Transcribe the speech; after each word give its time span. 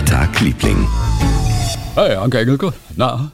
Der 0.00 0.06
Tag, 0.06 0.40
Liebling. 0.40 0.88
Hey, 1.94 2.14
Anke 2.16 2.38
Engelke, 2.38 2.72
na? 2.96 3.32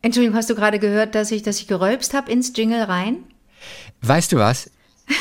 Entschuldigung, 0.00 0.34
hast 0.34 0.48
du 0.48 0.54
gerade 0.54 0.78
gehört, 0.78 1.14
dass 1.14 1.30
ich, 1.30 1.42
dass 1.42 1.58
ich 1.60 1.66
gerölpst 1.68 2.14
habe 2.14 2.32
ins 2.32 2.52
Jingle 2.56 2.84
rein? 2.84 3.18
Weißt 4.00 4.32
du 4.32 4.38
was? 4.38 4.70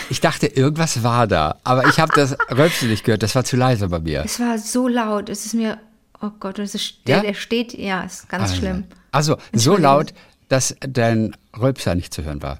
Ich 0.09 0.21
dachte, 0.21 0.47
irgendwas 0.47 1.03
war 1.03 1.27
da, 1.27 1.57
aber 1.65 1.85
ich 1.89 1.99
habe 1.99 2.13
das 2.15 2.37
Rülpsen 2.49 2.89
nicht 2.89 3.03
gehört, 3.03 3.23
das 3.23 3.35
war 3.35 3.43
zu 3.43 3.57
leise 3.57 3.89
bei 3.89 3.99
mir. 3.99 4.23
Es 4.23 4.39
war 4.39 4.57
so 4.57 4.87
laut, 4.87 5.27
es 5.27 5.45
ist 5.45 5.53
mir, 5.53 5.79
oh 6.21 6.29
Gott, 6.39 6.59
es 6.59 6.73
ist, 6.75 7.05
der, 7.07 7.17
Ja? 7.17 7.23
der 7.23 7.33
steht, 7.33 7.73
ja, 7.73 8.03
ist 8.03 8.29
ganz 8.29 8.43
Also, 8.43 8.55
schlimm. 8.55 8.85
Also, 9.11 9.37
so 9.51 9.75
laut, 9.75 10.13
dass 10.47 10.77
dein 10.79 11.35
Rülpser 11.59 11.95
nicht 11.95 12.13
zu 12.13 12.23
hören 12.23 12.41
war. 12.41 12.59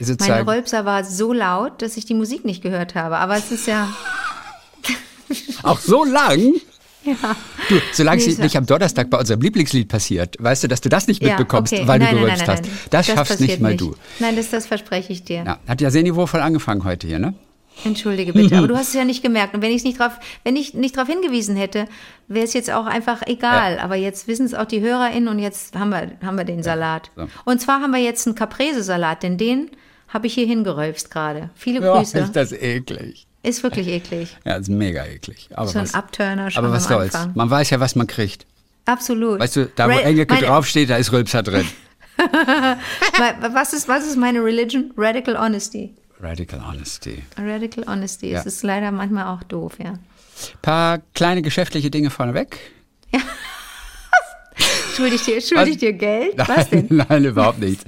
Mein 0.00 0.06
Sozusagen, 0.08 0.48
Rölpser 0.48 0.84
war 0.86 1.04
so 1.04 1.32
laut, 1.32 1.82
dass 1.82 1.96
ich 1.96 2.04
die 2.04 2.14
Musik 2.14 2.44
nicht 2.44 2.62
gehört 2.62 2.96
habe, 2.96 3.18
aber 3.18 3.36
es 3.36 3.52
ist 3.52 3.68
ja, 3.68 3.88
auch 5.62 5.78
so 5.78 6.04
lang? 6.04 6.54
Ja. 7.06 7.36
Du, 7.68 7.80
solange 7.92 8.22
es 8.22 8.38
nicht 8.38 8.56
am 8.56 8.66
Donnerstag 8.66 9.10
bei 9.10 9.18
unserem 9.18 9.40
Lieblingslied 9.40 9.88
passiert, 9.88 10.36
weißt 10.38 10.64
du, 10.64 10.68
dass 10.68 10.80
du 10.80 10.88
das 10.88 11.08
nicht 11.08 11.22
ja, 11.22 11.30
mitbekommst, 11.30 11.72
okay. 11.72 11.86
weil 11.86 11.98
nein, 11.98 12.14
du 12.14 12.20
gerülpst 12.20 12.46
hast. 12.46 12.62
nein, 12.62 12.72
Das, 12.90 13.06
schaffst 13.06 13.40
nicht 13.40 13.60
mal 13.60 13.76
du. 13.76 13.94
Nein, 14.18 14.36
das, 14.36 14.50
das 14.50 14.66
verspreche 14.66 15.12
ich 15.12 15.24
dir. 15.24 15.44
Ja, 15.44 15.58
hat 15.66 15.80
ja 15.80 15.90
sehr 15.90 16.02
niveauvoll 16.02 16.40
angefangen 16.40 16.84
heute 16.84 17.06
hier, 17.06 17.18
ne? 17.18 17.34
Entschuldige 17.84 18.32
bitte, 18.32 18.56
aber 18.56 18.68
du 18.68 18.76
hast 18.76 18.88
es 18.88 18.94
ja 18.94 19.04
nicht 19.04 19.22
gemerkt. 19.22 19.54
Und 19.54 19.62
wenn 19.62 19.70
ich 19.70 19.78
es 19.78 19.84
nicht 19.84 19.98
drauf, 19.98 20.12
wenn 20.44 20.56
ich 20.56 20.74
nicht 20.74 20.96
darauf 20.96 21.08
hingewiesen 21.08 21.56
hätte, 21.56 21.86
wäre 22.28 22.44
es 22.44 22.54
jetzt 22.54 22.70
auch 22.70 22.86
einfach 22.86 23.22
egal. 23.26 23.78
Aber 23.78 23.96
jetzt 23.96 24.28
wissen 24.28 24.46
es 24.46 24.54
auch 24.54 24.64
die 24.64 24.80
HörerInnen 24.80 25.28
und 25.28 25.38
jetzt 25.38 25.76
haben 25.76 25.90
wir, 25.90 26.12
haben 26.24 26.36
wir 26.36 26.44
den 26.44 26.62
Salat. 26.62 27.10
so. 27.16 27.28
Und 27.44 27.60
zwar 27.60 27.80
haben 27.82 27.92
wir 27.92 28.00
jetzt 28.00 28.26
einen 28.26 28.34
Caprese-Salat, 28.34 29.22
denn 29.22 29.36
den 29.36 29.70
habe 30.08 30.26
ich 30.26 30.34
hier 30.34 30.46
hingerölpst 30.46 31.10
gerade. 31.10 31.50
Viele 31.54 31.84
Ja, 31.84 31.98
Grüße. 31.98 32.18
ist 32.18 32.36
das 32.36 32.52
eklig. 32.52 33.25
Ist 33.46 33.62
wirklich 33.62 33.86
eklig. 33.88 34.36
Ja, 34.44 34.56
ist 34.56 34.68
mega 34.68 35.04
eklig. 35.04 35.48
Aber 35.54 35.68
So 35.68 35.78
ein 35.78 35.84
was, 35.84 35.94
Abturner 35.94 36.50
schon 36.50 36.64
aber 36.64 36.74
was 36.74 36.84
soll's? 36.88 37.14
Anfang. 37.14 37.32
Man 37.36 37.48
weiß 37.48 37.70
ja, 37.70 37.78
was 37.80 37.94
man 37.94 38.06
kriegt. 38.06 38.44
Absolut. 38.86 39.38
Weißt 39.40 39.56
du, 39.56 39.66
da 39.74 39.86
wo 39.88 39.96
Engelke 39.98 40.36
draufsteht, 40.36 40.90
da 40.90 40.96
ist 40.96 41.12
Rülpser 41.12 41.42
drin. 41.42 41.66
Was 43.52 43.74
ist, 43.74 43.88
was 43.88 44.06
ist 44.06 44.16
meine 44.16 44.42
Religion? 44.42 44.90
Radical 44.96 45.36
Honesty. 45.38 45.94
Radical 46.18 46.60
Honesty. 46.66 47.22
Radical 47.36 47.84
Honesty. 47.86 48.30
Ja. 48.30 48.40
Es 48.40 48.46
ist 48.46 48.62
leider 48.62 48.90
manchmal 48.90 49.26
auch 49.26 49.42
doof, 49.42 49.74
ja. 49.84 49.98
Paar 50.62 51.00
kleine 51.14 51.42
geschäftliche 51.42 51.90
Dinge 51.90 52.08
vorneweg. 52.08 52.58
Schuldig 54.96 55.24
dir, 55.24 55.42
schuldig 55.42 55.76
dir 55.76 55.92
Geld? 55.92 56.38
Was 56.38 56.70
denn? 56.70 56.86
Nein, 56.88 57.26
überhaupt 57.26 57.58
nicht. 57.58 57.82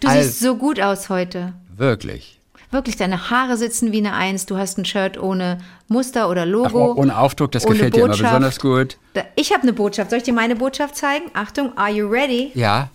Du 0.00 0.08
Also, 0.08 0.22
siehst 0.22 0.40
so 0.40 0.56
gut 0.56 0.80
aus 0.80 1.08
heute. 1.08 1.52
wirklich. 1.76 2.37
Wirklich, 2.70 2.96
deine 2.96 3.30
Haare 3.30 3.56
sitzen 3.56 3.92
wie 3.92 3.98
eine 3.98 4.12
Eins. 4.12 4.44
Du 4.44 4.58
hast 4.58 4.76
ein 4.78 4.84
Shirt 4.84 5.18
ohne 5.18 5.58
Muster 5.88 6.28
oder 6.28 6.42
Ach, 6.42 6.46
Logo. 6.46 6.92
ohne 6.94 7.16
Aufdruck, 7.18 7.50
das 7.52 7.64
ohne 7.64 7.74
gefällt 7.76 7.94
dir 7.94 8.00
immer 8.00 8.08
Botschaft. 8.08 8.30
besonders 8.30 8.60
gut. 8.60 8.98
Ich 9.36 9.52
habe 9.52 9.62
eine 9.62 9.72
Botschaft. 9.72 10.10
Soll 10.10 10.18
ich 10.18 10.24
dir 10.24 10.34
meine 10.34 10.54
Botschaft 10.54 10.94
zeigen? 10.96 11.30
Achtung, 11.32 11.76
are 11.78 11.90
you 11.90 12.06
ready? 12.06 12.50
Ja. 12.54 12.90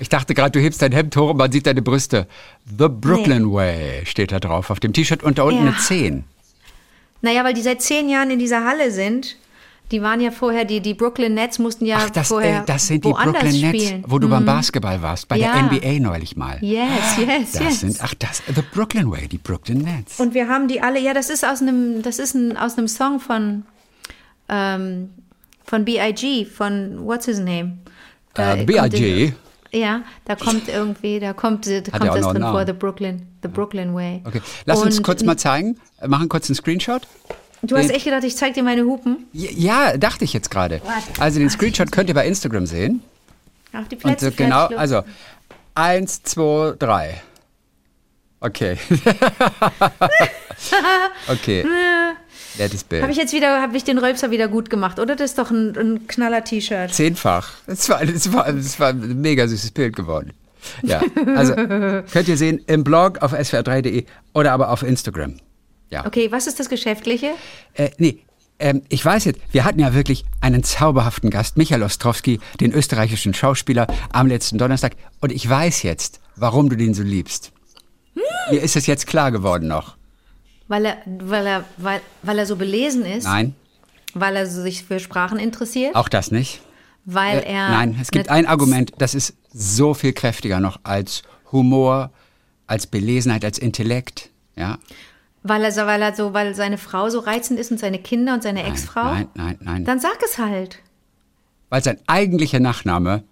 Ich 0.00 0.08
dachte 0.08 0.34
gerade, 0.34 0.50
du 0.50 0.58
hebst 0.58 0.82
dein 0.82 0.90
Hemd 0.90 1.16
hoch 1.16 1.30
und 1.30 1.36
man 1.36 1.52
sieht 1.52 1.66
deine 1.68 1.80
Brüste. 1.80 2.26
The 2.66 2.88
Brooklyn 2.88 3.52
Way 3.52 4.04
steht 4.06 4.32
da 4.32 4.40
drauf 4.40 4.70
auf 4.70 4.80
dem 4.80 4.92
T-Shirt 4.92 5.22
und 5.22 5.38
da 5.38 5.44
unten 5.44 5.64
Ja. 5.64 5.68
eine 5.70 5.76
10. 5.78 6.24
Naja, 7.22 7.44
weil 7.44 7.54
die 7.54 7.62
seit 7.62 7.80
zehn 7.80 8.08
Jahren 8.08 8.30
in 8.30 8.40
dieser 8.40 8.64
Halle 8.64 8.90
sind. 8.90 9.36
Die 9.90 10.00
waren 10.02 10.20
ja 10.20 10.30
vorher, 10.30 10.64
die, 10.64 10.80
die 10.80 10.94
Brooklyn 10.94 11.34
Nets 11.34 11.58
mussten 11.58 11.84
ja 11.84 11.98
Ach, 12.00 12.10
das, 12.10 12.28
vorher 12.28 12.60
äh, 12.62 12.64
das 12.66 12.86
sind 12.86 13.04
die 13.04 13.10
Brooklyn 13.12 13.60
Nets, 13.60 13.84
spielen. 13.84 14.04
wo 14.08 14.18
du 14.18 14.28
beim 14.28 14.44
Basketball 14.46 15.02
warst, 15.02 15.28
bei 15.28 15.36
Ja. 15.36 15.52
der 15.52 15.64
NBA 15.64 16.00
neulich 16.00 16.36
mal. 16.36 16.58
Yes, 16.62 16.88
yes, 17.18 17.52
Das 17.52 17.62
yes. 17.62 17.80
sind, 17.80 17.98
ach, 18.02 18.14
das, 18.14 18.42
The 18.46 18.62
Brooklyn 18.72 19.10
Way, 19.10 19.28
die 19.28 19.38
Brooklyn 19.38 19.78
Nets. 19.82 20.18
Und 20.18 20.32
wir 20.34 20.48
haben 20.48 20.68
die 20.68 20.80
alle, 20.80 20.98
ja, 21.00 21.12
das 21.12 21.28
ist 21.28 21.44
aus 21.44 21.60
einem, 21.60 22.02
das 22.02 22.18
ist 22.18 22.34
ein, 22.34 22.56
aus 22.56 22.78
einem 22.78 22.88
Song 22.88 23.20
von, 23.20 23.64
ähm, 24.48 25.10
von 25.64 25.84
B.I.G., 25.84 26.46
von, 26.46 27.04
what's 27.06 27.26
his 27.26 27.38
name? 27.38 27.78
Da 28.32 28.56
Äh, 28.56 28.64
B.I.G.. 28.64 29.32
Ja, 29.72 30.02
da 30.24 30.36
kommt 30.36 30.68
irgendwie, 30.68 31.18
da 31.18 31.32
kommt, 31.32 31.66
da 31.66 31.80
kommt 31.80 32.14
das 32.14 32.26
drin 32.28 32.42
vor. 32.42 32.64
The 32.64 32.72
Brooklyn, 32.72 33.26
The 33.42 33.48
Brooklyn 33.48 33.92
Way. 33.92 34.22
Okay, 34.24 34.40
lass 34.66 34.80
uns 34.82 34.98
Und 34.98 35.02
kurz 35.04 35.22
mal 35.24 35.36
zeigen, 35.36 35.78
machen 36.06 36.28
kurz 36.28 36.48
einen 36.48 36.54
Screenshot. 36.54 37.02
Du 37.66 37.76
hast 37.76 37.90
echt 37.90 38.04
gedacht, 38.04 38.24
ich 38.24 38.36
zeig 38.36 38.54
dir 38.54 38.62
meine 38.62 38.84
Hupen? 38.84 39.26
Ja, 39.32 39.96
dachte 39.96 40.24
ich 40.24 40.32
jetzt 40.32 40.50
gerade. 40.50 40.80
Also 41.18 41.38
den 41.38 41.50
Screenshot 41.50 41.90
könnt 41.92 42.08
ihr 42.08 42.14
bei 42.14 42.26
Instagram 42.26 42.66
sehen. 42.66 43.02
Auf 43.72 43.88
die 43.88 43.96
Und 43.96 44.02
Plätze, 44.02 44.30
so 44.30 44.36
genau, 44.36 44.66
also 44.66 45.02
eins, 45.74 46.22
zwei, 46.22 46.74
drei. 46.78 47.22
Okay. 48.40 48.76
okay. 51.28 51.64
Nettes 52.58 52.84
Bild. 52.84 53.02
Habe 53.02 53.10
ich 53.10 53.18
jetzt 53.18 53.32
wieder, 53.32 53.62
habe 53.62 53.76
ich 53.76 53.84
den 53.84 53.98
Rölpser 53.98 54.30
wieder 54.30 54.48
gut 54.48 54.70
gemacht, 54.70 54.98
oder? 54.98 55.16
Das 55.16 55.30
ist 55.30 55.38
doch 55.38 55.50
ein, 55.50 55.76
ein 55.76 56.06
knaller 56.06 56.44
T-Shirt. 56.44 56.92
Zehnfach. 56.92 57.52
Es 57.66 57.88
war, 57.88 58.02
es 58.02 58.32
war, 58.32 58.46
es 58.48 58.78
war 58.78 58.90
ein 58.90 59.20
mega 59.20 59.48
süßes 59.48 59.70
Bild 59.72 59.96
geworden. 59.96 60.32
Ja, 60.82 61.02
also 61.34 61.54
könnt 62.12 62.28
ihr 62.28 62.36
sehen 62.36 62.62
im 62.66 62.84
Blog 62.84 63.22
auf 63.22 63.32
swr3.de 63.32 64.04
oder 64.34 64.52
aber 64.52 64.70
auf 64.70 64.82
Instagram. 64.82 65.36
Ja. 65.94 66.06
Okay, 66.06 66.30
was 66.32 66.46
ist 66.46 66.58
das 66.60 66.68
Geschäftliche? 66.68 67.30
Äh, 67.74 67.90
nee, 67.98 68.18
ähm, 68.58 68.82
ich 68.88 69.04
weiß 69.04 69.24
jetzt, 69.24 69.40
wir 69.52 69.64
hatten 69.64 69.78
ja 69.80 69.94
wirklich 69.94 70.24
einen 70.40 70.62
zauberhaften 70.64 71.30
Gast, 71.30 71.56
Michael 71.56 71.82
Ostrowski, 71.82 72.40
den 72.60 72.72
österreichischen 72.72 73.32
Schauspieler, 73.34 73.86
am 74.12 74.26
letzten 74.26 74.58
Donnerstag. 74.58 74.92
Und 75.20 75.32
ich 75.32 75.48
weiß 75.48 75.82
jetzt, 75.82 76.20
warum 76.36 76.68
du 76.68 76.76
den 76.76 76.94
so 76.94 77.02
liebst. 77.02 77.52
Mir 78.50 78.60
ist 78.60 78.76
es 78.76 78.86
jetzt 78.86 79.06
klar 79.06 79.30
geworden 79.32 79.68
noch. 79.68 79.96
Weil 80.68 80.84
er, 80.86 80.96
weil 81.06 81.46
er, 81.46 81.64
weil, 81.76 82.00
weil 82.22 82.38
er 82.38 82.46
so 82.46 82.56
belesen 82.56 83.04
ist? 83.04 83.24
Nein, 83.24 83.54
Weil 84.14 84.36
er 84.36 84.46
sich 84.46 84.84
für 84.84 84.98
Sprachen 85.00 85.38
interessiert? 85.38 85.94
auch 85.94 86.08
das 86.08 86.30
nicht. 86.30 86.60
Weil 87.04 87.38
Äh, 87.40 87.52
er. 87.52 87.68
Nein, 87.70 87.98
es 88.00 88.10
gibt 88.10 88.28
ein 88.30 88.46
Argument, 88.46 88.92
das 88.98 89.14
ist 89.14 89.34
so 89.52 89.94
viel 89.94 90.12
kräftiger 90.12 90.60
noch 90.60 90.80
als 90.84 91.22
Humor, 91.52 92.10
als 92.66 92.86
Belesenheit, 92.86 93.44
als 93.44 93.58
Intellekt. 93.58 94.30
Ja? 94.56 94.78
Weil 95.46 95.62
er, 95.62 95.72
so- 95.72 95.84
weil 95.84 96.00
er 96.00 96.14
so, 96.14 96.32
weil 96.32 96.54
seine 96.54 96.78
Frau 96.78 97.10
so 97.10 97.18
reizend 97.20 97.60
ist 97.60 97.70
und 97.70 97.78
seine 97.78 97.98
Kinder 97.98 98.32
und 98.32 98.42
seine 98.42 98.64
Ex-Frau? 98.64 99.04
Nein, 99.04 99.28
nein, 99.34 99.58
nein. 99.60 99.84
Dann 99.84 100.00
sag 100.00 100.16
es 100.24 100.38
halt. 100.38 100.78
Weil 101.68 101.82
sein 101.84 101.98
eigentlicher 102.06 102.60
Nachname 102.60 103.24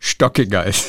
Stockiger 0.00 0.66
ist. 0.66 0.86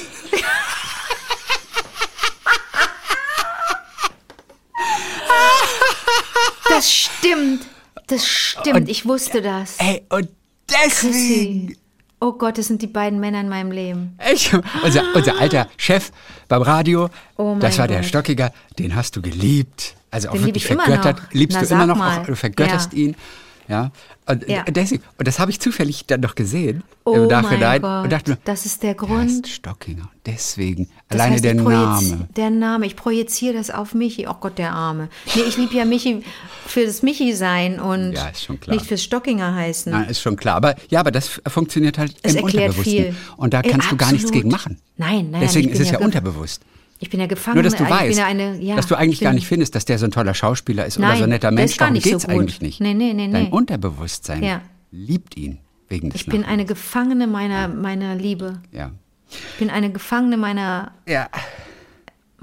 Das 6.69 6.91
stimmt. 6.91 7.65
Das 8.07 8.25
stimmt. 8.27 8.89
ich 8.89 9.05
wusste 9.05 9.41
das. 9.41 9.77
Ey, 9.79 10.03
und 10.09 10.29
deswegen. 10.69 11.67
Chrissy. 11.67 11.77
Oh 12.19 12.33
Gott, 12.33 12.57
das 12.57 12.67
sind 12.67 12.81
die 12.81 12.87
beiden 12.87 13.19
Männer 13.19 13.41
in 13.41 13.49
meinem 13.49 13.71
Leben. 13.71 14.17
Ich, 14.31 14.51
unser, 14.83 15.03
unser 15.15 15.39
alter 15.39 15.67
Chef 15.77 16.11
beim 16.47 16.61
Radio, 16.61 17.09
Oh 17.37 17.55
das 17.59 17.79
war 17.79 17.87
der 17.87 17.97
Gott. 18.01 18.05
Stockiger, 18.07 18.53
den 18.77 18.95
hast 18.95 19.15
du 19.15 19.21
geliebt. 19.23 19.95
Also 20.11 20.27
auch 20.29 20.33
Den 20.33 20.41
lieb 20.43 20.47
wirklich 20.55 20.65
ich 20.65 20.71
immer 20.71 20.83
vergöttert. 20.85 21.17
noch. 21.23 21.33
Liebst 21.33 21.57
Na, 21.61 21.65
du 21.67 21.73
immer 21.73 21.85
noch, 21.87 21.97
mal. 21.97 22.19
auch, 22.21 22.25
du 22.25 22.35
vergötterst 22.35 22.93
Ja. 22.93 22.99
ihn. 22.99 23.15
Ja. 23.67 23.91
Und, 24.27 24.47
Ja. 24.49 24.63
Deswegen, 24.63 25.01
und 25.17 25.25
das 25.27 25.39
habe 25.39 25.49
ich 25.51 25.59
zufällig 25.61 26.05
dann 26.05 26.19
noch 26.19 26.35
gesehen 26.35 26.83
Oh 27.05 27.13
im 27.13 27.19
mein 27.21 27.27
Nachhinein 27.29 27.81
Gott. 27.81 28.03
und 28.03 28.09
dachte 28.11 28.31
mir, 28.31 28.37
das 28.43 28.65
ist 28.65 28.83
der 28.83 28.95
Grund. 28.95 29.29
ist 29.29 29.47
Stockinger. 29.47 30.09
Deswegen. 30.25 30.89
Das 31.07 31.19
Alleine 31.21 31.35
heißt, 31.35 31.43
der 31.45 31.53
Name. 31.55 32.27
Der 32.35 32.49
Name. 32.49 32.85
Ich 32.85 32.97
projiziere 32.97 33.53
das 33.53 33.69
auf 33.71 33.93
Michi. 33.93 34.27
Oh 34.27 34.33
Gott, 34.39 34.57
der 34.57 34.73
Arme. 34.73 35.07
Nee, 35.35 35.43
ich 35.47 35.55
liebe 35.57 35.73
ja 35.75 35.85
Michi 35.85 36.23
für 36.67 36.85
das 36.85 37.01
Michi 37.01 37.33
sein 37.33 37.79
und 37.79 38.13
Ja, 38.13 38.31
nicht 38.67 38.85
fürs 38.85 39.03
Stockinger 39.03 39.55
heißen. 39.55 39.91
Nein, 39.91 40.09
ist 40.09 40.19
schon 40.21 40.35
klar. 40.35 40.55
Aber 40.57 40.75
ja, 40.89 40.99
aber 40.99 41.11
das 41.11 41.39
funktioniert 41.47 41.97
halt 41.97 42.15
Es 42.23 42.33
im 42.35 42.43
erklärt 42.43 42.69
Unterbewussten. 42.75 43.13
viel. 43.13 43.15
Und 43.37 43.53
da 43.53 43.61
Äh, 43.61 43.69
kannst 43.69 43.89
du 43.91 43.95
gar 43.95 44.11
nichts 44.11 44.31
gegen 44.31 44.49
machen. 44.49 44.77
Nein, 44.97 45.29
nein, 45.31 45.41
Deswegen 45.41 45.69
ist 45.69 45.79
es 45.79 45.91
ja 45.91 45.97
ge- 45.97 46.05
unterbewusst. 46.05 46.61
Ich 47.03 47.09
bin 47.09 47.19
ja 47.19 47.25
gefangen. 47.25 47.55
Nur, 47.55 47.63
dass 47.63 47.75
du 47.75 47.83
ich 47.83 47.89
weißt, 47.89 48.17
ja 48.17 48.25
eine, 48.27 48.61
ja, 48.61 48.75
dass 48.75 48.85
du 48.85 48.93
eigentlich 48.95 49.19
ich 49.21 49.25
gar 49.25 49.33
nicht 49.33 49.47
findest, 49.47 49.73
dass 49.73 49.85
der 49.85 49.97
so 49.97 50.05
ein 50.05 50.11
toller 50.11 50.35
Schauspieler 50.35 50.85
ist 50.85 50.97
oder 50.99 51.07
Nein, 51.07 51.17
so 51.17 51.23
ein 51.23 51.29
netter 51.31 51.49
Mensch. 51.51 51.75
Darum 51.77 51.93
nicht 51.93 52.03
so 52.03 52.11
geht's 52.11 52.25
gut. 52.27 52.33
eigentlich 52.35 52.61
nicht. 52.61 52.79
Nee, 52.79 52.93
nee, 52.93 53.13
nee, 53.13 53.27
Dein 53.29 53.45
nee. 53.45 53.49
Unterbewusstsein 53.49 54.43
Ja. 54.43 54.61
liebt 54.91 55.35
ihn 55.35 55.57
wegen 55.89 56.11
des 56.11 56.21
Ich 56.21 56.27
bin 56.27 56.45
eine 56.45 56.63
Gefangene 56.63 57.25
meiner, 57.25 57.67
meiner 57.67 58.13
Liebe. 58.15 58.61
Ja. 58.71 58.91
Ich 59.29 59.57
bin 59.59 59.71
eine 59.71 59.91
Gefangene 59.91 60.37
meiner. 60.37 60.91
ja. 61.07 61.27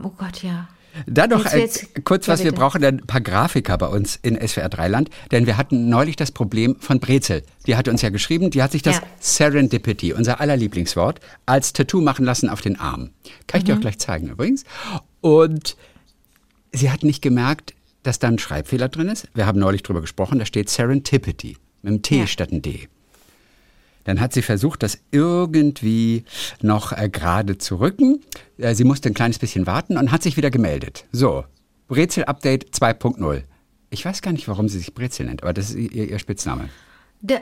Oh 0.03 0.11
Gott, 0.17 0.43
ja. 0.43 0.69
Dann 1.07 1.31
noch 1.31 1.45
kurz 2.05 2.27
Ja, 2.27 2.33
was, 2.35 2.45
wir 2.45 2.53
brauchen 2.53 2.85
ein 2.85 2.99
paar 3.07 3.21
Grafiker 3.21 3.77
bei 3.79 3.87
uns 3.87 4.17
in 4.23 4.37
SWR 4.37 4.69
Dreiland, 4.69 5.11
denn 5.31 5.47
wir 5.47 5.57
hatten 5.57 5.89
neulich 5.89 6.17
das 6.17 6.33
Problem 6.33 6.77
von 6.81 7.01
Brezel. 7.01 7.43
Die 7.67 7.77
hat 7.77 7.89
uns 7.89 8.03
ja 8.03 8.09
geschrieben, 8.11 8.51
die 8.51 8.63
hat 8.63 8.73
sich 8.73 8.83
das 8.83 8.97
Ja. 8.97 9.03
Serendipity, 9.21 10.13
unser 10.13 10.41
aller 10.41 10.57
Lieblingswort, 10.57 11.21
als 11.47 11.73
Tattoo 11.73 12.01
machen 12.01 12.25
lassen 12.25 12.49
auf 12.49 12.61
den 12.61 12.79
Arm. 12.79 13.11
Kann 13.47 13.61
ich 13.61 13.65
dir 13.65 13.73
Mhm. 13.75 13.79
auch 13.79 13.83
gleich 13.83 13.99
zeigen 13.99 14.29
übrigens. 14.29 14.65
Und 15.21 15.77
sie 16.73 16.91
hat 16.91 17.03
nicht 17.03 17.23
gemerkt, 17.23 17.75
dass 18.03 18.19
da 18.19 18.29
ein 18.29 18.39
Schreibfehler 18.39 18.89
drin 18.89 19.09
ist. 19.09 19.29
Wir 19.35 19.47
haben 19.47 19.59
neulich 19.59 19.83
drüber 19.83 20.01
gesprochen, 20.01 20.39
da 20.39 20.47
steht 20.47 20.71
Serendipity 20.71 21.57
mit 21.83 21.91
einem 21.93 22.03
T 22.03 22.19
Ja. 22.21 22.27
statt 22.27 22.51
einem 22.53 22.63
D. 22.63 22.89
Dann 24.05 24.21
hat 24.21 24.33
sie 24.33 24.43
versucht, 24.43 24.83
das 24.83 24.99
irgendwie 25.11 26.25
noch 26.63 26.93
äh, 26.93 27.09
gerade 27.09 27.59
zu 27.59 27.77
rücken. 27.77 28.21
Äh, 28.57 28.75
sie 28.75 28.85
musste 28.85 29.09
ein 29.11 29.15
kleines 29.15 29.39
bisschen 29.39 29.67
warten 29.67 29.97
und 29.97 30.11
hat 30.13 30.23
sich 30.23 30.37
wieder 30.37 30.51
gemeldet. 30.51 31.05
So, 31.13 31.45
Brezel-Update 31.89 32.71
2.0. 32.75 33.43
Ich 33.91 34.05
weiß 34.05 34.23
gar 34.23 34.33
nicht, 34.33 34.49
warum 34.49 34.69
sie 34.69 34.79
sich 34.79 34.95
Brezel 34.95 35.27
nennt, 35.27 35.43
aber 35.43 35.53
das 35.53 35.71
ist 35.71 35.77
ihr, 35.93 36.09
ihr 36.11 36.19
Spitzname. 36.19 36.69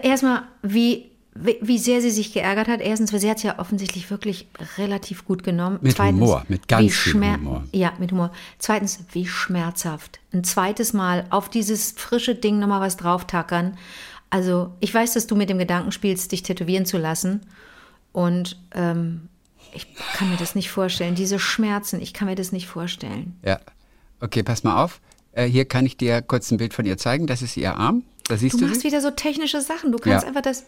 Erstmal, 0.03 0.45
wie, 0.63 1.11
wie 1.35 1.79
sehr 1.79 2.01
sie 2.01 2.11
sich 2.11 2.33
geärgert 2.33 2.69
hat. 2.69 2.81
Erstens, 2.81 3.13
weil 3.13 3.21
sie 3.21 3.29
hat 3.29 3.39
es 3.39 3.43
ja 3.43 3.59
offensichtlich 3.59 4.11
wirklich 4.11 4.47
relativ 4.79 5.25
gut 5.25 5.43
genommen. 5.43 5.79
Mit 5.83 5.99
Humor, 5.99 6.45
mit 6.49 6.69
ganz 6.69 6.95
viel 6.95 7.13
schmer- 7.15 7.37
Humor. 7.37 7.65
Ja, 7.73 7.93
mit 7.99 8.13
Humor. 8.13 8.33
Zweitens, 8.59 9.01
wie 9.13 9.27
schmerzhaft. 9.27 10.21
Ein 10.33 10.45
zweites 10.45 10.93
Mal 10.93 11.27
auf 11.31 11.51
dieses 11.51 11.93
frische 11.93 12.35
Ding 12.37 12.59
nochmal 12.59 12.81
was 12.81 12.97
drauftackern. 12.97 13.77
Also, 14.31 14.73
ich 14.81 14.93
weiß, 14.93 15.15
dass 15.15 15.27
du 15.27 15.37
mit 15.37 15.49
dem 15.51 15.59
Gedanken 15.59 15.93
spielst, 15.93 16.33
dich 16.33 16.43
tätowieren 16.43 16.85
zu 16.87 16.99
lassen. 16.99 17.43
Und 18.13 18.59
ähm, 18.75 19.29
ich 19.73 19.87
kann 20.15 20.31
mir 20.31 20.37
das 20.37 20.55
nicht 20.55 20.71
vorstellen. 20.71 21.15
Diese 21.15 21.39
Schmerzen, 21.39 22.01
ich 22.01 22.13
kann 22.15 22.27
mir 22.29 22.35
das 22.35 22.51
nicht 22.53 22.67
vorstellen. 22.67 23.37
Ja. 23.45 23.61
Okay, 24.21 24.43
pass 24.43 24.65
mal 24.65 24.83
auf. 24.83 25.01
Äh, 25.33 25.45
hier 25.47 25.65
kann 25.67 25.85
ich 25.87 25.97
dir 25.97 26.23
kurz 26.23 26.51
ein 26.51 26.57
Bild 26.57 26.73
von 26.75 26.87
ihr 26.87 26.97
zeigen. 26.97 27.27
Das 27.27 27.43
ist 27.43 27.57
ihr 27.57 27.77
Arm. 27.77 28.03
Da 28.25 28.37
siehst 28.37 28.55
Du 28.55 28.61
du, 28.61 28.67
machst 28.67 28.81
sie. 28.81 28.89
wieder 28.89 29.01
so 29.01 29.11
technische 29.11 29.61
Sachen. 29.61 29.93
Du 29.93 29.99
kannst 29.99 30.23
Ja. 30.23 30.29
einfach 30.29 30.43
das. 30.43 30.65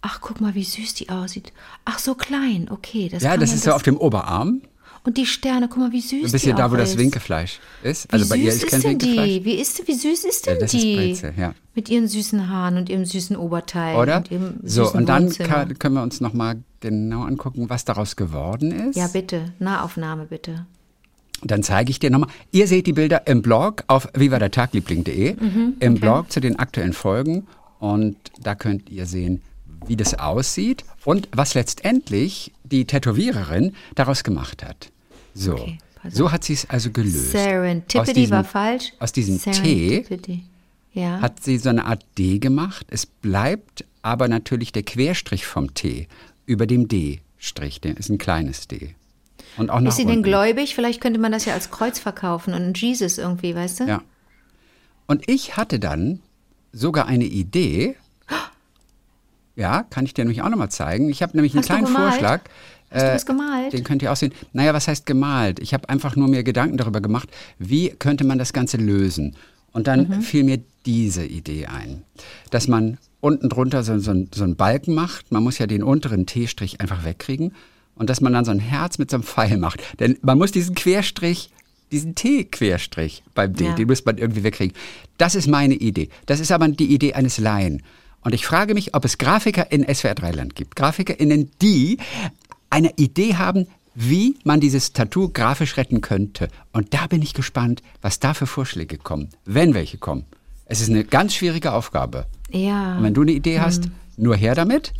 Ach, 0.00 0.20
guck 0.20 0.40
mal, 0.40 0.54
wie 0.54 0.64
süß 0.64 0.94
die 0.94 1.08
aussieht. 1.08 1.52
Ach, 1.84 1.98
so 1.98 2.14
klein. 2.14 2.68
Okay, 2.70 3.08
das 3.08 3.22
Ja, 3.22 3.36
das 3.36 3.52
ist 3.52 3.64
so 3.64 3.72
auf 3.72 3.82
dem 3.82 3.96
Oberarm. 3.96 4.62
Und 5.06 5.18
die 5.18 5.26
Sterne, 5.26 5.68
guck 5.68 5.78
mal, 5.78 5.92
wie 5.92 6.00
süß 6.00 6.24
Ein 6.24 6.32
bisschen 6.32 6.56
da, 6.56 6.70
wo 6.72 6.76
das 6.76 6.90
ist. 6.92 6.98
Winkefleisch 6.98 7.60
ist. 7.82 8.08
Wie 8.08 8.12
Also 8.14 8.28
bei 8.28 8.36
süß 8.36 8.44
ihr 8.44 8.48
ist 8.52 8.62
ist 8.64 8.70
kein 8.70 8.80
denn 8.80 8.90
Winkefleisch. 8.92 9.28
die? 9.28 9.44
Wie, 9.44 9.54
ist, 9.54 9.86
wie 9.86 9.92
süß 9.94 10.24
ist 10.24 10.46
Ja, 10.46 10.52
denn 10.52 10.60
das 10.62 10.72
ist 10.74 10.82
die? 10.82 10.96
Brezel, 10.96 11.34
ja. 11.36 11.54
Mit 11.74 11.90
ihren 11.90 12.08
süßen 12.08 12.48
Haaren 12.48 12.78
und 12.78 12.88
ihrem 12.88 13.04
süßen 13.04 13.36
Oberteil. 13.36 13.96
Oder? 13.96 14.24
Und 14.30 14.60
So, 14.64 14.90
und 14.92 15.06
dann 15.08 15.28
kann, 15.30 15.78
können 15.78 15.94
wir 15.96 16.02
uns 16.02 16.20
nochmal 16.22 16.56
genau 16.80 17.24
angucken, 17.24 17.68
was 17.68 17.84
daraus 17.84 18.16
geworden 18.16 18.72
ist. 18.72 18.96
Ja, 18.96 19.08
bitte. 19.08 19.52
Nahaufnahme, 19.58 20.24
bitte. 20.24 20.64
Dann 21.42 21.62
zeige 21.62 21.90
ich 21.90 21.98
dir 21.98 22.08
nochmal. 22.10 22.30
Ihr 22.52 22.66
seht 22.66 22.86
die 22.86 22.94
Bilder 22.94 23.26
im 23.26 23.42
Blog 23.42 23.84
auf 23.88 24.08
vivadertagliebling.de, 24.14 25.34
Mhm, 25.34 25.74
im 25.80 25.94
Blog 26.00 26.30
zu 26.32 26.40
den 26.40 26.58
aktuellen 26.58 26.94
Folgen. 26.94 27.46
Und 27.78 28.16
da 28.40 28.54
könnt 28.54 28.88
ihr 28.88 29.04
sehen, 29.04 29.42
wie 29.86 29.96
das 29.96 30.14
aussieht 30.18 30.84
und 31.04 31.28
was 31.32 31.52
letztendlich 31.52 32.52
die 32.62 32.86
Tätowiererin 32.86 33.74
daraus 33.94 34.24
gemacht 34.24 34.64
hat. 34.64 34.90
So, 35.34 35.54
Okay, 35.54 35.78
so 36.10 36.30
hat 36.32 36.44
sie 36.44 36.52
es 36.54 36.68
also 36.70 36.90
gelöst. 36.90 37.32
Serendipity 37.32 37.98
Aus 37.98 38.12
diesem- 38.12 38.30
war 38.36 38.44
falsch. 38.44 38.92
Aus 39.00 39.12
diesem 39.12 39.40
T. 39.40 40.04
Ja. 40.92 41.20
hat 41.20 41.42
sie 41.42 41.58
so 41.58 41.70
eine 41.70 41.86
Art 41.86 42.04
D 42.18 42.38
gemacht. 42.38 42.86
Es 42.90 43.04
bleibt 43.04 43.84
aber 44.02 44.28
natürlich 44.28 44.70
der 44.70 44.84
Querstrich 44.84 45.44
vom 45.44 45.74
T 45.74 46.06
über 46.46 46.66
dem 46.68 46.86
D-Strich. 46.86 47.80
Der 47.80 47.96
ist 47.96 48.10
ein 48.10 48.18
kleines 48.18 48.68
D. 48.68 48.94
Und 49.56 49.70
auch 49.70 49.80
ist 49.82 49.96
sie 49.96 50.02
denn 50.04 50.18
unten. 50.18 50.22
gläubig? 50.22 50.74
Vielleicht 50.76 51.00
könnte 51.00 51.18
man 51.18 51.32
das 51.32 51.46
ja 51.46 51.54
als 51.54 51.70
Kreuz 51.72 51.98
verkaufen 51.98 52.54
und 52.54 52.62
ein 52.62 52.74
Jesus 52.74 53.18
irgendwie, 53.18 53.54
weißt 53.56 53.80
du? 53.80 53.84
Ja. 53.84 54.02
Und 55.06 55.28
ich 55.28 55.56
hatte 55.56 55.80
dann 55.80 56.20
sogar 56.72 57.06
eine 57.06 57.24
Idee. 57.24 57.96
Ja, 59.56 59.84
kann 59.84 60.04
ich 60.04 60.14
dir 60.14 60.24
nämlich 60.24 60.42
auch 60.42 60.48
nochmal 60.48 60.70
zeigen. 60.70 61.08
Ich 61.08 61.22
habe 61.22 61.36
nämlich 61.36 61.54
einen 61.54 61.60
Hast 61.62 61.70
du 61.70 61.74
kleinen? 61.74 61.86
Vorschlag. 61.86 62.40
Hast 62.94 63.02
du 63.02 63.08
Äh, 63.08 63.12
das 63.12 63.26
gemalt? 63.26 63.72
Den 63.72 63.84
könnt 63.84 64.02
ihr 64.02 64.12
auch 64.12 64.16
sehen. 64.16 64.32
Naja, 64.52 64.72
was 64.72 64.88
heißt 64.88 65.04
gemalt? 65.06 65.58
Ich 65.60 65.74
habe 65.74 65.88
einfach 65.88 66.16
nur 66.16 66.28
mir 66.28 66.42
Gedanken 66.44 66.76
darüber 66.78 67.00
gemacht, 67.00 67.28
wie 67.58 67.90
könnte 67.90 68.24
man 68.24 68.38
das 68.38 68.52
Ganze 68.52 68.76
lösen. 68.78 69.36
Und 69.72 69.86
dann 69.88 70.08
Mhm. 70.08 70.22
fiel 70.22 70.44
mir 70.44 70.60
diese 70.86 71.24
Idee 71.26 71.66
ein, 71.66 72.04
dass 72.50 72.68
man 72.68 72.98
unten 73.20 73.48
drunter 73.48 73.82
so, 73.82 73.98
so, 73.98 74.14
so 74.34 74.44
einen 74.44 74.54
Balken 74.56 74.94
macht. 74.94 75.32
Man 75.32 75.42
muss 75.42 75.58
ja 75.58 75.66
den 75.66 75.82
unteren 75.82 76.26
T-Strich 76.26 76.80
einfach 76.80 77.04
wegkriegen. 77.04 77.52
Und 77.96 78.10
dass 78.10 78.20
man 78.20 78.32
dann 78.32 78.44
so 78.44 78.50
ein 78.50 78.58
Herz 78.58 78.98
mit 78.98 79.10
so 79.10 79.16
einem 79.16 79.24
Pfeil 79.24 79.56
macht. 79.56 79.80
Denn 80.00 80.18
man 80.22 80.36
muss 80.38 80.50
diesen 80.52 80.74
Querstrich, 80.74 81.50
diesen 81.92 82.14
T-Querstrich 82.14 83.22
beim 83.34 83.54
D, 83.54 83.64
Ja. 83.66 83.72
den 83.74 83.86
muss 83.88 84.04
man 84.04 84.18
irgendwie 84.18 84.42
wegkriegen. 84.42 84.76
Das 85.16 85.34
ist 85.34 85.46
meine 85.48 85.74
Idee. 85.74 86.08
Das 86.26 86.40
ist 86.40 86.50
aber 86.52 86.68
die 86.68 86.92
Idee 86.92 87.14
eines 87.14 87.38
Laien. 87.38 87.82
Und 88.22 88.34
ich 88.34 88.46
frage 88.46 88.74
mich, 88.74 88.94
ob 88.94 89.04
es 89.04 89.18
Grafiker 89.18 89.70
in 89.70 89.84
SWR 89.92 90.14
3 90.14 90.30
Land 90.32 90.54
gibt. 90.56 90.76
GrafikerInnen, 90.76 91.50
die 91.62 91.98
eine 92.74 92.90
Idee 92.96 93.36
haben, 93.36 93.66
wie 93.94 94.36
man 94.42 94.58
dieses 94.58 94.92
Tattoo 94.92 95.28
grafisch 95.28 95.76
retten 95.76 96.00
könnte. 96.00 96.48
Und 96.72 96.92
da 96.92 97.06
bin 97.06 97.22
ich 97.22 97.32
gespannt, 97.32 97.82
was 98.02 98.18
da 98.18 98.34
für 98.34 98.48
Vorschläge 98.48 98.98
kommen, 98.98 99.28
wenn 99.44 99.74
welche 99.74 99.98
kommen. 99.98 100.24
Es 100.66 100.80
ist 100.80 100.90
eine 100.90 101.04
ganz 101.04 101.34
schwierige 101.34 101.72
Aufgabe. 101.72 102.26
Ja. 102.50 102.96
Und 102.96 103.04
wenn 103.04 103.14
du 103.14 103.22
eine 103.22 103.30
Idee 103.32 103.60
hast, 103.60 103.84
Hm. 103.84 103.92
nur 104.16 104.34
her 104.36 104.56
damit. 104.56 104.92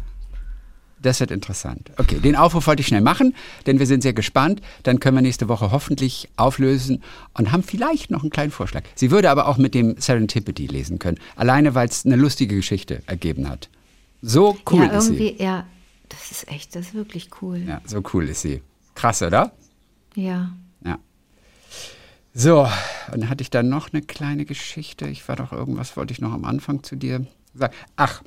Das 1.02 1.18
wird 1.20 1.32
interessant. 1.32 1.90
Okay, 1.98 2.18
den 2.20 2.36
Aufruf 2.36 2.66
wollte 2.68 2.80
ich 2.80 2.86
schnell 2.86 3.00
machen, 3.02 3.34
denn 3.66 3.78
wir 3.80 3.86
sind 3.86 4.02
sehr 4.02 4.14
gespannt. 4.14 4.62
Dann 4.84 5.00
können 5.00 5.16
wir 5.16 5.22
nächste 5.22 5.48
Woche 5.48 5.70
hoffentlich 5.72 6.28
auflösen 6.36 7.02
und 7.36 7.50
haben 7.52 7.62
vielleicht 7.64 8.10
noch 8.10 8.22
einen 8.22 8.30
kleinen 8.30 8.52
Vorschlag. 8.52 8.84
Sie 8.94 9.10
würde 9.10 9.28
aber 9.30 9.48
auch 9.48 9.58
mit 9.58 9.74
dem 9.74 9.96
Serendipity 9.98 10.66
lesen 10.66 10.98
können, 11.00 11.18
alleine 11.36 11.74
weil 11.74 11.88
es 11.88 12.06
eine 12.06 12.16
lustige 12.16 12.54
Geschichte 12.56 13.02
ergeben 13.06 13.48
hat. 13.50 13.68
So 14.22 14.56
cool 14.70 14.84
ja, 14.84 14.96
ist 14.96 15.06
sie. 15.08 15.14
irgendwie, 15.16 15.42
ja. 15.42 15.66
Das 16.08 16.30
ist 16.30 16.48
echt, 16.48 16.74
das 16.74 16.86
ist 16.86 16.94
wirklich 16.94 17.30
cool. 17.42 17.58
Ja, 17.58 17.80
so 17.84 18.02
cool 18.12 18.28
ist 18.28 18.42
sie. 18.42 18.62
Krass, 18.94 19.22
oder? 19.22 19.52
Ja. 20.14 20.50
Ja. 20.84 20.98
So, 22.32 22.62
und 23.12 23.20
dann 23.20 23.28
hatte 23.28 23.42
ich 23.42 23.50
dann 23.50 23.68
noch 23.68 23.92
eine 23.92 24.02
kleine 24.02 24.44
Geschichte. 24.44 25.06
Ich 25.06 25.28
war 25.28 25.36
doch 25.36 25.52
irgendwas, 25.52 25.96
wollte 25.96 26.12
ich 26.12 26.20
noch 26.20 26.32
am 26.32 26.44
Anfang 26.44 26.82
zu 26.82 26.96
dir 26.96 27.26
sagen. 27.54 27.74
Ach, 27.96 28.22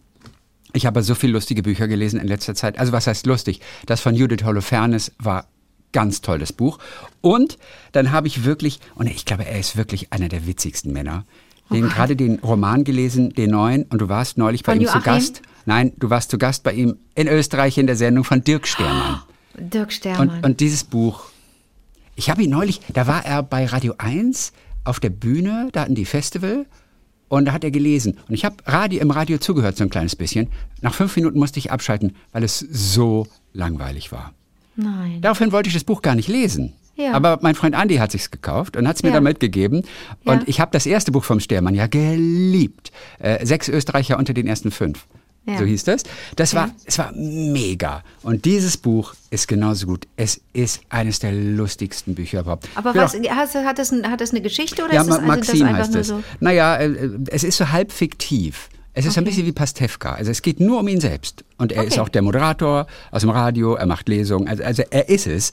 ich 0.74 0.86
habe 0.86 1.04
so 1.04 1.16
viele 1.16 1.34
lustige 1.34 1.64
Bücher 1.64 1.88
gelesen 1.88 2.20
in 2.20 2.28
letzter 2.28 2.56
Zeit. 2.56 2.80
Also 2.80 2.92
was 2.92 3.08
heißt 3.08 3.26
lustig? 3.26 3.62
Das 3.86 4.02
von 4.02 4.16
Judith 4.16 4.44
Holofernes 4.44 5.14
war 5.20 5.48
ganz 5.92 6.22
toll, 6.22 6.40
das 6.40 6.54
Buch. 6.54 6.80
Und 7.22 7.58
dann 7.92 8.12
habe 8.12 8.28
ich 8.28 8.44
wirklich, 8.44 8.80
und 8.96 9.08
ich 9.08 9.26
glaube, 9.26 9.46
er 9.46 9.60
ist 9.60 9.78
wirklich 9.78 10.14
einer 10.14 10.30
der 10.30 10.46
witzigsten 10.46 10.94
Männer, 10.94 11.26
den 11.70 11.90
gerade 11.90 12.16
den 12.16 12.40
Roman 12.40 12.84
gelesen, 12.84 13.34
den 13.34 13.52
neuen, 13.52 13.84
und 13.84 14.00
du 14.00 14.08
warst 14.08 14.38
neulich 14.38 14.64
bei 14.64 14.74
Von 14.74 14.82
ihm 14.82 14.88
zu 14.88 14.94
Joachim? 14.94 15.14
Gast. 15.14 15.42
Nein, 15.68 15.92
du 15.98 16.10
warst 16.10 16.32
zu 16.32 16.38
Gast 16.38 16.64
bei 16.64 16.72
ihm 16.72 16.96
in 17.14 17.28
Österreich 17.28 17.78
in 17.78 17.88
der 17.88 17.98
Sendung 17.98 18.24
von 18.24 18.42
Dirk 18.42 18.66
Stermann. 18.68 19.22
Dirk 19.60 19.92
Stermann. 19.92 20.30
Und, 20.30 20.46
und 20.46 20.60
dieses 20.62 20.86
Buch, 20.86 21.26
ich 22.16 22.30
habe 22.30 22.42
ihn 22.42 22.50
neulich, 22.52 22.80
da 22.94 23.06
war 23.06 23.26
er 23.26 23.44
bei 23.44 23.66
Radio 23.66 23.94
1 23.98 24.54
auf 24.86 25.02
der 25.02 25.10
Bühne, 25.10 25.68
da 25.74 25.82
hatten 25.82 25.94
die 25.94 26.06
Festival 26.06 26.66
und 27.28 27.46
da 27.46 27.52
hat 27.52 27.66
er 27.66 27.72
gelesen. 27.72 28.18
Und 28.30 28.34
ich 28.34 28.46
habe 28.46 28.56
Radio, 28.66 29.02
im 29.02 29.12
Radio 29.12 29.40
zugehört 29.40 29.76
so 29.76 29.84
ein 29.84 29.90
kleines 29.90 30.16
bisschen. 30.16 30.48
Nach 30.82 30.94
fünf 30.94 31.14
Minuten 31.18 31.38
musste 31.38 31.60
ich 31.60 31.70
abschalten, 31.70 32.16
weil 32.32 32.46
es 32.46 32.60
so 32.60 33.28
langweilig 33.52 34.14
war. 34.14 34.34
Nein. 34.78 35.20
Daraufhin 35.22 35.52
wollte 35.52 35.68
ich 35.68 35.74
das 35.74 35.84
Buch 35.84 36.02
gar 36.02 36.16
nicht 36.16 36.30
lesen. 36.30 36.76
Ja. 36.96 37.12
Aber 37.12 37.40
mein 37.42 37.56
Freund 37.56 37.76
Andi 37.76 37.98
hat 37.98 38.14
sich's 38.14 38.32
gekauft 38.32 38.78
und 38.78 38.88
hat's 38.88 39.04
mir 39.04 39.10
Ja. 39.10 39.16
dann 39.16 39.24
mitgegeben. 39.26 39.82
Und 40.24 40.38
Ja. 40.38 40.44
ich 40.48 40.62
habe 40.62 40.72
das 40.72 40.86
erste 40.86 41.12
Buch 41.12 41.26
vom 41.26 41.42
Stermann 41.42 41.76
ja 41.76 41.88
geliebt. 41.88 42.94
Äh, 43.20 43.46
sechs 43.46 43.68
Österreicher 43.68 44.18
unter 44.18 44.34
den 44.34 44.48
ersten 44.48 44.72
fünf. 44.72 45.06
Ja. 45.48 45.58
So 45.60 45.64
hieß 45.66 45.86
das. 45.86 46.04
Das 46.36 46.54
war, 46.54 46.68
Ja. 46.68 46.74
es 46.86 46.98
war 47.00 47.12
mega. 47.14 48.04
Und 48.22 48.44
dieses 48.46 48.76
Buch 48.78 49.14
ist 49.30 49.48
genauso 49.48 49.88
gut. 49.88 50.06
Es 50.18 50.42
ist 50.54 50.82
eines 50.90 51.20
der 51.20 51.32
lustigsten 51.32 52.16
Bücher 52.16 52.42
überhaupt. 52.42 52.68
Aber 52.76 52.94
was, 52.94 53.16
auch- 53.16 53.20
hat, 53.20 53.80
das, 53.80 53.92
hat 53.92 54.20
das 54.22 54.32
eine 54.32 54.42
Geschichte 54.42 54.84
oder 54.84 54.94
ja, 54.94 55.02
ist 55.02 55.08
das, 55.08 55.20
also 55.20 55.28
das 55.30 55.38
Maxim 55.38 55.66
einfach 55.66 55.80
heißt 55.84 55.92
nur 55.94 56.02
es. 56.02 56.08
so? 56.08 56.24
Naja, 56.42 56.76
äh, 56.78 57.10
es 57.30 57.44
ist 57.44 57.58
so 57.58 57.70
halb 57.72 57.92
fiktiv. 57.92 58.70
Es 58.94 59.06
ist 59.06 59.18
ein 59.18 59.24
bisschen 59.26 59.46
wie 59.46 59.52
Pastewka. 59.52 60.14
Also 60.16 60.32
es 60.32 60.42
geht 60.42 60.60
nur 60.60 60.80
um 60.80 60.88
ihn 60.88 61.00
selbst. 61.00 61.44
Und 61.58 61.72
er 61.72 61.84
ist 61.84 61.94
Okay. 61.94 62.02
auch 62.02 62.10
der 62.10 62.24
Moderator 62.24 62.88
aus 63.12 63.22
dem 63.22 63.30
Radio, 63.30 63.76
er 63.76 63.86
macht 63.86 64.10
Lesungen. 64.10 64.48
Also, 64.48 64.64
also 64.64 64.84
er 64.90 65.08
ist 65.08 65.28
es. 65.28 65.52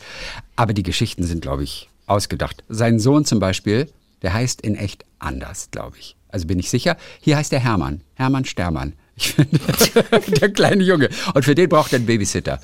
Aber 0.56 0.72
die 0.72 0.82
Geschichten 0.82 1.24
sind, 1.24 1.42
glaube 1.42 1.62
ich, 1.62 1.88
ausgedacht. 2.06 2.64
Sein 2.70 2.98
Sohn 2.98 3.24
zum 3.26 3.40
Beispiel, 3.40 3.90
der 4.22 4.32
heißt 4.32 4.62
in 4.62 4.76
echt 4.76 5.04
anders, 5.18 5.68
glaube 5.70 5.98
ich. 5.98 6.16
Also 6.28 6.46
bin 6.46 6.58
ich 6.58 6.70
sicher. 6.70 6.96
Hier 7.20 7.36
heißt 7.36 7.52
er 7.52 7.60
Hermann. 7.60 8.00
Hermann 8.14 8.44
Stermann. 8.46 8.94
Ich 9.16 9.32
finde, 9.32 9.58
der 10.40 10.48
kleine 10.50 10.82
Junge. 10.82 11.08
Und 11.34 11.44
für 11.44 11.54
den 11.54 11.68
braucht 11.68 11.92
er 11.92 11.96
einen 11.98 12.06
Babysitter. 12.06 12.60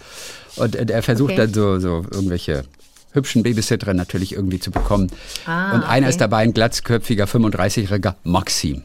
Und 0.56 0.74
äh, 0.76 0.86
er 0.90 1.02
versucht 1.02 1.32
Okay. 1.32 1.42
dann 1.42 1.54
so, 1.54 1.78
so 1.78 2.04
irgendwelche 2.10 2.64
hübschen 3.12 3.42
Babysitterin 3.42 3.96
natürlich 3.96 4.32
irgendwie 4.34 4.58
zu 4.60 4.70
bekommen. 4.70 5.10
Ah, 5.46 5.74
und 5.74 5.82
einer 5.82 6.06
okay. 6.06 6.10
ist 6.10 6.20
dabei 6.20 6.38
ein 6.38 6.52
glatzköpfiger 6.52 7.24
35-jähriger 7.26 8.14
Maxim. 8.24 8.82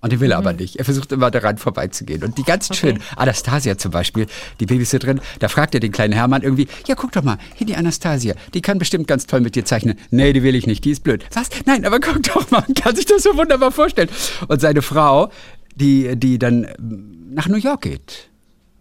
Und 0.00 0.12
den 0.12 0.20
will 0.20 0.30
er 0.30 0.38
aber 0.38 0.52
nicht. 0.52 0.76
Er 0.76 0.84
versucht 0.84 1.10
immer 1.10 1.28
daran 1.32 1.58
vorbeizugehen. 1.58 2.22
Und 2.22 2.38
die 2.38 2.44
ganzen 2.44 2.72
Okay. 2.72 2.80
schönen, 2.80 3.02
Anastasia 3.16 3.76
zum 3.78 3.90
Beispiel, 3.90 4.26
die 4.60 4.66
Babysitterin, 4.66 5.20
da 5.40 5.48
fragt 5.48 5.74
er 5.74 5.80
den 5.80 5.90
kleinen 5.90 6.12
Hermann 6.12 6.42
irgendwie, 6.42 6.68
ja 6.86 6.94
guck 6.94 7.10
doch 7.10 7.24
mal, 7.24 7.36
hier 7.56 7.66
die 7.66 7.74
Anastasia, 7.74 8.34
die 8.54 8.60
kann 8.62 8.78
bestimmt 8.78 9.08
ganz 9.08 9.26
toll 9.26 9.40
mit 9.40 9.56
dir 9.56 9.64
zeichnen. 9.64 9.98
Nee, 10.10 10.32
die 10.32 10.44
will 10.44 10.54
ich 10.54 10.68
nicht, 10.68 10.84
die 10.84 10.92
ist 10.92 11.02
blöd. 11.02 11.24
Was? 11.34 11.50
Nein, 11.66 11.84
aber 11.84 11.98
guck 11.98 12.22
doch 12.22 12.48
mal, 12.52 12.64
kann 12.80 12.94
sich 12.94 13.06
das 13.06 13.24
so 13.24 13.36
wunderbar 13.36 13.72
vorstellen. 13.72 14.08
Und 14.46 14.60
seine 14.60 14.82
Frau, 14.82 15.32
die, 15.78 16.16
die 16.16 16.38
dann 16.38 16.66
ähm, 16.78 17.28
nach 17.30 17.48
New 17.48 17.56
York 17.56 17.82
geht. 17.82 18.28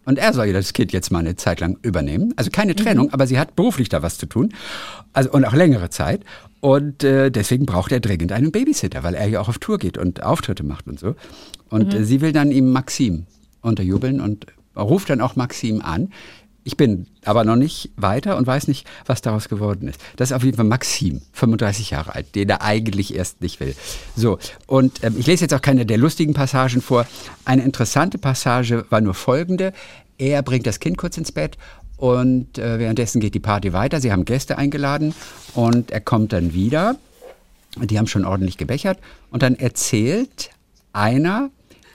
Und 0.06 0.18
er 0.18 0.32
soll 0.34 0.48
ja 0.48 0.54
das 0.54 0.72
Kind 0.72 0.94
jetzt 0.94 1.12
mal 1.12 1.20
eine 1.20 1.36
Zeit 1.36 1.60
lang 1.60 1.78
übernehmen. 1.82 2.34
Also 2.38 2.50
keine 2.50 2.76
Trennung, 2.76 3.12
aber 3.12 3.28
sie 3.28 3.38
hat 3.38 3.58
beruflich 3.58 3.90
da 3.90 4.02
was 4.02 4.18
zu 4.18 4.26
tun. 4.26 4.54
Also 5.12 5.32
und 5.32 5.44
auch 5.44 5.54
längere 5.54 5.90
Zeit. 5.90 6.22
Und 6.62 7.04
äh, 7.04 7.30
deswegen 7.30 7.66
braucht 7.66 7.92
er 7.92 8.00
dringend 8.00 8.32
einen 8.32 8.54
Babysitter, 8.54 9.04
weil 9.04 9.16
er 9.16 9.28
ja 9.28 9.42
auch 9.42 9.50
auf 9.50 9.58
Tour 9.58 9.78
geht 9.78 9.98
und 9.98 10.24
Auftritte 10.24 10.64
macht 10.64 10.88
und 10.88 10.98
so. 10.98 11.16
Und 11.70 11.94
äh, 11.94 12.06
sie 12.06 12.22
will 12.22 12.32
dann 12.32 12.52
ihm 12.52 12.72
Maxim 12.72 13.26
unterjubeln 13.62 14.22
und 14.22 14.46
ruft 14.78 15.10
dann 15.10 15.20
auch 15.20 15.36
Maxim 15.36 15.82
an. 15.82 16.14
Ich 16.68 16.76
bin 16.76 17.08
aber 17.24 17.46
noch 17.46 17.56
nicht 17.56 17.92
weiter 17.96 18.36
und 18.36 18.46
weiß 18.46 18.68
nicht, 18.68 18.86
was 19.06 19.22
daraus 19.22 19.48
geworden 19.48 19.88
ist. 19.88 20.02
Das 20.18 20.32
ist 20.32 20.36
auf 20.36 20.44
jeden 20.44 20.58
Fall 20.58 20.66
Maxim, 20.66 21.22
35 21.32 21.92
Jahre 21.92 22.14
alt, 22.14 22.36
den 22.36 22.50
er 22.50 22.62
eigentlich 22.62 23.16
erst 23.16 23.40
nicht 23.40 23.62
will. 23.62 23.74
So, 24.18 24.38
und 24.66 25.02
ähm, 25.02 25.16
ich 25.18 25.28
lese 25.28 25.46
jetzt 25.46 25.54
auch 25.54 25.62
keine 25.62 25.86
der 25.86 25.98
lustigen 25.98 26.34
Passagen 26.34 26.82
vor. 26.82 27.08
Eine 27.46 27.64
interessante 27.64 28.18
Passage 28.18 28.86
war 28.90 29.00
nur 29.00 29.14
folgende. 29.14 29.72
Er 30.18 30.44
bringt 30.44 30.68
das 30.68 30.82
Kind 30.82 30.98
kurz 30.98 31.18
ins 31.18 31.32
Bett 31.32 31.58
und 31.96 32.58
äh, 32.58 32.80
währenddessen 32.80 33.22
geht 33.22 33.34
die 33.34 33.40
Party 33.40 33.72
weiter. 33.72 34.02
Sie 34.02 34.12
haben 34.12 34.26
Gäste 34.26 34.58
eingeladen 34.58 35.16
und 35.54 35.92
er 35.92 36.02
kommt 36.02 36.34
dann 36.34 36.54
wieder. 36.54 36.98
Die 37.78 37.98
haben 37.98 38.08
schon 38.08 38.26
ordentlich 38.26 38.58
gebechert. 38.58 39.00
Und 39.32 39.42
dann 39.42 39.56
erzählt 39.56 40.50
einer, 40.92 41.50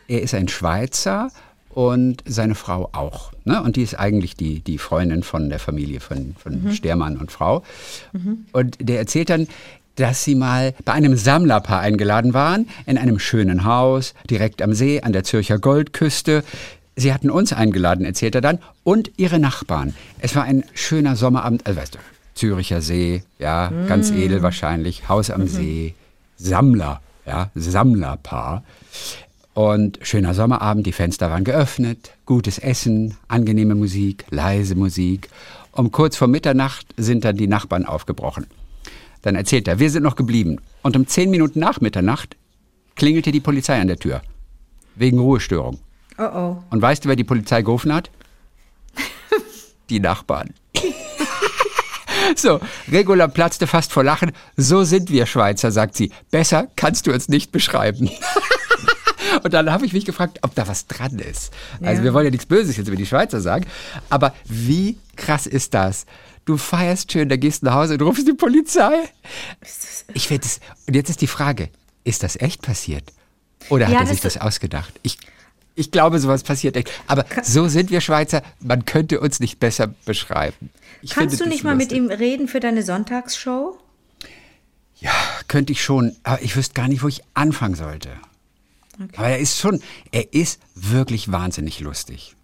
er 0.09 0.23
ist 0.23 0.33
ein 0.33 0.49
Schweizer 0.49 1.31
und 1.73 2.23
seine 2.27 2.55
Frau 2.55 2.91
auch. 2.93 3.33
Ne? 3.45 3.63
Und 3.63 3.77
die 3.77 3.83
ist 3.83 3.99
eigentlich 3.99 4.37
die, 4.37 4.61
die 4.61 4.79
Freundin 4.79 5.23
von 5.23 5.49
der 5.49 5.59
Familie 5.59 6.01
von, 6.01 6.35
von 6.39 6.65
mhm. 6.65 6.73
Stermann 6.73 7.17
und 7.17 7.33
Frau. 7.33 7.63
Mhm. 8.13 8.47
Und 8.53 8.77
der 8.81 8.99
erzählt 8.99 9.31
dann, 9.31 9.49
dass 9.97 10.25
sie 10.25 10.35
mal 10.35 10.75
bei 10.85 10.93
einem 10.93 11.17
Sammlerpaar 11.17 11.81
eingeladen 11.81 12.35
waren, 12.35 12.69
in 12.87 12.99
einem 12.99 13.19
schönen 13.19 13.65
Haus, 13.65 14.15
direkt 14.29 14.63
am 14.63 14.75
See, 14.75 15.01
an 15.01 15.13
der 15.13 15.25
Zürcher 15.25 15.59
Goldküste. 15.59 16.45
Sie 16.97 17.13
hatten 17.13 17.31
uns 17.31 17.53
eingeladen, 17.53 18.05
erzählt 18.05 18.35
er 18.35 18.41
dann, 18.41 18.59
und 18.85 19.11
ihre 19.17 19.39
Nachbarn. 19.39 19.95
Es 20.19 20.35
war 20.35 20.45
ein 20.45 20.65
schöner 20.75 21.17
Sommerabend, 21.17 21.67
also 21.67 21.81
weißt 21.81 21.95
du, 21.95 21.99
Züricher 22.35 22.81
See, 22.81 23.23
ja, 23.39 23.71
mm. 23.71 23.87
ganz 23.87 24.11
edel 24.11 24.43
wahrscheinlich, 24.43 25.09
Haus 25.09 25.31
am 25.31 25.43
mhm. 25.43 25.49
See, 25.49 25.95
Sammler, 26.37 27.01
ja, 27.27 27.51
Sammlerpaar. 27.55 28.65
Und 29.55 29.99
schöner 30.03 30.33
Sommerabend, 30.33 30.87
die 30.87 30.93
Fenster 30.93 31.31
waren 31.31 31.45
geöffnet, 31.45 32.13
gutes 32.25 32.59
Essen, 32.59 33.19
angenehme 33.29 33.75
Musik, 33.75 34.25
leise 34.31 34.75
Musik. 34.75 35.29
Um 35.73 35.91
kurz 35.91 36.17
vor 36.17 36.29
Mitternacht 36.29 36.87
sind 36.97 37.25
dann 37.25 37.37
die 37.37 37.49
Nachbarn 37.49 37.85
aufgebrochen. 37.85 38.47
Dann 39.21 39.37
erzählt 39.37 39.69
er, 39.69 39.79
wir 39.79 39.91
sind 39.91 40.03
noch 40.03 40.17
geblieben. 40.17 40.59
Und 40.83 40.97
um 40.97 41.07
zehn 41.07 41.31
Minuten 41.31 41.61
nach 41.61 41.81
Mitternacht 41.81 42.37
klingelte 42.97 43.31
die 43.31 43.41
Polizei 43.41 43.81
an 43.81 43.89
der 43.89 43.99
Tür. 43.99 44.23
Wegen 44.95 45.19
Ruhestörung. 45.19 45.79
Oh 46.19 46.25
oh. 46.25 46.63
Und 46.71 46.83
weißt 46.83 47.05
du, 47.05 47.09
wer 47.09 47.17
die 47.17 47.25
Polizei 47.25 47.63
gerufen 47.63 47.93
hat? 47.93 48.11
die 49.91 50.01
Nachbarn. 50.01 50.55
so, 52.37 52.61
Regula 52.91 53.29
platzte 53.29 53.67
fast 53.67 53.93
vor 53.93 54.05
Lachen. 54.05 54.33
So 54.57 54.85
sind 54.85 55.11
wir 55.11 55.27
Schweizer, 55.27 55.71
sagt 55.71 55.95
sie. 55.95 56.11
Besser 56.31 56.69
kannst 56.77 57.07
du 57.07 57.13
uns 57.13 57.29
nicht 57.29 57.53
beschreiben. 57.53 58.11
Und 59.43 59.53
dann 59.53 59.71
habe 59.71 59.87
ich 59.87 59.93
mich 59.93 60.05
gefragt, 60.05 60.39
ob 60.43 60.55
da 60.55 60.69
was 60.69 60.87
dran 60.87 61.19
ist. 61.19 61.53
Also 61.81 62.01
ja. 62.01 62.05
Wir 62.05 62.15
wollen 62.15 62.27
ja 62.27 62.31
nichts 62.31 62.47
Böses 62.47 62.77
jetzt 62.77 62.89
über 62.89 62.97
die 62.97 63.07
Schweizer 63.07 63.41
sagen, 63.41 63.67
aber 64.11 64.35
wie 64.45 64.99
krass 65.17 65.47
ist 65.47 65.75
das? 65.75 66.07
Du 66.45 66.57
feierst 66.57 67.13
schön, 67.13 67.29
da 67.29 67.37
gehst 67.37 67.63
nach 67.63 67.75
Hause 67.75 67.95
und 67.95 68.03
rufst 68.03 68.27
die 68.27 68.33
Polizei. 68.33 68.95
Ich 70.13 70.27
finde 70.27 70.45
es. 70.45 70.61
Und 70.87 70.95
jetzt 70.95 71.09
ist 71.09 71.21
die 71.21 71.29
Frage: 71.29 71.69
Ist 72.05 72.23
das 72.23 72.37
echt 72.37 72.63
passiert? 72.63 73.05
Oder 73.69 73.87
hat 73.87 73.93
ja, 73.93 74.01
er 74.01 74.07
sich 74.07 74.21
das 74.21 74.39
ausgedacht? 74.39 74.93
Ich, 75.03 75.19
ich 75.77 75.93
glaube, 75.93 76.19
sowas 76.19 76.43
passiert 76.43 76.77
echt. 76.77 76.91
Aber 77.07 77.25
so 77.43 77.69
sind 77.69 77.91
wir 77.91 78.01
Schweizer. 78.01 78.43
Man 78.61 78.85
könnte 78.85 79.21
uns 79.21 79.39
nicht 79.39 79.61
besser 79.61 79.95
beschreiben. 80.05 80.71
Ich 81.01 81.11
Kannst 81.11 81.41
du 81.41 81.47
nicht 81.47 81.63
mal 81.63 81.75
lustig. 81.75 81.93
mit 81.93 81.97
ihm 81.97 82.11
reden 82.11 82.49
für 82.49 82.59
deine 82.59 82.83
Sonntagsshow? 82.83 83.79
Ja, 84.97 85.13
könnte 85.47 85.73
ich 85.73 85.83
schon. 85.83 86.17
Aber 86.25 86.43
ich 86.43 86.57
wüsste 86.57 86.75
gar 86.75 86.89
nicht, 86.89 87.03
wo 87.03 87.09
ich 87.09 87.23
anfangen 87.35 87.75
sollte. 87.77 88.11
Okay. 88.95 89.17
Aber 89.17 89.29
er 89.29 89.39
ist 89.39 89.59
schon, 89.59 89.81
er 90.11 90.33
ist 90.35 90.61
wirklich 90.75 91.31
wahnsinnig 91.33 91.81
lustig. 91.81 92.37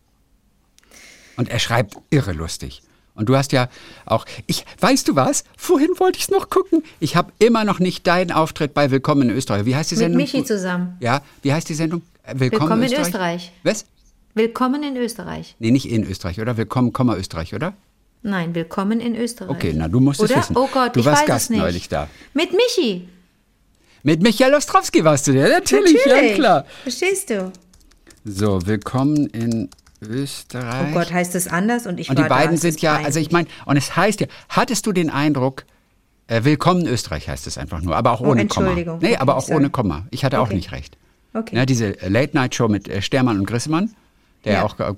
Und 1.37 1.49
er 1.51 1.59
schreibt 1.59 1.97
irre 2.11 2.33
lustig. 2.33 2.83
Und 3.15 3.29
du 3.29 3.37
hast 3.37 3.53
ja 3.53 3.69
auch, 4.07 4.25
ich, 4.47 4.65
weißt 4.81 5.09
du 5.09 5.17
was? 5.17 5.45
Vorhin 5.57 5.91
wollte 5.99 6.19
ich 6.19 6.25
es 6.25 6.31
noch 6.31 6.51
gucken. 6.51 6.85
Ich 7.01 7.17
habe 7.17 7.33
immer 7.41 7.65
noch 7.65 7.81
nicht 7.81 8.07
deinen 8.07 8.31
Auftritt 8.31 8.75
bei 8.75 8.91
Willkommen 8.91 9.29
in 9.29 9.37
Österreich. 9.37 9.65
Wie 9.67 9.75
heißt 9.75 9.91
die 9.91 9.97
Sendung? 9.97 10.19
Mit 10.19 10.33
Michi 10.33 10.45
zusammen. 10.45 10.97
Ja, 11.01 11.23
wie 11.43 11.53
heißt 11.53 11.69
die 11.69 11.75
Sendung? 11.75 12.03
Willkommen, 12.25 12.51
Willkommen 12.71 12.83
in 12.83 12.93
Österreich? 12.93 13.07
Österreich. 13.07 13.53
Was? 13.65 13.87
Willkommen 14.35 14.83
in 14.85 14.97
Österreich. 14.97 15.57
Nee, 15.59 15.73
nicht 15.73 15.91
in 15.91 16.05
Österreich, 16.05 16.41
oder? 16.41 16.57
Willkommen, 16.57 16.93
Komma 16.93 17.17
Österreich, 17.17 17.55
oder? 17.55 17.75
Nein, 18.23 18.55
willkommen 18.55 19.01
in 19.01 19.17
Österreich. 19.17 19.51
Okay, 19.51 19.73
na, 19.75 19.89
du 19.89 19.99
musst 20.01 20.21
oder? 20.21 20.31
es 20.31 20.39
wissen. 20.39 20.57
Oh 20.57 20.69
Gott, 20.73 20.95
du 20.95 21.01
ich 21.01 21.07
warst 21.07 21.23
weiß 21.23 21.27
Gast 21.27 21.45
es 21.45 21.51
nicht. 21.51 21.61
neulich 21.61 21.89
da. 21.89 22.09
Mit 22.35 22.53
Michi. 22.53 23.09
Mit 24.03 24.23
Michael 24.23 24.55
Ostrowski 24.55 25.05
warst 25.05 25.27
du 25.27 25.33
der, 25.33 25.49
natürlich, 25.49 25.97
natürlich. 26.07 26.31
ja 26.31 26.35
klar. 26.37 26.65
Verstehst 26.83 27.31
du? 27.31 27.53
So, 28.25 28.65
willkommen 28.67 29.27
in 29.27 29.69
Österreich. 30.01 30.89
Oh 30.91 30.95
Gott, 30.95 31.13
heißt 31.13 31.35
es 31.35 31.49
anders 31.49 31.87
und 31.87 31.99
ich 31.99 32.09
Und 32.09 32.19
die 32.19 32.25
beiden 32.25 32.57
da, 32.57 32.61
sind 32.61 32.81
ja, 32.81 32.93
peinlich. 32.93 33.07
also 33.07 33.21
ich 33.21 33.33
meine, 33.33 33.49
und 33.67 33.77
es 33.77 33.97
heißt 33.97 34.21
ja, 34.21 34.29
hattest 34.49 34.87
du 34.87 34.93
den 34.93 35.11
Eindruck, 35.11 35.65
äh, 36.29 36.45
Willkommen 36.45 36.83
in 36.83 36.89
Österreich 36.89 37.29
heißt 37.29 37.47
es 37.47 37.57
einfach 37.59 37.81
nur, 37.81 37.97
aber 37.97 38.13
auch 38.13 38.21
oh, 38.21 38.29
ohne 38.29 38.43
Entschuldigung. 38.43 38.99
Komma. 38.99 39.09
Nee, 39.09 39.17
aber 39.17 39.37
auch 39.37 39.49
ohne 39.49 39.71
Komma. 39.71 40.07
Ich 40.11 40.25
hatte 40.25 40.39
okay. 40.41 40.49
auch 40.51 40.55
nicht 40.55 40.73
recht. 40.73 40.97
Okay. 41.33 41.57
Ja, 41.57 41.67
diese 41.67 41.97
Late-Night-Show 42.07 42.69
mit 42.69 42.87
äh, 42.87 43.03
Stermann 43.03 43.39
und 43.39 43.47
Grissemann, 43.47 43.95
der 44.45 44.53
ja. 44.55 44.63
auch 44.63 44.79
äh, 44.79 44.95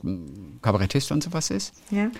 Kabarettist 0.60 1.12
und 1.12 1.22
sowas 1.22 1.50
ist. 1.50 1.72
Ja. 1.90 2.10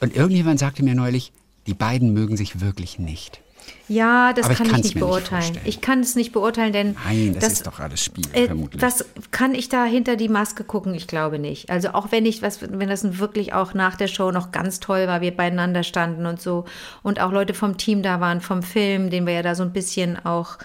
Und 0.00 0.14
irgendjemand 0.14 0.60
sagte 0.60 0.84
mir 0.84 0.94
neulich, 0.94 1.32
die 1.66 1.74
beiden 1.74 2.14
mögen 2.14 2.36
sich 2.36 2.60
wirklich 2.60 2.98
nicht. 2.98 3.42
Ja, 3.88 4.32
das 4.32 4.48
kann 4.50 4.66
ich 4.66 4.82
nicht 4.84 4.98
beurteilen. 4.98 5.52
Nicht 5.52 5.66
ich 5.66 5.80
kann 5.80 6.00
es 6.00 6.14
nicht 6.14 6.32
beurteilen, 6.32 6.72
denn. 6.72 6.96
Nein, 7.04 7.32
das, 7.34 7.44
das 7.44 7.52
ist 7.54 7.66
doch 7.66 7.80
alles 7.80 8.04
Spiel, 8.04 8.24
äh, 8.32 8.46
vermutlich. 8.46 8.80
Das 8.80 9.04
kann 9.30 9.54
ich 9.54 9.68
da 9.68 9.84
hinter 9.84 10.16
die 10.16 10.28
Maske 10.28 10.64
gucken? 10.64 10.94
Ich 10.94 11.06
glaube 11.06 11.38
nicht. 11.38 11.70
Also 11.70 11.90
auch 11.90 12.12
wenn 12.12 12.26
ich, 12.26 12.42
was, 12.42 12.60
wenn 12.60 12.88
das 12.88 13.18
wirklich 13.18 13.54
auch 13.54 13.74
nach 13.74 13.96
der 13.96 14.08
Show 14.08 14.30
noch 14.30 14.52
ganz 14.52 14.80
toll 14.80 15.06
war, 15.06 15.20
wir 15.20 15.34
beieinander 15.34 15.82
standen 15.82 16.26
und 16.26 16.40
so 16.40 16.66
und 17.02 17.20
auch 17.20 17.32
Leute 17.32 17.54
vom 17.54 17.76
Team 17.78 18.02
da 18.02 18.20
waren, 18.20 18.40
vom 18.40 18.62
Film, 18.62 19.10
den 19.10 19.26
wir 19.26 19.34
ja 19.34 19.42
da 19.42 19.54
so 19.54 19.62
ein 19.62 19.72
bisschen 19.72 20.24
auch, 20.24 20.58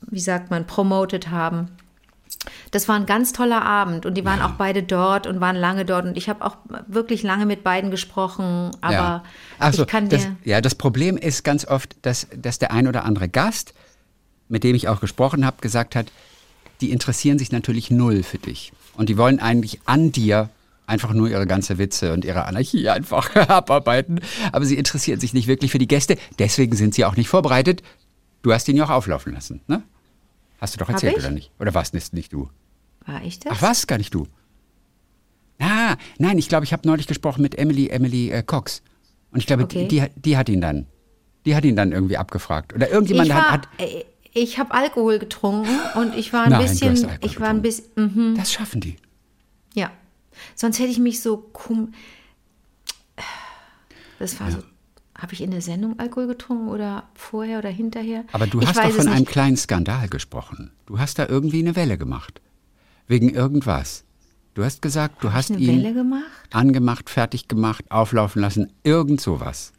wie 0.00 0.20
sagt 0.20 0.50
man, 0.50 0.66
promoted 0.66 1.30
haben. 1.30 1.68
Das 2.70 2.88
war 2.88 2.96
ein 2.96 3.06
ganz 3.06 3.32
toller 3.32 3.62
Abend 3.62 4.06
und 4.06 4.14
die 4.14 4.24
waren 4.24 4.38
ja. 4.38 4.46
auch 4.46 4.52
beide 4.52 4.82
dort 4.82 5.26
und 5.26 5.40
waren 5.40 5.56
lange 5.56 5.84
dort 5.84 6.04
und 6.04 6.16
ich 6.16 6.28
habe 6.28 6.44
auch 6.44 6.56
wirklich 6.86 7.22
lange 7.22 7.46
mit 7.46 7.64
beiden 7.64 7.90
gesprochen, 7.90 8.70
aber 8.80 8.94
ja. 8.94 9.24
Ach 9.58 9.72
so, 9.72 9.82
ich 9.82 9.88
kann 9.88 10.08
das, 10.08 10.22
dir 10.22 10.36
Ja, 10.44 10.60
das 10.60 10.74
Problem 10.74 11.16
ist 11.16 11.44
ganz 11.44 11.66
oft, 11.66 11.96
dass, 12.02 12.26
dass 12.36 12.58
der 12.58 12.72
ein 12.72 12.88
oder 12.88 13.04
andere 13.04 13.28
Gast, 13.28 13.74
mit 14.48 14.64
dem 14.64 14.74
ich 14.74 14.88
auch 14.88 15.00
gesprochen 15.00 15.44
habe, 15.46 15.56
gesagt 15.60 15.96
hat, 15.96 16.06
die 16.80 16.90
interessieren 16.90 17.38
sich 17.38 17.52
natürlich 17.52 17.90
null 17.90 18.22
für 18.22 18.38
dich 18.38 18.72
und 18.96 19.08
die 19.08 19.16
wollen 19.16 19.40
eigentlich 19.40 19.80
an 19.84 20.12
dir 20.12 20.50
einfach 20.86 21.12
nur 21.12 21.28
ihre 21.28 21.46
ganze 21.46 21.78
Witze 21.78 22.12
und 22.12 22.24
ihre 22.24 22.44
Anarchie 22.44 22.88
einfach 22.88 23.34
abarbeiten, 23.48 24.20
aber 24.52 24.64
sie 24.64 24.76
interessieren 24.76 25.20
sich 25.20 25.32
nicht 25.32 25.46
wirklich 25.46 25.70
für 25.70 25.78
die 25.78 25.88
Gäste, 25.88 26.16
deswegen 26.38 26.76
sind 26.76 26.94
sie 26.94 27.04
auch 27.04 27.16
nicht 27.16 27.28
vorbereitet. 27.28 27.82
Du 28.42 28.52
hast 28.52 28.68
ihn 28.68 28.76
ja 28.76 28.84
auch 28.84 28.90
auflaufen 28.90 29.32
lassen, 29.32 29.62
ne? 29.66 29.82
Hast 30.64 30.76
du 30.76 30.78
doch 30.78 30.88
erzählt, 30.88 31.18
oder 31.18 31.30
nicht? 31.30 31.50
Oder 31.60 31.74
warst 31.74 31.94
es 31.94 32.14
nicht 32.14 32.32
du? 32.32 32.48
War 33.04 33.22
ich 33.22 33.38
das? 33.38 33.52
Ach, 33.54 33.60
war 33.60 33.72
es 33.72 33.86
gar 33.86 33.98
nicht 33.98 34.14
du? 34.14 34.26
Ah, 35.58 35.96
nein, 36.16 36.38
ich 36.38 36.48
glaube, 36.48 36.64
ich 36.64 36.72
habe 36.72 36.88
neulich 36.88 37.06
gesprochen 37.06 37.42
mit 37.42 37.58
Emily, 37.58 37.88
Emily 37.88 38.30
äh, 38.30 38.42
Cox. 38.42 38.80
Und 39.30 39.40
ich 39.40 39.46
glaube, 39.46 39.64
okay. 39.64 39.88
die, 39.88 40.00
die, 40.00 40.06
die, 40.16 40.38
hat 40.38 40.48
ihn 40.48 40.62
dann, 40.62 40.86
die 41.44 41.54
hat 41.54 41.66
ihn 41.66 41.76
dann 41.76 41.92
irgendwie 41.92 42.16
abgefragt. 42.16 42.72
Oder 42.72 42.88
irgendjemand 42.88 43.28
ich 43.28 43.34
war, 43.34 43.50
hat, 43.50 43.68
hat 43.68 43.68
äh, 43.78 44.06
ich 44.32 44.58
habe 44.58 44.72
Alkohol 44.72 45.18
getrunken 45.18 45.68
und 45.96 46.16
ich 46.16 46.32
war 46.32 46.44
ein 46.44 46.50
Nein, 46.52 46.62
bisschen, 46.62 47.10
ich 47.20 47.38
war 47.40 47.50
ein 47.50 47.60
bisschen. 47.60 47.84
Mhm. 47.96 48.34
Das 48.34 48.50
schaffen 48.50 48.80
die. 48.80 48.96
Ja, 49.74 49.90
sonst 50.54 50.78
hätte 50.78 50.90
ich 50.90 50.98
mich 50.98 51.20
so 51.20 51.36
kum. 51.36 51.92
Das 54.18 54.40
war 54.40 54.48
ja. 54.48 54.56
so 54.56 54.62
habe 55.24 55.32
ich 55.32 55.40
in 55.40 55.50
der 55.50 55.62
Sendung 55.62 55.98
Alkohol 55.98 56.26
getrunken 56.26 56.68
oder 56.68 57.04
vorher 57.14 57.58
oder 57.58 57.70
hinterher? 57.70 58.24
Aber 58.32 58.46
du 58.46 58.60
ich 58.60 58.68
hast 58.68 58.76
doch 58.76 58.90
von 58.90 59.08
einem 59.08 59.24
kleinen 59.24 59.56
Skandal 59.56 60.08
gesprochen. 60.08 60.70
Du 60.84 60.98
hast 60.98 61.18
da 61.18 61.26
irgendwie 61.26 61.60
eine 61.60 61.76
Welle 61.76 61.96
gemacht. 61.96 62.42
Wegen 63.08 63.30
irgendwas. 63.30 64.04
Du 64.52 64.62
hast 64.62 64.82
gesagt, 64.82 65.24
du 65.24 65.28
Hab 65.28 65.36
hast 65.36 65.50
ihn 65.50 66.22
angemacht, 66.52 67.08
fertig 67.08 67.48
gemacht, 67.48 67.90
auflaufen 67.90 68.42
lassen, 68.42 68.70
irgend 68.82 69.22
sowas. 69.22 69.72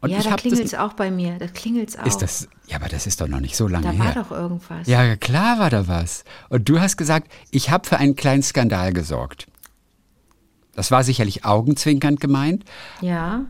Und 0.00 0.10
ja, 0.10 0.20
da 0.22 0.34
klingelt 0.34 0.64
es 0.64 0.74
auch 0.74 0.94
bei 0.94 1.12
mir. 1.12 1.38
Da 1.38 1.46
klingelt 1.46 1.96
auch. 1.96 2.04
Ist 2.04 2.18
das, 2.18 2.48
ja, 2.66 2.76
aber 2.76 2.88
das 2.88 3.06
ist 3.06 3.20
doch 3.20 3.28
noch 3.28 3.40
nicht 3.40 3.56
so 3.56 3.68
lange 3.68 3.92
her. 3.92 4.12
Da 4.12 4.16
war 4.16 4.24
doch 4.24 4.30
irgendwas. 4.32 4.88
Ja, 4.88 5.14
klar 5.14 5.60
war 5.60 5.70
da 5.70 5.86
was. 5.86 6.24
Und 6.48 6.68
du 6.68 6.80
hast 6.80 6.96
gesagt, 6.96 7.30
ich 7.52 7.70
habe 7.70 7.88
für 7.88 7.98
einen 7.98 8.16
kleinen 8.16 8.42
Skandal 8.42 8.92
gesorgt. 8.92 9.46
Das 10.74 10.90
war 10.90 11.04
sicherlich 11.04 11.44
augenzwinkernd 11.44 12.20
gemeint. 12.20 12.64
Ja. 13.00 13.44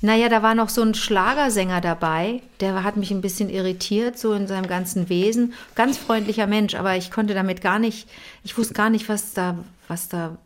Naja, 0.00 0.28
da 0.28 0.42
war 0.42 0.54
noch 0.54 0.68
so 0.68 0.82
ein 0.82 0.94
Schlagersänger 0.94 1.80
dabei, 1.80 2.42
der 2.60 2.82
hat 2.82 2.96
mich 2.96 3.10
ein 3.10 3.20
bisschen 3.20 3.48
irritiert, 3.48 4.18
so 4.18 4.32
in 4.32 4.46
seinem 4.46 4.66
ganzen 4.66 5.08
Wesen. 5.08 5.54
Ganz 5.74 5.98
freundlicher 5.98 6.46
Mensch, 6.46 6.74
aber 6.74 6.96
ich 6.96 7.10
konnte 7.10 7.34
damit 7.34 7.60
gar 7.60 7.78
nicht, 7.78 8.08
ich 8.44 8.56
wusste 8.56 8.74
gar 8.74 8.90
nicht, 8.90 9.08
was 9.08 9.34
da, 9.34 9.56
was 9.88 10.08
da, 10.08 10.36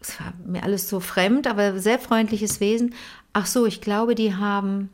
es 0.00 0.20
war 0.20 0.32
mir 0.44 0.62
alles 0.62 0.88
so 0.88 1.00
fremd, 1.00 1.46
aber 1.46 1.78
sehr 1.78 1.98
freundliches 1.98 2.60
Wesen. 2.60 2.94
Ach 3.32 3.46
so, 3.46 3.66
ich 3.66 3.80
glaube, 3.80 4.14
die 4.14 4.34
haben, 4.34 4.90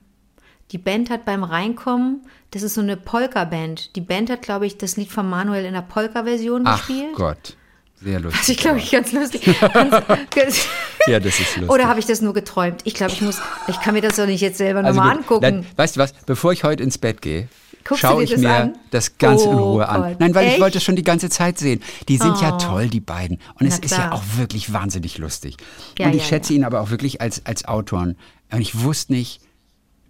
die 0.70 0.78
Band 0.78 1.10
hat 1.10 1.24
beim 1.24 1.44
Reinkommen, 1.44 2.22
das 2.50 2.62
ist 2.62 2.74
so 2.74 2.80
eine 2.80 2.96
Polka-Band. 2.96 3.96
Die 3.96 4.00
Band 4.00 4.30
hat, 4.30 4.42
glaube 4.42 4.66
ich, 4.66 4.76
das 4.76 4.96
Lied 4.96 5.10
von 5.10 5.28
Manuel 5.28 5.64
in 5.64 5.72
der 5.72 5.82
Polka-Version 5.82 6.64
gespielt. 6.64 7.12
Ach 7.14 7.18
Gott. 7.18 7.56
Sehr 8.02 8.20
lustig. 8.20 8.40
Das 8.40 8.48
ist, 8.48 8.60
glaube 8.60 8.78
ich, 8.78 8.90
ganz 8.90 9.12
lustig. 9.12 9.60
Ganz, 9.60 10.66
ja, 11.06 11.20
das 11.20 11.38
ist 11.38 11.56
lustig. 11.56 11.70
Oder 11.70 11.88
habe 11.88 12.00
ich 12.00 12.06
das 12.06 12.20
nur 12.20 12.32
geträumt? 12.32 12.80
Ich 12.84 12.94
glaube, 12.94 13.12
ich 13.12 13.20
muss, 13.20 13.40
ich 13.68 13.80
kann 13.80 13.94
mir 13.94 14.00
das 14.00 14.16
doch 14.16 14.26
nicht 14.26 14.40
jetzt 14.40 14.58
selber 14.58 14.80
also 14.80 14.98
nochmal 14.98 15.16
angucken. 15.16 15.42
Dann, 15.42 15.66
weißt 15.76 15.96
du 15.96 16.00
was, 16.00 16.12
bevor 16.26 16.52
ich 16.52 16.64
heute 16.64 16.82
ins 16.82 16.98
Bett 16.98 17.22
gehe, 17.22 17.48
schaue 17.94 18.24
ich 18.24 18.36
mir 18.36 18.50
an? 18.50 18.78
das 18.90 19.18
ganz 19.18 19.42
oh 19.42 19.50
in 19.50 19.58
Ruhe 19.58 19.88
an. 19.88 20.02
Gott. 20.02 20.20
Nein, 20.20 20.34
weil 20.34 20.46
Echt? 20.46 20.56
ich 20.56 20.60
wollte 20.60 20.78
es 20.78 20.84
schon 20.84 20.96
die 20.96 21.04
ganze 21.04 21.28
Zeit 21.28 21.58
sehen. 21.58 21.80
Die 22.08 22.16
sind 22.16 22.36
oh. 22.38 22.42
ja 22.42 22.52
toll, 22.52 22.88
die 22.88 23.00
beiden. 23.00 23.38
Und 23.58 23.66
es 23.66 23.78
ist 23.78 23.92
ja 23.92 24.12
auch 24.12 24.22
wirklich 24.36 24.72
wahnsinnig 24.72 25.18
lustig. 25.18 25.56
Ja, 25.98 26.06
und 26.06 26.14
ich 26.14 26.22
ja, 26.22 26.28
schätze 26.28 26.52
ja. 26.52 26.58
ihn 26.58 26.64
aber 26.64 26.80
auch 26.80 26.90
wirklich 26.90 27.20
als, 27.20 27.44
als 27.46 27.64
Autoren. 27.66 28.16
Und 28.50 28.60
ich 28.60 28.80
wusste 28.80 29.12
nicht, 29.12 29.40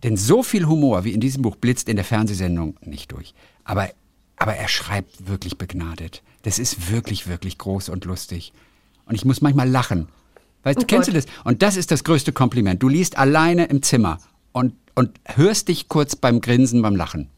denn 0.03 0.17
so 0.17 0.43
viel 0.43 0.67
Humor 0.67 1.05
wie 1.05 1.13
in 1.13 1.21
diesem 1.21 1.43
Buch 1.43 1.57
blitzt 1.57 1.89
in 1.89 1.97
der 1.97 2.05
Fernsehsendung 2.05 2.77
nicht 2.81 3.13
durch. 3.13 3.35
Aber, 3.65 3.89
aber 4.37 4.55
er 4.55 4.69
schreibt 4.69 5.29
wirklich 5.29 5.59
begnadet. 5.59 6.23
Das 6.43 6.59
ist 6.59 6.91
wirklich, 6.91 7.29
wirklich 7.29 7.59
groß 7.59 7.89
und 7.89 8.05
lustig. 8.05 8.53
Und 9.07 9.15
ich 9.15 9.25
muss 9.25 9.41
manchmal 9.41 9.69
lachen. 9.69 10.09
Weißt 10.65 10.79
du, 10.79 10.85
oh 10.85 10.87
kennst 10.87 11.09
Gott. 11.09 11.17
du 11.17 11.21
das? 11.21 11.27
Und 11.45 11.63
das 11.63 11.77
ist 11.77 11.91
das 11.91 12.05
größte 12.05 12.33
Kompliment. 12.33 12.83
Du 12.83 12.89
liest 12.89 13.19
alleine 13.19 13.67
im 13.67 13.83
Zimmer 13.83 14.19
und, 14.53 14.75
und 14.95 15.11
hörst 15.25 15.69
dich 15.69 15.89
kurz 15.89 16.17
beim 16.17 16.41
Grinsen, 16.41 16.83
beim 16.83 16.97
Lachen. 16.97 17.29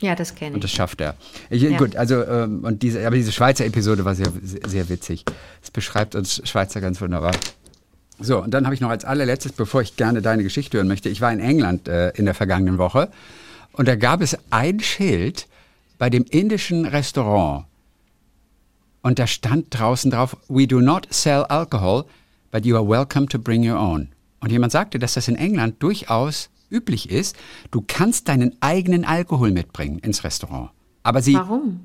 Ja, 0.00 0.14
das 0.14 0.34
kenne 0.34 0.50
ich. 0.50 0.54
Und 0.56 0.64
das 0.64 0.72
schafft 0.72 1.00
er. 1.00 1.14
Ich, 1.50 1.62
ja. 1.62 1.76
Gut, 1.76 1.96
also, 1.96 2.22
ähm, 2.24 2.64
und 2.64 2.82
diese, 2.82 3.06
aber 3.06 3.16
diese 3.16 3.32
Schweizer 3.32 3.64
Episode 3.64 4.04
war 4.04 4.14
sehr, 4.14 4.32
sehr 4.42 4.88
witzig. 4.88 5.24
Es 5.62 5.70
beschreibt 5.70 6.14
uns 6.14 6.42
Schweizer 6.48 6.80
ganz 6.80 7.00
wunderbar. 7.00 7.32
So, 8.18 8.42
und 8.42 8.52
dann 8.52 8.64
habe 8.64 8.74
ich 8.74 8.80
noch 8.80 8.90
als 8.90 9.04
allerletztes, 9.04 9.52
bevor 9.52 9.82
ich 9.82 9.96
gerne 9.96 10.22
deine 10.22 10.42
Geschichte 10.42 10.76
hören 10.76 10.88
möchte, 10.88 11.08
ich 11.08 11.20
war 11.20 11.32
in 11.32 11.40
England 11.40 11.88
äh, 11.88 12.10
in 12.10 12.26
der 12.26 12.34
vergangenen 12.34 12.78
Woche 12.78 13.10
und 13.72 13.88
da 13.88 13.96
gab 13.96 14.20
es 14.20 14.36
ein 14.50 14.78
Schild 14.80 15.48
bei 15.98 16.10
dem 16.10 16.24
indischen 16.30 16.84
Restaurant 16.84 17.66
und 19.04 19.18
da 19.18 19.26
stand 19.26 19.66
draußen 19.70 20.10
drauf, 20.10 20.36
We 20.48 20.66
do 20.66 20.80
not 20.80 21.06
sell 21.10 21.44
alcohol, 21.44 22.06
but 22.50 22.64
you 22.64 22.74
are 22.74 22.88
welcome 22.88 23.26
to 23.26 23.38
bring 23.38 23.68
your 23.68 23.78
own. 23.78 24.08
Und 24.40 24.50
jemand 24.50 24.72
sagte, 24.72 24.98
dass 24.98 25.12
das 25.14 25.28
in 25.28 25.36
England 25.36 25.82
durchaus 25.82 26.48
üblich 26.70 27.10
ist. 27.10 27.36
Du 27.70 27.84
kannst 27.86 28.28
deinen 28.28 28.56
eigenen 28.60 29.04
Alkohol 29.04 29.52
mitbringen 29.52 29.98
ins 29.98 30.24
Restaurant. 30.24 30.70
Aber 31.02 31.20
sie, 31.20 31.34
Warum? 31.34 31.80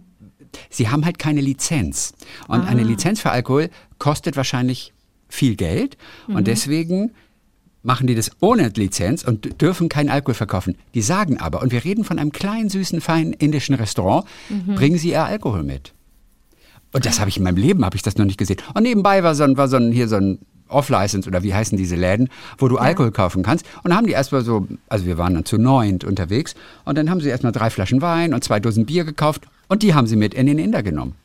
Sie 0.69 0.88
haben 0.88 1.05
halt 1.05 1.19
keine 1.19 1.41
Lizenz. 1.41 2.13
Und 2.47 2.61
ah. 2.61 2.67
eine 2.67 2.83
Lizenz 2.83 3.19
für 3.19 3.31
Alkohol 3.31 3.69
kostet 3.99 4.38
wahrscheinlich 4.38 4.93
viel 5.27 5.57
Geld. 5.57 5.97
Mhm. 6.27 6.35
Und 6.38 6.47
deswegen 6.47 7.11
machen 7.83 8.07
die 8.07 8.15
das 8.15 8.31
ohne 8.39 8.69
Lizenz 8.69 9.25
und 9.25 9.61
dürfen 9.61 9.89
keinen 9.89 10.09
Alkohol 10.09 10.35
verkaufen. 10.35 10.77
Die 10.93 11.01
sagen 11.01 11.38
aber, 11.38 11.61
und 11.61 11.73
wir 11.73 11.83
reden 11.83 12.05
von 12.05 12.17
einem 12.17 12.31
kleinen, 12.31 12.69
süßen, 12.69 13.01
feinen 13.01 13.33
indischen 13.33 13.75
Restaurant, 13.75 14.25
mhm. 14.47 14.75
bringen 14.75 14.97
sie 14.97 15.09
ihr 15.09 15.25
Alkohol 15.25 15.63
mit. 15.63 15.93
Und 16.91 17.05
das 17.05 17.19
habe 17.19 17.29
ich 17.29 17.38
in 17.38 17.43
meinem 17.43 17.58
Leben, 17.58 17.86
habe 17.86 17.96
ich 17.96 18.01
das 18.01 18.17
noch 18.17 18.25
nicht 18.25 18.38
gesehen. 18.38 18.58
Und 18.74 18.84
nebenbei 18.84 19.24
war 19.24 19.36
so 19.36 19.43
ein, 19.43 19.58
war 19.58 19.67
so 19.67 19.77
ein, 19.77 19.91
hier 19.91 20.08
so 20.08 20.15
ein 20.15 20.39
Off-License 20.69 21.27
oder 21.27 21.43
wie 21.43 21.53
heißen 21.53 21.77
diese 21.77 21.96
Läden, 21.96 22.29
wo 22.58 22.67
du 22.67 22.75
ja. 22.75 22.81
Alkohol 22.81 23.12
kaufen 23.12 23.43
kannst. 23.43 23.65
Und 23.84 23.89
dann 23.89 23.98
haben 23.98 24.08
die 24.08 24.13
erstmal 24.13 24.41
so, 24.41 24.67
also 24.88 25.05
wir 25.05 25.17
waren 25.17 25.34
dann 25.34 25.46
zu 25.46 25.58
neunt 25.58 26.03
unterwegs 26.03 26.55
und 26.86 26.98
dann 26.98 27.10
haben 27.10 27.22
sie 27.22 27.29
erstmal 27.29 27.51
drei 27.51 27.69
Flaschen 27.69 28.01
Wein 28.01 28.34
und 28.34 28.43
zwei 28.43 28.60
Dosen 28.60 28.86
Bier 28.86 29.03
gekauft 29.03 29.48
und 29.67 29.84
die 29.84 29.93
haben 29.93 30.08
sie 30.08 30.15
mit 30.15 30.34
in 30.34 30.46
den 30.46 30.60
Inder 30.60 30.84
genommen. 30.84 31.15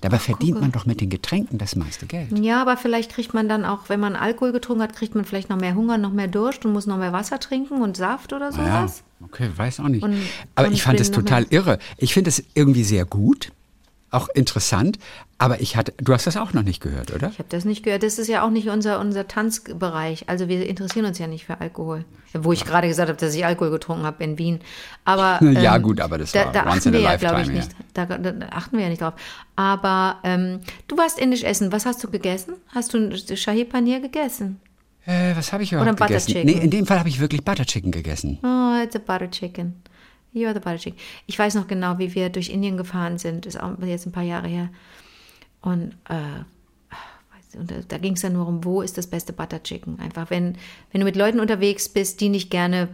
Dabei 0.00 0.18
verdient 0.18 0.54
Gucke. 0.54 0.62
man 0.62 0.72
doch 0.72 0.84
mit 0.84 1.00
den 1.00 1.10
Getränken 1.10 1.58
das 1.58 1.76
meiste 1.76 2.06
Geld. 2.06 2.36
Ja, 2.36 2.60
aber 2.60 2.76
vielleicht 2.76 3.12
kriegt 3.12 3.34
man 3.34 3.48
dann 3.48 3.64
auch, 3.64 3.88
wenn 3.88 4.00
man 4.00 4.16
Alkohol 4.16 4.50
getrunken 4.50 4.82
hat, 4.82 4.96
kriegt 4.96 5.14
man 5.14 5.24
vielleicht 5.24 5.48
noch 5.48 5.58
mehr 5.58 5.76
Hunger, 5.76 5.96
noch 5.96 6.12
mehr 6.12 6.26
Durst 6.26 6.64
und 6.64 6.72
muss 6.72 6.86
noch 6.86 6.98
mehr 6.98 7.12
Wasser 7.12 7.38
trinken 7.38 7.80
und 7.82 7.96
Saft 7.96 8.32
oder 8.32 8.50
sowas. 8.50 9.04
Ja, 9.20 9.26
okay, 9.26 9.48
weiß 9.54 9.78
auch 9.80 9.88
nicht. 9.88 10.02
Und, 10.02 10.16
aber 10.56 10.66
und 10.66 10.74
ich 10.74 10.82
fand 10.82 10.98
es 10.98 11.12
total 11.12 11.46
irre. 11.50 11.78
Ich 11.98 12.14
finde 12.14 12.30
es 12.30 12.42
irgendwie 12.54 12.82
sehr 12.82 13.04
gut 13.04 13.52
auch 14.10 14.28
interessant. 14.34 14.98
Aber 15.38 15.60
ich 15.60 15.76
hatte, 15.76 15.92
du 15.98 16.14
hast 16.14 16.26
das 16.26 16.38
auch 16.38 16.54
noch 16.54 16.62
nicht 16.62 16.80
gehört, 16.80 17.12
oder? 17.12 17.28
Ich 17.28 17.38
habe 17.38 17.48
das 17.50 17.66
nicht 17.66 17.82
gehört. 17.82 18.02
Das 18.02 18.18
ist 18.18 18.28
ja 18.28 18.42
auch 18.42 18.48
nicht 18.48 18.68
unser, 18.68 19.00
unser 19.00 19.28
Tanzbereich. 19.28 20.28
Also 20.28 20.48
wir 20.48 20.66
interessieren 20.66 21.04
uns 21.04 21.18
ja 21.18 21.26
nicht 21.26 21.44
für 21.44 21.60
Alkohol. 21.60 22.06
Wo 22.32 22.52
ich 22.52 22.64
gerade 22.64 22.88
gesagt 22.88 23.10
habe, 23.10 23.18
dass 23.18 23.34
ich 23.34 23.44
Alkohol 23.44 23.70
getrunken 23.70 24.04
habe 24.04 24.24
in 24.24 24.38
Wien. 24.38 24.60
Aber 25.04 25.38
ähm, 25.42 25.52
ja 25.52 25.76
gut, 25.76 26.00
aber 26.00 26.16
das 26.16 26.32
da, 26.32 26.46
war 26.46 26.52
da 26.52 26.66
once 26.66 26.86
in 26.86 26.94
a 26.94 26.98
ja, 26.98 27.12
lifetime. 27.12 27.42
Ich 27.42 27.48
nicht. 27.48 27.70
Da, 27.92 28.06
da, 28.06 28.46
achten 28.50 28.76
wir 28.78 28.84
ja 28.84 28.90
nicht 28.90 29.02
drauf. 29.02 29.14
Aber 29.56 30.16
ähm, 30.24 30.60
du 30.88 30.96
warst 30.96 31.18
indisch 31.18 31.42
essen. 31.42 31.70
Was 31.70 31.84
hast 31.84 32.02
du 32.02 32.10
gegessen? 32.10 32.54
Hast 32.74 32.94
du 32.94 33.36
Shahi 33.36 33.64
Paneer 33.64 34.00
gegessen? 34.00 34.60
Äh, 35.04 35.36
was 35.36 35.52
habe 35.52 35.62
ich 35.62 35.72
überhaupt 35.72 35.92
Oder 35.92 36.06
gegessen? 36.06 36.32
Butter 36.32 36.40
Chicken? 36.40 36.58
Nee, 36.58 36.64
in 36.64 36.70
dem 36.70 36.86
Fall 36.86 36.98
habe 36.98 37.08
ich 37.08 37.20
wirklich 37.20 37.44
Butter 37.44 37.66
Chicken 37.66 37.92
gegessen. 37.92 38.38
Oh, 38.42 38.82
it's 38.82 38.96
a 38.96 38.98
Butter 38.98 39.30
Chicken. 39.30 39.74
You're 40.36 40.52
the 40.52 40.60
butter 40.60 40.76
chicken. 40.76 40.98
Ich 41.26 41.38
weiß 41.38 41.54
noch 41.54 41.66
genau, 41.66 41.98
wie 41.98 42.14
wir 42.14 42.28
durch 42.28 42.50
Indien 42.50 42.76
gefahren 42.76 43.16
sind. 43.16 43.46
Ist 43.46 43.58
auch 43.58 43.72
jetzt 43.80 44.06
ein 44.06 44.12
paar 44.12 44.22
Jahre 44.22 44.48
her. 44.48 44.68
Und, 45.62 45.94
äh, 46.10 46.44
und 47.58 47.70
da, 47.70 47.76
da 47.88 47.98
ging 47.98 48.12
es 48.12 48.20
dann 48.20 48.34
nur 48.34 48.46
um, 48.46 48.62
wo 48.62 48.82
ist 48.82 48.98
das 48.98 49.06
beste 49.06 49.32
Butter 49.32 49.62
Chicken. 49.62 49.98
Einfach, 49.98 50.28
wenn, 50.28 50.56
wenn 50.92 51.00
du 51.00 51.06
mit 51.06 51.16
Leuten 51.16 51.40
unterwegs 51.40 51.88
bist, 51.88 52.20
die 52.20 52.28
nicht 52.28 52.50
gerne 52.50 52.88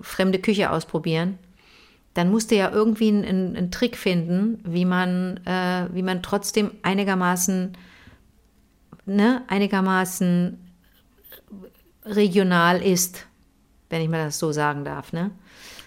fremde 0.00 0.38
Küche 0.38 0.70
ausprobieren, 0.70 1.38
dann 2.14 2.30
musst 2.30 2.52
du 2.52 2.56
ja 2.56 2.70
irgendwie 2.70 3.08
einen, 3.08 3.56
einen 3.56 3.70
Trick 3.72 3.96
finden, 3.96 4.60
wie 4.64 4.84
man, 4.84 5.38
äh, 5.46 5.88
wie 5.92 6.02
man 6.02 6.22
trotzdem 6.22 6.70
einigermaßen, 6.82 7.76
ne, 9.06 9.42
einigermaßen 9.48 10.58
regional 12.04 12.82
ist, 12.82 13.26
wenn 13.88 14.02
ich 14.02 14.08
mal 14.08 14.24
das 14.24 14.38
so 14.38 14.52
sagen 14.52 14.84
darf, 14.84 15.12
ne? 15.12 15.32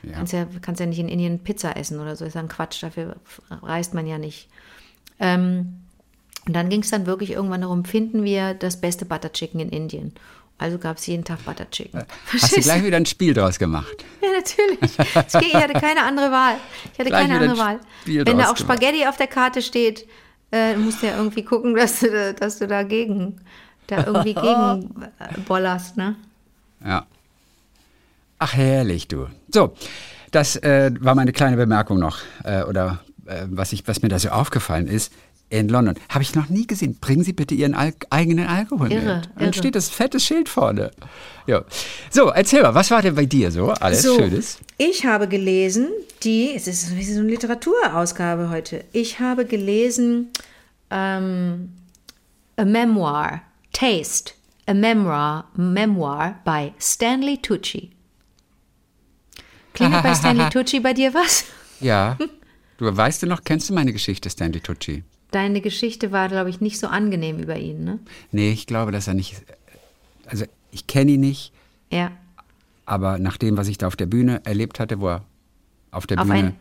Ja. 0.04 0.14
Kannst, 0.14 0.34
ja, 0.34 0.46
kannst 0.62 0.80
ja 0.80 0.86
nicht 0.86 1.00
in 1.00 1.08
Indien 1.08 1.40
Pizza 1.40 1.78
essen 1.78 2.00
oder 2.00 2.16
so, 2.16 2.26
ist 2.26 2.36
ein 2.36 2.50
Quatsch, 2.50 2.84
dafür 2.84 3.16
reist 3.62 3.94
man 3.94 4.06
ja 4.06 4.18
nicht. 4.18 4.50
Ähm, 5.20 5.80
und 6.46 6.54
dann 6.54 6.70
ging 6.70 6.82
es 6.82 6.90
dann 6.90 7.06
wirklich 7.06 7.32
irgendwann 7.32 7.62
darum, 7.62 7.86
finden 7.86 8.24
wir 8.24 8.54
das 8.54 8.82
beste 8.82 9.06
Butter 9.06 9.32
Chicken 9.32 9.62
in 9.62 9.70
Indien. 9.70 10.14
Also 10.58 10.78
gab 10.78 10.98
es 10.98 11.08
jeden 11.08 11.24
Tag 11.24 11.44
Butter 11.46 11.70
Chicken. 11.70 12.02
Äh, 12.02 12.06
hast 12.34 12.56
du 12.56 12.62
gleich 12.62 12.84
wieder 12.84 12.98
ein 12.98 13.06
Spiel 13.06 13.34
draus 13.34 13.58
gemacht? 13.58 14.06
Ja, 14.22 14.30
natürlich. 14.32 14.98
Ich 15.48 15.56
hatte 15.56 15.74
keine 15.74 16.04
andere 16.04 16.32
Wahl. 16.32 16.56
Ich 16.94 17.00
hatte 17.00 17.10
gleich 17.10 17.28
keine 17.28 17.40
andere 17.40 17.58
Wahl. 17.58 17.80
Spiel 18.02 18.26
Wenn 18.26 18.38
da 18.38 18.52
auch 18.52 18.58
Spaghetti 18.58 19.00
gemacht. 19.00 19.10
auf 19.10 19.18
der 19.18 19.28
Karte 19.28 19.62
steht, 19.62 20.08
äh, 20.52 20.76
musst 20.76 21.02
du 21.02 21.08
ja 21.08 21.18
irgendwie 21.18 21.44
gucken, 21.44 21.76
dass 21.76 22.02
du, 22.02 22.34
dass 22.34 22.60
du 22.60 22.68
dagegen, 22.68 23.42
da 23.88 24.06
irgendwie 24.06 24.34
gegen 24.36 25.04
äh, 25.20 25.40
bollerst, 25.46 25.98
ne? 25.98 26.16
Ja. 26.86 27.08
Ach, 28.40 28.54
herrlich, 28.54 29.08
du. 29.08 29.28
So, 29.54 29.74
das 30.32 30.56
äh, 30.58 30.92
war 31.00 31.16
meine 31.16 31.32
kleine 31.32 31.58
Bemerkung 31.58 32.00
noch. 32.00 32.20
Äh, 32.44 32.64
oder 32.64 33.02
äh, 33.26 33.46
was, 33.50 33.74
ich, 33.74 33.88
was 33.88 34.02
mir 34.02 34.10
da 34.10 34.20
so 34.20 34.30
aufgefallen 34.30 34.88
ist. 34.88 35.14
In 35.50 35.70
London. 35.70 35.94
Habe 36.10 36.24
ich 36.24 36.34
noch 36.34 36.50
nie 36.50 36.66
gesehen. 36.66 36.98
Bringen 37.00 37.24
Sie 37.24 37.34
bitte 37.34 37.54
Ihren 37.54 37.76
Al 37.76 37.94
eigenen 38.10 38.48
Alkohol 38.48 38.92
irre, 38.92 39.18
mit. 39.18 39.30
Dann 39.36 39.44
irre. 39.44 39.54
steht 39.54 39.76
das 39.76 39.88
fettes 39.88 40.26
Schild 40.26 40.50
vorne. 40.50 40.90
Ja. 41.46 41.64
So, 42.10 42.30
erzähl 42.30 42.64
mal, 42.64 42.74
was 42.74 42.90
war 42.90 43.04
denn 43.04 43.14
bei 43.14 43.28
dir 43.28 43.52
so 43.52 43.70
alles 43.70 44.02
so, 44.02 44.16
Schönes? 44.16 44.58
Ich 44.80 45.06
habe 45.06 45.28
gelesen, 45.28 45.90
die, 46.24 46.56
es 46.56 46.68
ist 46.68 46.88
so 46.88 46.96
eine 46.96 47.30
Literaturausgabe 47.30 48.50
heute. 48.50 48.84
Ich 48.94 49.20
habe 49.20 49.46
gelesen 49.46 50.30
ähm, 50.90 51.70
A 52.56 52.66
Memoir, 52.66 53.42
Taste, 53.74 54.34
a 54.66 54.74
Memoir, 54.74 55.46
Memoir 55.56 56.40
by 56.44 56.74
Stanley 56.80 57.38
Tucci. 57.38 57.93
Klingelt 59.74 60.04
bei 60.04 60.14
Stanley 60.14 60.50
Tucci 60.52 60.80
bei 60.80 60.94
dir 60.94 61.14
was? 61.14 61.46
Ja. 61.80 62.18
Du 62.78 62.96
weißt 62.96 63.24
du 63.24 63.28
noch, 63.28 63.44
kennst 63.44 63.70
du 63.70 63.74
meine 63.74 63.94
Geschichte, 63.94 64.30
Stanley 64.30 64.62
Tucci? 64.62 65.04
Deine 65.32 65.62
Geschichte 65.62 66.12
war, 66.12 66.30
glaube 66.30 66.50
ich, 66.50 66.62
nicht 66.62 66.80
so 66.80 66.88
angenehm 66.88 67.40
über 67.40 67.58
ihn, 67.58 67.84
ne? 67.84 68.00
Nee, 68.32 68.52
ich 68.52 68.68
glaube, 68.68 68.92
dass 68.92 69.08
er 69.08 69.16
nicht. 69.16 69.36
Also, 70.28 70.46
ich 70.72 70.86
kenne 70.86 71.12
ihn 71.12 71.22
nicht. 71.22 71.52
Ja. 71.92 72.12
Aber 72.86 73.18
nach 73.18 73.38
dem, 73.38 73.58
was 73.58 73.68
ich 73.68 73.78
da 73.78 73.88
auf 73.88 73.96
der 73.96 74.06
Bühne 74.06 74.42
erlebt 74.46 74.80
hatte, 74.80 75.00
wo 75.00 75.10
er 75.10 75.24
auf 75.92 76.06
der 76.06 76.20
auf 76.20 76.28
Bühne 76.28 76.40
ein, 76.40 76.56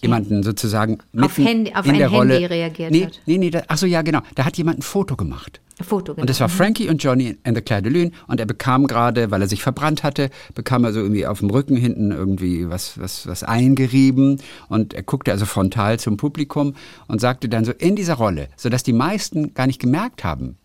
jemanden 0.00 0.42
sozusagen 0.42 0.98
auf, 1.20 1.36
Handy, 1.38 1.72
auf 1.74 1.84
in 1.84 1.92
ein 1.92 1.98
der 1.98 2.10
Handy 2.10 2.16
Rolle, 2.16 2.50
reagiert 2.50 2.90
nee, 2.90 3.06
hat. 3.06 3.20
Nee, 3.26 3.38
nee, 3.38 3.50
da, 3.50 3.62
ach 3.66 3.78
so, 3.78 3.86
ja, 3.86 4.02
genau. 4.02 4.20
Da 4.34 4.44
hat 4.44 4.56
jemand 4.56 4.78
ein 4.78 4.82
Foto 4.82 5.16
gemacht. 5.16 5.60
Foto, 5.80 6.14
genau. 6.14 6.22
Und 6.22 6.30
das 6.30 6.40
war 6.40 6.48
mhm. 6.48 6.52
Frankie 6.52 6.88
und 6.88 7.02
Johnny 7.02 7.36
and 7.44 7.56
the 7.56 7.62
Claire 7.62 7.82
de 7.82 7.92
Lune 7.92 8.10
und 8.26 8.40
er 8.40 8.46
bekam 8.46 8.86
gerade, 8.86 9.30
weil 9.30 9.42
er 9.42 9.48
sich 9.48 9.62
verbrannt 9.62 10.02
hatte, 10.02 10.30
bekam 10.54 10.84
er 10.84 10.92
so 10.92 11.00
irgendwie 11.00 11.26
auf 11.26 11.38
dem 11.38 11.50
Rücken 11.50 11.76
hinten 11.76 12.10
irgendwie 12.10 12.68
was, 12.68 12.98
was, 12.98 13.26
was 13.26 13.44
eingerieben 13.44 14.40
und 14.68 14.94
er 14.94 15.02
guckte 15.02 15.30
also 15.30 15.46
frontal 15.46 16.00
zum 16.00 16.16
Publikum 16.16 16.74
und 17.06 17.20
sagte 17.20 17.48
dann 17.48 17.64
so 17.64 17.72
in 17.72 17.94
dieser 17.94 18.14
Rolle, 18.14 18.48
sodass 18.56 18.82
die 18.82 18.92
meisten 18.92 19.54
gar 19.54 19.66
nicht 19.66 19.80
gemerkt 19.80 20.24
haben, 20.24 20.56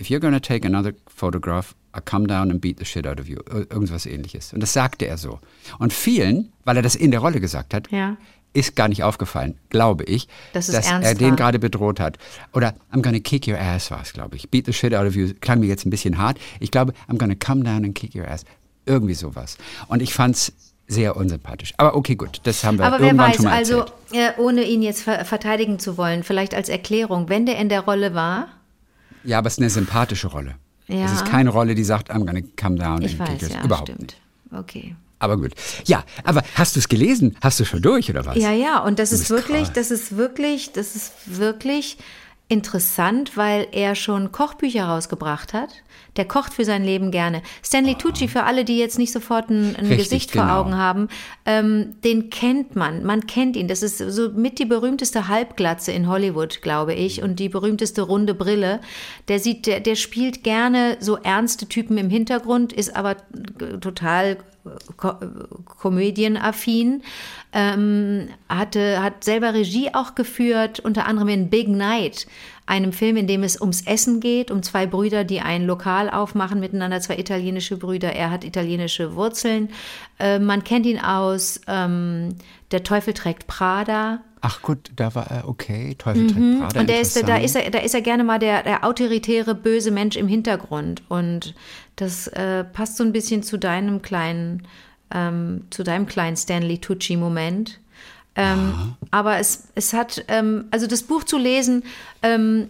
if 0.00 0.08
you're 0.08 0.20
gonna 0.20 0.40
take 0.40 0.66
another 0.66 0.92
photograph, 1.06 1.74
I 1.96 2.00
come 2.04 2.26
down 2.26 2.50
and 2.50 2.60
beat 2.60 2.78
the 2.78 2.84
shit 2.84 3.06
out 3.06 3.20
of 3.20 3.28
you. 3.28 3.38
Irgendwas 3.70 4.06
ähnliches. 4.06 4.52
Und 4.52 4.60
das 4.60 4.72
sagte 4.72 5.06
er 5.06 5.18
so. 5.18 5.40
Und 5.78 5.92
vielen, 5.92 6.52
weil 6.64 6.76
er 6.76 6.82
das 6.82 6.94
in 6.94 7.10
der 7.10 7.20
Rolle 7.20 7.40
gesagt 7.40 7.74
hat, 7.74 7.90
ja 7.90 8.16
ist 8.52 8.76
gar 8.76 8.88
nicht 8.88 9.02
aufgefallen, 9.02 9.56
glaube 9.68 10.04
ich, 10.04 10.28
das 10.52 10.68
dass 10.68 10.90
er 10.90 11.14
den 11.14 11.36
gerade 11.36 11.58
bedroht 11.58 12.00
hat. 12.00 12.18
Oder 12.52 12.74
I'm 12.92 13.02
gonna 13.02 13.20
kick 13.20 13.46
your 13.46 13.58
ass 13.58 13.90
war 13.90 14.02
es, 14.02 14.12
glaube 14.12 14.36
ich. 14.36 14.50
Beat 14.50 14.66
the 14.66 14.72
shit 14.72 14.94
out 14.94 15.06
of 15.06 15.14
you 15.14 15.32
klang 15.40 15.60
mir 15.60 15.66
jetzt 15.66 15.86
ein 15.86 15.90
bisschen 15.90 16.18
hart. 16.18 16.38
Ich 16.60 16.70
glaube, 16.70 16.92
I'm 17.08 17.18
gonna 17.18 17.34
come 17.34 17.62
down 17.62 17.84
and 17.84 17.94
kick 17.94 18.14
your 18.14 18.28
ass. 18.28 18.44
Irgendwie 18.86 19.14
sowas. 19.14 19.58
Und 19.88 20.02
ich 20.02 20.14
fand's 20.14 20.52
sehr 20.86 21.16
unsympathisch. 21.16 21.74
Aber 21.76 21.94
okay, 21.94 22.16
gut, 22.16 22.40
das 22.44 22.64
haben 22.64 22.78
wir 22.78 22.86
Aber 22.86 22.98
wer 22.98 23.08
irgendwann 23.08 23.30
weiß, 23.30 23.36
schon 23.36 23.44
mal 23.44 23.54
also 23.54 23.80
erzählt. 23.80 24.36
äh, 24.38 24.40
ohne 24.40 24.62
ihn 24.64 24.82
jetzt 24.82 25.02
ver 25.02 25.24
verteidigen 25.26 25.78
zu 25.78 25.98
wollen, 25.98 26.22
vielleicht 26.22 26.54
als 26.54 26.70
Erklärung, 26.70 27.28
wenn 27.28 27.44
der 27.44 27.58
in 27.58 27.68
der 27.68 27.80
Rolle 27.80 28.14
war, 28.14 28.48
Ja, 29.24 29.38
aber 29.38 29.48
es 29.48 29.54
ist 29.54 29.60
eine 29.60 29.70
sympathische 29.70 30.28
Rolle. 30.28 30.54
Ja. 30.88 31.04
Es 31.04 31.12
ist 31.12 31.26
keine 31.26 31.50
Rolle, 31.50 31.74
die 31.74 31.84
sagt, 31.84 32.10
I'm 32.10 32.24
gonna 32.24 32.40
come 32.60 32.76
down 32.76 33.02
ich 33.02 33.20
and 33.20 33.28
weiß, 33.42 33.50
ja, 33.50 33.64
Überhaupt 33.64 33.88
stimmt. 33.88 34.00
nicht. 34.00 34.58
Okay. 34.58 34.96
Aber 35.18 35.36
gut. 35.36 35.52
Ja, 35.86 36.04
aber 36.24 36.42
hast 36.54 36.76
du 36.76 36.80
es 36.80 36.88
gelesen? 36.88 37.36
Hast 37.40 37.58
du 37.60 37.64
schon 37.64 37.82
durch 37.82 38.08
oder 38.08 38.24
was? 38.24 38.36
Ja, 38.36 38.52
ja, 38.52 38.78
und 38.78 38.98
das 38.98 39.12
ist 39.12 39.30
wirklich, 39.30 39.64
krass. 39.64 39.72
das 39.74 39.90
ist 39.90 40.16
wirklich, 40.16 40.72
das 40.72 40.94
ist 40.94 41.12
wirklich 41.26 41.98
interessant, 42.48 43.36
weil 43.36 43.68
er 43.72 43.94
schon 43.94 44.32
Kochbücher 44.32 44.84
rausgebracht 44.84 45.52
hat. 45.52 45.68
Der 46.16 46.24
kocht 46.24 46.54
für 46.54 46.64
sein 46.64 46.82
Leben 46.82 47.10
gerne. 47.10 47.42
Stanley 47.62 47.94
Tucci, 47.94 48.26
für 48.26 48.44
alle, 48.44 48.64
die 48.64 48.78
jetzt 48.78 48.98
nicht 48.98 49.12
sofort 49.12 49.50
ein, 49.50 49.76
ein 49.76 49.86
Richtig, 49.86 49.98
Gesicht 49.98 50.30
vor 50.32 50.42
genau. 50.42 50.60
Augen 50.60 50.76
haben, 50.76 51.08
ähm, 51.44 51.94
den 52.02 52.30
kennt 52.30 52.74
man. 52.74 53.04
Man 53.04 53.26
kennt 53.26 53.54
ihn. 53.54 53.68
Das 53.68 53.82
ist 53.82 53.98
so 53.98 54.30
mit 54.30 54.58
die 54.58 54.64
berühmteste 54.64 55.28
Halbglatze 55.28 55.92
in 55.92 56.08
Hollywood, 56.08 56.62
glaube 56.62 56.94
ich, 56.94 57.22
und 57.22 57.38
die 57.38 57.50
berühmteste 57.50 58.02
runde 58.02 58.34
Brille. 58.34 58.80
Der 59.28 59.38
sieht, 59.38 59.66
der, 59.66 59.80
der 59.80 59.94
spielt 59.94 60.42
gerne 60.42 60.96
so 61.00 61.16
ernste 61.16 61.66
Typen 61.66 61.98
im 61.98 62.08
Hintergrund, 62.08 62.72
ist 62.72 62.96
aber 62.96 63.12
äh, 63.12 63.78
total 63.80 64.38
ko 64.96 65.14
komödienaffin, 65.64 67.02
ähm, 67.52 68.28
hatte, 68.48 69.02
hat 69.02 69.24
selber 69.24 69.54
Regie 69.54 69.90
auch 69.94 70.14
geführt, 70.14 70.80
unter 70.80 71.06
anderem 71.06 71.28
in 71.28 71.50
Big 71.50 71.68
Night, 71.68 72.26
einem 72.66 72.92
Film, 72.92 73.16
in 73.16 73.26
dem 73.26 73.42
es 73.42 73.60
ums 73.60 73.82
Essen 73.86 74.20
geht, 74.20 74.50
um 74.50 74.62
zwei 74.62 74.86
Brüder, 74.86 75.24
die 75.24 75.40
ein 75.40 75.64
Lokal 75.64 76.10
aufmachen 76.10 76.60
miteinander, 76.60 77.00
zwei 77.00 77.16
italienische 77.16 77.78
Brüder. 77.78 78.12
Er 78.12 78.30
hat 78.30 78.44
italienische 78.44 79.14
Wurzeln. 79.14 79.70
Äh, 80.18 80.38
man 80.38 80.64
kennt 80.64 80.84
ihn 80.84 81.00
aus 81.00 81.60
ähm, 81.66 82.36
Der 82.70 82.84
Teufel 82.84 83.14
trägt 83.14 83.46
Prada. 83.46 84.20
Ach 84.42 84.60
gut, 84.60 84.90
da 84.94 85.14
war 85.14 85.30
er 85.30 85.48
okay. 85.48 85.94
Teufel 85.96 86.26
trägt 86.26 86.58
Prada. 86.60 86.74
Mhm. 86.74 86.80
Und 86.80 86.90
der 86.90 87.00
ist, 87.00 87.26
da 87.26 87.38
ist 87.38 87.56
er, 87.56 87.70
da 87.70 87.78
ist 87.78 87.94
er 87.94 88.02
gerne 88.02 88.24
mal 88.24 88.38
der, 88.38 88.62
der 88.62 88.84
autoritäre, 88.84 89.54
böse 89.54 89.90
Mensch 89.90 90.16
im 90.16 90.28
Hintergrund. 90.28 91.02
Und 91.08 91.54
das 91.96 92.26
äh, 92.28 92.64
passt 92.64 92.98
so 92.98 93.04
ein 93.04 93.12
bisschen 93.12 93.42
zu 93.42 93.56
deinem 93.56 94.02
kleinen, 94.02 94.64
ähm, 95.12 95.62
zu 95.70 95.82
deinem 95.84 96.06
kleinen 96.06 96.36
Stanley 96.36 96.78
Tucci-Moment. 96.78 97.78
Ähm, 98.36 98.94
aber 99.10 99.38
es, 99.38 99.64
es 99.74 99.92
hat, 99.92 100.24
ähm, 100.28 100.66
also 100.70 100.86
das 100.86 101.02
Buch 101.02 101.24
zu 101.24 101.38
lesen, 101.38 101.82
ähm, 102.22 102.68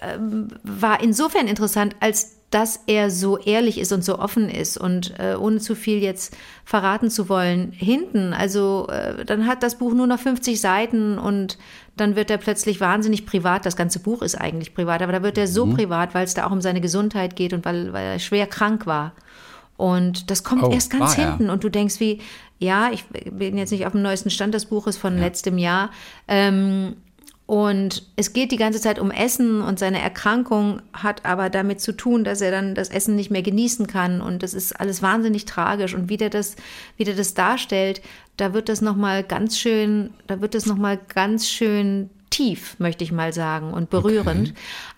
ähm, 0.00 0.48
war 0.64 1.00
insofern 1.02 1.46
interessant, 1.46 1.94
als 2.00 2.32
dass 2.50 2.80
er 2.86 3.10
so 3.10 3.36
ehrlich 3.38 3.78
ist 3.78 3.92
und 3.92 4.04
so 4.04 4.18
offen 4.18 4.48
ist 4.48 4.76
und 4.78 5.14
äh, 5.18 5.34
ohne 5.34 5.58
zu 5.58 5.74
viel 5.74 5.98
jetzt 5.98 6.36
verraten 6.64 7.10
zu 7.10 7.28
wollen, 7.28 7.72
hinten, 7.72 8.32
also 8.32 8.86
äh, 8.90 9.24
dann 9.24 9.46
hat 9.48 9.64
das 9.64 9.76
Buch 9.76 9.92
nur 9.92 10.06
noch 10.06 10.20
50 10.20 10.60
Seiten 10.60 11.18
und 11.18 11.58
dann 11.96 12.14
wird 12.14 12.30
er 12.30 12.38
plötzlich 12.38 12.80
wahnsinnig 12.80 13.26
privat. 13.26 13.66
Das 13.66 13.76
ganze 13.76 13.98
Buch 13.98 14.22
ist 14.22 14.36
eigentlich 14.36 14.72
privat, 14.72 15.02
aber 15.02 15.12
da 15.12 15.22
wird 15.22 15.36
er 15.38 15.46
Mhm. 15.46 15.50
so 15.50 15.66
privat, 15.66 16.14
weil 16.14 16.24
es 16.24 16.34
da 16.34 16.46
auch 16.46 16.52
um 16.52 16.60
seine 16.60 16.80
Gesundheit 16.80 17.34
geht 17.34 17.52
und 17.52 17.64
weil, 17.64 17.92
weil 17.92 18.04
er 18.06 18.18
schwer 18.20 18.46
krank 18.46 18.86
war. 18.86 19.12
Und 19.76 20.30
das 20.30 20.44
kommt 20.44 20.62
Oh, 20.62 20.70
erst 20.70 20.90
ganz 20.90 21.16
war 21.16 21.18
er? 21.18 21.30
hinten 21.30 21.50
und 21.50 21.64
du 21.64 21.68
denkst 21.68 21.98
wie, 22.00 22.20
ja, 22.58 22.90
ich 22.92 23.04
bin 23.06 23.58
jetzt 23.58 23.72
nicht 23.72 23.86
auf 23.86 23.92
dem 23.92 24.02
neuesten 24.02 24.30
Stand 24.30 24.54
des 24.54 24.66
Buches 24.66 24.96
von 24.96 25.18
letztem 25.18 25.58
Jahr. 25.58 25.90
Ähm, 26.28 26.96
und 27.46 28.04
es 28.16 28.32
geht 28.32 28.52
die 28.52 28.56
ganze 28.56 28.80
Zeit 28.80 28.98
um 28.98 29.10
Essen 29.10 29.60
und 29.60 29.78
seine 29.78 30.00
Erkrankung 30.00 30.80
hat 30.94 31.26
aber 31.26 31.50
damit 31.50 31.80
zu 31.82 31.92
tun, 31.92 32.24
dass 32.24 32.40
er 32.40 32.50
dann 32.50 32.74
das 32.74 32.88
Essen 32.88 33.16
nicht 33.16 33.30
mehr 33.30 33.42
genießen 33.42 33.86
kann 33.86 34.22
und 34.22 34.42
das 34.42 34.54
ist 34.54 34.80
alles 34.80 35.02
wahnsinnig 35.02 35.44
tragisch 35.44 35.94
und 35.94 36.08
wie 36.08 36.16
der 36.16 36.30
das, 36.30 36.56
wie 36.96 37.04
der 37.04 37.14
das 37.14 37.34
darstellt, 37.34 38.00
da 38.38 38.54
wird 38.54 38.70
das 38.70 38.80
noch 38.80 38.96
mal 38.96 39.22
ganz 39.22 39.58
schön, 39.58 40.14
da 40.26 40.40
wird 40.40 40.54
das 40.54 40.64
noch 40.64 40.78
mal 40.78 40.98
ganz 41.14 41.46
schön 41.50 42.08
tief, 42.30 42.76
möchte 42.78 43.04
ich 43.04 43.12
mal 43.12 43.34
sagen 43.34 43.74
und 43.74 43.90
berührend. 43.90 44.54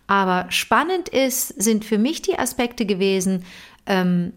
Aber 0.07 0.47
spannend 0.51 1.09
ist, 1.09 1.49
sind 1.61 1.85
für 1.85 1.99
mich 1.99 2.23
die 2.23 2.39
Aspekte 2.39 2.87
gewesen, 2.87 3.45
ähm, 3.87 4.33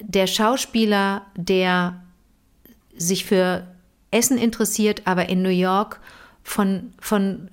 der 0.00 0.26
Schauspieler, 0.26 1.22
der 1.36 2.00
sich 2.96 3.24
für 3.24 3.66
Essen 4.10 4.38
interessiert, 4.38 5.02
aber 5.04 5.28
in 5.28 5.42
New 5.42 5.48
York 5.48 6.00
von, 6.42 6.92
von, 7.00 7.48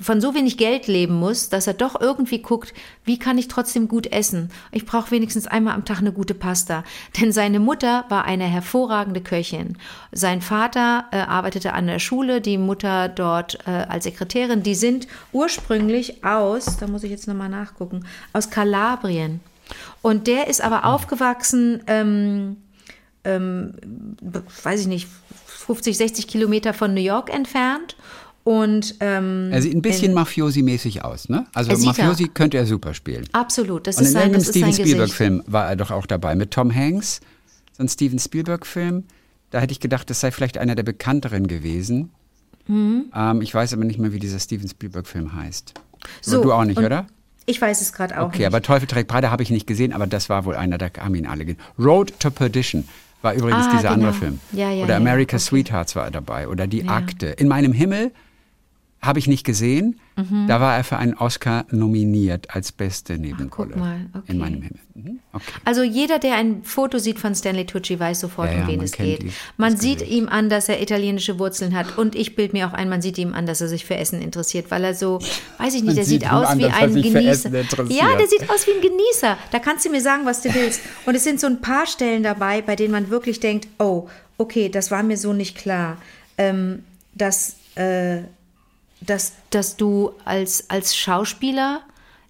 von 0.00 0.20
so 0.20 0.34
wenig 0.34 0.56
Geld 0.56 0.86
leben 0.86 1.14
muss, 1.14 1.48
dass 1.48 1.66
er 1.66 1.74
doch 1.74 2.00
irgendwie 2.00 2.42
guckt, 2.42 2.74
wie 3.04 3.18
kann 3.18 3.38
ich 3.38 3.48
trotzdem 3.48 3.88
gut 3.88 4.08
essen? 4.08 4.50
Ich 4.72 4.84
brauche 4.84 5.10
wenigstens 5.10 5.46
einmal 5.46 5.74
am 5.74 5.84
Tag 5.84 5.98
eine 5.98 6.12
gute 6.12 6.34
Pasta. 6.34 6.84
Denn 7.20 7.32
seine 7.32 7.60
Mutter 7.60 8.04
war 8.08 8.24
eine 8.24 8.44
hervorragende 8.44 9.20
Köchin. 9.20 9.78
Sein 10.10 10.42
Vater 10.42 11.06
äh, 11.12 11.18
arbeitete 11.18 11.72
an 11.72 11.86
der 11.86 12.00
Schule, 12.00 12.40
die 12.40 12.58
Mutter 12.58 13.08
dort 13.08 13.58
äh, 13.66 13.70
als 13.70 14.04
Sekretärin. 14.04 14.62
Die 14.62 14.74
sind 14.74 15.06
ursprünglich 15.32 16.24
aus, 16.24 16.76
da 16.78 16.88
muss 16.88 17.04
ich 17.04 17.10
jetzt 17.10 17.28
nochmal 17.28 17.48
nachgucken, 17.48 18.04
aus 18.32 18.50
Kalabrien. 18.50 19.40
Und 20.02 20.26
der 20.26 20.48
ist 20.48 20.60
aber 20.60 20.84
aufgewachsen, 20.84 21.82
ähm, 21.86 22.56
ähm, 23.24 23.74
weiß 24.62 24.80
ich 24.80 24.86
nicht, 24.86 25.08
50, 25.46 25.96
60 25.96 26.26
Kilometer 26.26 26.74
von 26.74 26.92
New 26.94 27.00
York 27.00 27.32
entfernt. 27.32 27.96
Und 28.44 28.96
ähm, 28.98 29.50
Er 29.52 29.62
sieht 29.62 29.74
ein 29.74 29.82
bisschen 29.82 30.12
Mafiosi-mäßig 30.14 31.02
aus, 31.02 31.28
ne? 31.28 31.46
Also 31.54 31.70
Er 31.70 31.78
Mafiosi 31.78 32.24
ja. 32.24 32.28
könnte 32.34 32.56
er 32.56 32.66
super 32.66 32.92
spielen. 32.92 33.28
absolut, 33.32 33.86
das 33.86 33.98
Und 33.98 34.02
ist 34.02 34.08
in 34.08 34.14
sein, 34.14 34.32
das 34.32 34.48
ist 34.48 34.54
sein 34.54 34.72
Steven. 34.72 34.88
Spielberg-Film 34.88 35.42
war 35.46 35.68
er 35.68 35.76
doch 35.76 35.92
auch 35.92 36.06
dabei 36.06 36.34
mit 36.34 36.50
Tom 36.50 36.74
Hanks. 36.74 37.20
So 37.76 37.84
ein 37.84 37.88
Steven 37.88 38.18
Spielberg-Film. 38.18 39.04
Da 39.50 39.60
hätte 39.60 39.72
ich 39.72 39.78
gedacht, 39.80 40.10
das 40.10 40.18
sei 40.20 40.32
vielleicht 40.32 40.58
einer 40.58 40.74
der 40.74 40.82
bekannteren 40.82 41.46
gewesen. 41.46 42.10
Mhm. 42.66 43.12
Ähm, 43.14 43.42
ich 43.42 43.54
weiß 43.54 43.72
aber 43.74 43.84
nicht 43.84 44.00
mehr, 44.00 44.12
wie 44.12 44.18
dieser 44.18 44.40
Steven 44.40 44.68
Spielberg-Film 44.68 45.34
heißt. 45.34 45.74
So, 46.20 46.42
du 46.42 46.52
auch 46.52 46.64
nicht, 46.64 46.78
und 46.78 46.84
oder? 46.84 47.06
Ich 47.46 47.60
weiß 47.60 47.80
es 47.80 47.92
gerade 47.92 48.20
auch 48.20 48.26
Okay, 48.28 48.38
nicht. 48.38 48.46
aber 48.46 48.62
Teufel 48.62 48.86
trägt 48.86 49.08
Prada 49.08 49.30
habe 49.30 49.42
ich 49.42 49.50
nicht 49.50 49.66
gesehen, 49.66 49.92
aber 49.92 50.06
das 50.06 50.28
war 50.28 50.44
wohl 50.44 50.56
einer, 50.56 50.78
da 50.78 50.88
haben 51.00 51.14
ihn 51.14 51.26
alle 51.26 51.44
gesehen. 51.44 51.60
Road 51.78 52.12
to 52.20 52.30
Perdition 52.30 52.88
war 53.22 53.34
übrigens 53.34 53.66
Ah, 53.68 53.76
dieser 53.76 53.90
andere 53.90 54.10
genau. 54.10 54.20
Film. 54.20 54.40
Ja, 54.52 54.70
ja, 54.70 54.84
oder 54.84 54.94
ja, 54.94 54.96
America's 54.98 55.46
okay. 55.48 55.62
Sweethearts 55.62 55.94
war 55.96 56.04
er 56.04 56.10
dabei. 56.10 56.48
Oder 56.48 56.66
Die 56.66 56.88
Akte. 56.88 57.26
In 57.26 57.48
meinem 57.48 57.72
Himmel 57.72 58.10
habe 59.04 59.18
ich 59.18 59.26
nicht 59.26 59.44
gesehen. 59.44 59.98
Mhm. 60.16 60.46
Da 60.46 60.60
war 60.60 60.76
er 60.76 60.84
für 60.84 60.96
einen 60.96 61.14
Oscar 61.14 61.64
nominiert 61.70 62.54
als 62.54 62.70
beste 62.70 63.18
Nebenrolle. 63.18 63.70
guck 63.72 63.76
mal, 63.76 64.06
okay. 64.14 64.22
In 64.32 64.38
meinem 64.38 64.62
Himmel. 64.62 64.78
Mhm, 64.94 65.18
Okay. 65.34 65.44
Also 65.64 65.82
jeder, 65.82 66.18
der 66.18 66.34
ein 66.36 66.62
Foto 66.62 66.98
sieht 66.98 67.18
von 67.18 67.34
Stanley 67.34 67.64
Tucci, 67.64 67.98
weiß 67.98 68.20
sofort, 68.20 68.50
Ja, 68.50 68.58
ja, 68.58 68.62
um 68.62 68.68
wen 68.68 68.80
es 68.82 68.92
geht. 68.92 69.22
die- 69.22 69.32
man 69.56 69.76
sieht 69.78 70.00
Gesicht. 70.00 70.12
ihm 70.12 70.28
an, 70.28 70.48
dass 70.50 70.68
er 70.68 70.80
italienische 70.82 71.38
Wurzeln 71.38 71.74
hat. 71.74 71.96
Und 71.98 72.14
ich 72.14 72.36
bild 72.36 72.52
mir 72.52 72.68
auch 72.68 72.74
ein, 72.74 72.88
man 72.90 73.00
sieht 73.02 73.16
ihm 73.18 73.32
an, 73.34 73.46
dass 73.46 73.60
er 73.60 73.68
sich 73.68 73.84
für 73.86 73.96
Essen 73.96 74.20
interessiert, 74.22 74.70
weil 74.70 74.84
er 74.84 74.94
so, 74.94 75.18
weiß 75.58 75.74
ich 75.74 75.82
nicht, 75.84 75.96
der 75.96 76.04
sieht 76.04 76.20
sieht 76.22 76.30
aus 76.30 76.46
an, 76.46 76.58
wie 76.58 76.66
ein 76.66 76.94
Genießer. 76.94 77.48
Ja, 77.88 78.16
der 78.16 78.26
sieht 78.28 78.48
aus 78.50 78.66
wie 78.66 78.72
ein 78.72 78.82
Genießer. 78.82 79.36
Da 79.50 79.58
kannst 79.58 79.84
du 79.86 79.90
mir 79.90 80.00
sagen, 80.02 80.26
was 80.26 80.42
du 80.42 80.54
willst. 80.54 80.80
Und 81.06 81.14
es 81.16 81.24
sind 81.24 81.40
so 81.40 81.46
ein 81.48 81.60
paar 81.60 81.86
Stellen 81.86 82.22
dabei, 82.22 82.62
bei 82.62 82.76
denen 82.76 82.92
man 82.92 83.08
wirklich 83.10 83.40
denkt, 83.40 83.66
oh, 83.78 84.08
okay, 84.38 84.68
das 84.68 84.90
war 84.90 85.02
mir 85.02 85.16
so 85.16 85.32
nicht 85.32 85.56
klar. 85.56 85.96
Ähm, 86.38 86.84
dass, 87.14 87.56
äh, 87.74 88.18
dass, 89.06 89.32
dass 89.50 89.76
du 89.76 90.12
als, 90.24 90.68
als 90.70 90.96
Schauspieler 90.96 91.82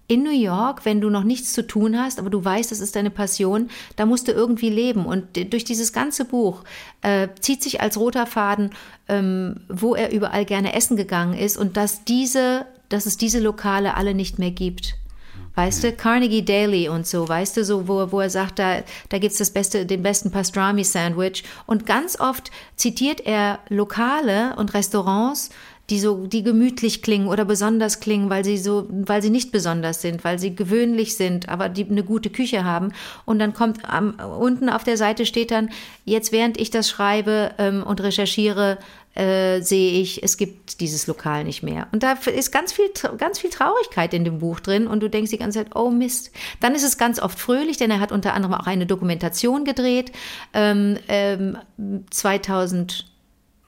in 0.07 0.23
New 0.23 0.31
York, 0.31 0.85
wenn 0.85 1.01
du 1.01 1.09
noch 1.09 1.23
nichts 1.23 1.53
zu 1.53 1.65
tun 1.65 1.97
hast, 1.97 2.19
aber 2.19 2.29
du 2.29 2.43
weißt, 2.43 2.71
das 2.71 2.81
ist 2.81 2.95
deine 2.95 3.09
Passion, 3.09 3.69
da 3.95 4.05
musst 4.05 4.27
du 4.27 4.31
irgendwie 4.31 4.69
leben. 4.69 5.05
Und 5.05 5.37
durch 5.51 5.63
dieses 5.63 5.93
ganze 5.93 6.25
Buch 6.25 6.63
äh, 7.01 7.29
zieht 7.39 7.63
sich 7.63 7.81
als 7.81 7.97
roter 7.97 8.25
Faden, 8.25 8.71
ähm, 9.07 9.61
wo 9.69 9.95
er 9.95 10.11
überall 10.11 10.45
gerne 10.45 10.73
essen 10.73 10.97
gegangen 10.97 11.33
ist 11.37 11.57
und 11.57 11.77
dass 11.77 12.03
diese, 12.03 12.65
dass 12.89 13.05
es 13.05 13.17
diese 13.17 13.39
Lokale 13.39 13.95
alle 13.95 14.13
nicht 14.13 14.39
mehr 14.39 14.51
gibt. 14.51 14.95
Weißt 15.55 15.83
du, 15.83 15.91
Carnegie 15.93 16.43
Daily 16.43 16.89
und 16.89 17.05
so, 17.05 17.29
weißt 17.29 17.57
du, 17.57 17.63
so, 17.63 17.87
wo, 17.87 18.11
wo 18.11 18.19
er 18.19 18.31
sagt, 18.31 18.57
da, 18.57 18.81
da 19.09 19.19
gibt's 19.19 19.37
das 19.37 19.51
beste, 19.51 19.85
den 19.85 20.01
besten 20.01 20.31
Pastrami-Sandwich. 20.31 21.43
Und 21.67 21.85
ganz 21.85 22.19
oft 22.19 22.49
zitiert 22.75 23.21
er 23.21 23.59
Lokale 23.69 24.55
und 24.55 24.73
Restaurants, 24.73 25.51
die 25.89 25.99
so, 25.99 26.27
die 26.27 26.43
gemütlich 26.43 27.01
klingen 27.01 27.27
oder 27.27 27.43
besonders 27.43 27.99
klingen, 27.99 28.29
weil 28.29 28.45
sie 28.45 28.57
so, 28.57 28.87
weil 28.89 29.21
sie 29.21 29.29
nicht 29.29 29.51
besonders 29.51 30.01
sind, 30.01 30.23
weil 30.23 30.39
sie 30.39 30.55
gewöhnlich 30.55 31.17
sind, 31.17 31.49
aber 31.49 31.67
die 31.67 31.85
eine 31.85 32.03
gute 32.03 32.29
Küche 32.29 32.63
haben. 32.63 32.93
Und 33.25 33.39
dann 33.39 33.53
kommt 33.53 33.87
am, 33.87 34.15
unten 34.19 34.69
auf 34.69 34.83
der 34.83 34.95
Seite 34.95 35.25
steht 35.25 35.51
dann, 35.51 35.69
jetzt 36.05 36.31
während 36.31 36.59
ich 36.59 36.69
das 36.69 36.89
schreibe 36.89 37.51
ähm, 37.57 37.83
und 37.83 38.01
recherchiere, 38.01 38.77
äh, 39.15 39.61
sehe 39.61 40.01
ich, 40.01 40.23
es 40.23 40.37
gibt 40.37 40.79
dieses 40.79 41.05
Lokal 41.05 41.43
nicht 41.43 41.63
mehr. 41.63 41.87
Und 41.91 42.01
da 42.01 42.13
ist 42.13 42.51
ganz 42.51 42.71
viel, 42.71 42.89
ganz 43.17 43.39
viel 43.39 43.49
Traurigkeit 43.49 44.13
in 44.13 44.23
dem 44.23 44.39
Buch 44.39 44.61
drin 44.61 44.87
und 44.87 45.01
du 45.01 45.09
denkst 45.09 45.31
die 45.31 45.37
ganze 45.37 45.59
Zeit, 45.59 45.75
oh 45.75 45.89
Mist. 45.89 46.31
Dann 46.61 46.73
ist 46.73 46.83
es 46.83 46.97
ganz 46.97 47.19
oft 47.19 47.37
fröhlich, 47.37 47.77
denn 47.77 47.91
er 47.91 47.99
hat 47.99 48.11
unter 48.11 48.33
anderem 48.33 48.55
auch 48.55 48.67
eine 48.67 48.85
Dokumentation 48.85 49.65
gedreht. 49.65 50.11
Ähm, 50.53 50.97
ähm, 51.09 51.57
2000 52.09 53.12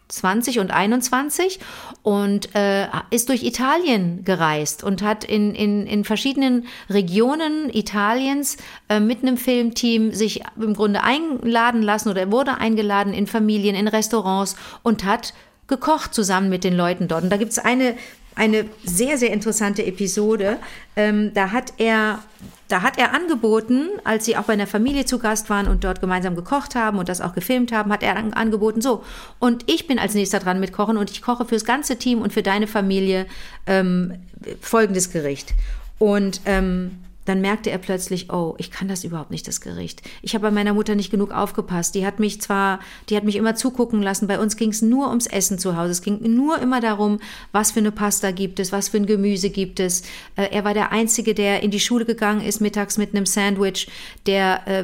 20 0.08 0.60
und 0.60 0.72
21 0.72 1.60
und 2.04 2.54
äh, 2.56 2.88
ist 3.10 3.30
durch 3.30 3.44
Italien 3.44 4.24
gereist 4.24 4.84
und 4.84 5.02
hat 5.02 5.24
in, 5.24 5.56
in, 5.56 5.88
in 5.88 6.04
verschiedenen 6.04 6.68
Regionen 6.90 7.70
Italiens 7.74 8.58
äh, 8.88 9.00
mit 9.00 9.24
einem 9.24 9.38
Filmteam 9.38 10.12
sich 10.14 10.44
im 10.60 10.76
Grunde 10.76 11.04
einladen 11.04 11.82
lassen 11.82 12.10
oder 12.10 12.32
wurde 12.32 12.58
eingeladen 12.58 13.14
in 13.14 13.28
Familien, 13.28 13.76
in 13.76 13.88
Restaurants 13.88 14.56
und 14.84 15.04
hat 15.04 15.34
gekocht 15.68 16.14
zusammen 16.14 16.50
mit 16.50 16.64
den 16.64 16.76
Leuten 16.76 17.08
dort. 17.08 17.24
Und 17.24 17.30
da 17.32 17.38
gibt 17.38 17.52
es 17.52 17.60
eine, 17.60 17.96
eine 18.36 18.66
sehr, 18.84 19.18
sehr 19.18 19.32
interessante 19.32 19.86
Episode. 19.86 20.58
Ähm, 20.96 21.34
da 21.34 21.52
hat 21.52 21.74
er 21.78 22.20
da 22.68 22.82
hat 22.82 22.98
er 22.98 23.14
angeboten, 23.14 23.90
als 24.04 24.26
sie 24.26 24.36
auch 24.38 24.46
bei 24.46 24.54
einer 24.54 24.66
Familie 24.66 25.06
zu 25.06 25.20
Gast 25.20 25.52
waren 25.52 25.68
und 25.68 25.84
dort 25.84 26.02
gemeinsam 26.02 26.36
gekocht 26.36 26.74
haben 26.74 26.98
und 26.98 27.10
das 27.10 27.22
auch 27.22 27.34
gefilmt 27.34 27.72
haben, 27.72 27.92
hat 27.92 28.02
er 28.02 28.18
angeboten, 28.36 28.82
so, 28.82 29.04
und 29.38 29.70
ich 29.70 29.86
bin 29.86 30.00
als 30.00 30.16
nächster 30.16 30.40
dran 30.40 30.60
mit 30.60 30.72
Kochen 30.74 30.98
und 30.98 31.12
ich 31.12 31.22
koche 31.22 31.46
fürs 31.46 31.64
ganze 31.64 31.98
Team 31.98 32.24
und 32.24 32.34
für 32.34 32.42
deine 32.42 32.66
Familie 32.66 33.28
ähm, 33.68 34.16
folgendes 34.62 35.12
Gericht. 35.12 35.54
Und 36.00 36.42
ähm, 36.46 37.05
dann 37.26 37.42
merkte 37.42 37.72
er 37.72 37.80
plötzlich, 37.80 38.32
oh, 38.32 38.56
ich 38.58 38.72
kann 38.72 38.88
das 38.88 39.04
überhaupt 39.04 39.32
nicht, 39.32 39.48
das 39.48 39.60
Gericht. 39.60 40.02
Ich 40.22 40.36
habe 40.36 40.44
bei 40.44 40.52
meiner 40.52 40.74
Mutter 40.74 40.96
nicht 40.96 41.12
genug 41.12 41.32
aufgepasst. 41.32 41.96
Die 41.96 42.06
hat 42.06 42.20
mich 42.20 42.40
zwar, 42.40 42.80
die 43.10 43.18
hat 43.18 43.24
mich 43.24 43.36
immer 43.36 43.56
zugucken 43.56 44.02
lassen. 44.02 44.28
Bei 44.28 44.40
uns 44.40 44.56
ging 44.58 44.70
es 44.70 44.82
nur 44.82 45.10
ums 45.10 45.26
Essen 45.26 45.58
zu 45.58 45.76
Hause. 45.76 45.92
Es 45.92 46.02
ging 46.02 46.20
nur 46.36 46.60
immer 46.60 46.82
darum, 46.82 47.20
was 47.52 47.72
für 47.72 47.80
eine 47.80 47.92
Pasta 47.92 48.32
gibt 48.32 48.60
es, 48.60 48.72
was 48.72 48.90
für 48.90 48.98
ein 48.98 49.08
Gemüse 49.08 49.50
gibt 49.50 49.80
es. 49.80 50.04
Äh, 50.36 50.50
er 50.52 50.64
war 50.64 50.74
der 50.74 50.92
Einzige, 50.92 51.34
der 51.34 51.64
in 51.64 51.72
die 51.72 51.80
Schule 51.80 52.06
gegangen 52.06 52.42
ist, 52.42 52.62
mittags 52.62 52.98
mit 52.98 53.16
einem 53.16 53.26
Sandwich, 53.26 53.88
der 54.28 54.68
äh, 54.68 54.84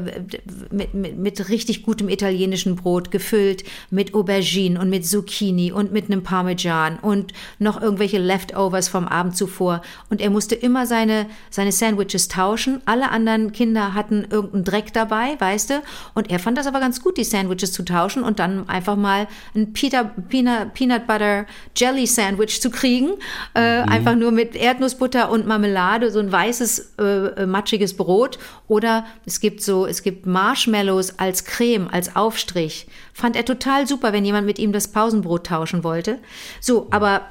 mit, 0.72 0.94
mit, 0.94 1.18
mit 1.18 1.50
richtig 1.50 1.84
gutem 1.84 2.10
italienischen 2.10 2.76
Brot 2.76 3.12
gefüllt, 3.12 3.64
mit 3.92 4.16
Aubergine 4.16 4.80
und 4.80 4.90
mit 4.90 5.06
Zucchini 5.06 5.72
und 5.72 5.92
mit 5.92 6.06
einem 6.06 6.24
Parmesan 6.24 6.98
und 7.00 7.34
noch 7.60 7.80
irgendwelche 7.80 8.18
Leftovers 8.18 8.88
vom 8.88 9.08
Abend 9.08 9.38
zuvor. 9.38 9.82
Und 10.10 10.22
er 10.22 10.32
musste 10.32 10.56
immer 10.56 10.88
seine, 10.88 11.28
seine 11.52 11.72
Sandwiches 11.72 12.31
tauschen. 12.32 12.82
Alle 12.86 13.12
anderen 13.12 13.52
Kinder 13.52 13.94
hatten 13.94 14.26
irgendeinen 14.30 14.64
Dreck 14.64 14.94
dabei, 14.94 15.36
weißt 15.38 15.70
du? 15.70 15.82
Und 16.14 16.32
er 16.32 16.40
fand 16.40 16.58
das 16.58 16.68
aber 16.68 16.80
ganz 16.80 17.02
gut, 17.02 17.18
die 17.18 17.24
Sandwiches 17.24 17.74
zu 17.74 17.84
tauschen 17.84 18.24
und 18.24 18.40
dann 18.40 18.68
einfach 18.70 18.96
mal 18.96 19.28
ein 19.54 19.74
Peanut, 19.74 20.30
Peanut, 20.30 20.74
Peanut 20.74 21.08
Butter 21.08 21.46
Jelly 21.76 22.08
Sandwich 22.08 22.62
zu 22.62 22.70
kriegen. 22.70 23.12
Äh, 23.54 23.82
mhm. 23.82 23.90
Einfach 23.90 24.16
nur 24.16 24.32
mit 24.32 24.56
Erdnussbutter 24.56 25.30
und 25.30 25.46
Marmelade, 25.46 26.12
so 26.12 26.20
ein 26.20 26.32
weißes, 26.32 26.94
äh, 27.00 27.04
äh, 27.04 27.46
matschiges 27.46 27.96
Brot. 27.98 28.40
Oder 28.68 29.06
es 29.26 29.40
gibt 29.40 29.62
so, 29.62 29.86
es 29.86 30.02
gibt 30.02 30.26
Marshmallows 30.26 31.20
als 31.20 31.46
Creme, 31.46 31.90
als 31.92 32.16
Aufstrich. 32.16 32.88
Fand 33.14 33.36
er 33.36 33.46
total 33.46 33.88
super, 33.88 34.14
wenn 34.14 34.26
jemand 34.26 34.48
mit 34.48 34.58
ihm 34.58 34.72
das 34.72 34.88
Pausenbrot 34.88 35.48
tauschen 35.48 35.84
wollte. 35.84 36.20
So, 36.62 36.88
aber 36.92 37.22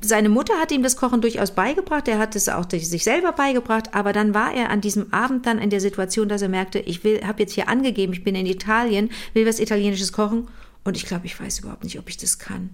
seine 0.00 0.28
Mutter 0.28 0.54
hat 0.54 0.72
ihm 0.72 0.82
das 0.82 0.96
Kochen 0.96 1.20
durchaus 1.20 1.52
beigebracht, 1.52 2.08
er 2.08 2.18
hat 2.18 2.36
es 2.36 2.48
auch 2.48 2.68
sich 2.70 3.04
selber 3.04 3.32
beigebracht, 3.32 3.94
aber 3.94 4.12
dann 4.12 4.34
war 4.34 4.54
er 4.54 4.70
an 4.70 4.80
diesem 4.80 5.12
Abend 5.12 5.46
dann 5.46 5.58
in 5.58 5.70
der 5.70 5.80
Situation, 5.80 6.28
dass 6.28 6.42
er 6.42 6.48
merkte, 6.48 6.78
ich 6.78 7.04
will, 7.04 7.22
habe 7.26 7.40
jetzt 7.40 7.52
hier 7.52 7.68
angegeben, 7.68 8.12
ich 8.12 8.24
bin 8.24 8.34
in 8.34 8.46
Italien, 8.46 9.10
will 9.34 9.46
was 9.46 9.60
Italienisches 9.60 10.12
kochen 10.12 10.48
und 10.84 10.96
ich 10.96 11.06
glaube, 11.06 11.26
ich 11.26 11.38
weiß 11.38 11.60
überhaupt 11.60 11.84
nicht, 11.84 11.98
ob 11.98 12.08
ich 12.08 12.16
das 12.16 12.38
kann. 12.38 12.70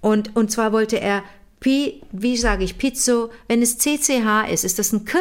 Und, 0.00 0.36
und 0.36 0.50
zwar 0.50 0.72
wollte 0.72 1.00
er, 1.00 1.22
Pi, 1.60 2.02
wie 2.12 2.36
sage 2.36 2.64
ich, 2.64 2.78
Pizzo, 2.78 3.30
wenn 3.48 3.60
es 3.62 3.78
CCH 3.78 4.50
ist, 4.50 4.64
ist 4.64 4.78
das 4.78 4.92
ein 4.92 5.04
K? 5.04 5.18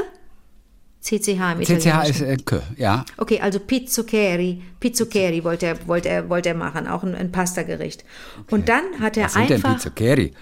CCH 1.02 1.54
im 1.54 1.64
CCH 1.64 2.10
ist 2.10 2.22
äh, 2.22 2.38
K, 2.44 2.62
ja. 2.76 3.06
Okay, 3.18 3.40
also 3.40 3.60
Pizzuccheri, 3.60 4.62
Pizzuccheri 4.80 5.44
wollte 5.44 5.68
er, 5.68 5.88
wollte 5.88 6.10
er, 6.10 6.30
wollte 6.30 6.50
er 6.50 6.56
machen, 6.56 6.88
auch 6.88 7.04
ein, 7.04 7.16
ein 7.16 7.32
Pastagericht. 7.32 8.04
Okay. 8.42 8.56
Und 8.56 8.70
dann 8.70 8.84
hat 9.00 9.16
er 9.16 9.26
Was 9.26 9.36
einfach... 9.36 9.56
Sind 9.56 9.64
denn 9.64 9.74
Pizzuccheri? 9.74 10.34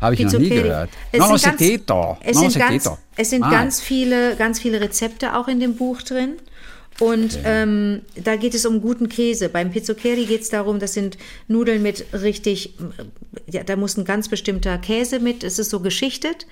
Habe 0.00 0.14
ich 0.14 0.20
noch 0.20 0.38
nie 0.38 0.48
gehört. 0.48 0.90
Es 1.12 1.20
no, 1.20 1.36
sind, 1.36 1.58
ganz, 1.58 1.60
es 2.22 2.38
sind, 2.38 2.58
ganz, 2.58 2.90
es 3.16 3.30
sind 3.30 3.42
ah. 3.44 3.50
ganz, 3.50 3.80
viele, 3.80 4.36
ganz 4.36 4.60
viele 4.60 4.80
Rezepte 4.80 5.36
auch 5.36 5.48
in 5.48 5.60
dem 5.60 5.76
Buch 5.76 6.02
drin. 6.02 6.36
Und 6.98 7.36
okay. 7.36 7.42
ähm, 7.44 8.02
da 8.14 8.36
geht 8.36 8.54
es 8.54 8.64
um 8.64 8.80
guten 8.80 9.08
Käse. 9.08 9.48
Beim 9.48 9.70
Pizzoccheri 9.70 10.24
geht 10.24 10.42
es 10.42 10.48
darum, 10.48 10.78
das 10.78 10.94
sind 10.94 11.18
Nudeln 11.46 11.82
mit 11.82 12.06
richtig, 12.12 12.74
ja, 13.50 13.62
da 13.64 13.76
muss 13.76 13.96
ein 13.96 14.04
ganz 14.04 14.28
bestimmter 14.28 14.78
Käse 14.78 15.20
mit, 15.20 15.44
es 15.44 15.58
ist 15.58 15.70
so 15.70 15.80
geschichtet. 15.80 16.46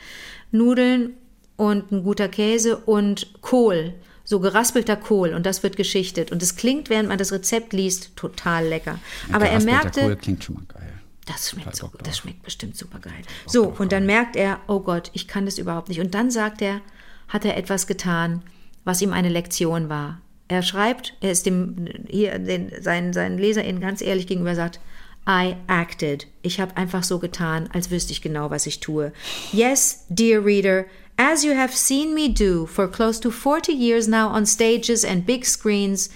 Nudeln 0.53 1.15
und 1.57 1.91
ein 1.93 2.03
guter 2.03 2.29
Käse 2.29 2.77
und 2.77 3.33
Kohl, 3.41 3.95
so 4.25 4.41
geraspelter 4.41 4.97
Kohl 4.97 5.33
und 5.33 5.47
das 5.47 5.63
wird 5.63 5.77
geschichtet. 5.77 6.31
Und 6.31 6.43
es 6.43 6.57
klingt, 6.57 6.91
während 6.91 7.09
man 7.09 7.19
das 7.19 7.33
Rezept 7.33 7.73
liest, 7.73 8.15
total 8.17 8.67
lecker. 8.67 8.99
Aber 9.33 9.47
er 9.47 9.63
merkte. 9.63 10.01
Kohl 10.01 10.17
klingt 10.17 10.45
schon 10.45 10.57
mal 10.57 10.65
geil. 10.69 10.84
Das 11.27 11.51
schmeckt, 11.51 11.77
so, 11.77 11.91
das 12.03 12.19
schmeckt 12.19 12.43
bestimmt 12.43 12.77
super 12.77 12.99
geil. 12.99 13.23
So, 13.47 13.69
und 13.69 13.93
dann 13.93 14.05
merkt 14.05 14.37
er, 14.37 14.61
oh 14.67 14.81
Gott, 14.81 15.11
ich 15.15 15.27
kann 15.27 15.47
das 15.47 15.59
überhaupt 15.59 15.89
nicht. 15.89 16.01
Und 16.01 16.15
dann 16.15 16.31
sagt 16.31 16.61
er, 16.61 16.81
hat 17.29 17.45
er 17.45 17.57
etwas 17.57 17.87
getan, 17.87 18.43
was 18.85 19.01
ihm 19.01 19.13
eine 19.13 19.31
Lektion 19.31 19.89
war. 19.89 20.21
Er 20.49 20.63
schreibt, 20.63 21.15
er 21.21 21.33
ist 21.33 21.47
dem, 21.47 21.89
hier, 22.09 22.39
den, 22.39 22.71
seinen, 22.83 23.15
seinen 23.15 23.39
LeserInnen 23.39 23.81
ganz 23.81 24.03
ehrlich 24.03 24.27
gegenüber, 24.27 24.55
sagt, 24.55 24.81
I 25.27 25.57
acted. 25.69 26.27
Ich 26.43 26.61
habe 26.61 26.77
einfach 26.77 27.03
so 27.03 27.19
getan, 27.19 27.71
als 27.73 27.91
wüsste 27.91 28.13
ich 28.13 28.21
genau, 28.21 28.51
was 28.51 28.67
ich 28.67 28.81
tue. 28.81 29.13
Yes, 29.53 30.05
dear 30.11 30.45
reader, 30.45 30.85
as 31.17 31.45
you 31.45 31.55
have 31.55 31.75
seen 31.75 32.15
me 32.15 32.29
do 32.29 32.67
for 32.67 32.91
close 32.91 33.21
to 33.21 33.31
40 33.31 33.73
years 33.73 34.07
now 34.07 34.29
on 34.29 34.45
stages 34.45 35.05
and 35.05 35.25
big 35.25 35.47
screens, 35.47 36.11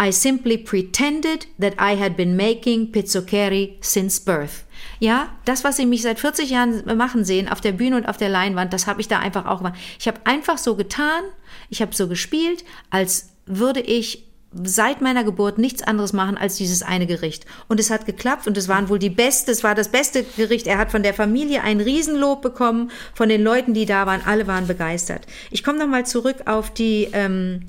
I 0.00 0.10
simply 0.10 0.58
pretended 0.58 1.46
that 1.60 1.74
I 1.74 1.98
had 1.98 2.16
been 2.16 2.36
making 2.36 2.92
pizzoccheri 2.92 3.76
since 3.80 4.20
birth. 4.20 4.64
Ja, 4.98 5.28
das, 5.44 5.64
was 5.64 5.76
Sie 5.76 5.86
mich 5.86 6.02
seit 6.02 6.20
40 6.20 6.50
Jahren 6.50 6.96
machen 6.96 7.24
sehen, 7.24 7.48
auf 7.48 7.60
der 7.60 7.72
Bühne 7.72 7.96
und 7.96 8.08
auf 8.08 8.16
der 8.16 8.28
Leinwand, 8.28 8.72
das 8.72 8.86
habe 8.86 9.00
ich 9.00 9.08
da 9.08 9.18
einfach 9.18 9.46
auch 9.46 9.58
gemacht. 9.58 9.78
Ich 9.98 10.08
habe 10.08 10.20
einfach 10.24 10.58
so 10.58 10.76
getan, 10.76 11.22
ich 11.70 11.82
habe 11.82 11.94
so 11.94 12.08
gespielt, 12.08 12.64
als 12.90 13.30
würde 13.46 13.80
ich 13.80 14.24
seit 14.54 15.00
meiner 15.00 15.24
Geburt 15.24 15.58
nichts 15.58 15.82
anderes 15.82 16.12
machen 16.12 16.36
als 16.36 16.56
dieses 16.56 16.82
eine 16.82 17.06
Gericht. 17.06 17.46
Und 17.68 17.80
es 17.80 17.90
hat 17.90 18.06
geklappt 18.06 18.46
und 18.46 18.56
es 18.56 18.68
waren 18.68 18.88
wohl 18.88 18.98
die 18.98 19.10
beste, 19.10 19.50
es 19.50 19.64
war 19.64 19.74
das 19.74 19.88
beste 19.88 20.24
Gericht. 20.24 20.66
Er 20.66 20.78
hat 20.78 20.90
von 20.90 21.02
der 21.02 21.14
Familie 21.14 21.62
ein 21.62 21.80
Riesenlob 21.80 22.42
bekommen, 22.42 22.90
von 23.14 23.28
den 23.28 23.42
Leuten, 23.42 23.72
die 23.72 23.86
da 23.86 24.06
waren, 24.06 24.22
alle 24.24 24.46
waren 24.46 24.66
begeistert. 24.66 25.26
Ich 25.50 25.64
komme 25.64 25.78
nochmal 25.78 26.06
zurück 26.06 26.42
auf 26.46 26.70
die, 26.70 27.08
ähm, 27.12 27.62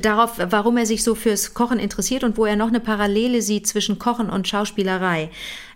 darauf, 0.00 0.38
warum 0.50 0.76
er 0.76 0.86
sich 0.86 1.02
so 1.02 1.14
fürs 1.14 1.54
Kochen 1.54 1.78
interessiert 1.78 2.24
und 2.24 2.36
wo 2.36 2.46
er 2.46 2.56
noch 2.56 2.68
eine 2.68 2.80
Parallele 2.80 3.42
sieht 3.42 3.66
zwischen 3.66 3.98
Kochen 3.98 4.30
und 4.30 4.48
Schauspielerei. 4.48 5.30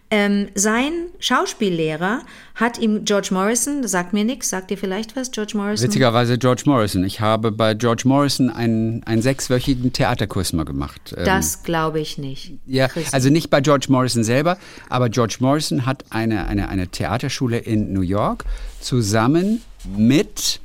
Ähm, 0.08 0.48
sein 0.54 0.92
Schauspiellehrer 1.18 2.20
hat 2.54 2.78
ihm 2.78 3.04
George 3.04 3.30
Morrison, 3.32 3.86
sagt 3.88 4.12
mir 4.12 4.24
nichts, 4.24 4.50
sagt 4.50 4.70
dir 4.70 4.78
vielleicht 4.78 5.16
was, 5.16 5.32
George 5.32 5.54
Morrison? 5.56 5.84
Witzigerweise 5.84 6.38
George 6.38 6.62
Morrison. 6.66 7.02
Ich 7.02 7.20
habe 7.20 7.50
bei 7.50 7.74
George 7.74 8.02
Morrison 8.04 8.48
einen, 8.48 9.02
einen 9.02 9.20
sechswöchigen 9.20 9.92
Theaterkurs 9.92 10.52
mal 10.52 10.64
gemacht. 10.64 11.12
Ähm, 11.16 11.24
das 11.24 11.64
glaube 11.64 11.98
ich 11.98 12.18
nicht. 12.18 12.52
Ja, 12.66 12.86
Christen. 12.86 13.14
also 13.14 13.30
nicht 13.30 13.50
bei 13.50 13.60
George 13.60 13.86
Morrison 13.88 14.22
selber, 14.22 14.58
aber 14.88 15.08
George 15.08 15.38
Morrison 15.40 15.86
hat 15.86 16.04
eine, 16.10 16.46
eine, 16.46 16.68
eine 16.68 16.86
Theaterschule 16.86 17.58
in 17.58 17.92
New 17.92 18.02
York 18.02 18.44
zusammen 18.80 19.60
mit 19.96 20.60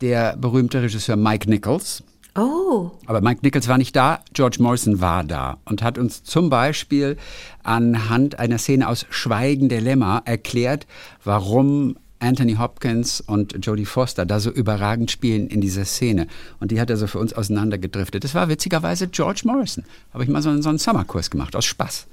der 0.00 0.36
berühmte 0.36 0.82
Regisseur 0.82 1.16
Mike 1.16 1.48
Nichols. 1.48 2.02
Oh. 2.36 2.90
Aber 3.06 3.20
Mike 3.20 3.40
Nichols 3.42 3.68
war 3.68 3.78
nicht 3.78 3.96
da, 3.96 4.20
George 4.32 4.58
Morrison 4.60 5.00
war 5.00 5.24
da 5.24 5.58
und 5.64 5.82
hat 5.82 5.98
uns 5.98 6.22
zum 6.22 6.48
Beispiel 6.48 7.16
anhand 7.62 8.38
einer 8.38 8.58
Szene 8.58 8.88
aus 8.88 9.06
Schweigen 9.10 9.68
der 9.68 9.80
Lämmer 9.80 10.22
erklärt, 10.24 10.86
warum 11.24 11.96
Anthony 12.20 12.54
Hopkins 12.54 13.20
und 13.20 13.64
Jodie 13.64 13.86
Foster 13.86 14.26
da 14.26 14.40
so 14.40 14.50
überragend 14.50 15.10
spielen 15.10 15.48
in 15.48 15.60
dieser 15.60 15.84
Szene. 15.84 16.26
Und 16.60 16.70
die 16.70 16.80
hat 16.80 16.90
er 16.90 16.96
so 16.96 17.06
für 17.06 17.18
uns 17.18 17.32
auseinandergedriftet. 17.32 18.22
Das 18.22 18.34
war 18.34 18.48
witzigerweise 18.48 19.08
George 19.08 19.42
Morrison. 19.44 19.84
Habe 20.12 20.24
ich 20.24 20.30
mal 20.30 20.42
so 20.42 20.50
einen, 20.50 20.62
so 20.62 20.68
einen 20.68 20.78
Summerkurs 20.78 21.30
gemacht, 21.30 21.56
aus 21.56 21.64
Spaß. 21.64 22.06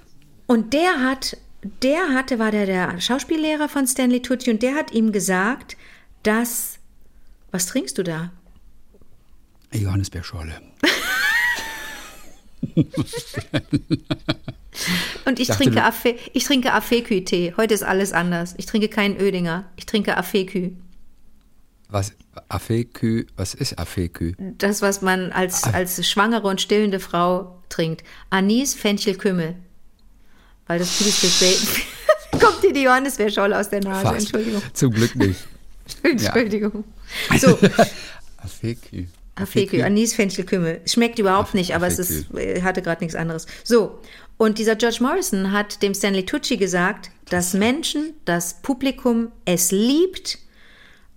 Und 0.47 0.73
der 0.73 1.01
hat, 1.03 1.37
der 1.83 1.99
hatte, 2.15 2.39
war 2.39 2.51
der 2.51 2.65
der 2.65 2.99
Schauspiellehrer 3.01 3.67
von 3.67 3.85
Stanley 3.85 4.21
Tucci 4.21 4.49
und 4.49 4.63
der 4.63 4.75
hat 4.75 4.93
ihm 4.93 5.11
gesagt, 5.11 5.75
dass 6.23 6.76
was 7.51 7.65
trinkst 7.67 7.97
du 7.97 8.03
da? 8.03 8.31
Johannisbeerschorle. 9.73 10.61
Und 15.25 15.39
ich, 15.39 15.47
trinke 15.49 15.83
Affe, 15.83 16.15
ich 16.33 16.45
trinke 16.45 16.73
Afekü-Tee. 16.73 17.53
Heute 17.57 17.73
ist 17.73 17.83
alles 17.83 18.13
anders. 18.13 18.53
Ich 18.57 18.65
trinke 18.65 18.87
keinen 18.87 19.19
Ödinger. 19.19 19.65
Ich 19.75 19.85
trinke 19.85 20.15
Afekü. 20.17 20.71
Was, 21.89 22.13
Afekü, 22.49 23.27
was 23.35 23.53
ist 23.53 23.79
Afekü? 23.79 24.35
Das, 24.57 24.81
was 24.81 25.01
man 25.01 25.31
als, 25.31 25.63
als 25.63 26.05
schwangere 26.07 26.47
und 26.47 26.61
stillende 26.61 26.99
Frau 26.99 27.61
trinkt. 27.69 28.03
Anis, 28.29 28.73
Fenchel, 28.73 29.15
Kümmel. 29.15 29.55
Weil 30.67 30.79
das 30.79 30.97
Baby. 30.97 31.55
Kommt 32.39 32.63
dir 32.63 32.73
die 32.73 32.83
Johannisbeerschorle 32.83 33.57
aus 33.57 33.69
der 33.69 33.81
Nase? 33.81 34.01
Fast. 34.03 34.19
Entschuldigung. 34.19 34.61
Zum 34.73 34.91
Glück 34.91 35.15
nicht. 35.15 35.39
Entschuldigung. 36.03 36.83
Ja. 36.85 36.96
So. 37.39 37.57
Afeki. 38.37 39.07
Afekü, 39.37 39.83
Anis, 39.83 40.13
Fenchel, 40.15 40.45
Kümmel. 40.45 40.81
Schmeckt 40.85 41.19
überhaupt 41.19 41.53
nicht, 41.53 41.75
aber 41.75 41.87
es 41.87 41.99
ist, 41.99 42.33
äh, 42.33 42.61
hatte 42.63 42.81
gerade 42.81 43.03
nichts 43.03 43.15
anderes. 43.15 43.45
So, 43.63 43.99
und 44.37 44.57
dieser 44.57 44.75
George 44.75 44.97
Morrison 45.01 45.51
hat 45.51 45.81
dem 45.81 45.93
Stanley 45.93 46.25
Tucci 46.25 46.57
gesagt, 46.57 47.11
dass 47.29 47.53
Menschen, 47.53 48.13
das 48.25 48.61
Publikum 48.61 49.31
es 49.45 49.71
liebt, 49.71 50.39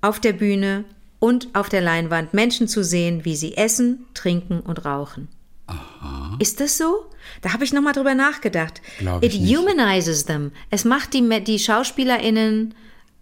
auf 0.01 0.21
der 0.21 0.33
Bühne 0.33 0.85
und 1.19 1.49
auf 1.55 1.69
der 1.69 1.81
Leinwand 1.81 2.35
Menschen 2.35 2.69
zu 2.69 2.83
sehen, 2.83 3.25
wie 3.25 3.37
sie 3.37 3.57
essen, 3.57 4.07
trinken 4.15 4.61
und 4.61 4.85
rauchen. 4.85 5.29
Aha. 5.67 6.37
Ist 6.41 6.61
das 6.61 6.79
so? 6.79 7.07
Da 7.43 7.53
habe 7.53 7.65
ich 7.65 7.73
nochmal 7.73 7.93
drüber 7.93 8.15
nachgedacht. 8.15 8.81
It 8.99 9.23
ich 9.23 9.41
nicht. 9.41 9.57
humanizes 9.57 10.25
them. 10.25 10.53
Es 10.71 10.85
macht 10.85 11.15
die, 11.15 11.45
die 11.45 11.59
SchauspielerInnen 11.59 12.75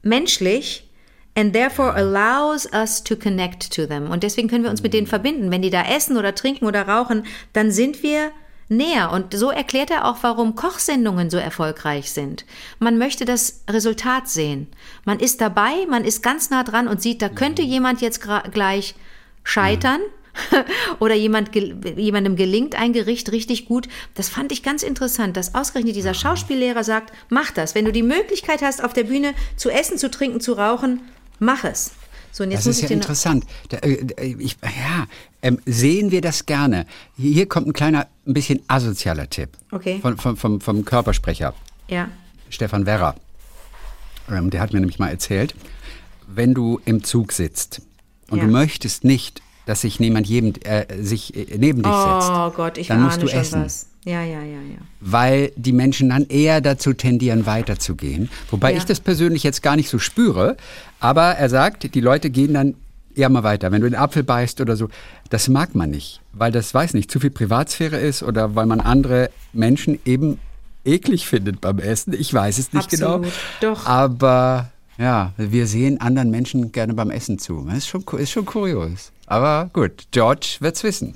menschlich 0.03 0.88
and 1.39 1.53
therefore 1.53 1.95
allows 1.95 2.67
us 2.73 3.05
to 3.05 3.15
connect 3.15 3.73
to 3.73 3.87
them. 3.87 4.11
Und 4.11 4.25
deswegen 4.25 4.49
können 4.49 4.65
wir 4.65 4.71
uns 4.71 4.83
mit 4.83 4.93
denen 4.93 5.07
verbinden. 5.07 5.53
Wenn 5.53 5.63
die 5.63 5.71
da 5.71 5.85
essen 5.85 6.17
oder 6.17 6.35
trinken 6.35 6.67
oder 6.67 6.89
rauchen, 6.89 7.25
dann 7.53 7.71
sind 7.71 8.03
wir 8.03 8.33
näher. 8.69 9.13
Und 9.13 9.35
so 9.35 9.51
erklärt 9.51 9.93
er 9.93 10.07
auch, 10.07 10.17
warum 10.23 10.57
Kochsendungen 10.57 11.31
so 11.31 11.37
erfolgreich 11.37 12.11
sind. 12.11 12.45
Man 12.81 12.99
möchte 12.99 13.25
das 13.25 13.63
Resultat 13.71 14.29
sehen. 14.29 14.67
Man 15.05 15.21
ist 15.21 15.41
dabei, 15.41 15.87
man 15.89 16.05
ist 16.05 16.25
ganz 16.25 16.51
nah 16.51 16.65
dran 16.65 16.89
und 16.89 17.01
sieht, 17.01 17.23
da 17.23 17.29
könnte 17.29 17.63
jemand 17.63 18.01
jetzt 18.01 18.21
gleich 18.53 18.97
scheitern. 19.45 20.01
Oder 21.01 21.15
jemand, 21.15 21.55
jemandem 21.55 22.35
gelingt 22.35 22.77
ein 22.77 22.93
Gericht 22.93 23.31
richtig 23.31 23.67
gut. 23.67 23.89
Das 24.15 24.29
fand 24.29 24.51
ich 24.51 24.65
ganz 24.65 24.83
interessant, 24.83 25.37
dass 25.37 25.55
ausgerechnet 25.55 25.97
dieser 25.97 26.15
Schauspiellehrer 26.15 26.85
sagt, 26.85 27.13
mach 27.29 27.53
das. 27.53 27.75
Wenn 27.75 27.85
du 27.85 27.93
die 27.93 28.03
Möglichkeit 28.03 28.61
hast, 28.63 28.83
auf 28.83 28.93
der 28.93 29.05
Bühne 29.05 29.35
zu 29.57 29.71
essen, 29.71 29.99
zu 29.99 30.11
trinken, 30.11 30.41
zu 30.41 30.53
rauchen, 30.53 31.01
mach 31.39 31.65
es. 31.65 31.93
So, 32.33 32.45
und 32.45 32.51
jetzt 32.51 32.61
Das 32.61 32.67
muss 32.67 32.77
ist 32.77 32.83
ich 32.85 32.91
ja 32.91 32.95
interessant. 32.97 33.45
Da, 33.71 33.79
äh, 33.79 34.35
ich, 34.39 34.57
ja, 34.63 35.07
ähm, 35.43 35.59
sehen 35.67 36.11
wir 36.11 36.21
das 36.21 36.47
gerne. 36.47 36.87
Hier 37.17 37.47
kommt 37.49 37.67
ein 37.67 37.73
kleiner, 37.73 38.07
ein 38.27 38.35
bisschen 38.35 38.61
asozialer 38.69 39.29
Tipp. 39.31 39.51
Okay. 39.73 39.99
Von, 40.01 40.17
vom, 40.19 40.37
vom, 40.37 40.61
vom 40.61 40.85
Körpersprecher, 40.85 41.55
Ja. 41.89 42.09
Stefan 42.51 42.87
Werrer. 42.87 43.15
Ähm, 44.31 44.51
der 44.51 44.61
hat 44.61 44.73
mir 44.73 44.81
nämlich 44.81 44.99
mal 44.99 45.09
erzählt, 45.09 45.55
wenn 46.27 46.55
du 46.55 46.81
im 46.85 47.03
Zug 47.03 47.33
sitzt 47.33 47.81
und 48.31 48.39
Ja. 48.39 48.45
du 48.45 48.51
möchtest 48.51 49.05
nicht, 49.05 49.43
dass 49.67 49.81
sich 49.83 49.99
niemand 50.01 50.27
jedem, 50.27 50.55
äh, 50.65 50.87
sich 51.03 51.35
äh, 51.37 51.57
neben 51.59 51.83
dich 51.83 51.93
setzt, 51.93 52.31
Oh 52.31 52.51
Gott, 52.51 52.79
ich 52.79 52.89
dann 52.89 53.03
musst 53.03 53.21
du 53.23 53.27
essen. 53.29 53.65
was. 53.65 53.88
Ja, 54.05 54.23
ja, 54.23 54.41
ja, 54.41 54.59
ja. 54.61 54.79
weil 55.01 55.53
die 55.57 55.73
Menschen 55.73 56.09
dann 56.09 56.27
eher 56.29 56.61
dazu 56.61 56.93
tendieren, 56.95 57.45
weiterzugehen. 57.47 58.31
Wobei 58.51 58.73
Ja. 58.73 58.79
ich 58.79 58.85
das 58.85 59.01
persönlich 59.01 59.43
jetzt 59.43 59.63
gar 59.63 59.77
nicht 59.77 59.91
so 59.91 59.99
spüre. 59.99 60.57
Aber 61.01 61.23
er 61.33 61.49
sagt, 61.51 61.95
die 61.95 62.01
Leute 62.01 62.31
gehen 62.31 62.55
dann 62.55 62.75
eher 63.15 63.29
mal 63.29 63.43
weiter. 63.43 63.71
Wenn 63.73 63.83
du 63.83 63.91
den 63.91 63.99
Apfel 63.99 64.23
beißt 64.23 64.61
oder 64.61 64.77
so, 64.77 64.89
das 65.31 65.49
mag 65.49 65.75
man 65.75 65.91
nicht, 65.91 66.21
weil 66.33 66.53
das, 66.53 66.73
weiß 66.73 66.95
nicht, 66.95 67.11
zu 67.11 67.21
viel 67.21 67.31
Privatsphäre 67.31 67.99
ist 67.99 68.23
oder 68.23 68.55
weil 68.55 68.67
man 68.67 68.81
andere 68.81 69.31
Menschen 69.53 69.99
eben 70.05 70.39
eklig 70.85 71.27
findet 71.27 71.61
beim 71.61 71.79
Essen. 71.81 72.15
Ich 72.15 72.33
weiß 72.33 72.59
es 72.59 72.73
nicht 72.73 72.85
Absolut, 72.93 73.23
genau. 73.61 73.75
doch. 73.75 73.85
Aber 73.87 74.71
ja, 74.97 75.33
wir 75.37 75.67
sehen 75.67 76.01
anderen 76.01 76.31
Menschen 76.31 76.73
gerne 76.73 76.95
beim 76.95 77.11
Essen 77.11 77.39
zu. 77.39 77.65
Das 77.69 77.79
ist 77.79 77.89
schon, 77.89 78.05
ist 78.19 78.31
schon 78.31 78.47
kurios. 78.47 79.13
Aber 79.27 79.69
gut, 79.73 80.07
George 80.13 80.57
wird's 80.61 80.83
wissen. 80.83 81.15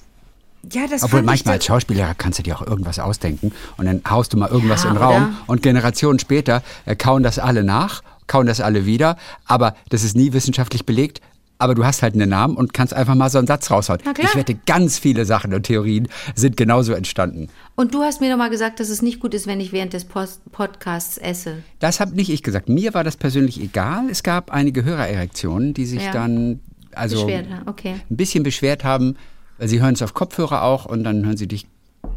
Ja, 0.71 0.87
das 0.89 1.03
Obwohl 1.03 1.23
manchmal 1.23 1.55
als 1.55 1.67
Schauspieler 1.67 2.15
kannst 2.17 2.39
du 2.39 2.43
dir 2.43 2.57
auch 2.57 2.67
irgendwas 2.67 2.99
ausdenken 2.99 3.53
und 3.79 3.87
dann 3.87 4.01
haust 4.09 4.33
du 4.33 4.37
mal 4.37 4.49
irgendwas 4.49 4.85
Ja, 4.85 4.91
in 4.91 4.95
den 4.97 5.03
Raum 5.03 5.23
oder? 5.23 5.33
und 5.49 5.63
Generationen 5.63 6.19
später 6.19 6.63
äh, 6.87 6.95
kauen 6.95 7.23
das 7.23 7.39
alle 7.39 7.65
nach, 7.65 8.03
kauen 8.29 8.47
das 8.47 8.61
alle 8.61 8.87
wieder, 8.87 9.17
aber 9.47 9.75
das 9.89 10.05
ist 10.05 10.17
nie 10.17 10.33
wissenschaftlich 10.33 10.87
belegt. 10.87 11.21
Aber 11.59 11.77
du 11.77 11.85
hast 11.85 12.03
halt 12.03 12.15
einen 12.15 12.29
Namen 12.29 12.57
und 12.57 12.75
kannst 12.75 12.93
einfach 12.93 13.15
mal 13.15 13.31
so 13.31 13.39
einen 13.39 13.47
Satz 13.47 13.71
raushauen. 13.71 14.01
Ich 14.19 14.35
wette, 14.35 14.57
ganz 14.67 14.99
viele 14.99 15.25
Sachen 15.25 15.55
und 15.55 15.63
Theorien 15.63 16.09
sind 16.35 16.57
genauso 16.57 16.93
entstanden. 16.93 17.51
Und 17.77 17.95
du 17.95 18.03
hast 18.03 18.21
mir 18.21 18.31
doch 18.33 18.37
mal 18.37 18.51
gesagt, 18.51 18.81
dass 18.81 18.89
es 18.89 19.01
nicht 19.01 19.21
gut 19.21 19.33
ist, 19.33 19.47
wenn 19.47 19.61
ich 19.61 19.71
während 19.71 19.93
des 19.93 20.05
Post 20.05 20.41
Podcasts 20.51 21.19
esse. 21.19 21.59
Das 21.79 22.01
habe 22.01 22.17
nicht 22.17 22.31
ich 22.31 22.43
gesagt. 22.43 22.69
Mir 22.69 22.95
war 22.95 23.05
das 23.05 23.17
persönlich 23.17 23.61
egal. 23.61 24.11
Es 24.11 24.25
gab 24.25 24.51
einige 24.51 24.83
Hörererektionen, 24.85 25.73
die 25.73 25.87
sich 25.87 26.03
Ja. 26.03 26.11
dann 26.11 26.59
also 26.95 27.29
ja, 27.29 27.43
okay. 27.67 27.95
ein 28.11 28.17
bisschen 28.17 28.43
beschwert 28.43 28.83
haben. 28.83 29.17
Weil 29.59 29.69
Sie 29.69 29.81
hören 29.81 29.95
es 29.95 30.03
auf 30.03 30.15
Kopfhörer 30.15 30.63
auch 30.63 30.85
und 30.87 31.05
dann 31.05 31.25
hören 31.25 31.37
sie 31.37 31.47
dich 31.49 31.67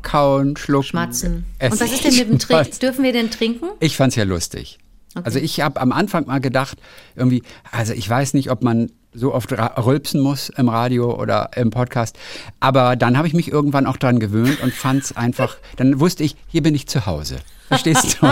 kauen, 0.01 0.55
schlucken, 0.57 0.87
Schmatzen. 0.87 1.45
essen. 1.59 1.73
Und 1.73 1.79
was 1.81 1.91
ist 1.91 2.03
denn 2.03 2.15
mit 2.15 2.29
dem 2.29 2.39
Trinken? 2.39 2.79
Dürfen 2.79 3.03
wir 3.03 3.13
denn 3.13 3.29
trinken? 3.31 3.65
Ich 3.79 3.95
fand's 3.97 4.15
ja 4.15 4.23
lustig. 4.23 4.77
Also 5.23 5.39
ich 5.39 5.61
habe 5.61 5.79
am 5.79 5.93
Anfang 5.93 6.27
mal 6.27 6.41
gedacht, 6.41 6.77
irgendwie, 7.15 7.41
also 7.71 7.93
ich 7.93 8.09
weiß 8.09 8.33
nicht, 8.33 8.51
ob 8.51 8.63
man 8.63 8.91
so 9.13 9.33
oft 9.33 9.53
rülpsen 9.53 10.19
muss 10.19 10.49
im 10.49 10.67
Radio 10.67 11.17
oder 11.17 11.51
im 11.55 11.69
Podcast, 11.69 12.17
aber 12.59 12.97
dann 12.97 13.17
habe 13.17 13.25
ich 13.25 13.33
mich 13.33 13.49
irgendwann 13.49 13.85
auch 13.85 13.95
dran 13.95 14.19
gewöhnt 14.19 14.59
und 14.61 14.73
fand's 14.73 15.15
einfach, 15.15 15.55
dann 15.77 16.01
wusste 16.01 16.23
ich, 16.23 16.35
hier 16.47 16.61
bin 16.63 16.75
ich 16.75 16.87
zu 16.87 17.05
Hause. 17.05 17.37
Verstehst 17.69 18.17
du? 18.21 18.27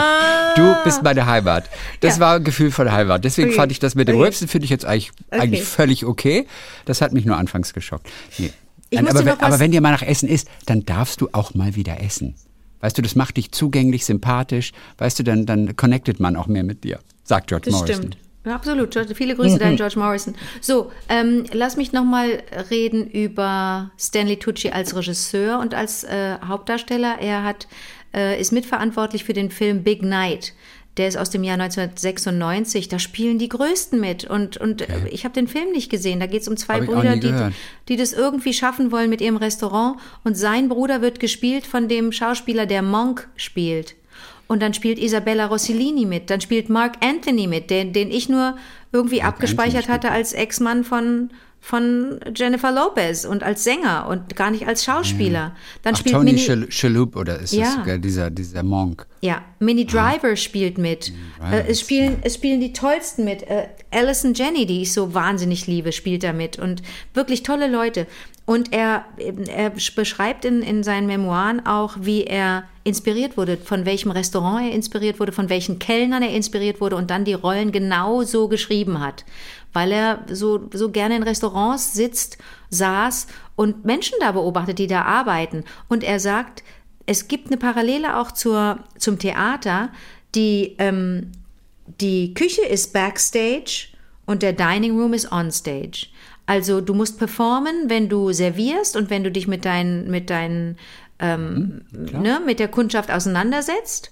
Du 0.57 0.75
bist 0.83 1.01
meine 1.01 1.25
Heimat. 1.25 1.69
Das 2.01 2.15
Ja. 2.15 2.19
war 2.19 2.35
ein 2.35 2.43
Gefühl 2.43 2.69
von 2.69 2.91
Heimat. 2.91 3.23
Deswegen 3.23 3.47
Okay. 3.49 3.55
fand 3.57 3.71
ich 3.71 3.79
das 3.79 3.95
mit 3.95 4.07
dem 4.09 4.15
Okay. 4.15 4.25
Rülpsen 4.25 4.47
finde 4.49 4.65
ich 4.65 4.69
jetzt 4.69 4.85
eigentlich, 4.85 5.11
eigentlich 5.31 5.63
völlig 5.63 6.05
okay. 6.05 6.47
Das 6.85 7.01
hat 7.01 7.13
mich 7.13 7.25
nur 7.25 7.37
anfangs 7.37 7.73
geschockt. 7.73 8.07
Nee. 8.37 8.51
Ich 8.93 9.01
Nein, 9.01 9.07
aber, 9.07 9.25
wenn, 9.25 9.39
aber 9.39 9.59
wenn 9.59 9.71
dir 9.71 9.81
mal 9.81 9.91
nach 9.91 10.01
Essen 10.03 10.29
ist, 10.29 10.47
dann 10.65 10.85
darfst 10.85 11.19
du 11.21 11.29
auch 11.31 11.53
mal 11.53 11.75
wieder 11.75 11.99
essen. 12.01 12.35
Weißt 12.81 12.97
du, 12.97 13.01
das 13.01 13.15
macht 13.15 13.37
dich 13.37 13.51
zugänglich, 13.51 14.05
sympathisch. 14.05 14.71
Weißt 14.97 15.17
du, 15.17 15.23
dann, 15.23 15.45
dann 15.45 15.75
connectet 15.75 16.19
man 16.19 16.35
auch 16.35 16.47
mehr 16.47 16.63
mit 16.63 16.83
dir, 16.83 16.99
sagt 17.23 17.47
George 17.47 17.69
Das 17.71 17.73
Morrison. 17.79 17.95
stimmt. 17.95 18.17
Ja, 18.45 18.55
absolut. 18.55 18.91
George- 18.91 19.15
Viele 19.15 19.35
Grüße 19.35 19.57
dein 19.57 19.77
George 19.77 19.97
Morrison. 19.97 20.35
So, 20.59 20.91
ähm, 21.07 21.45
lass 21.53 21.77
mich 21.77 21.93
noch 21.93 22.03
mal 22.03 22.43
reden 22.69 23.07
über 23.09 23.89
Stanley 23.97 24.37
Tucci 24.37 24.69
als 24.69 24.95
Regisseur 24.95 25.59
und 25.59 25.73
als 25.73 26.03
äh, 26.03 26.35
Hauptdarsteller. 26.45 27.19
Er 27.21 27.43
hat, 27.43 27.67
äh, 28.13 28.39
ist 28.39 28.51
mitverantwortlich 28.51 29.23
für 29.23 29.31
den 29.33 29.49
Film 29.49 29.83
Big 29.83 30.01
Night. 30.03 30.53
Der 30.97 31.07
ist 31.07 31.17
aus 31.17 31.29
dem 31.29 31.43
Jahr 31.43 31.59
1996. 31.59 32.87
Da 32.87 32.99
spielen 32.99 33.39
die 33.39 33.49
Größten 33.49 33.99
mit. 33.99 34.25
Und, 34.25 34.57
und 34.57 34.81
äh, 34.81 35.07
ich 35.09 35.25
habe 35.25 35.33
den 35.33 35.47
Film 35.47 35.71
nicht 35.71 35.89
gesehen. 35.89 36.19
Da 36.19 36.27
geht 36.27 36.41
es 36.41 36.47
um 36.47 36.57
zwei 36.57 36.79
Hab 36.79 36.85
Brüder, 36.85 37.15
die, 37.15 37.33
die 37.89 37.97
das 37.97 38.13
irgendwie 38.13 38.53
schaffen 38.53 38.91
wollen 38.91 39.09
mit 39.09 39.21
ihrem 39.21 39.37
Restaurant. 39.37 39.97
Und 40.23 40.37
sein 40.37 40.69
Bruder 40.69 41.01
wird 41.01 41.19
gespielt 41.19 41.65
von 41.65 41.87
dem 41.87 42.11
Schauspieler, 42.11 42.65
der 42.65 42.81
Monk 42.81 43.27
spielt. 43.35 43.95
Und 44.47 44.61
dann 44.61 44.73
spielt 44.73 44.99
Isabella 44.99 45.47
Rossellini 45.47 46.05
mit, 46.05 46.29
dann 46.29 46.41
spielt 46.41 46.69
Mark 46.69 46.97
Anthony 47.03 47.47
mit, 47.47 47.69
den, 47.69 47.93
den 47.93 48.11
ich 48.11 48.29
nur 48.29 48.55
irgendwie 48.91 49.21
abgespeichert 49.21 49.85
Anthony 49.85 49.93
hatte 49.93 50.11
als 50.11 50.33
Ex-Mann 50.33 50.83
von, 50.83 51.31
von 51.65 52.19
Jennifer 52.35 52.73
Lopez 52.73 53.23
und 53.23 53.41
als 53.41 53.63
Sänger 53.63 54.07
und 54.09 54.35
gar 54.35 54.51
nicht 54.51 54.67
als 54.67 54.83
Schauspieler. 54.83 55.55
Dann 55.81 55.93
Ach, 55.93 55.99
spielt 55.99 56.13
Tony 56.13 56.37
Shalhoub 56.37 57.15
oder 57.15 57.39
ist 57.39 57.53
Ja. 57.53 57.77
das 57.77 57.87
äh, 57.87 57.99
dieser, 57.99 58.29
dieser 58.29 58.63
Monk? 58.63 59.07
ja, 59.21 59.41
Minnie 59.59 59.85
Driver 59.85 60.35
spielt 60.35 60.77
mit. 60.77 61.13
Äh, 61.41 61.63
es, 61.69 61.79
spielen, 61.79 62.17
es 62.23 62.35
spielen 62.35 62.59
die 62.59 62.73
tollsten 62.73 63.23
mit. 63.23 63.43
Äh, 63.43 63.67
Alison 63.91 64.33
Jenny, 64.33 64.65
die 64.65 64.81
ich 64.81 64.91
so 64.91 65.13
wahnsinnig 65.13 65.65
liebe, 65.65 65.93
spielt 65.93 66.23
da 66.25 66.33
mit. 66.33 66.59
Und 66.59 66.81
wirklich 67.13 67.43
tolle 67.43 67.71
Leute. 67.71 68.07
Und 68.45 68.73
er, 68.73 69.05
er 69.47 69.69
beschreibt 69.69 70.43
in, 70.43 70.63
in 70.63 70.83
seinen 70.83 71.07
Memoiren 71.07 71.65
auch, 71.65 71.95
wie 72.01 72.25
er 72.25 72.65
inspiriert 72.83 73.37
wurde, 73.37 73.55
von 73.55 73.85
welchem 73.85 74.11
Restaurant 74.11 74.67
er 74.69 74.75
inspiriert 74.75 75.17
wurde, 75.21 75.31
von 75.31 75.47
welchen 75.47 75.79
Kellnern 75.79 76.23
er 76.23 76.31
inspiriert 76.31 76.81
wurde 76.81 76.97
und 76.97 77.09
dann 77.09 77.23
die 77.23 77.33
Rollen 77.35 77.71
genau 77.71 78.23
so 78.23 78.49
geschrieben 78.49 78.99
hat. 78.99 79.23
Weil 79.73 79.91
er 79.91 80.25
so, 80.29 80.69
so 80.71 80.91
gerne 80.91 81.15
in 81.15 81.23
Restaurants 81.23 81.93
sitzt, 81.93 82.37
saß 82.69 83.27
und 83.55 83.85
Menschen 83.85 84.15
da 84.19 84.31
beobachtet, 84.31 84.79
die 84.79 84.87
da 84.87 85.03
arbeiten. 85.03 85.63
Und 85.89 86.03
er 86.03 86.19
sagt, 86.19 86.63
es 87.05 87.27
gibt 87.27 87.47
eine 87.47 87.57
Parallele 87.57 88.17
auch 88.17 88.31
zur, 88.31 88.79
zum 88.97 89.19
Theater. 89.19 89.89
Die, 90.35 90.75
ähm, 90.77 91.31
die 91.99 92.33
Küche 92.33 92.63
ist 92.63 92.93
Backstage 92.93 93.87
und 94.25 94.41
der 94.41 94.53
Dining 94.53 94.97
Room 94.97 95.13
ist 95.13 95.31
Onstage. 95.31 96.07
Also 96.45 96.81
du 96.81 96.93
musst 96.93 97.17
performen, 97.17 97.89
wenn 97.89 98.09
du 98.09 98.31
servierst 98.31 98.95
und 98.95 99.09
wenn 99.09 99.23
du 99.23 99.31
dich 99.31 99.47
mit 99.47 99.65
deinen, 99.65 100.09
mit 100.09 100.29
deinen, 100.29 100.77
ähm, 101.19 101.85
ne, 101.91 102.41
mit 102.45 102.59
der 102.59 102.67
Kundschaft 102.67 103.11
auseinandersetzt. 103.11 104.11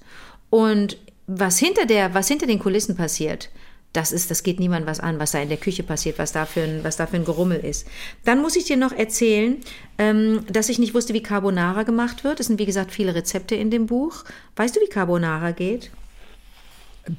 Und 0.49 0.97
was 1.27 1.57
hinter 1.57 1.85
der, 1.85 2.13
was 2.13 2.27
hinter 2.27 2.47
den 2.47 2.59
Kulissen 2.59 2.95
passiert, 2.95 3.49
das 3.93 4.11
ist, 4.13 4.31
das 4.31 4.43
geht 4.43 4.59
niemand 4.59 4.85
was 4.85 4.99
an, 4.99 5.19
was 5.19 5.31
da 5.31 5.39
in 5.39 5.49
der 5.49 5.57
Küche 5.57 5.83
passiert, 5.83 6.17
was 6.17 6.31
da 6.31 6.45
für 6.45 6.61
ein, 6.61 6.83
was 6.83 6.95
da 6.95 7.07
für 7.07 7.17
ein 7.17 7.25
Gerummel 7.25 7.59
ist. 7.59 7.85
Dann 8.23 8.41
muss 8.41 8.55
ich 8.55 8.63
dir 8.65 8.77
noch 8.77 8.93
erzählen, 8.93 9.57
ähm, 9.97 10.45
dass 10.51 10.69
ich 10.69 10.79
nicht 10.79 10.93
wusste, 10.93 11.13
wie 11.13 11.21
Carbonara 11.23 11.83
gemacht 11.83 12.23
wird. 12.23 12.39
Es 12.39 12.47
sind, 12.47 12.57
wie 12.59 12.65
gesagt, 12.65 12.91
viele 12.91 13.13
Rezepte 13.15 13.55
in 13.55 13.69
dem 13.69 13.87
Buch. 13.87 14.23
Weißt 14.55 14.75
du, 14.75 14.79
wie 14.79 14.87
Carbonara 14.89 15.51
geht? 15.51 15.91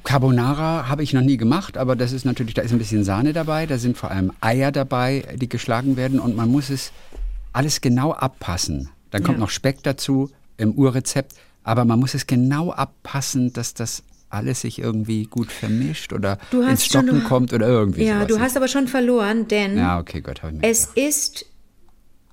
Carbonara 0.03 0.87
habe 0.87 1.03
ich 1.03 1.13
noch 1.13 1.21
nie 1.21 1.37
gemacht, 1.37 1.77
aber 1.77 1.95
das 1.95 2.13
ist 2.13 2.25
natürlich, 2.25 2.53
da 2.53 2.61
ist 2.61 2.71
ein 2.71 2.77
bisschen 2.77 3.03
Sahne 3.03 3.33
dabei, 3.33 3.65
da 3.65 3.77
sind 3.77 3.97
vor 3.97 4.11
allem 4.11 4.31
Eier 4.39 4.71
dabei, 4.71 5.25
die 5.35 5.49
geschlagen 5.49 5.97
werden 5.97 6.19
und 6.19 6.35
man 6.35 6.49
muss 6.49 6.69
es 6.69 6.91
alles 7.51 7.81
genau 7.81 8.13
abpassen. 8.13 8.89
Dann 9.11 9.23
kommt 9.23 9.37
Ja. 9.37 9.41
noch 9.43 9.49
Speck 9.49 9.83
dazu 9.83 10.31
im 10.57 10.71
Urrezept, 10.71 11.33
aber 11.63 11.83
man 11.85 11.99
muss 11.99 12.13
es 12.13 12.25
genau 12.27 12.71
abpassen, 12.71 13.51
dass 13.53 13.73
das 13.73 14.03
alles 14.33 14.61
sich 14.61 14.79
irgendwie 14.79 15.25
gut 15.25 15.51
vermischt 15.51 16.11
oder 16.13 16.37
ins 16.51 16.85
Stocken 16.85 17.09
schon- 17.09 17.23
kommt 17.23 17.53
oder 17.53 17.67
irgendwie 17.67 18.03
Ja, 18.05 18.25
du 18.25 18.39
hast 18.39 18.57
aber 18.57 18.67
schon 18.67 18.87
verloren, 18.87 19.47
denn 19.47 19.77
ja, 19.77 19.99
okay, 19.99 20.21
Gott, 20.21 20.41
es 20.61 20.85
ist 20.95 21.45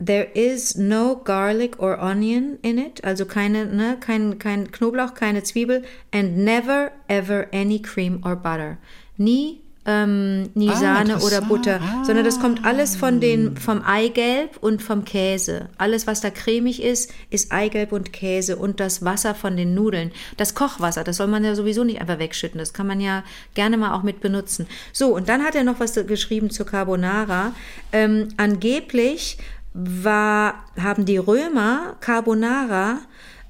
there 0.02 0.24
is 0.34 0.76
no 0.76 1.16
garlic 1.22 1.78
or 1.78 1.98
onion 2.00 2.58
in 2.62 2.78
it, 2.78 3.04
also 3.04 3.26
keine, 3.26 3.66
ne, 3.66 3.98
kein, 4.00 4.38
kein 4.38 4.70
Knoblauch, 4.72 5.12
keine 5.14 5.42
Zwiebel, 5.42 5.82
and 6.10 6.38
never 6.38 6.90
ever 7.08 7.46
any 7.52 7.80
cream 7.82 8.20
or 8.24 8.34
butter. 8.34 8.78
Nie, 9.18 9.59
ähm, 9.86 10.50
nie 10.54 10.68
Ah, 10.68 10.76
Sahne 10.76 11.18
oder. 11.20 11.40
Butter, 11.40 11.80
Ah. 11.82 12.04
sondern 12.04 12.24
das 12.24 12.38
kommt 12.38 12.64
alles 12.66 12.96
von 12.96 13.18
den, 13.20 13.56
vom 13.56 13.82
Eigelb 13.82 14.58
und 14.60 14.82
vom 14.82 15.04
Käse. 15.04 15.70
Alles, 15.78 16.06
was 16.06 16.20
da 16.20 16.30
cremig 16.30 16.82
ist, 16.82 17.10
ist 17.30 17.50
Eigelb 17.50 17.92
und 17.92 18.12
Käse 18.12 18.56
und 18.56 18.78
das 18.78 19.04
Wasser 19.04 19.34
von 19.34 19.56
den 19.56 19.74
Nudeln. 19.74 20.12
Das 20.36 20.54
Kochwasser, 20.54 21.02
das 21.02 21.16
soll 21.16 21.28
man 21.28 21.44
ja 21.44 21.54
sowieso 21.54 21.82
nicht 21.84 22.00
einfach 22.00 22.18
wegschütten. 22.18 22.58
Das 22.58 22.72
kann 22.74 22.86
man 22.86 23.00
ja 23.00 23.24
gerne 23.54 23.76
mal 23.78 23.94
auch 23.94 24.02
mit 24.02 24.20
benutzen. 24.20 24.66
So, 24.92 25.14
und 25.16 25.28
dann 25.28 25.42
hat 25.42 25.54
er 25.54 25.64
noch 25.64 25.80
was 25.80 25.94
geschrieben 26.06 26.50
zur 26.50 26.66
Carbonara. 26.66 27.52
Ähm, 27.92 28.28
angeblich 28.36 29.38
war, 29.72 30.64
haben 30.80 31.04
die 31.06 31.16
Römer 31.16 31.96
Carbonara 32.00 32.98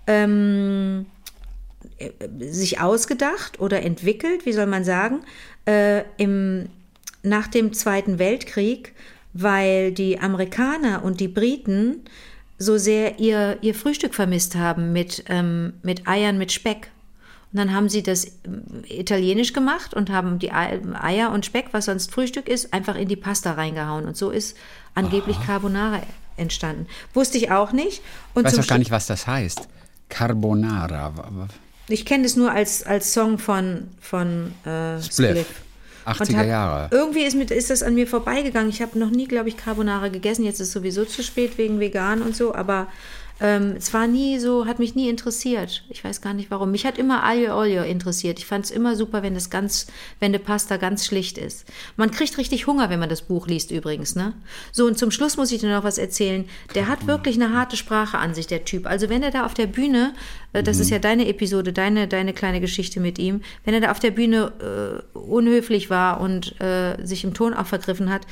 ähm, 0.06 1.06
äh, 1.06 1.19
sich 2.40 2.80
ausgedacht 2.80 3.60
oder 3.60 3.82
entwickelt, 3.82 4.46
wie 4.46 4.52
soll 4.52 4.66
man 4.66 4.84
sagen, 4.84 5.20
äh, 5.66 6.02
im, 6.16 6.68
nach 7.22 7.46
dem 7.48 7.72
Zweiten 7.72 8.18
Weltkrieg, 8.18 8.94
weil 9.32 9.92
die 9.92 10.18
Amerikaner 10.18 11.04
und 11.04 11.20
die 11.20 11.28
Briten 11.28 12.02
so 12.58 12.76
sehr 12.78 13.18
ihr, 13.18 13.58
ihr 13.62 13.74
Frühstück 13.74 14.14
vermisst 14.14 14.54
haben 14.56 14.92
mit, 14.92 15.24
ähm, 15.28 15.74
mit 15.82 16.06
Eiern 16.06 16.36
mit 16.38 16.52
Speck. 16.52 16.90
Und 17.52 17.58
dann 17.58 17.74
haben 17.74 17.88
sie 17.88 18.02
das 18.02 18.26
ähm, 18.44 18.62
italienisch 18.86 19.52
gemacht 19.52 19.94
und 19.94 20.10
haben 20.10 20.38
die 20.38 20.52
Ei- 20.52 20.80
Eier 21.00 21.32
und 21.32 21.46
Speck, 21.46 21.66
was 21.72 21.86
sonst 21.86 22.12
Frühstück 22.12 22.48
ist, 22.48 22.72
einfach 22.72 22.96
in 22.96 23.08
die 23.08 23.16
Pasta 23.16 23.52
reingehauen. 23.52 24.04
Und 24.06 24.16
so 24.16 24.30
ist 24.30 24.56
angeblich 24.94 25.36
Carbonara 25.44 26.00
entstanden. 26.36 26.86
Wusste 27.14 27.38
ich 27.38 27.50
auch 27.50 27.72
nicht. 27.72 28.02
Und 28.34 28.46
Ich 28.46 28.52
weiß 28.52 28.64
auch 28.64 28.68
gar 28.68 28.78
nicht, 28.78 28.90
was 28.90 29.06
das 29.06 29.26
heißt. 29.26 29.68
Carbonara. 30.08 31.12
Ich 31.92 32.04
kenne 32.04 32.24
das 32.24 32.36
nur 32.36 32.50
als, 32.50 32.82
als 32.84 33.12
Song 33.12 33.38
von, 33.38 33.88
von 34.00 34.52
äh, 34.64 35.00
Spliff. 35.02 35.30
Spliff. 35.30 35.46
80er 36.06 36.20
Und 36.30 36.36
hab- 36.38 36.46
Jahre. 36.46 36.88
Irgendwie 36.90 37.24
ist, 37.24 37.36
mit, 37.36 37.50
ist 37.50 37.70
das 37.70 37.82
an 37.82 37.94
mir 37.94 38.06
vorbeigegangen. 38.06 38.70
Ich 38.70 38.80
habe 38.82 38.98
noch 38.98 39.10
nie, 39.10 39.26
glaube 39.26 39.48
ich, 39.48 39.56
Carbonara 39.56 40.08
gegessen. 40.08 40.44
Jetzt 40.44 40.60
ist 40.60 40.68
es 40.68 40.72
sowieso 40.72 41.04
zu 41.04 41.22
spät 41.22 41.58
wegen 41.58 41.78
vegan 41.78 42.22
und 42.22 42.34
so. 42.34 42.54
Aber 42.54 42.86
ähm, 43.40 43.74
es 43.76 43.94
war 43.94 44.06
nie 44.06 44.38
so, 44.38 44.66
hat 44.66 44.78
mich 44.78 44.94
nie 44.94 45.08
interessiert. 45.08 45.82
Ich 45.88 46.04
weiß 46.04 46.20
gar 46.20 46.34
nicht 46.34 46.50
warum. 46.50 46.70
Mich 46.70 46.84
hat 46.84 46.98
immer 46.98 47.24
Aglio 47.24 47.58
Olio 47.58 47.82
interessiert. 47.82 48.38
Ich 48.38 48.44
fand 48.44 48.66
es 48.66 48.70
immer 48.70 48.96
super, 48.96 49.22
wenn 49.22 49.32
das 49.32 49.48
ganz, 49.48 49.86
wenn 50.20 50.32
die 50.32 50.38
Pasta 50.38 50.76
ganz 50.76 51.06
schlicht 51.06 51.38
ist. 51.38 51.64
Man 51.96 52.10
kriegt 52.10 52.36
richtig 52.36 52.66
Hunger, 52.66 52.90
wenn 52.90 53.00
man 53.00 53.08
das 53.08 53.22
Buch 53.22 53.46
liest 53.46 53.70
übrigens. 53.70 54.14
Ne? 54.14 54.34
So, 54.72 54.86
und 54.86 54.98
zum 54.98 55.10
Schluss 55.10 55.38
muss 55.38 55.52
ich 55.52 55.60
dir 55.60 55.74
noch 55.74 55.84
was 55.84 55.96
erzählen. 55.96 56.44
Der 56.74 56.86
hat 56.86 57.06
wirklich 57.06 57.36
eine 57.36 57.54
harte 57.54 57.78
Sprache 57.78 58.18
an 58.18 58.34
sich, 58.34 58.46
der 58.46 58.66
Typ. 58.66 58.86
Also 58.86 59.08
wenn 59.08 59.22
er 59.22 59.30
da 59.30 59.46
auf 59.46 59.54
der 59.54 59.66
Bühne, 59.66 60.12
äh, 60.52 60.62
das 60.62 60.78
ist 60.78 60.90
ja 60.90 60.98
deine 60.98 61.26
Episode, 61.26 61.72
deine, 61.72 62.08
deine 62.08 62.34
kleine 62.34 62.60
Geschichte 62.60 63.00
mit 63.00 63.18
ihm, 63.18 63.40
wenn 63.64 63.72
er 63.72 63.80
da 63.80 63.90
auf 63.90 64.00
der 64.00 64.10
Bühne 64.10 65.02
äh, 65.14 65.18
unhöflich 65.18 65.88
war 65.88 66.20
und 66.20 66.60
äh, 66.60 66.96
sich 67.04 67.24
im 67.24 67.32
Ton 67.32 67.54
auch 67.54 67.66
vergriffen 67.66 68.10
hat, 68.10 68.26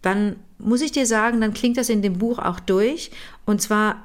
dann 0.00 0.34
muss 0.58 0.80
ich 0.80 0.90
dir 0.90 1.06
sagen, 1.06 1.40
dann 1.40 1.54
klingt 1.54 1.76
das 1.76 1.88
in 1.88 2.02
dem 2.02 2.18
Buch 2.18 2.40
auch 2.40 2.58
durch. 2.58 3.12
Und 3.46 3.62
zwar 3.62 4.02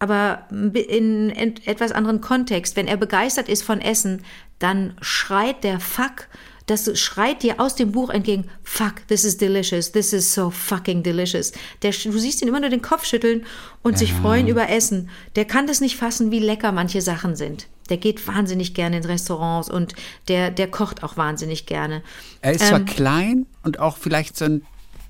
aber 0.00 0.46
in 0.50 1.30
etwas 1.30 1.92
anderen 1.92 2.20
Kontext. 2.20 2.74
Wenn 2.74 2.88
er 2.88 2.96
begeistert 2.96 3.48
ist 3.48 3.62
von 3.62 3.80
Essen, 3.80 4.22
dann 4.58 4.94
schreit 5.00 5.62
der 5.62 5.78
Fuck, 5.78 6.26
das 6.66 6.98
schreit 6.98 7.42
dir 7.42 7.60
aus 7.60 7.74
dem 7.74 7.92
Buch 7.92 8.10
entgegen, 8.10 8.44
fuck, 8.62 9.06
this 9.08 9.24
is 9.24 9.36
delicious, 9.36 9.92
this 9.92 10.12
is 10.12 10.32
so 10.32 10.50
fucking 10.50 11.02
delicious. 11.02 11.52
Der, 11.82 11.90
du 11.90 12.18
siehst 12.18 12.40
ihn 12.42 12.48
immer 12.48 12.60
nur 12.60 12.70
den 12.70 12.82
Kopf 12.82 13.04
schütteln 13.04 13.44
und 13.82 13.98
sich 13.98 14.12
freuen 14.12 14.48
über 14.48 14.68
Essen. 14.70 15.10
Der 15.36 15.44
kann 15.44 15.66
das 15.66 15.80
nicht 15.80 15.96
fassen, 15.96 16.30
wie 16.30 16.38
lecker 16.38 16.72
manche 16.72 17.02
Sachen 17.02 17.36
sind. 17.36 17.66
Der 17.90 17.96
geht 17.96 18.26
wahnsinnig 18.26 18.72
gerne 18.72 18.98
in 18.98 19.04
Restaurants 19.04 19.68
und 19.68 19.94
der, 20.28 20.50
der 20.50 20.70
kocht 20.70 21.02
auch 21.02 21.16
wahnsinnig 21.16 21.66
gerne. 21.66 22.02
Er 22.40 22.52
ist 22.52 22.66
zwar 22.68 22.80
Ähm, 22.80 22.86
klein 22.86 23.46
und 23.64 23.80
auch 23.80 23.96
vielleicht 23.96 24.36
so 24.36 24.44
ein 24.44 24.62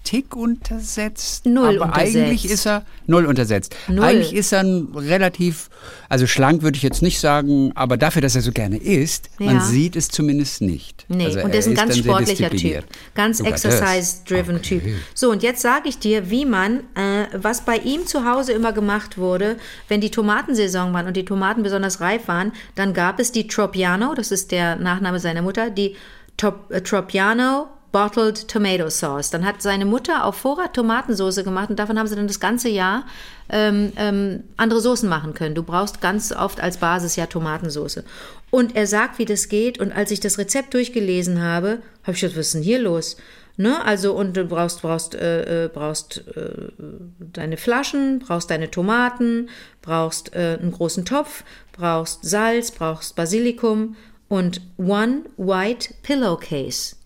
Tick 0.04 0.34
untersetzt. 0.34 1.46
Null 1.46 1.76
aber 1.76 1.86
untersetzt. 1.86 2.16
eigentlich 2.16 2.50
ist 2.50 2.66
er 2.66 2.84
null 3.06 3.26
untersetzt. 3.26 3.76
Null. 3.88 4.04
Eigentlich 4.04 4.34
ist 4.34 4.52
er 4.52 4.60
ein 4.60 4.88
relativ, 4.94 5.68
also 6.08 6.26
schlank 6.26 6.62
würde 6.62 6.76
ich 6.76 6.82
jetzt 6.82 7.02
nicht 7.02 7.20
sagen, 7.20 7.72
aber 7.74 7.96
dafür, 7.96 8.22
dass 8.22 8.34
er 8.34 8.42
so 8.42 8.50
gerne 8.52 8.78
isst, 8.78 9.30
man 9.38 9.56
Ja. 9.56 9.60
sieht 9.60 9.96
es 9.96 10.08
zumindest 10.08 10.62
nicht. 10.62 11.04
Nee, 11.08 11.26
also 11.26 11.40
und 11.40 11.52
der 11.52 11.60
ist 11.60 11.68
ein 11.68 11.74
ganz 11.74 11.96
sportlicher 11.98 12.50
Typ. 12.50 12.84
Ganz 13.14 13.38
das. 13.38 13.46
exercise-driven 13.46 14.62
Typ. 14.62 14.82
So, 15.14 15.30
und 15.30 15.42
jetzt 15.42 15.60
sage 15.62 15.88
ich 15.88 15.98
dir, 15.98 16.30
wie 16.30 16.44
man, 16.44 16.78
äh, 16.94 17.26
was 17.34 17.62
bei 17.64 17.76
ihm 17.76 18.06
zu 18.06 18.24
Hause 18.24 18.52
immer 18.52 18.72
gemacht 18.72 19.18
wurde, 19.18 19.56
wenn 19.88 20.00
die 20.00 20.10
Tomatensaison 20.10 20.92
waren 20.92 21.06
und 21.06 21.16
die 21.16 21.24
Tomaten 21.24 21.62
besonders 21.62 22.00
reif 22.00 22.26
waren, 22.28 22.52
dann 22.74 22.94
gab 22.94 23.20
es 23.20 23.32
die 23.32 23.46
Tropiano, 23.46 24.14
das 24.14 24.30
ist 24.30 24.50
der 24.50 24.76
Nachname 24.76 25.20
seiner 25.20 25.42
Mutter, 25.42 25.70
die 25.70 25.94
Top, 26.36 26.70
äh, 26.70 26.80
Tropiano 26.80 27.68
Bottled 27.92 28.48
Tomato 28.48 28.88
Sauce. 28.88 29.30
Dann 29.30 29.44
hat 29.44 29.62
seine 29.62 29.84
Mutter 29.84 30.24
auf 30.24 30.36
Vorrat 30.36 30.74
Tomatensauce 30.74 31.42
gemacht 31.44 31.70
und 31.70 31.78
davon 31.78 31.98
haben 31.98 32.06
sie 32.06 32.16
dann 32.16 32.26
das 32.26 32.40
ganze 32.40 32.68
Jahr 32.68 33.04
ähm, 33.48 33.92
ähm, 33.96 34.44
andere 34.56 34.80
Soßen 34.80 35.08
machen 35.08 35.34
können. 35.34 35.54
Du 35.54 35.62
brauchst 35.62 36.00
ganz 36.00 36.32
oft 36.32 36.60
als 36.60 36.78
Basis 36.78 37.16
ja 37.16 37.26
Tomatensauce. 37.26 38.02
Und 38.50 38.76
er 38.76 38.86
sagt, 38.86 39.18
wie 39.18 39.24
das 39.24 39.48
geht. 39.48 39.78
Und 39.78 39.92
als 39.92 40.10
ich 40.10 40.20
das 40.20 40.38
Rezept 40.38 40.74
durchgelesen 40.74 41.42
habe, 41.42 41.78
habe 42.02 42.12
ich 42.12 42.20
gedacht, 42.20 42.36
was 42.36 42.46
ist 42.46 42.54
denn 42.54 42.62
hier 42.62 42.80
los? 42.80 43.16
Ne? 43.56 43.84
Also, 43.84 44.14
und 44.14 44.36
du 44.36 44.44
brauchst, 44.44 44.82
brauchst, 44.82 45.14
äh, 45.14 45.64
äh, 45.64 45.68
brauchst 45.68 46.24
äh, 46.36 46.72
deine 47.18 47.56
Flaschen, 47.56 48.20
brauchst 48.20 48.50
deine 48.50 48.70
Tomaten, 48.70 49.50
brauchst 49.82 50.34
äh, 50.34 50.58
einen 50.60 50.72
großen 50.72 51.04
Topf, 51.04 51.44
brauchst 51.72 52.24
Salz, 52.24 52.70
brauchst 52.70 53.16
Basilikum 53.16 53.96
und 54.28 54.62
one 54.78 55.24
white 55.36 55.92
pillowcase. 56.02 56.96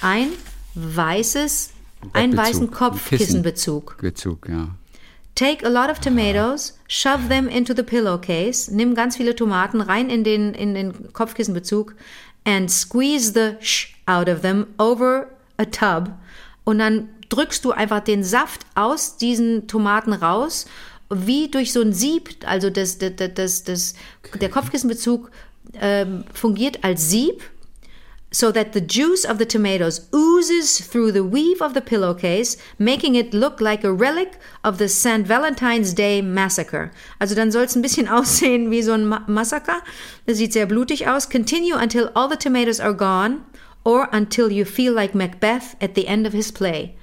Ein 0.00 0.28
weißes, 0.74 1.70
einen 2.12 2.36
weißen 2.36 2.70
Kopfkissenbezug. 2.70 3.98
Bezug, 3.98 4.48
ja. 4.48 4.68
Take 5.34 5.64
a 5.64 5.68
lot 5.68 5.90
of 5.90 6.00
tomatoes, 6.00 6.78
shove 6.88 7.28
them 7.28 7.48
into 7.48 7.74
the 7.74 7.82
pillowcase, 7.82 8.74
nimm 8.74 8.94
ganz 8.94 9.16
viele 9.16 9.34
Tomaten 9.34 9.80
rein 9.80 10.10
in 10.10 10.24
den, 10.24 10.54
in 10.54 10.74
den 10.74 11.12
Kopfkissenbezug 11.12 11.94
and 12.44 12.70
squeeze 12.70 13.32
the 13.32 13.56
sh 13.60 13.94
out 14.06 14.28
of 14.28 14.42
them 14.42 14.66
over 14.78 15.28
a 15.56 15.64
tub. 15.64 16.10
Und 16.64 16.78
dann 16.78 17.08
drückst 17.28 17.64
du 17.64 17.72
einfach 17.72 18.00
den 18.00 18.24
Saft 18.24 18.66
aus 18.74 19.16
diesen 19.16 19.66
Tomaten 19.66 20.12
raus, 20.12 20.66
wie 21.08 21.48
durch 21.48 21.72
so 21.72 21.80
ein 21.80 21.92
Sieb. 21.92 22.30
Also 22.44 22.70
das, 22.70 22.98
das, 22.98 23.12
das, 23.34 23.64
das, 23.64 23.94
der 24.40 24.50
Kopfkissenbezug 24.50 25.30
ähm, 25.74 26.24
fungiert 26.34 26.84
als 26.84 27.10
Sieb 27.10 27.42
so 28.30 28.52
that 28.52 28.72
the 28.72 28.80
juice 28.80 29.24
of 29.24 29.38
the 29.38 29.46
tomatoes 29.46 30.08
oozes 30.14 30.80
through 30.80 31.12
the 31.12 31.24
weave 31.24 31.60
of 31.60 31.74
the 31.74 31.80
pillowcase, 31.80 32.56
making 32.78 33.14
it 33.14 33.34
look 33.34 33.60
like 33.60 33.84
a 33.84 33.92
relic 33.92 34.38
of 34.62 34.78
the 34.78 34.88
St. 34.88 35.26
Valentine's 35.26 35.92
Day 35.92 36.22
Massacre. 36.22 36.90
Also 37.20 37.34
dann 37.34 37.50
soll 37.50 37.64
es 37.64 37.74
ein 37.74 37.82
bisschen 37.82 38.08
aussehen 38.08 38.70
wie 38.70 38.82
so 38.82 38.92
ein 38.92 39.06
Ma 39.06 39.24
Massaker. 39.26 39.82
Das 40.26 40.38
sieht 40.38 40.52
sehr 40.52 40.66
blutig 40.66 41.08
aus. 41.08 41.28
Continue 41.28 41.76
until 41.76 42.10
all 42.14 42.28
the 42.28 42.36
tomatoes 42.36 42.80
are 42.80 42.94
gone 42.94 43.42
or 43.84 44.08
until 44.12 44.50
you 44.50 44.64
feel 44.64 44.92
like 44.92 45.14
Macbeth 45.14 45.76
at 45.80 45.94
the 45.94 46.06
end 46.06 46.26
of 46.26 46.32
his 46.32 46.52
play. 46.52 46.94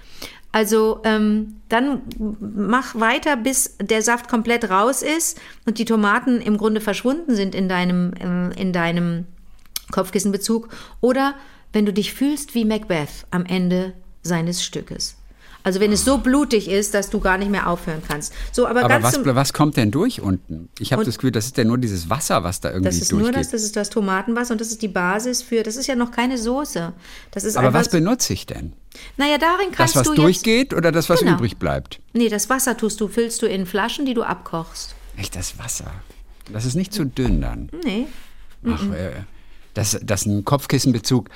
Also 0.54 1.02
ähm, 1.04 1.62
dann 1.68 2.04
mach 2.18 2.96
weiter, 2.96 3.36
bis 3.36 3.76
der 3.82 4.02
Saft 4.02 4.30
komplett 4.30 4.70
raus 4.70 5.02
ist 5.02 5.40
und 5.66 5.78
die 5.78 5.86
Tomaten 5.86 6.40
im 6.40 6.58
Grunde 6.58 6.80
verschwunden 6.80 7.36
sind 7.36 7.54
in 7.54 7.68
deinem, 7.68 8.14
ähm, 8.20 8.52
in 8.56 8.72
deinem 8.72 9.26
Kopfkissenbezug 9.92 10.70
oder 11.02 11.34
wenn 11.74 11.86
du 11.86 11.94
dich 11.94 12.14
fühlst 12.14 12.56
wie 12.56 12.66
Macbeth 12.66 13.26
am 13.32 13.46
Ende 13.46 13.94
seines 14.24 14.64
Stückes. 14.64 15.16
Also 15.64 15.82
wenn 15.82 15.92
es 15.92 16.06
so 16.06 16.20
blutig 16.20 16.70
ist, 16.70 16.94
dass 16.94 17.10
du 17.10 17.20
gar 17.20 17.38
nicht 17.38 17.52
mehr 17.52 17.68
aufhören 17.68 18.02
kannst. 18.08 18.32
So, 18.54 18.68
aber, 18.68 18.86
Aber 18.86 19.04
was, 19.04 19.20
was 19.26 19.52
kommt 19.52 19.76
denn 19.76 19.92
durch 19.92 20.22
unten? 20.22 20.70
Ich 20.80 20.94
habe 20.94 21.04
das 21.04 21.16
Gefühl, 21.18 21.32
das 21.32 21.46
ist 21.48 21.58
ja 21.58 21.66
nur 21.66 21.78
dieses 21.78 22.10
Wasser, 22.10 22.42
was 22.46 22.62
da 22.62 22.70
irgendwie 22.70 22.86
das 22.86 22.96
ist 23.02 23.12
durchgeht. 23.12 23.34
nur 23.34 23.38
das, 23.38 23.50
das 23.52 23.64
ist 23.64 23.76
das 23.76 23.90
Tomatenwasser 23.90 24.54
und 24.54 24.62
das 24.62 24.70
ist 24.70 24.82
die 24.82 24.88
Basis 24.88 25.42
für, 25.42 25.64
das 25.64 25.76
ist 25.76 25.88
ja 25.88 25.96
noch 25.96 26.12
keine 26.12 26.38
Soße. 26.38 26.94
Das 27.32 27.44
ist 27.44 27.58
Aber 27.58 27.74
was 27.74 27.90
benutze 27.90 28.32
ich 28.32 28.46
denn? 28.46 28.74
naja, 29.18 29.38
darin 29.38 29.68
Das, 29.70 29.78
kannst 29.78 29.96
was 29.98 30.04
du 30.04 30.12
jetzt, 30.14 30.22
durchgeht 30.24 30.74
oder 30.74 30.94
das, 30.94 31.10
was 31.10 31.20
Genau. 31.20 31.34
übrig 31.34 31.58
bleibt? 31.58 32.00
nee, 32.14 32.30
das 32.30 32.50
Wasser 32.50 32.78
tust 32.78 33.02
du, 33.02 33.10
füllst 33.10 33.42
du 33.42 33.46
in 33.48 33.66
Flaschen, 33.66 34.06
die 34.06 34.14
du 34.14 34.24
abkochst. 34.24 34.96
Echt 35.18 35.36
das 35.36 35.60
Wasser. 35.60 35.92
Das 36.54 36.64
ist 36.64 36.76
nicht 36.76 36.94
zu 36.94 37.04
dünn 37.04 37.42
dann. 37.42 37.70
Nee, 37.84 38.08
Ach, 38.66 38.84
äh, 38.94 39.12
dass, 39.78 40.00
dass 40.02 40.26
ein 40.26 40.44
Kopfkissenbezug 40.44 41.30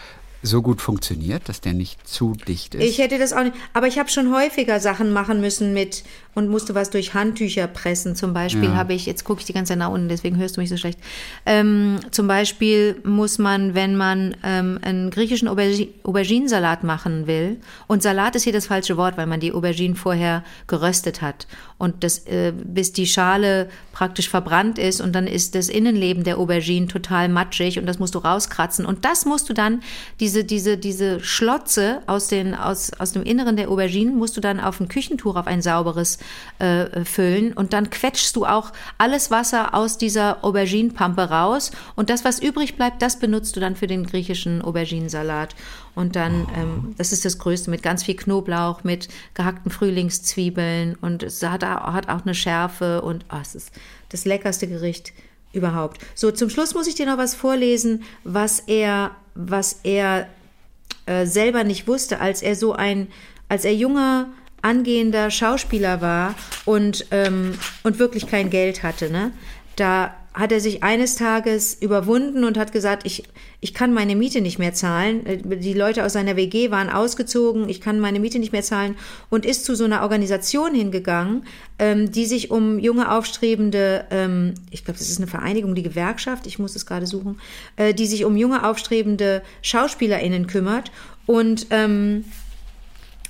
so 0.43 0.61
gut 0.61 0.81
funktioniert, 0.81 1.47
dass 1.49 1.61
der 1.61 1.73
nicht 1.73 2.07
zu 2.07 2.33
dicht 2.47 2.75
ist? 2.75 2.83
Ich 2.83 2.97
hätte 2.97 3.19
das 3.19 3.33
auch 3.33 3.43
nicht. 3.43 3.55
Aber 3.73 3.87
ich 3.87 3.99
habe 3.99 4.09
schon 4.09 4.33
häufiger 4.33 4.79
Sachen 4.79 5.11
machen 5.13 5.39
müssen 5.41 5.73
mit 5.73 6.03
und 6.33 6.49
musste 6.49 6.73
was 6.75 6.89
durch 6.89 7.13
Handtücher 7.13 7.67
pressen. 7.67 8.15
Zum 8.15 8.33
Beispiel 8.33 8.69
Ja. 8.69 8.75
habe 8.75 8.93
ich, 8.93 9.05
jetzt 9.05 9.23
gucke 9.25 9.41
ich 9.41 9.45
die 9.45 9.53
ganze 9.53 9.71
Zeit 9.71 9.79
nach 9.79 9.89
unten, 9.89 10.07
deswegen 10.09 10.37
hörst 10.37 10.55
du 10.57 10.61
mich 10.61 10.69
so 10.69 10.77
schlecht. 10.77 10.97
Ähm, 11.45 11.99
zum 12.11 12.27
Beispiel 12.27 12.95
muss 13.03 13.37
man, 13.37 13.75
wenn 13.75 13.95
man 13.97 14.35
ähm, 14.43 14.79
einen 14.81 15.11
griechischen 15.11 15.47
Aubergi 15.47 15.93
Auberginensalat 16.03 16.83
machen 16.83 17.27
will, 17.27 17.57
und 17.87 18.01
Salat 18.01 18.35
ist 18.35 18.43
hier 18.43 18.53
das 18.53 18.67
falsche 18.67 18.97
Wort, 18.97 19.17
weil 19.17 19.27
man 19.27 19.39
die 19.41 19.51
Auberginen 19.51 19.95
vorher 19.95 20.43
geröstet 20.67 21.21
hat. 21.21 21.47
Und 21.77 22.03
das, 22.03 22.19
äh, 22.27 22.53
bis 22.55 22.93
die 22.93 23.07
Schale 23.07 23.69
praktisch 23.91 24.29
verbrannt 24.29 24.77
ist 24.79 25.01
und 25.01 25.13
dann 25.13 25.27
ist 25.27 25.53
das 25.55 25.67
Innenleben 25.67 26.23
der 26.23 26.37
Auberginen 26.37 26.87
total 26.87 27.27
matschig 27.27 27.77
und 27.77 27.85
das 27.85 27.99
musst 27.99 28.15
du 28.15 28.19
rauskratzen. 28.19 28.85
Und 28.85 29.03
das 29.03 29.25
musst 29.25 29.49
du 29.49 29.53
dann, 29.53 29.81
diese, 30.19 30.30
diese, 30.43 30.77
diese 30.77 31.19
Schlotze 31.19 32.01
aus, 32.07 32.27
den, 32.27 32.55
aus, 32.55 32.91
aus 32.97 33.11
dem 33.11 33.23
Inneren 33.23 33.55
der 33.57 33.69
Auberginen 33.69 34.17
musst 34.17 34.35
du 34.37 34.41
dann 34.41 34.59
auf 34.59 34.79
ein 34.79 34.87
Küchentuch, 34.87 35.35
auf 35.35 35.47
ein 35.47 35.61
sauberes 35.61 36.17
äh, 36.59 37.03
füllen. 37.05 37.53
Und 37.53 37.73
dann 37.73 37.89
quetschst 37.89 38.35
du 38.35 38.45
auch 38.45 38.71
alles 38.97 39.29
Wasser 39.31 39.73
aus 39.73 39.97
dieser 39.97 40.43
Auberginenpampe 40.43 41.29
raus. 41.29 41.71
Und 41.95 42.09
das, 42.09 42.25
was 42.25 42.39
übrig 42.41 42.75
bleibt, 42.75 43.01
das 43.01 43.19
benutzt 43.19 43.55
du 43.55 43.59
dann 43.59 43.75
für 43.75 43.87
den 43.87 44.05
griechischen 44.05 44.61
Auberginensalat. 44.61 45.55
Und 45.93 46.15
dann, 46.15 46.47
ähm, 46.55 46.95
das 46.97 47.11
ist 47.11 47.25
das 47.25 47.37
Größte, 47.37 47.69
mit 47.69 47.83
ganz 47.83 48.03
viel 48.03 48.15
Knoblauch, 48.15 48.83
mit 48.83 49.09
gehackten 49.33 49.71
Frühlingszwiebeln. 49.71 50.95
Und 51.01 51.23
es 51.23 51.43
hat, 51.43 51.63
auch- 51.63 51.93
hat 51.93 52.09
auch 52.09 52.21
eine 52.21 52.33
Schärfe. 52.33 53.01
Und 53.01 53.25
oh, 53.31 53.37
es 53.41 53.55
ist 53.55 53.71
das 54.09 54.25
leckerste 54.25 54.67
Gericht 54.67 55.13
überhaupt. 55.53 56.01
So, 56.15 56.31
zum 56.31 56.49
Schluss 56.49 56.73
muss 56.73 56.87
ich 56.87 56.95
dir 56.95 57.05
noch 57.05 57.17
was 57.17 57.35
vorlesen, 57.35 58.03
was 58.23 58.59
er, 58.59 59.11
was 59.35 59.79
er 59.83 60.27
äh, 61.05 61.25
selber 61.25 61.63
nicht 61.63 61.87
wusste, 61.87 62.19
als 62.19 62.41
er 62.41 62.55
so 62.55 62.73
ein, 62.73 63.07
als 63.49 63.65
er 63.65 63.75
junger, 63.75 64.29
angehender 64.61 65.31
Schauspieler 65.31 66.01
war 66.01 66.35
und, 66.65 67.07
ähm, 67.11 67.57
und 67.83 67.99
wirklich 67.99 68.27
kein 68.27 68.49
Geld 68.49 68.83
hatte, 68.83 69.09
ne? 69.09 69.31
Da 69.75 70.13
hat 70.33 70.53
er 70.53 70.61
sich 70.61 70.81
eines 70.81 71.15
Tages 71.15 71.73
überwunden 71.73 72.45
und 72.45 72.57
hat 72.57 72.71
gesagt, 72.71 73.05
ich, 73.05 73.23
ich 73.59 73.73
kann 73.73 73.93
meine 73.93 74.15
Miete 74.15 74.39
nicht 74.39 74.59
mehr 74.59 74.73
zahlen. 74.73 75.23
Die 75.43 75.73
Leute 75.73 76.05
aus 76.05 76.13
seiner 76.13 76.37
WG 76.37 76.71
waren 76.71 76.89
ausgezogen, 76.89 77.67
ich 77.67 77.81
kann 77.81 77.99
meine 77.99 78.19
Miete 78.19 78.39
nicht 78.39 78.53
mehr 78.53 78.63
zahlen 78.63 78.95
und 79.29 79.45
ist 79.45 79.65
zu 79.65 79.75
so 79.75 79.83
einer 79.83 80.03
Organisation 80.03 80.73
hingegangen, 80.73 81.43
ähm, 81.79 82.11
die 82.11 82.25
sich 82.25 82.49
um 82.49 82.79
junge 82.79 83.11
aufstrebende, 83.11 84.05
ähm, 84.09 84.53
ich 84.69 84.85
glaube, 84.85 84.99
das 84.99 85.09
ist 85.09 85.17
eine 85.17 85.27
Vereinigung, 85.27 85.75
die 85.75 85.83
Gewerkschaft, 85.83 86.47
ich 86.47 86.59
muss 86.59 86.77
es 86.77 86.85
gerade 86.85 87.07
suchen, 87.07 87.39
äh, 87.75 87.93
die 87.93 88.07
sich 88.07 88.23
um 88.23 88.37
junge 88.37 88.65
aufstrebende 88.65 89.41
SchauspielerInnen 89.61 90.47
kümmert 90.47 90.91
und 91.25 91.67
ähm, 91.71 92.23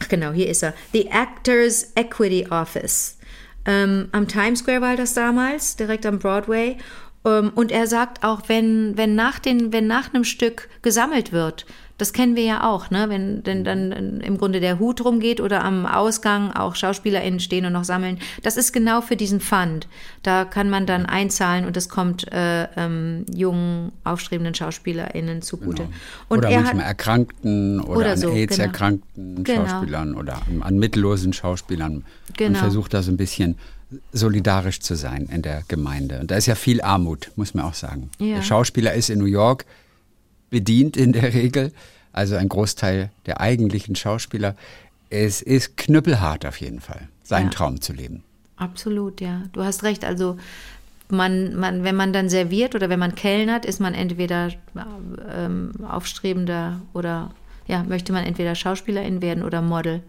Ach 0.04 0.08
genau, 0.08 0.32
hier 0.32 0.50
ist 0.50 0.64
er. 0.64 0.74
The 0.94 1.10
Actors 1.12 1.92
Equity 1.94 2.48
Office. 2.50 3.18
Ähm, 3.66 4.10
am 4.12 4.28
Times 4.28 4.60
Square 4.60 4.82
war 4.82 4.96
das 4.96 5.14
damals, 5.14 5.76
direkt 5.76 6.06
am 6.06 6.20
Broadway. 6.20 6.78
Ähm, 7.26 7.52
und 7.56 7.72
er 7.72 7.88
sagt 7.88 8.24
auch, 8.24 8.44
wenn, 8.48 8.98
wenn, 8.98 9.16
nach 9.16 9.40
den, 9.40 9.72
wenn 9.74 9.88
nach 9.88 10.14
einem 10.14 10.24
Stück 10.24 10.70
gesammelt 10.82 11.32
wird, 11.32 11.66
das 12.02 12.14
kennen 12.14 12.36
wir 12.36 12.44
ja 12.44 12.68
auch, 12.68 12.90
ne? 12.90 13.10
wenn 13.10 13.44
denn 13.44 13.64
dann 13.64 14.22
im 14.22 14.40
Grunde 14.40 14.60
der 14.60 14.80
Hut 14.80 15.06
rumgeht 15.06 15.40
oder 15.40 15.64
am 15.64 15.86
Ausgang 15.86 16.52
auch 16.52 16.76
SchauspielerInnen 16.76 17.40
stehen 17.40 17.64
und 17.66 17.74
noch 17.74 17.84
sammeln. 17.84 18.18
Das 18.42 18.58
ist 18.58 18.74
genau 18.74 19.02
für 19.02 19.16
diesen 19.16 19.40
Fund. 19.40 19.88
Da 20.24 20.44
kann 20.44 20.72
man 20.72 20.88
dann 20.88 21.06
einzahlen 21.06 21.66
und 21.66 21.78
das 21.78 21.90
kommt 21.90 22.32
äh, 22.32 22.64
ähm, 22.76 23.28
jungen, 23.32 23.92
aufstrebenden 24.04 24.56
SchauspielerInnen 24.56 25.44
zugute. 25.44 25.84
Und 26.28 26.40
oder 26.40 26.50
er 26.50 26.62
manchmal 26.62 26.86
hat, 26.86 26.90
Erkrankten 26.90 27.80
oder, 27.82 27.98
Oder 28.00 28.12
an 28.14 28.18
so, 28.18 28.32
AIDS 28.32 28.56
genau. 28.56 28.68
erkrankten 28.68 29.44
Genau. 29.44 29.68
Schauspielern 29.68 30.16
oder 30.16 30.42
an, 30.48 30.64
an 30.64 30.80
mittellosen 30.80 31.34
Schauspielern 31.34 31.98
und 31.98 32.38
Genau. 32.38 32.58
versucht 32.58 32.96
da 32.96 33.04
so 33.04 33.12
ein 33.12 33.18
bisschen 33.18 33.60
solidarisch 34.12 34.80
zu 34.80 34.96
sein 34.96 35.30
in 35.32 35.44
der 35.44 35.62
Gemeinde. 35.68 36.20
Und 36.20 36.32
da 36.32 36.36
ist 36.36 36.48
ja 36.48 36.56
viel 36.56 36.82
Armut, 36.82 37.30
muss 37.36 37.54
man 37.54 37.66
auch 37.66 37.76
sagen. 37.76 38.10
Ja. 38.18 38.38
Der 38.38 38.42
Schauspieler 38.42 38.94
ist 38.94 39.12
in 39.12 39.20
New 39.20 39.26
York 39.26 39.66
bedient 40.52 40.96
in 40.96 41.14
der 41.14 41.34
Regel, 41.34 41.72
also 42.14 42.36
ein 42.36 42.50
Großteil 42.50 43.10
der 43.26 43.42
eigentlichen 43.42 43.96
Schauspieler. 43.96 44.56
Es 45.10 45.42
ist 45.42 45.78
knüppelhart 45.78 46.46
auf 46.46 46.62
jeden 46.62 46.80
Fall, 46.80 47.08
seinen 47.24 47.46
Ja. 47.46 47.52
Traum 47.52 47.82
zu 47.82 47.94
leben. 47.94 48.24
Absolut, 48.58 49.20
ja. 49.22 49.42
Du 49.54 49.64
hast 49.64 49.82
recht. 49.82 50.06
Also 50.06 50.38
man, 51.10 51.56
man, 51.56 51.84
wenn 51.84 51.96
man 51.96 52.14
dann 52.14 52.30
serviert 52.30 52.76
oder 52.76 52.90
wenn 52.90 53.00
man 53.00 53.16
kellnert, 53.16 53.66
ist 53.66 53.80
man 53.80 53.96
entweder 53.96 54.52
ähm, 55.34 55.72
aufstrebender 55.88 56.82
oder 56.94 57.34
ja, 57.68 57.84
möchte 57.84 58.14
man 58.14 58.26
entweder 58.26 58.54
Schauspielerin 58.54 59.22
werden 59.22 59.44
oder 59.44 59.62
Model. 59.62 60.02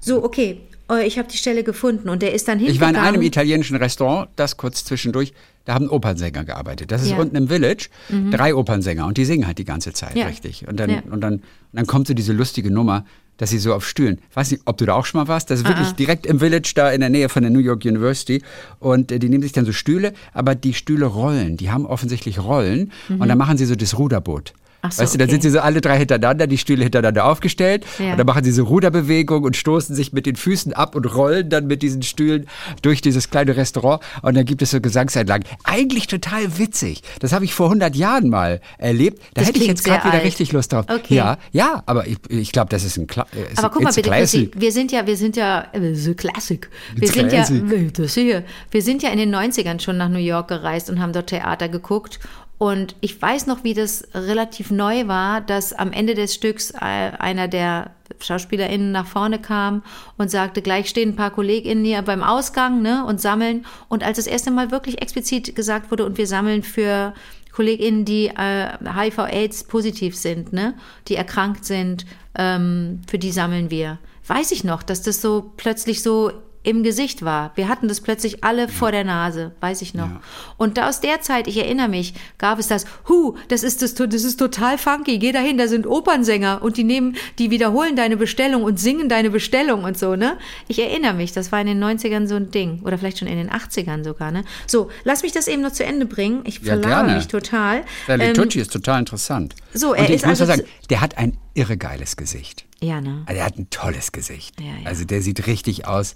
So, 0.00 0.22
okay. 0.22 0.60
Äh, 0.90 1.06
Ich 1.06 1.18
habe 1.18 1.28
die 1.28 1.36
Stelle 1.36 1.64
gefunden 1.64 2.08
und 2.08 2.22
der 2.22 2.32
ist 2.34 2.48
dann 2.48 2.58
Ich 2.60 2.66
hingegangen. 2.66 2.96
war 2.96 3.02
in 3.08 3.14
einem 3.14 3.22
italienischen 3.22 3.76
Restaurant, 3.76 4.28
das 4.36 4.56
kurz 4.56 4.84
zwischendurch, 4.84 5.32
da 5.64 5.74
haben 5.74 5.88
Opernsänger 5.88 6.44
gearbeitet. 6.44 6.90
Das 6.92 7.02
ist 7.02 7.08
Ja. 7.10 7.14
Mhm. 7.16 7.20
unten 7.22 7.36
im 7.36 7.48
Village, 7.48 7.88
drei 8.30 8.54
Opernsänger 8.54 9.06
und 9.06 9.16
die 9.16 9.24
singen 9.24 9.46
halt 9.46 9.58
die 9.58 9.64
ganze 9.64 9.92
Zeit, 9.92 10.16
Ja. 10.16 10.26
richtig. 10.26 10.66
Und 10.68 10.78
dann, 10.78 10.90
Ja. 10.90 11.02
und, 11.10 11.20
dann, 11.20 11.34
und 11.34 11.42
dann 11.72 11.86
kommt 11.86 12.06
so 12.06 12.14
diese 12.14 12.32
lustige 12.32 12.70
Nummer, 12.70 13.04
dass 13.38 13.50
sie 13.50 13.58
so 13.58 13.74
auf 13.74 13.86
Stühlen, 13.86 14.18
ich 14.30 14.36
weiß 14.36 14.50
nicht, 14.52 14.62
ob 14.64 14.78
du 14.78 14.86
da 14.86 14.94
auch 14.94 15.04
schon 15.04 15.20
mal 15.20 15.28
warst, 15.28 15.50
das 15.50 15.58
ist 15.60 15.66
wirklich 15.66 15.88
Ah, 15.88 15.90
ah. 15.90 15.96
direkt 15.98 16.24
im 16.24 16.38
Village 16.38 16.72
da 16.74 16.90
in 16.90 17.00
der 17.00 17.10
Nähe 17.10 17.28
von 17.28 17.42
der 17.42 17.50
New 17.50 17.58
York 17.58 17.84
University 17.84 18.42
und 18.78 19.12
äh, 19.12 19.18
die 19.18 19.28
nehmen 19.28 19.42
sich 19.42 19.52
dann 19.52 19.66
so 19.66 19.72
Stühle, 19.72 20.14
aber 20.32 20.54
die 20.54 20.72
Stühle 20.72 21.04
rollen, 21.06 21.56
die 21.58 21.70
haben 21.70 21.84
offensichtlich 21.84 22.38
Rollen 22.42 22.92
und 23.10 23.28
dann 23.28 23.36
machen 23.36 23.58
sie 23.58 23.66
so 23.66 23.74
das 23.74 23.98
Ruderboot. 23.98 24.54
So, 24.90 25.02
weißt 25.02 25.14
du, 25.14 25.18
da 25.18 25.24
okay. 25.24 25.32
sind 25.32 25.42
sie 25.42 25.50
so 25.50 25.60
alle 25.60 25.80
drei 25.80 25.98
hintereinander, 25.98 26.46
die 26.46 26.58
Stühle 26.58 26.82
hintereinander 26.84 27.24
aufgestellt 27.26 27.84
Ja. 27.98 28.12
und 28.12 28.18
dann 28.18 28.26
machen 28.26 28.44
sie 28.44 28.52
so 28.52 28.64
Ruderbewegung 28.64 29.44
und 29.44 29.56
stoßen 29.56 29.94
sich 29.94 30.12
mit 30.12 30.26
den 30.26 30.36
Füßen 30.36 30.72
ab 30.72 30.94
und 30.94 31.04
rollen 31.14 31.48
dann 31.50 31.66
mit 31.66 31.82
diesen 31.82 32.02
Stühlen 32.02 32.46
durch 32.82 33.00
dieses 33.00 33.30
kleine 33.30 33.56
Restaurant 33.56 34.02
und 34.22 34.36
dann 34.36 34.44
gibt 34.44 34.62
es 34.62 34.70
so 34.70 34.80
Gesangseinlagen. 34.80 35.46
Eigentlich 35.64 36.06
total 36.06 36.58
witzig. 36.58 37.02
Das 37.20 37.32
habe 37.32 37.44
ich 37.44 37.54
vor 37.54 37.66
100 37.66 37.94
Jahren 37.96 38.28
mal 38.28 38.60
erlebt. 38.78 39.18
Da 39.34 39.40
Das 39.42 39.48
hätte 39.48 39.60
ich 39.60 39.66
jetzt 39.66 39.84
gerade 39.84 40.04
wieder 40.04 40.22
richtig 40.24 40.52
Lust 40.52 40.72
drauf. 40.72 40.86
Okay. 40.88 41.14
Ja, 41.14 41.38
ja, 41.52 41.82
aber 41.86 42.06
ich, 42.06 42.18
ich 42.28 42.52
glaube, 42.52 42.68
das 42.70 42.84
ist 42.84 42.96
ein 42.96 43.06
Kla 43.06 43.26
äh, 43.32 43.56
Aber 43.56 43.70
guck 43.70 43.82
mal 43.82 43.92
bitte. 43.92 44.10
Chrissy, 44.10 44.50
wir 44.56 44.72
sind 44.72 44.92
ja, 44.92 45.06
wir 45.06 45.16
sind 45.16 45.36
ja, 45.36 45.66
äh, 45.72 45.94
so 45.94 46.14
Classic. 46.14 46.68
Wir 46.94 47.02
It's 47.04 47.12
sind 47.12 47.32
ja, 47.32 47.44
classic. 47.44 47.94
das 47.94 48.14
hier, 48.14 48.44
wir 48.70 48.82
sind 48.82 49.02
ja 49.02 49.10
in 49.10 49.18
den 49.18 49.34
90ern 49.34 49.80
schon 49.80 49.96
nach 49.96 50.08
New 50.08 50.18
York 50.18 50.48
gereist 50.48 50.90
und 50.90 51.00
haben 51.00 51.12
dort 51.12 51.28
Theater 51.28 51.68
geguckt. 51.68 52.18
Und 52.58 52.96
ich 53.00 53.20
weiß 53.20 53.46
noch, 53.46 53.64
wie 53.64 53.74
das 53.74 54.08
relativ 54.14 54.70
neu 54.70 55.08
war, 55.08 55.42
dass 55.42 55.74
am 55.74 55.92
Ende 55.92 56.14
des 56.14 56.34
Stücks 56.34 56.70
äh, 56.70 56.78
einer 56.78 57.48
der 57.48 57.90
SchauspielerInnen 58.18 58.92
nach 58.92 59.06
vorne 59.06 59.38
kam 59.38 59.82
und 60.16 60.30
sagte, 60.30 60.62
gleich 60.62 60.88
stehen 60.88 61.10
ein 61.10 61.16
paar 61.16 61.32
KollegInnen 61.32 61.84
hier 61.84 62.00
beim 62.02 62.22
Ausgang 62.22 62.80
ne, 62.80 63.04
und 63.04 63.20
sammeln. 63.20 63.66
Und 63.88 64.04
als 64.04 64.16
das 64.16 64.26
erste 64.26 64.50
Mal 64.50 64.70
wirklich 64.70 65.02
explizit 65.02 65.54
gesagt 65.54 65.90
wurde, 65.90 66.06
und 66.06 66.16
wir 66.16 66.26
sammeln 66.26 66.62
für 66.62 67.12
KollegInnen, 67.52 68.06
die 68.06 68.28
äh, 68.28 68.68
HIV-Aids 68.84 69.64
positiv 69.64 70.16
sind, 70.16 70.52
ne, 70.54 70.74
die 71.08 71.16
erkrankt 71.16 71.66
sind, 71.66 72.06
ähm, 72.38 73.02
für 73.06 73.18
die 73.18 73.32
sammeln 73.32 73.70
wir. 73.70 73.98
Weiß 74.26 74.50
ich 74.50 74.64
noch, 74.64 74.82
dass 74.82 75.02
das 75.02 75.20
so 75.20 75.52
plötzlich 75.56 76.02
so 76.02 76.32
im 76.66 76.82
Gesicht 76.82 77.24
war. 77.24 77.52
Wir 77.54 77.68
hatten 77.68 77.88
das 77.88 78.00
plötzlich 78.00 78.42
alle 78.44 78.68
vor 78.68 78.90
der 78.92 79.04
Nase, 79.04 79.52
weiß 79.60 79.82
ich 79.82 79.94
noch. 79.94 80.08
Ja. 80.08 80.20
Und 80.58 80.76
da 80.76 80.88
aus 80.88 81.00
der 81.00 81.20
Zeit, 81.20 81.46
ich 81.46 81.56
erinnere 81.56 81.88
mich, 81.88 82.12
gab 82.38 82.58
es 82.58 82.66
das, 82.68 82.84
hu, 83.08 83.36
das 83.48 83.62
ist 83.62 83.82
das, 83.82 83.94
das 83.94 84.24
ist 84.24 84.36
total 84.36 84.76
funky, 84.76 85.18
geh 85.18 85.32
dahin, 85.32 85.56
da 85.58 85.68
sind 85.68 85.86
Opernsänger 85.86 86.60
und 86.62 86.76
die 86.76 86.84
nehmen, 86.84 87.16
die 87.38 87.50
wiederholen 87.50 87.94
deine 87.96 88.16
Bestellung 88.16 88.64
und 88.64 88.78
singen 88.80 89.08
deine 89.08 89.30
Bestellung 89.30 89.84
und 89.84 89.96
so, 89.96 90.16
ne? 90.16 90.38
Ich 90.68 90.78
erinnere 90.78 91.14
mich, 91.14 91.32
das 91.32 91.52
war 91.52 91.60
in 91.60 91.68
den 91.68 91.82
90ern 91.82 92.26
so 92.26 92.34
ein 92.34 92.50
Ding 92.50 92.80
oder 92.84 92.98
vielleicht 92.98 93.18
schon 93.20 93.28
in 93.28 93.36
den 93.38 93.50
80ern 93.50 94.04
sogar, 94.04 94.30
ne? 94.32 94.44
So, 94.66 94.90
lass 95.04 95.22
mich 95.22 95.32
das 95.32 95.46
eben 95.48 95.62
noch 95.62 95.72
zu 95.72 95.84
Ende 95.84 96.04
bringen. 96.04 96.40
Ich 96.44 96.56
Ja, 96.58 96.74
verlaube 96.74 96.88
gerne. 96.88 97.14
mich 97.14 97.28
total. 97.28 97.84
Der 98.08 98.18
Ähm, 98.20 98.34
Litucci 98.34 98.58
ist 98.60 98.72
total 98.72 98.98
interessant. 99.00 99.54
so, 99.72 99.90
und 99.92 99.98
er 99.98 100.04
ich 100.04 100.10
ist 100.10 100.26
muss 100.26 100.40
also 100.40 100.46
sagen, 100.52 100.62
der 100.90 101.00
hat 101.00 101.16
ein 101.16 101.36
irre 101.54 101.76
geiles 101.76 102.16
Gesicht. 102.16 102.64
ja, 102.82 103.00
ne? 103.00 103.22
Also 103.26 103.38
er 103.40 103.46
hat 103.46 103.56
ein 103.56 103.70
tolles 103.70 104.12
Gesicht. 104.12 104.60
Ja, 104.60 104.66
ja. 104.66 104.72
Also 104.86 105.04
der 105.04 105.22
sieht 105.22 105.46
richtig 105.46 105.86
aus 105.86 106.14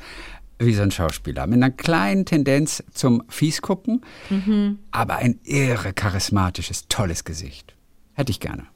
wie 0.60 0.74
so 0.74 0.82
ein 0.82 0.90
Schauspieler. 0.90 1.46
Mit 1.46 1.56
einer 1.56 1.70
kleinen 1.70 2.24
Tendenz 2.26 2.84
zum 2.92 3.22
Fiesgucken, 3.28 4.02
Mhm. 4.28 4.78
aber 4.90 5.16
ein 5.16 5.40
irre 5.44 5.92
charismatisches, 5.92 6.86
tolles 6.88 7.24
Gesicht. 7.24 7.74
Hätte 8.14 8.30
ich 8.30 8.40
gerne. 8.40 8.66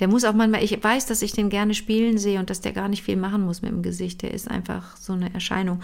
Der 0.00 0.08
muss 0.08 0.24
auch 0.24 0.32
manchmal, 0.34 0.64
ich 0.64 0.82
weiß, 0.82 1.06
dass 1.06 1.22
ich 1.22 1.32
den 1.32 1.50
gerne 1.50 1.72
spielen 1.72 2.18
sehe 2.18 2.40
und 2.40 2.50
dass 2.50 2.60
der 2.60 2.72
gar 2.72 2.88
nicht 2.88 3.04
viel 3.04 3.16
machen 3.16 3.42
muss 3.44 3.62
mit 3.62 3.70
dem 3.70 3.82
Gesicht. 3.82 4.22
Der 4.22 4.34
ist 4.34 4.50
einfach 4.50 4.96
so 4.96 5.12
eine 5.12 5.32
Erscheinung. 5.32 5.80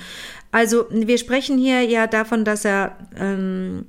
Also, 0.50 0.86
wir 0.90 1.16
sprechen 1.16 1.58
hier 1.58 1.82
ja 1.82 2.08
davon, 2.08 2.44
dass 2.44 2.64
er, 2.64 2.96
ähm, 3.16 3.86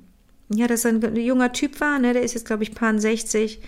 ja, 0.53 0.67
dass 0.67 0.85
er 0.85 0.91
ein 0.91 1.15
junger 1.15 1.53
Typ 1.53 1.81
war, 1.81 1.97
ne? 1.97 2.13
Der 2.13 2.21
ist 2.21 2.35
jetzt, 2.35 2.45
glaube 2.45 2.61
ich, 2.61 2.75
paar 2.75 2.97
60. 2.99 3.61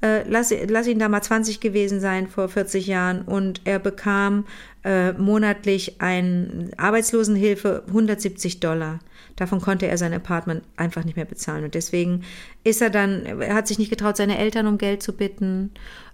äh, 0.00 0.22
lass, 0.28 0.54
lass 0.68 0.86
ihn 0.86 0.98
da 0.98 1.08
mal 1.08 1.22
20 1.22 1.60
gewesen 1.60 2.00
sein 2.00 2.28
vor 2.28 2.48
40 2.48 2.86
Jahren 2.86 3.22
und 3.22 3.62
er 3.64 3.78
bekam 3.78 4.44
äh, 4.84 5.12
monatlich 5.12 6.00
ein 6.00 6.70
Arbeitslosenhilfe 6.76 7.82
170 7.88 8.60
Dollar. 8.60 9.00
Davon 9.34 9.60
konnte 9.60 9.86
er 9.86 9.98
sein 9.98 10.12
Apartment 10.12 10.62
einfach 10.76 11.04
nicht 11.04 11.16
mehr 11.16 11.24
bezahlen. 11.24 11.64
Und 11.64 11.74
deswegen 11.74 12.22
ist 12.64 12.80
er 12.80 12.90
dann, 12.90 13.26
er 13.26 13.54
hat 13.54 13.66
sich 13.68 13.78
nicht 13.78 13.90
getraut, 13.90 14.16
seine 14.16 14.38
Eltern 14.38 14.66
um 14.66 14.78
Geld 14.78 15.02
zu 15.02 15.12
bitten 15.12 15.72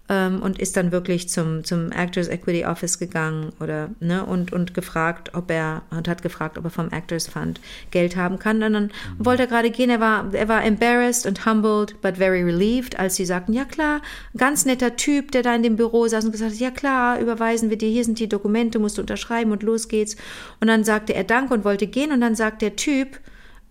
ähm, 0.09 0.43
und 0.43 0.59
ist 0.59 0.77
dann 0.77 0.93
wirklich 0.93 1.31
zum, 1.31 1.65
zum 1.65 1.91
Actors 1.91 2.29
Equity 2.29 2.67
Office 2.67 2.99
gegangen 2.99 3.53
oder, 3.61 3.91
ne, 4.01 4.25
und, 4.25 4.53
und 4.53 4.75
gefragt, 4.75 5.31
ob 5.35 5.51
er, 5.51 5.83
und 5.91 6.09
hat 6.09 6.23
gefragt, 6.23 6.59
ob 6.59 6.65
er 6.65 6.71
vom 6.71 6.91
Actors 6.91 7.27
Fund 7.27 7.59
Geld 7.91 8.15
haben 8.15 8.39
kann. 8.39 8.63
Und 8.63 8.73
dann 8.75 8.85
mhm. 8.85 9.25
wollte 9.25 9.45
er 9.45 9.49
gerade 9.49 9.71
gehen, 9.71 9.89
er 9.89 10.01
war, 10.01 10.33
er 10.35 10.49
war 10.49 10.63
embarrassed 10.63 11.27
and 11.27 11.47
humbled, 11.47 12.01
but 12.03 12.19
very 12.19 12.43
relieved, 12.43 12.99
als 12.99 13.17
sie 13.17 13.25
sagten, 13.25 13.55
ja 13.55 13.65
klar, 13.65 14.03
ganz 14.37 14.67
netter 14.67 14.97
Typ, 14.97 15.33
der 15.33 15.43
da 15.43 15.55
in 15.55 15.63
dem 15.63 15.77
Büro 15.77 16.07
saß 16.07 16.27
und 16.27 16.33
gesagt 16.33 16.53
hat, 16.53 16.61
ja 16.61 16.71
klar, 16.71 17.19
überweisen 17.19 17.71
wir 17.71 17.79
dir, 17.79 17.89
hier 17.89 18.05
sind 18.05 18.19
die 18.19 18.29
Dokumente, 18.29 18.79
musst 18.79 18.99
du 18.99 19.01
unterschreiben 19.01 19.53
und 19.53 19.63
los 19.63 19.89
geht's. 19.89 20.17
Und 20.61 20.69
dann 20.69 20.85
sagte 20.85 21.15
er 21.15 21.25
Danke 21.25 21.55
und 21.55 21.65
wollte 21.65 21.87
gehen 21.87 22.13
und 22.13 22.21
dann 22.21 22.35
sagt 22.35 22.61
der 22.61 22.77
Typ, 22.77 23.19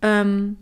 ähm, 0.01 0.57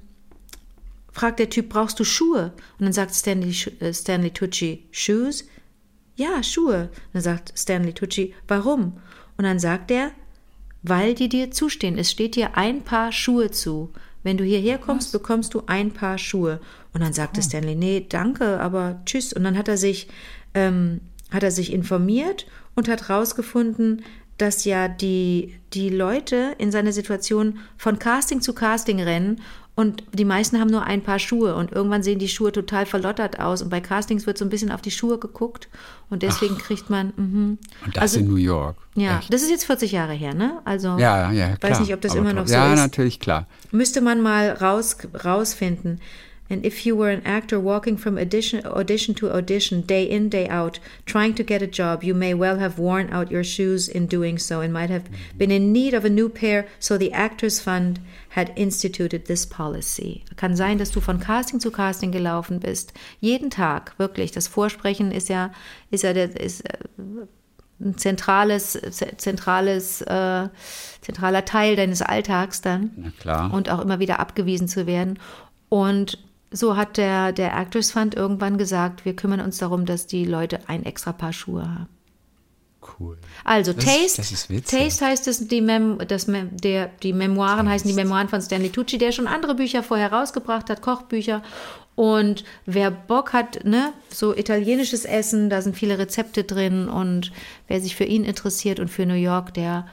fragt 1.13 1.39
der 1.39 1.49
Typ, 1.49 1.69
brauchst 1.69 1.97
du 1.97 2.03
Schuhe? 2.03 2.51
Und 2.77 2.85
dann 2.85 2.93
sagt 2.93 3.15
Stanley, 3.15 3.55
äh, 3.79 3.93
Stanley 3.93 4.31
Tucci, 4.31 4.85
Shoes? 4.91 5.45
Ja, 6.15 6.43
Schuhe. 6.43 6.89
Und 6.91 7.13
dann 7.13 7.21
sagt 7.21 7.53
Stanley 7.57 7.93
Tucci, 7.93 8.33
warum? 8.47 8.97
Und 9.37 9.45
dann 9.45 9.59
sagt 9.59 9.91
er, 9.91 10.11
weil 10.83 11.13
die 11.15 11.29
dir 11.29 11.51
zustehen. 11.51 11.97
Es 11.97 12.11
steht 12.11 12.35
dir 12.35 12.57
ein 12.57 12.83
Paar 12.83 13.11
Schuhe 13.11 13.51
zu. 13.51 13.91
Wenn 14.23 14.37
du 14.37 14.43
hierher 14.43 14.77
kommst, 14.77 15.13
Was? 15.13 15.21
bekommst 15.21 15.53
du 15.53 15.63
ein 15.67 15.91
Paar 15.91 16.17
Schuhe. 16.17 16.59
Und 16.93 17.01
dann 17.01 17.13
sagte 17.13 17.39
oh. 17.39 17.43
Stanley, 17.43 17.75
nee, 17.75 18.05
danke, 18.07 18.59
aber 18.59 19.01
tschüss. 19.05 19.33
Und 19.33 19.43
dann 19.43 19.57
hat 19.57 19.67
er 19.67 19.77
sich, 19.77 20.07
ähm, 20.53 21.01
hat 21.31 21.43
er 21.43 21.51
sich 21.51 21.73
informiert 21.73 22.45
und 22.75 22.87
hat 22.87 23.07
herausgefunden, 23.07 24.03
dass 24.37 24.65
ja 24.65 24.87
die, 24.87 25.55
die 25.73 25.89
Leute 25.89 26.55
in 26.57 26.71
seiner 26.71 26.91
Situation 26.91 27.59
von 27.77 27.99
Casting 27.99 28.41
zu 28.41 28.53
Casting 28.53 28.99
rennen 28.99 29.41
und 29.73 30.03
die 30.13 30.25
meisten 30.25 30.59
haben 30.59 30.69
nur 30.69 30.83
ein 30.83 31.01
paar 31.01 31.17
Schuhe 31.17 31.55
und 31.55 31.71
irgendwann 31.71 32.03
sehen 32.03 32.19
die 32.19 32.27
Schuhe 32.27 32.51
total 32.51 32.85
verlottert 32.85 33.39
aus 33.39 33.61
und 33.61 33.69
bei 33.69 33.79
Castings 33.79 34.27
wird 34.27 34.37
so 34.37 34.43
ein 34.45 34.49
bisschen 34.49 34.71
auf 34.71 34.81
die 34.81 34.91
Schuhe 34.91 35.17
geguckt 35.17 35.69
und 36.09 36.23
deswegen 36.23 36.55
Ach. 36.57 36.63
kriegt 36.63 36.89
man. 36.89 37.13
Mhm. 37.15 37.57
Und 37.85 37.95
das 37.95 38.01
also, 38.01 38.19
in 38.19 38.27
New 38.27 38.35
York. 38.35 38.75
Ja, 38.95 39.19
Echt? 39.19 39.33
das 39.33 39.41
ist 39.41 39.49
jetzt 39.49 39.65
40 39.65 39.93
Jahre 39.93 40.13
her, 40.13 40.33
ne? 40.33 40.61
Also 40.65 40.97
ja, 40.97 41.31
ja, 41.31 41.55
klar. 41.55 41.71
weiß 41.71 41.79
nicht, 41.79 41.93
ob 41.93 42.01
das 42.01 42.11
Aber 42.11 42.21
immer 42.21 42.33
noch 42.33 42.47
so 42.47 42.53
ja, 42.53 42.65
ist. 42.65 42.77
Ja, 42.77 42.83
natürlich 42.83 43.19
klar. 43.21 43.47
Müsste 43.71 44.01
man 44.01 44.21
mal 44.21 44.51
raus, 44.51 44.97
rausfinden. 45.23 46.01
And 46.51 46.65
if 46.65 46.85
you 46.85 46.97
were 46.97 47.09
an 47.09 47.21
actor 47.25 47.57
walking 47.61 47.97
from 47.97 48.17
audition, 48.17 48.65
audition 48.65 49.15
to 49.15 49.31
audition, 49.31 49.83
day 49.83 50.03
in, 50.03 50.27
day 50.27 50.49
out, 50.49 50.81
trying 51.05 51.33
to 51.35 51.43
get 51.45 51.61
a 51.61 51.67
job, 51.67 52.03
you 52.03 52.13
may 52.13 52.33
well 52.33 52.59
have 52.59 52.77
worn 52.77 53.09
out 53.09 53.31
your 53.31 53.45
shoes 53.45 53.87
in 53.87 54.05
doing 54.05 54.37
so 54.37 54.59
and 54.59 54.73
might 54.73 54.89
have 54.89 55.05
been 55.37 55.49
in 55.49 55.71
need 55.71 55.93
of 55.93 56.03
a 56.03 56.09
new 56.09 56.27
pair, 56.27 56.67
so 56.77 56.97
the 56.97 57.13
Actors 57.13 57.61
Fund 57.61 58.01
had 58.33 58.57
instituted 58.57 59.25
this 59.25 59.45
policy. 59.45 60.23
Kann 60.37 60.55
sein, 60.55 60.77
dass 60.77 60.91
du 60.91 61.01
von 61.01 61.19
Casting 61.19 61.59
zu 61.59 61.71
Casting 61.71 62.11
gelaufen 62.11 62.59
bist. 62.59 62.93
Jeden 63.19 63.49
Tag, 63.49 63.93
wirklich. 63.97 64.31
Das 64.31 64.47
Vorsprechen 64.47 65.11
ist 65.11 65.29
ja, 65.29 65.51
ist 65.89 66.03
ja 66.03 66.13
der, 66.13 66.39
ist, 66.39 66.61
äh, 66.61 66.77
ein 67.81 67.97
zentrales, 67.97 68.79
zentrales, 69.17 70.01
äh, 70.01 70.49
zentraler 71.01 71.45
Teil 71.45 71.75
deines 71.75 72.01
Alltags 72.01 72.61
dann. 72.61 72.91
Na 72.95 73.11
klar. 73.19 73.53
Und 73.53 73.69
auch 73.69 73.81
immer 73.81 73.99
wieder 73.99 74.19
abgewiesen 74.19 74.67
zu 74.67 74.85
werden. 74.85 75.19
Und 75.67 76.19
so 76.51 76.77
hat 76.77 76.97
der, 76.97 77.31
der 77.31 77.57
Actors 77.57 77.91
Fund 77.91 78.15
irgendwann 78.15 78.57
gesagt, 78.57 79.05
wir 79.05 79.15
kümmern 79.15 79.41
uns 79.41 79.57
darum, 79.57 79.85
dass 79.85 80.05
die 80.05 80.25
Leute 80.25 80.59
ein 80.67 80.83
extra 80.83 81.11
Paar 81.11 81.33
Schuhe 81.33 81.63
haben. 81.63 81.89
Cool. 82.99 83.17
Also 83.43 83.73
das, 83.73 83.85
Taste, 83.85 84.21
das 84.21 84.63
Taste 84.65 85.05
heißt 85.05 85.27
es, 85.27 85.47
die, 85.47 85.61
Mem, 85.61 85.99
das 86.07 86.27
Mem, 86.27 86.55
der, 86.57 86.87
die 87.01 87.13
Memoiren 87.13 87.57
Taste. 87.57 87.69
heißen 87.71 87.87
die 87.89 87.95
Memoiren 87.95 88.29
von 88.29 88.41
Stanley 88.41 88.69
Tucci, 88.69 88.97
der 88.97 89.11
schon 89.11 89.27
andere 89.27 89.55
Bücher 89.55 89.83
vorher 89.83 90.11
rausgebracht 90.11 90.69
hat, 90.69 90.81
Kochbücher. 90.81 91.41
Und 91.95 92.43
wer 92.65 92.89
Bock 92.89 93.33
hat, 93.33 93.63
ne, 93.65 93.93
so 94.09 94.35
italienisches 94.35 95.05
Essen, 95.05 95.49
da 95.49 95.61
sind 95.61 95.75
viele 95.75 95.99
Rezepte 95.99 96.43
drin 96.43 96.87
und 96.87 97.31
wer 97.67 97.81
sich 97.81 97.95
für 97.95 98.05
ihn 98.05 98.23
interessiert 98.23 98.79
und 98.79 98.87
für 98.87 99.05
New 99.05 99.13
York, 99.13 99.53
der 99.53 99.85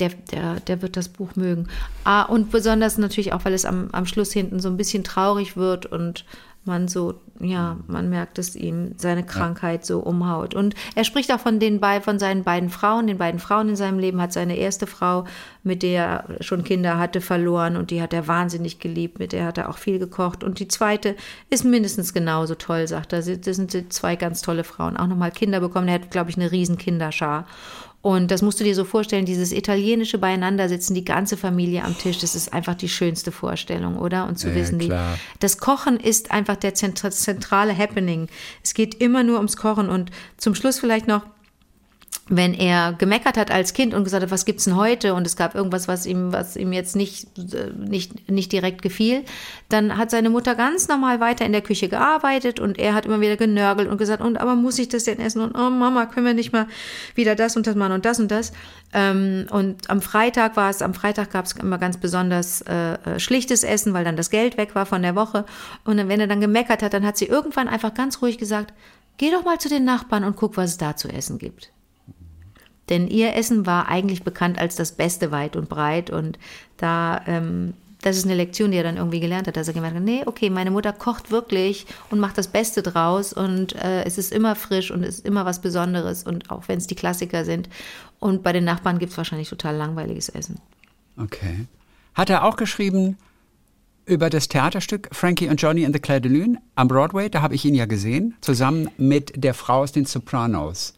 der, 0.00 0.10
der, 0.32 0.60
der 0.60 0.82
wird 0.82 0.96
das 0.96 1.08
Buch 1.08 1.36
mögen. 1.36 1.68
Ah, 2.04 2.22
und 2.22 2.50
besonders 2.50 2.98
natürlich 2.98 3.32
auch, 3.32 3.44
weil 3.44 3.52
es 3.52 3.64
am, 3.64 3.90
am 3.92 4.06
Schluss 4.06 4.32
hinten 4.32 4.58
so 4.58 4.68
ein 4.68 4.76
bisschen 4.76 5.04
traurig 5.04 5.56
wird 5.56 5.86
und 5.86 6.24
man 6.64 6.88
so, 6.88 7.14
ja, 7.40 7.78
man 7.86 8.10
merkt, 8.10 8.36
dass 8.36 8.54
ihm 8.54 8.92
seine 8.96 9.24
Krankheit 9.24 9.86
so 9.86 10.00
umhaut. 10.00 10.54
Und 10.54 10.74
er 10.94 11.04
spricht 11.04 11.32
auch 11.32 11.40
von 11.40 11.58
den 11.58 11.80
bei, 11.80 12.00
von 12.02 12.18
seinen 12.18 12.44
beiden 12.44 12.68
Frauen, 12.68 13.06
den 13.06 13.16
beiden 13.16 13.40
Frauen 13.40 13.70
in 13.70 13.76
seinem 13.76 13.98
Leben, 13.98 14.20
hat 14.20 14.32
seine 14.32 14.56
erste 14.56 14.86
Frau, 14.86 15.24
mit 15.62 15.82
der 15.82 16.00
er 16.00 16.42
schon 16.42 16.64
Kinder 16.64 16.98
hatte, 16.98 17.20
verloren 17.20 17.76
und 17.76 17.90
die 17.90 18.02
hat 18.02 18.12
er 18.12 18.28
wahnsinnig 18.28 18.78
geliebt, 18.78 19.18
mit 19.18 19.32
der 19.32 19.46
hat 19.46 19.58
er 19.58 19.70
auch 19.70 19.78
viel 19.78 19.98
gekocht. 19.98 20.44
Und 20.44 20.58
die 20.58 20.68
zweite 20.68 21.16
ist 21.48 21.64
mindestens 21.64 22.12
genauso 22.12 22.54
toll, 22.54 22.86
sagt 22.86 23.12
er. 23.12 23.22
Das 23.22 23.56
sind 23.56 23.92
zwei 23.92 24.16
ganz 24.16 24.42
tolle 24.42 24.64
Frauen. 24.64 24.96
Auch 24.96 25.06
nochmal 25.06 25.30
Kinder 25.30 25.60
bekommen. 25.60 25.88
Er 25.88 25.94
hat, 25.94 26.10
glaube 26.10 26.30
ich, 26.30 26.36
eine 26.36 26.52
riesen 26.52 26.76
Kinderschar. 26.76 27.46
Und 28.02 28.30
das 28.30 28.40
musst 28.40 28.58
du 28.58 28.64
dir 28.64 28.74
so 28.74 28.84
vorstellen, 28.84 29.26
dieses 29.26 29.52
italienische 29.52 30.16
Beieinandersitzen, 30.16 30.94
die 30.94 31.04
ganze 31.04 31.36
Familie 31.36 31.84
am 31.84 31.98
Tisch, 31.98 32.18
das 32.18 32.34
ist 32.34 32.52
einfach 32.52 32.74
die 32.74 32.88
schönste 32.88 33.30
Vorstellung, 33.30 33.98
oder? 33.98 34.26
Und 34.26 34.38
zu 34.38 34.48
ja, 34.48 34.54
wissen, 34.54 34.78
die, 34.78 34.90
das 35.38 35.58
Kochen 35.58 36.00
ist 36.00 36.30
einfach 36.30 36.56
der 36.56 36.72
zentrale 36.74 37.76
Happening. 37.76 38.28
Es 38.62 38.72
geht 38.72 38.94
immer 38.94 39.22
nur 39.22 39.36
ums 39.36 39.58
Kochen 39.58 39.90
und 39.90 40.10
zum 40.38 40.54
Schluss 40.54 40.78
vielleicht 40.78 41.08
noch, 41.08 41.26
wenn 42.30 42.54
er 42.54 42.92
gemeckert 42.92 43.36
hat 43.36 43.50
als 43.50 43.74
Kind 43.74 43.92
und 43.92 44.04
gesagt 44.04 44.22
hat, 44.22 44.30
was 44.30 44.44
gibt's 44.44 44.64
denn 44.64 44.76
heute 44.76 45.14
und 45.14 45.26
es 45.26 45.36
gab 45.36 45.56
irgendwas, 45.56 45.88
was 45.88 46.06
ihm, 46.06 46.32
was 46.32 46.54
ihm 46.54 46.72
jetzt 46.72 46.94
nicht, 46.94 47.26
äh, 47.36 47.72
nicht, 47.76 48.30
nicht 48.30 48.52
direkt 48.52 48.82
gefiel, 48.82 49.24
dann 49.68 49.98
hat 49.98 50.12
seine 50.12 50.30
Mutter 50.30 50.54
ganz 50.54 50.86
normal 50.86 51.18
weiter 51.18 51.44
in 51.44 51.50
der 51.50 51.60
Küche 51.60 51.88
gearbeitet 51.88 52.60
und 52.60 52.78
er 52.78 52.94
hat 52.94 53.04
immer 53.04 53.20
wieder 53.20 53.36
genörgelt 53.36 53.88
und 53.88 53.98
gesagt, 53.98 54.22
und 54.22 54.40
aber 54.40 54.54
muss 54.54 54.78
ich 54.78 54.88
das 54.88 55.04
denn 55.04 55.18
essen 55.18 55.40
und 55.40 55.56
oh 55.58 55.70
Mama, 55.70 56.06
können 56.06 56.24
wir 56.24 56.34
nicht 56.34 56.52
mal 56.52 56.68
wieder 57.16 57.34
das 57.34 57.56
und 57.56 57.66
das 57.66 57.74
machen 57.74 57.92
und 57.92 58.04
das 58.04 58.20
und 58.20 58.30
das. 58.30 58.52
Ähm, 58.92 59.46
und 59.50 59.90
am 59.90 60.00
Freitag 60.00 60.56
war 60.56 60.70
es, 60.70 60.82
am 60.82 60.94
Freitag 60.94 61.32
gab 61.32 61.46
es 61.46 61.52
immer 61.52 61.78
ganz 61.78 61.96
besonders 61.96 62.60
äh, 62.62 62.92
äh, 62.92 63.18
schlichtes 63.18 63.64
Essen, 63.64 63.92
weil 63.92 64.04
dann 64.04 64.16
das 64.16 64.30
Geld 64.30 64.56
weg 64.56 64.76
war 64.76 64.86
von 64.86 65.02
der 65.02 65.16
Woche. 65.16 65.46
Und 65.84 65.96
wenn 65.96 66.20
er 66.20 66.28
dann 66.28 66.40
gemeckert 66.40 66.84
hat, 66.84 66.94
dann 66.94 67.04
hat 67.04 67.16
sie 67.16 67.26
irgendwann 67.26 67.66
einfach 67.66 67.92
ganz 67.92 68.22
ruhig 68.22 68.38
gesagt, 68.38 68.72
geh 69.18 69.32
doch 69.32 69.44
mal 69.44 69.58
zu 69.58 69.68
den 69.68 69.84
Nachbarn 69.84 70.22
und 70.22 70.36
guck, 70.36 70.56
was 70.56 70.70
es 70.70 70.78
da 70.78 70.94
zu 70.94 71.08
essen 71.08 71.38
gibt. 71.38 71.72
Denn 72.90 73.08
ihr 73.08 73.34
Essen 73.34 73.64
war 73.66 73.88
eigentlich 73.88 74.24
bekannt 74.24 74.58
als 74.58 74.74
das 74.74 74.92
Beste 74.92 75.30
weit 75.30 75.56
und 75.56 75.68
breit. 75.68 76.10
Und 76.10 76.38
da, 76.76 77.22
ähm, 77.26 77.74
das 78.02 78.16
ist 78.16 78.24
eine 78.24 78.34
Lektion, 78.34 78.72
die 78.72 78.76
er 78.76 78.82
dann 78.82 78.96
irgendwie 78.96 79.20
gelernt 79.20 79.46
hat, 79.46 79.56
dass 79.56 79.68
er 79.68 79.74
gemerkt 79.74 79.96
hat, 79.96 80.02
nee, 80.02 80.22
okay, 80.26 80.50
meine 80.50 80.72
Mutter 80.72 80.92
kocht 80.92 81.30
wirklich 81.30 81.86
und 82.10 82.18
macht 82.18 82.36
das 82.36 82.48
Beste 82.48 82.82
draus 82.82 83.32
und 83.32 83.74
äh, 83.76 84.04
es 84.04 84.18
ist 84.18 84.32
immer 84.32 84.56
frisch 84.56 84.90
und 84.90 85.04
es 85.04 85.18
ist 85.18 85.26
immer 85.26 85.44
was 85.44 85.60
Besonderes 85.60 86.24
und 86.24 86.50
auch 86.50 86.64
wenn 86.66 86.78
es 86.78 86.88
die 86.88 86.96
Klassiker 86.96 87.44
sind. 87.44 87.68
Und 88.18 88.42
bei 88.42 88.52
den 88.52 88.64
Nachbarn 88.64 88.98
gibt 88.98 89.12
es 89.12 89.18
wahrscheinlich 89.18 89.48
total 89.48 89.76
langweiliges 89.76 90.28
Essen. 90.28 90.58
Okay. 91.16 91.66
Hat 92.14 92.28
er 92.28 92.44
auch 92.44 92.56
geschrieben 92.56 93.16
über 94.04 94.30
das 94.30 94.48
Theaterstück 94.48 95.08
Frankie 95.12 95.48
und 95.48 95.62
Johnny 95.62 95.84
in 95.84 95.92
the 95.92 96.00
Clair 96.00 96.20
de 96.20 96.32
Lune 96.32 96.58
am 96.74 96.88
Broadway? 96.88 97.28
Da 97.28 97.42
habe 97.42 97.54
ich 97.54 97.64
ihn 97.64 97.74
ja 97.74 97.86
gesehen, 97.86 98.34
zusammen 98.40 98.90
mit 98.96 99.32
der 99.36 99.54
Frau 99.54 99.82
aus 99.82 99.92
den 99.92 100.06
Sopranos 100.06 100.94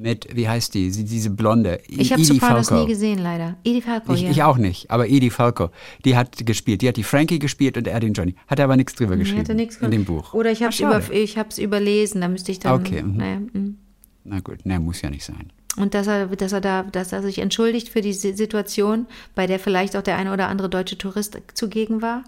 mit, 0.00 0.34
wie 0.34 0.48
heißt 0.48 0.74
die, 0.74 0.90
diese 0.90 1.30
Blonde? 1.30 1.80
Ich 1.86 2.12
habe 2.12 2.24
Sopranos 2.24 2.70
nie 2.70 2.86
gesehen, 2.86 3.18
leider. 3.18 3.56
Edie 3.64 3.82
Falco, 3.82 4.14
ich, 4.14 4.22
ja. 4.22 4.30
Ich 4.30 4.42
auch 4.42 4.56
nicht, 4.56 4.90
aber 4.90 5.08
Edie 5.08 5.30
Falco, 5.30 5.70
die 6.04 6.16
hat 6.16 6.44
gespielt. 6.46 6.82
Die 6.82 6.88
hat 6.88 6.96
die 6.96 7.04
Frankie 7.04 7.38
gespielt 7.38 7.76
und 7.76 7.86
er 7.86 8.00
den 8.00 8.14
Johnny. 8.14 8.34
Hat 8.46 8.58
er 8.58 8.64
aber 8.64 8.76
nichts 8.76 8.94
drüber 8.94 9.16
geschrieben 9.16 9.56
nichts 9.56 9.76
in 9.76 9.90
dem 9.90 10.04
Buch. 10.04 10.32
Oder 10.34 10.50
ich 10.50 10.62
habe 10.62 10.72
es 10.72 10.80
über, 10.80 11.62
überlesen, 11.62 12.20
da 12.20 12.28
müsste 12.28 12.50
ich 12.50 12.60
dann... 12.60 12.80
Okay. 12.80 13.02
Mhm. 13.02 13.16
Naja, 13.16 13.40
mhm. 13.52 13.78
Na 14.24 14.40
gut, 14.40 14.64
ne, 14.64 14.80
muss 14.80 15.02
ja 15.02 15.10
nicht 15.10 15.24
sein. 15.24 15.52
Und 15.76 15.94
dass 15.94 16.06
er, 16.06 16.26
dass 16.26 16.52
er 16.52 16.60
da, 16.60 16.82
dass 16.82 17.12
er 17.12 17.22
sich 17.22 17.38
entschuldigt 17.38 17.88
für 17.88 18.00
die 18.00 18.12
Situation, 18.12 19.06
bei 19.34 19.46
der 19.46 19.58
vielleicht 19.58 19.96
auch 19.96 20.02
der 20.02 20.16
eine 20.16 20.32
oder 20.32 20.48
andere 20.48 20.68
deutsche 20.68 20.98
Tourist 20.98 21.38
zugegen 21.54 22.02
war? 22.02 22.24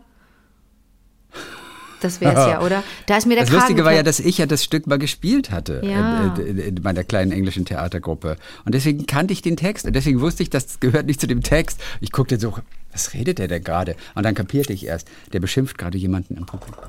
Das 2.03 2.21
wäre 2.21 2.33
es 2.33 2.47
ja, 2.47 2.61
oder? 2.65 2.83
Da 3.07 3.17
ist 3.17 3.27
mir 3.27 3.35
der 3.35 3.45
Das 3.45 3.51
Kragen 3.51 3.63
Lustige 3.63 3.85
war 3.85 3.93
ja, 3.93 4.03
dass 4.03 4.21
ich 4.21 4.39
ja 4.39 4.47
das 4.47 4.65
Stück 4.65 4.87
mal 4.87 4.99
gespielt 4.99 5.51
hatte 5.51 5.81
ja. 5.85 6.35
äh, 6.37 6.69
in 6.69 6.83
meiner 6.83 7.05
kleinen 7.05 7.33
englischen 7.33 7.65
Theatergruppe. 7.65 8.37
Und 8.65 8.75
deswegen 8.75 9.07
kannte 9.07 9.33
ich 9.33 9.43
den 9.43 9.57
Text 9.57 9.87
und 9.87 9.95
deswegen 9.95 10.21
wusste 10.21 10.43
ich, 10.43 10.51
das 10.51 10.81
gehört 10.81 11.07
nicht 11.07 11.21
zu 11.21 11.27
dem 11.27 11.43
Text. 11.43 11.81
Ich 12.01 12.13
guckte 12.13 12.39
so, 12.39 12.55
was 12.93 13.15
redet 13.15 13.39
der 13.39 13.49
denn 13.49 13.65
gerade? 13.65 13.97
Und 14.15 14.25
dann 14.25 14.35
kapierte 14.35 14.73
ich 14.73 14.87
erst, 14.87 15.09
der 15.33 15.41
beschimpft 15.41 15.79
gerade 15.79 15.99
jemanden 15.99 16.37
im 16.37 16.47
Publikum. 16.47 16.85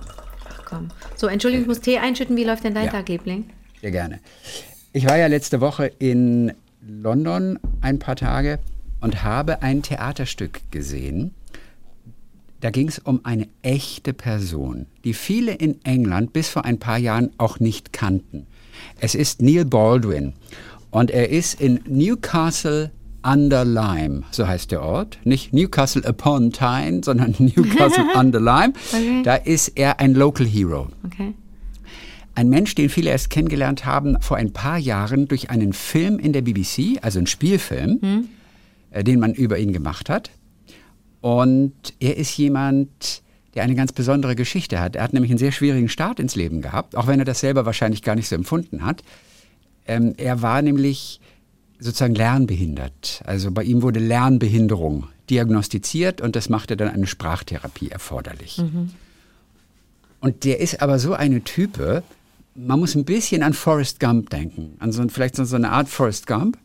Ach 0.49 0.65
komm. 0.65 0.89
So, 1.15 1.27
Entschuldigung, 1.27 1.63
ich 1.63 1.67
muss 1.67 1.81
Tee 1.81 1.97
einschütten. 1.99 2.35
Wie 2.35 2.43
läuft 2.43 2.63
denn 2.63 2.73
dein 2.73 2.85
ja. 2.85 2.91
Tag, 2.91 3.09
Liebling? 3.09 3.49
Sehr 3.81 3.91
gerne. 3.91 4.19
Ich 4.91 5.05
war 5.07 5.17
ja 5.17 5.27
letzte 5.27 5.61
Woche 5.61 5.87
in 5.99 6.53
London 6.87 7.59
ein 7.81 7.99
paar 7.99 8.15
Tage 8.15 8.59
und 8.99 9.23
habe 9.23 9.61
ein 9.61 9.81
Theaterstück 9.81 10.59
gesehen 10.71 11.33
Da 12.63 12.69
ging 12.69 12.87
es 12.87 12.97
um 12.97 13.19
eine 13.25 13.49
echte 13.61 14.13
Person, 14.13 14.85
die 15.03 15.13
viele 15.13 15.53
in 15.53 15.83
England 15.83 16.31
bis 16.31 16.47
vor 16.47 16.63
ein 16.63 16.79
paar 16.79 16.97
Jahren 16.97 17.31
auch 17.37 17.59
nicht 17.59 17.91
kannten. 17.91 18.47
Es 19.01 19.15
ist 19.15 19.41
Neil 19.41 19.65
Baldwin 19.65 20.31
und 20.89 21.11
er 21.11 21.27
ist 21.27 21.59
in 21.59 21.81
Newcastle 21.85 22.91
under 23.21 23.65
Lyme, 23.65 24.23
so 24.31 24.47
heißt 24.47 24.71
der 24.71 24.81
Ort. 24.81 25.19
Nicht 25.25 25.51
Newcastle 25.51 26.07
upon 26.07 26.53
Tyne, 26.53 27.01
sondern 27.03 27.35
Newcastle 27.37 28.05
under 28.15 28.39
Lyme. 28.39 28.71
Okay. 28.93 29.23
Da 29.23 29.35
ist 29.35 29.73
er 29.75 29.99
ein 29.99 30.13
Local 30.13 30.47
Hero. 30.47 30.87
Okay. 31.05 31.33
Ein 32.33 32.47
Mensch, 32.47 32.75
den 32.75 32.87
viele 32.87 33.09
erst 33.09 33.29
kennengelernt 33.29 33.83
haben 33.83 34.15
vor 34.21 34.37
ein 34.37 34.53
paar 34.53 34.77
Jahren 34.77 35.27
durch 35.27 35.49
einen 35.49 35.73
Film 35.73 36.17
in 36.17 36.31
der 36.31 36.43
BBC, 36.43 36.97
also 37.01 37.19
einen 37.19 37.27
Spielfilm, 37.27 37.99
hm. 38.01 38.29
äh, 38.91 39.03
den 39.03 39.19
man 39.19 39.33
über 39.33 39.57
ihn 39.59 39.73
gemacht 39.73 40.09
hat. 40.09 40.31
Und 41.23 41.93
er 42.01 42.17
ist 42.17 42.35
jemand, 42.35 43.23
der 43.55 43.63
eine 43.63 43.75
ganz 43.75 43.93
besondere 43.93 44.35
Geschichte 44.35 44.81
hat. 44.81 44.97
Er 44.97 45.03
hat 45.03 45.13
nämlich 45.13 45.31
einen 45.31 45.37
sehr 45.37 45.53
schwierigen 45.53 45.87
Start 45.87 46.19
ins 46.19 46.35
Leben 46.35 46.61
gehabt, 46.61 46.97
auch 46.97 47.07
wenn 47.07 47.17
er 47.17 47.23
das 47.23 47.39
selber 47.39 47.65
wahrscheinlich 47.65 48.01
gar 48.01 48.15
nicht 48.15 48.27
so 48.27 48.35
empfunden 48.35 48.83
hat. 48.83 49.03
Ähm, 49.87 50.15
er 50.17 50.41
war 50.41 50.61
nämlich 50.61 51.21
sozusagen 51.79 52.13
lernbehindert. 52.13 53.21
Also 53.25 53.51
bei 53.51 53.63
ihm 53.63 53.83
wurde 53.83 54.01
Lernbehinderung 54.01 55.07
diagnostiziert 55.29 56.19
und 56.19 56.35
das 56.35 56.49
machte 56.49 56.75
dann 56.75 56.89
eine 56.89 57.07
Sprachtherapie 57.07 57.87
erforderlich. 57.87 58.57
Mhm. 58.57 58.89
Und 60.19 60.43
der 60.43 60.59
ist 60.59 60.81
aber 60.81 60.99
so 60.99 61.13
eine 61.13 61.41
Type, 61.41 62.03
man 62.53 62.81
muss 62.81 62.95
ein 62.95 63.05
bisschen 63.05 63.43
an 63.43 63.53
Forrest 63.53 64.01
Gump 64.01 64.29
denken, 64.29 64.75
an 64.79 64.91
so, 64.91 65.07
vielleicht 65.07 65.37
so 65.37 65.55
eine 65.55 65.71
Art 65.71 65.87
Forrest 65.87 66.27
Gump. 66.27 66.57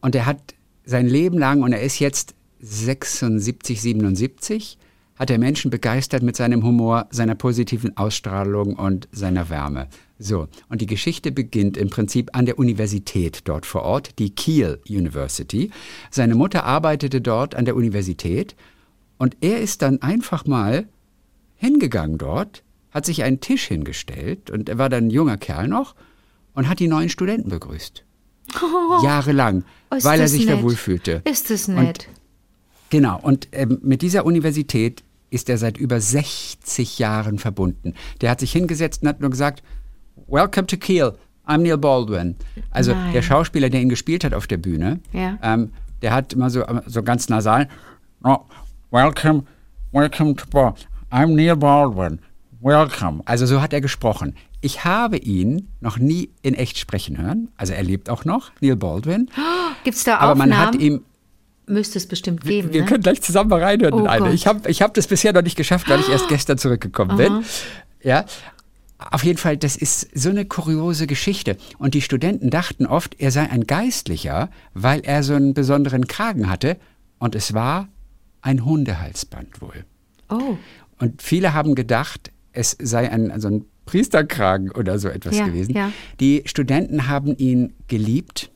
Und 0.00 0.16
er 0.16 0.26
hat 0.26 0.40
sein 0.84 1.06
Leben 1.06 1.38
lang, 1.38 1.62
und 1.62 1.72
er 1.72 1.82
ist 1.82 2.00
jetzt 2.00 2.34
76, 2.66 3.80
77, 3.80 4.78
hat 5.14 5.30
er 5.30 5.38
Menschen 5.38 5.70
begeistert 5.70 6.22
mit 6.22 6.36
seinem 6.36 6.62
Humor, 6.62 7.06
seiner 7.10 7.34
positiven 7.34 7.96
Ausstrahlung 7.96 8.74
und 8.74 9.08
seiner 9.12 9.48
Wärme. 9.48 9.88
So, 10.18 10.48
und 10.68 10.80
die 10.80 10.86
Geschichte 10.86 11.30
beginnt 11.30 11.76
im 11.76 11.90
Prinzip 11.90 12.30
an 12.34 12.44
der 12.44 12.58
Universität 12.58 13.42
dort 13.44 13.66
vor 13.66 13.82
Ort, 13.82 14.18
die 14.18 14.30
Kiel 14.30 14.80
University. 14.88 15.70
Seine 16.10 16.34
Mutter 16.34 16.64
arbeitete 16.64 17.20
dort 17.20 17.54
an 17.54 17.64
der 17.64 17.76
Universität 17.76 18.56
und 19.16 19.36
er 19.40 19.60
ist 19.60 19.82
dann 19.82 20.02
einfach 20.02 20.44
mal 20.46 20.88
hingegangen 21.54 22.18
dort, 22.18 22.62
hat 22.90 23.06
sich 23.06 23.22
einen 23.22 23.40
Tisch 23.40 23.66
hingestellt 23.66 24.50
und 24.50 24.68
er 24.68 24.78
war 24.78 24.88
dann 24.88 25.06
ein 25.06 25.10
junger 25.10 25.36
Kerl 25.36 25.68
noch 25.68 25.94
und 26.54 26.68
hat 26.68 26.80
die 26.80 26.88
neuen 26.88 27.10
Studenten 27.10 27.50
begrüßt. 27.50 28.04
Oh, 28.62 29.02
Jahrelang, 29.04 29.64
weil 29.90 30.20
er 30.20 30.28
sich 30.28 30.46
nett. 30.46 30.58
da 30.58 30.62
wohlfühlte. 30.62 31.22
Ist 31.24 31.50
es 31.50 31.68
nett. 31.68 32.08
Und, 32.08 32.25
genau, 32.90 33.18
und 33.20 33.48
ähm, 33.52 33.78
mit 33.82 34.02
dieser 34.02 34.24
Universität 34.24 35.02
ist 35.30 35.48
er 35.48 35.58
seit 35.58 35.76
über 35.76 36.00
60 36.00 36.98
Jahren 36.98 37.38
verbunden. 37.38 37.94
Der 38.20 38.30
hat 38.30 38.40
sich 38.40 38.52
hingesetzt 38.52 39.02
und 39.02 39.08
hat 39.08 39.20
nur 39.20 39.30
gesagt, 39.30 39.62
Welcome 40.28 40.66
to 40.66 40.76
Kiel. 40.76 41.12
I'm 41.46 41.58
Neil 41.58 41.78
Baldwin. 41.78 42.36
Also 42.70 42.92
Nein. 42.92 43.12
der 43.12 43.22
Schauspieler, 43.22 43.70
der 43.70 43.80
ihn 43.80 43.88
gespielt 43.88 44.24
hat 44.24 44.34
auf 44.34 44.46
der 44.46 44.56
Bühne, 44.56 45.00
ja. 45.12 45.38
ähm, 45.42 45.72
der 46.02 46.12
hat 46.12 46.32
immer 46.32 46.50
so, 46.50 46.64
so 46.86 47.02
ganz 47.02 47.28
nasal, 47.28 47.68
oh, 48.24 48.38
Welcome, 48.90 49.44
welcome 49.92 50.34
to 50.34 50.46
Baldwin. 50.50 50.86
I'm 51.10 51.34
Neil 51.34 51.56
Baldwin. 51.56 52.20
Welcome. 52.60 53.22
Also 53.26 53.46
so 53.46 53.60
hat 53.60 53.72
er 53.72 53.80
gesprochen. 53.80 54.34
Ich 54.60 54.84
habe 54.84 55.18
ihn 55.18 55.68
noch 55.80 55.98
nie 55.98 56.30
in 56.42 56.54
echt 56.54 56.78
sprechen 56.78 57.18
hören. 57.18 57.48
Also 57.56 57.74
er 57.74 57.82
lebt 57.82 58.10
auch 58.10 58.24
noch, 58.24 58.50
Neil 58.60 58.76
Baldwin. 58.76 59.30
Gibt 59.84 59.96
es 59.96 60.04
da 60.04 60.16
Aufnahmen? 60.16 60.40
Aber 60.40 60.48
man 60.50 60.58
hat 60.58 60.74
ihm 60.74 61.02
Müsste 61.66 61.98
es 61.98 62.06
bestimmt 62.06 62.42
geben. 62.42 62.68
Wir, 62.68 62.74
wir 62.74 62.80
ne? 62.82 62.88
können 62.88 63.02
gleich 63.02 63.22
zusammen 63.22 63.50
mal 63.50 63.62
reinhören 63.62 63.94
oh 63.94 63.98
in 64.00 64.06
eine. 64.06 64.26
Gott. 64.26 64.34
Ich 64.34 64.46
habe 64.46 64.70
ich 64.70 64.82
hab 64.82 64.94
das 64.94 65.06
bisher 65.06 65.32
noch 65.32 65.42
nicht 65.42 65.56
geschafft, 65.56 65.88
weil 65.88 66.00
ich 66.00 66.08
erst 66.08 66.28
gestern 66.28 66.58
zurückgekommen 66.58 67.12
Aha. 67.12 67.16
bin. 67.16 67.44
Ja, 68.02 68.24
auf 68.98 69.24
jeden 69.24 69.38
Fall, 69.38 69.56
das 69.56 69.76
ist 69.76 70.08
so 70.14 70.30
eine 70.30 70.46
kuriose 70.46 71.06
Geschichte. 71.06 71.56
Und 71.78 71.94
die 71.94 72.00
Studenten 72.00 72.50
dachten 72.50 72.86
oft, 72.86 73.20
er 73.20 73.30
sei 73.30 73.50
ein 73.50 73.66
Geistlicher, 73.66 74.50
weil 74.72 75.00
er 75.00 75.22
so 75.22 75.34
einen 75.34 75.54
besonderen 75.54 76.06
Kragen 76.06 76.48
hatte. 76.48 76.78
Und 77.18 77.34
es 77.34 77.52
war 77.52 77.88
ein 78.40 78.64
Hundehalsband 78.64 79.60
wohl. 79.60 79.84
Oh. 80.30 80.56
Und 80.98 81.20
viele 81.20 81.52
haben 81.52 81.74
gedacht, 81.74 82.32
es 82.52 82.76
sei 82.80 83.10
ein, 83.10 83.30
also 83.30 83.48
ein 83.48 83.64
Priesterkragen 83.84 84.70
oder 84.70 84.98
so 84.98 85.08
etwas 85.08 85.36
ja, 85.36 85.46
gewesen. 85.46 85.74
Ja. 85.74 85.92
Die 86.18 86.42
Studenten 86.46 87.06
haben 87.06 87.36
ihn 87.36 87.74
geliebt. 87.88 88.50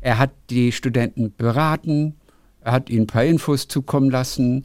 Er 0.00 0.18
hat 0.18 0.32
die 0.50 0.72
Studenten 0.72 1.32
beraten. 1.36 2.16
Er 2.64 2.72
hat 2.72 2.90
ihnen 2.90 3.02
ein 3.02 3.06
paar 3.06 3.24
Infos 3.24 3.68
zukommen 3.68 4.10
lassen. 4.10 4.64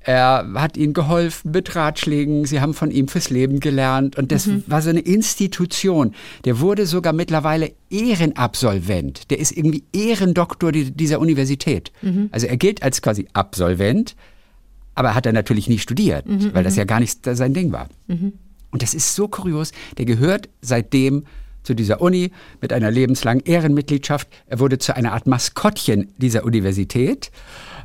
Er 0.00 0.46
hat 0.54 0.76
ihnen 0.76 0.92
geholfen 0.92 1.50
mit 1.50 1.74
Ratschlägen. 1.74 2.44
Sie 2.44 2.60
haben 2.60 2.74
von 2.74 2.90
ihm 2.90 3.08
fürs 3.08 3.30
Leben 3.30 3.58
gelernt. 3.60 4.16
Und 4.16 4.30
das 4.30 4.46
mhm. 4.46 4.62
war 4.66 4.82
so 4.82 4.90
eine 4.90 5.00
Institution. 5.00 6.14
Der 6.44 6.60
wurde 6.60 6.86
sogar 6.86 7.12
mittlerweile 7.12 7.72
Ehrenabsolvent. 7.90 9.30
Der 9.30 9.38
ist 9.38 9.56
irgendwie 9.56 9.84
Ehrendoktor 9.92 10.70
dieser 10.72 11.18
Universität. 11.18 11.92
Mhm. 12.02 12.28
Also 12.30 12.46
er 12.46 12.56
gilt 12.56 12.82
als 12.82 13.02
quasi 13.02 13.26
Absolvent, 13.32 14.14
aber 14.94 15.14
hat 15.14 15.26
er 15.26 15.32
natürlich 15.32 15.68
nie 15.68 15.78
studiert, 15.78 16.28
mhm, 16.28 16.54
weil 16.54 16.64
das 16.64 16.74
mhm. 16.74 16.78
ja 16.78 16.84
gar 16.84 17.00
nicht 17.00 17.24
sein 17.24 17.54
Ding 17.54 17.72
war. 17.72 17.88
Mhm. 18.06 18.32
Und 18.70 18.82
das 18.82 18.94
ist 18.94 19.14
so 19.14 19.26
kurios. 19.26 19.72
Der 19.98 20.04
gehört 20.04 20.48
seitdem 20.60 21.24
zu 21.66 21.74
dieser 21.74 22.00
Uni 22.00 22.30
mit 22.60 22.72
einer 22.72 22.90
lebenslangen 22.90 23.44
Ehrenmitgliedschaft. 23.44 24.28
Er 24.46 24.60
wurde 24.60 24.78
zu 24.78 24.96
einer 24.96 25.12
Art 25.12 25.26
Maskottchen 25.26 26.14
dieser 26.16 26.44
Universität. 26.44 27.30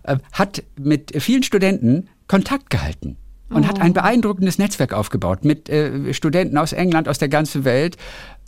Äh, 0.04 0.18
hat 0.32 0.64
mit 0.80 1.22
vielen 1.22 1.44
Studenten 1.44 2.10
Kontakt 2.28 2.70
gehalten 2.70 3.18
und 3.50 3.66
oh. 3.66 3.68
hat 3.68 3.82
ein 3.82 3.94
beeindruckendes 3.94 4.58
Netzwerk 4.58 4.94
aufgebaut 4.94 5.44
mit 5.44 5.70
äh, 5.70 6.14
Studenten 6.14 6.58
aus 6.58 6.72
England, 6.74 7.10
aus 7.10 7.18
der 7.18 7.30
ganzen 7.30 7.66
Welt. 7.66 7.98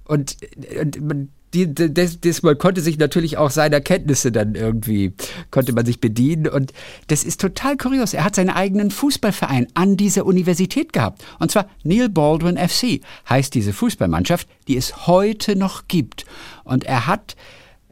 Und, 0.05 0.37
und 0.79 1.29
die, 1.53 1.73
das, 1.73 2.19
das, 2.19 2.43
man 2.43 2.57
konnte 2.57 2.81
sich 2.81 2.97
natürlich 2.97 3.37
auch 3.37 3.51
seiner 3.51 3.81
Kenntnisse 3.81 4.31
dann 4.31 4.55
irgendwie, 4.55 5.13
konnte 5.51 5.73
man 5.73 5.85
sich 5.85 5.99
bedienen. 5.99 6.47
Und 6.47 6.73
das 7.07 7.23
ist 7.23 7.39
total 7.41 7.77
kurios. 7.77 8.13
Er 8.13 8.23
hat 8.23 8.35
seinen 8.35 8.49
eigenen 8.49 8.91
Fußballverein 8.91 9.67
an 9.73 9.97
dieser 9.97 10.25
Universität 10.25 10.93
gehabt. 10.93 11.23
Und 11.39 11.51
zwar 11.51 11.67
Neil 11.83 12.09
Baldwin 12.09 12.57
FC 12.57 13.01
heißt 13.29 13.53
diese 13.53 13.73
Fußballmannschaft, 13.73 14.47
die 14.67 14.77
es 14.77 15.07
heute 15.07 15.55
noch 15.55 15.87
gibt. 15.87 16.25
Und 16.63 16.83
er 16.85 17.07
hat 17.07 17.35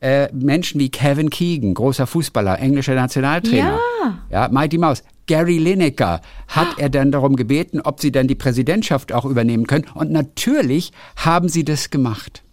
äh, 0.02 0.30
Menschen 0.34 0.80
wie 0.80 0.90
Kevin 0.90 1.30
Keegan, 1.30 1.74
großer 1.74 2.08
Fußballer, 2.08 2.60
englischer 2.60 2.96
Nationaltrainer, 2.96 3.80
ja, 4.04 4.20
ja 4.32 4.50
Mighty 4.50 4.80
Mouse, 4.80 5.04
Gary 5.28 5.60
Lineker 5.60 6.22
hat 6.48 6.78
er 6.78 6.90
dann 6.90 7.12
darum 7.12 7.36
gebeten, 7.36 7.80
ob 7.80 8.02
sie 8.02 8.12
dann 8.12 8.28
die 8.28 8.36
Präsidentschaft 8.36 9.14
auch 9.14 9.26
übernehmen 9.26 9.68
können. 9.68 9.86
Und 9.94 10.12
natürlich 10.12 10.92
haben 11.16 11.48
sie 11.48 11.64
das 11.64 11.90
gemacht. 11.90 12.44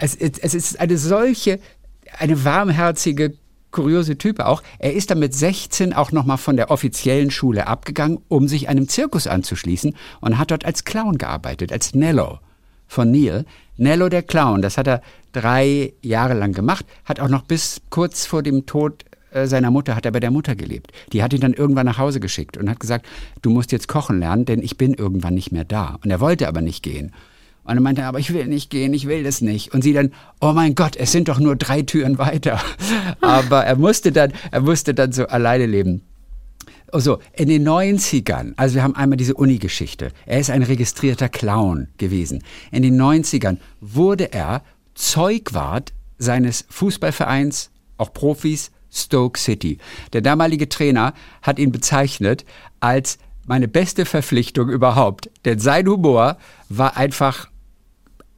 Es, 0.00 0.14
es, 0.14 0.54
ist 0.54 0.80
eine 0.80 0.96
solche, 0.98 1.60
eine 2.18 2.44
warmherzige, 2.44 3.34
kuriose 3.70 4.18
Type 4.18 4.46
auch. 4.46 4.62
Er 4.78 4.94
ist 4.94 5.10
dann 5.10 5.18
mit 5.18 5.34
16 5.34 5.92
auch 5.92 6.10
nochmal 6.10 6.38
von 6.38 6.56
der 6.56 6.70
offiziellen 6.70 7.30
Schule 7.30 7.66
abgegangen, 7.66 8.18
um 8.28 8.48
sich 8.48 8.68
einem 8.68 8.88
Zirkus 8.88 9.26
anzuschließen 9.26 9.94
und 10.20 10.38
hat 10.38 10.50
dort 10.50 10.64
als 10.64 10.84
Clown 10.84 11.18
gearbeitet, 11.18 11.72
als 11.72 11.94
Nello 11.94 12.40
von 12.88 13.10
Neil. 13.10 13.44
Nello 13.76 14.08
der 14.08 14.22
Clown, 14.22 14.62
das 14.62 14.76
hat 14.76 14.88
er 14.88 15.02
drei 15.32 15.92
Jahre 16.02 16.34
lang 16.34 16.52
gemacht, 16.52 16.84
hat 17.04 17.20
auch 17.20 17.28
noch 17.28 17.42
bis 17.42 17.80
kurz 17.90 18.26
vor 18.26 18.42
dem 18.42 18.66
Tod 18.66 19.04
äh, 19.32 19.46
seiner 19.46 19.70
Mutter 19.70 19.94
hat 19.94 20.04
er 20.04 20.12
bei 20.12 20.20
der 20.20 20.30
Mutter 20.30 20.56
gelebt. 20.56 20.92
Die 21.12 21.22
hat 21.22 21.32
ihn 21.32 21.40
dann 21.40 21.52
irgendwann 21.52 21.86
nach 21.86 21.98
Hause 21.98 22.20
geschickt 22.20 22.56
und 22.56 22.68
hat 22.68 22.80
gesagt, 22.80 23.06
du 23.42 23.50
musst 23.50 23.72
jetzt 23.72 23.88
kochen 23.88 24.18
lernen, 24.18 24.44
denn 24.44 24.60
ich 24.60 24.76
bin 24.76 24.94
irgendwann 24.94 25.34
nicht 25.34 25.52
mehr 25.52 25.64
da. 25.64 25.98
Und 26.02 26.10
er 26.10 26.20
wollte 26.20 26.48
aber 26.48 26.60
nicht 26.60 26.82
gehen. 26.82 27.12
Und 27.70 27.76
er 27.76 27.82
meinte, 27.82 28.04
aber 28.04 28.18
ich 28.18 28.34
will 28.34 28.48
nicht 28.48 28.68
gehen, 28.68 28.92
ich 28.92 29.06
will 29.06 29.22
das 29.22 29.42
nicht. 29.42 29.72
Und 29.72 29.82
sie 29.82 29.92
dann, 29.92 30.12
oh 30.40 30.50
mein 30.52 30.74
Gott, 30.74 30.96
es 30.96 31.12
sind 31.12 31.28
doch 31.28 31.38
nur 31.38 31.54
drei 31.54 31.82
Türen 31.82 32.18
weiter. 32.18 32.60
aber 33.20 33.64
er 33.64 33.76
musste 33.76 34.10
dann, 34.10 34.32
er 34.50 34.62
musste 34.62 34.92
dann 34.92 35.12
so 35.12 35.28
alleine 35.28 35.66
leben. 35.66 36.02
Also 36.90 37.20
in 37.32 37.48
den 37.48 37.64
90ern, 37.68 38.54
also 38.56 38.74
wir 38.74 38.82
haben 38.82 38.96
einmal 38.96 39.18
diese 39.18 39.34
Uni-Geschichte. 39.34 40.10
Er 40.26 40.40
ist 40.40 40.50
ein 40.50 40.64
registrierter 40.64 41.28
Clown 41.28 41.86
gewesen. 41.96 42.42
In 42.72 42.82
den 42.82 43.00
90ern 43.00 43.58
wurde 43.80 44.32
er 44.32 44.64
Zeugwart 44.96 45.92
seines 46.18 46.64
Fußballvereins, 46.70 47.70
auch 47.98 48.12
Profis, 48.12 48.72
Stoke 48.92 49.38
City. 49.38 49.78
Der 50.12 50.22
damalige 50.22 50.68
Trainer 50.68 51.14
hat 51.40 51.60
ihn 51.60 51.70
bezeichnet 51.70 52.44
als 52.80 53.18
meine 53.46 53.68
beste 53.68 54.06
Verpflichtung 54.06 54.70
überhaupt. 54.70 55.30
Denn 55.44 55.60
sein 55.60 55.86
Humor 55.86 56.36
war 56.68 56.96
einfach 56.96 57.49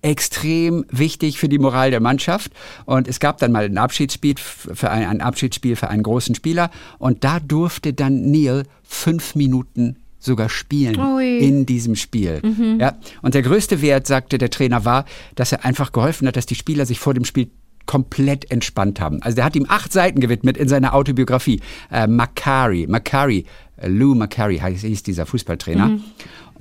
extrem 0.03 0.85
wichtig 0.91 1.39
für 1.39 1.49
die 1.49 1.59
Moral 1.59 1.91
der 1.91 2.01
Mannschaft. 2.01 2.53
Und 2.85 3.09
es 3.09 3.21
gab 3.21 3.39
dann 3.39 3.53
mal 3.53 3.65
ein 3.65 3.79
Abschiedsspiel 3.79 4.35
für 4.39 4.91
ein, 4.91 5.07
ein 5.07 5.21
Abschiedsspiel 5.21 5.77
für 5.77 5.89
einen 5.89 6.03
großen 6.03 6.35
Spieler. 6.35 6.71
Und 6.99 7.25
da 7.25 7.41
durfte 7.41 7.93
dann 7.93 8.31
Neil 8.31 8.65
fünf 8.83 9.35
Minuten 9.35 9.97
sogar 10.19 10.49
spielen 10.49 11.01
Ui. 11.01 11.39
in 11.39 11.67
diesem 11.67 11.97
Spiel. 11.97 12.41
Mhm. 12.43 12.79
Ja, 12.81 12.97
und 13.23 13.35
der 13.35 13.43
größte 13.43 13.83
Wert, 13.83 14.07
sagte 14.07 14.39
der 14.39 14.51
Trainer, 14.51 14.85
war, 14.85 15.05
dass 15.35 15.53
er 15.53 15.65
einfach 15.65 15.93
geholfen 15.93 16.29
hat, 16.29 16.37
dass 16.37 16.47
die 16.47 16.55
Spieler 16.55 16.87
sich 16.87 17.01
vor 17.01 17.15
dem 17.15 17.25
Spiel 17.25 17.51
komplett 17.87 18.49
entspannt 18.53 19.01
haben. 19.01 19.21
Also 19.23 19.35
der 19.35 19.45
hat 19.45 19.57
ihm 19.57 19.67
acht 19.69 19.93
Seiten 19.93 20.21
gewidmet 20.21 20.57
in 20.57 20.69
seiner 20.69 20.95
Autobiografie. 20.95 21.61
Äh, 21.91 22.07
Macari, 22.07 22.87
Macari 22.87 23.45
Lou 23.87 24.15
McCarry 24.15 24.59
hieß 24.59 25.03
dieser 25.03 25.27
Fußballtrainer. 25.27 25.89
Mhm. 25.89 26.05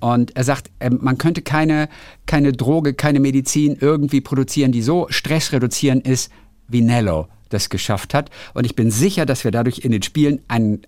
Und 0.02 0.36
er 0.36 0.44
sagt, 0.44 0.70
ähm, 0.80 1.00
man 1.02 1.18
könnte 1.18 1.42
keine, 1.42 1.88
keine 2.26 2.52
Droge, 2.52 2.94
keine 2.94 3.22
Medizin 3.22 3.78
irgendwie 3.80 4.20
produzieren, 4.20 4.74
die 4.74 4.82
so 4.82 5.08
stressreduzierend 5.10 6.06
ist, 6.06 6.32
wie 6.68 6.82
Nello 6.82 7.28
das 7.50 7.70
geschafft 7.70 8.14
hat. 8.14 8.30
Und 8.54 8.66
ich 8.66 8.76
bin 8.76 8.92
sicher, 8.92 9.26
dass 9.26 9.44
wir 9.44 9.52
dadurch 9.52 9.80
in 9.80 9.92
den 9.92 10.02
Spielen 10.02 10.42
einen 10.48 10.82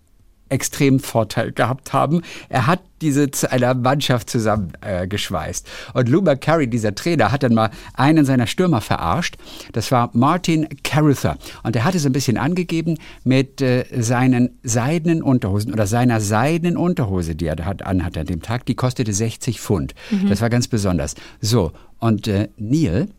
extremen 0.53 0.99
Vorteil 0.99 1.51
gehabt 1.51 1.91
haben. 1.93 2.21
Er 2.47 2.67
hat 2.67 2.79
diese 3.01 3.31
zu 3.31 3.51
einer 3.51 3.73
Mannschaft 3.73 4.29
zusammengeschweißt. 4.29 5.67
Äh, 5.67 5.97
und 5.97 6.09
Lou 6.09 6.21
McCarry, 6.21 6.67
dieser 6.67 6.95
Trainer, 6.95 7.31
hat 7.31 7.43
dann 7.43 7.53
mal 7.53 7.71
einen 7.93 8.23
seiner 8.23 8.47
Stürmer 8.47 8.79
verarscht. 8.79 9.35
Das 9.73 9.91
war 9.91 10.09
Martin 10.13 10.67
Carruthers. 10.83 11.37
Und 11.63 11.75
er 11.75 11.83
hatte 11.83 11.99
so 11.99 12.07
ein 12.07 12.13
bisschen 12.13 12.37
angegeben 12.37 12.97
mit 13.23 13.61
äh, 13.61 13.85
seinen 13.99 14.57
seidenen 14.63 15.21
Unterhosen 15.21 15.73
oder 15.73 15.87
seiner 15.87 16.21
seidenen 16.21 16.77
Unterhose, 16.77 17.35
die 17.35 17.47
er 17.47 17.65
hat, 17.65 17.85
anhatte 17.85 18.21
an 18.21 18.27
dem 18.27 18.41
Tag. 18.41 18.65
Die 18.65 18.75
kostete 18.75 19.11
60 19.11 19.59
Pfund. 19.59 19.95
Mhm. 20.11 20.29
Das 20.29 20.41
war 20.41 20.49
ganz 20.49 20.67
besonders. 20.67 21.15
So, 21.41 21.73
und 21.99 22.27
äh, 22.27 22.49
Neil 22.57 23.09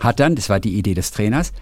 hat 0.00 0.20
dann, 0.20 0.34
das 0.34 0.48
war 0.48 0.60
die 0.60 0.76
Idee 0.76 0.94
des 0.94 1.12
Trainers, 1.12 1.52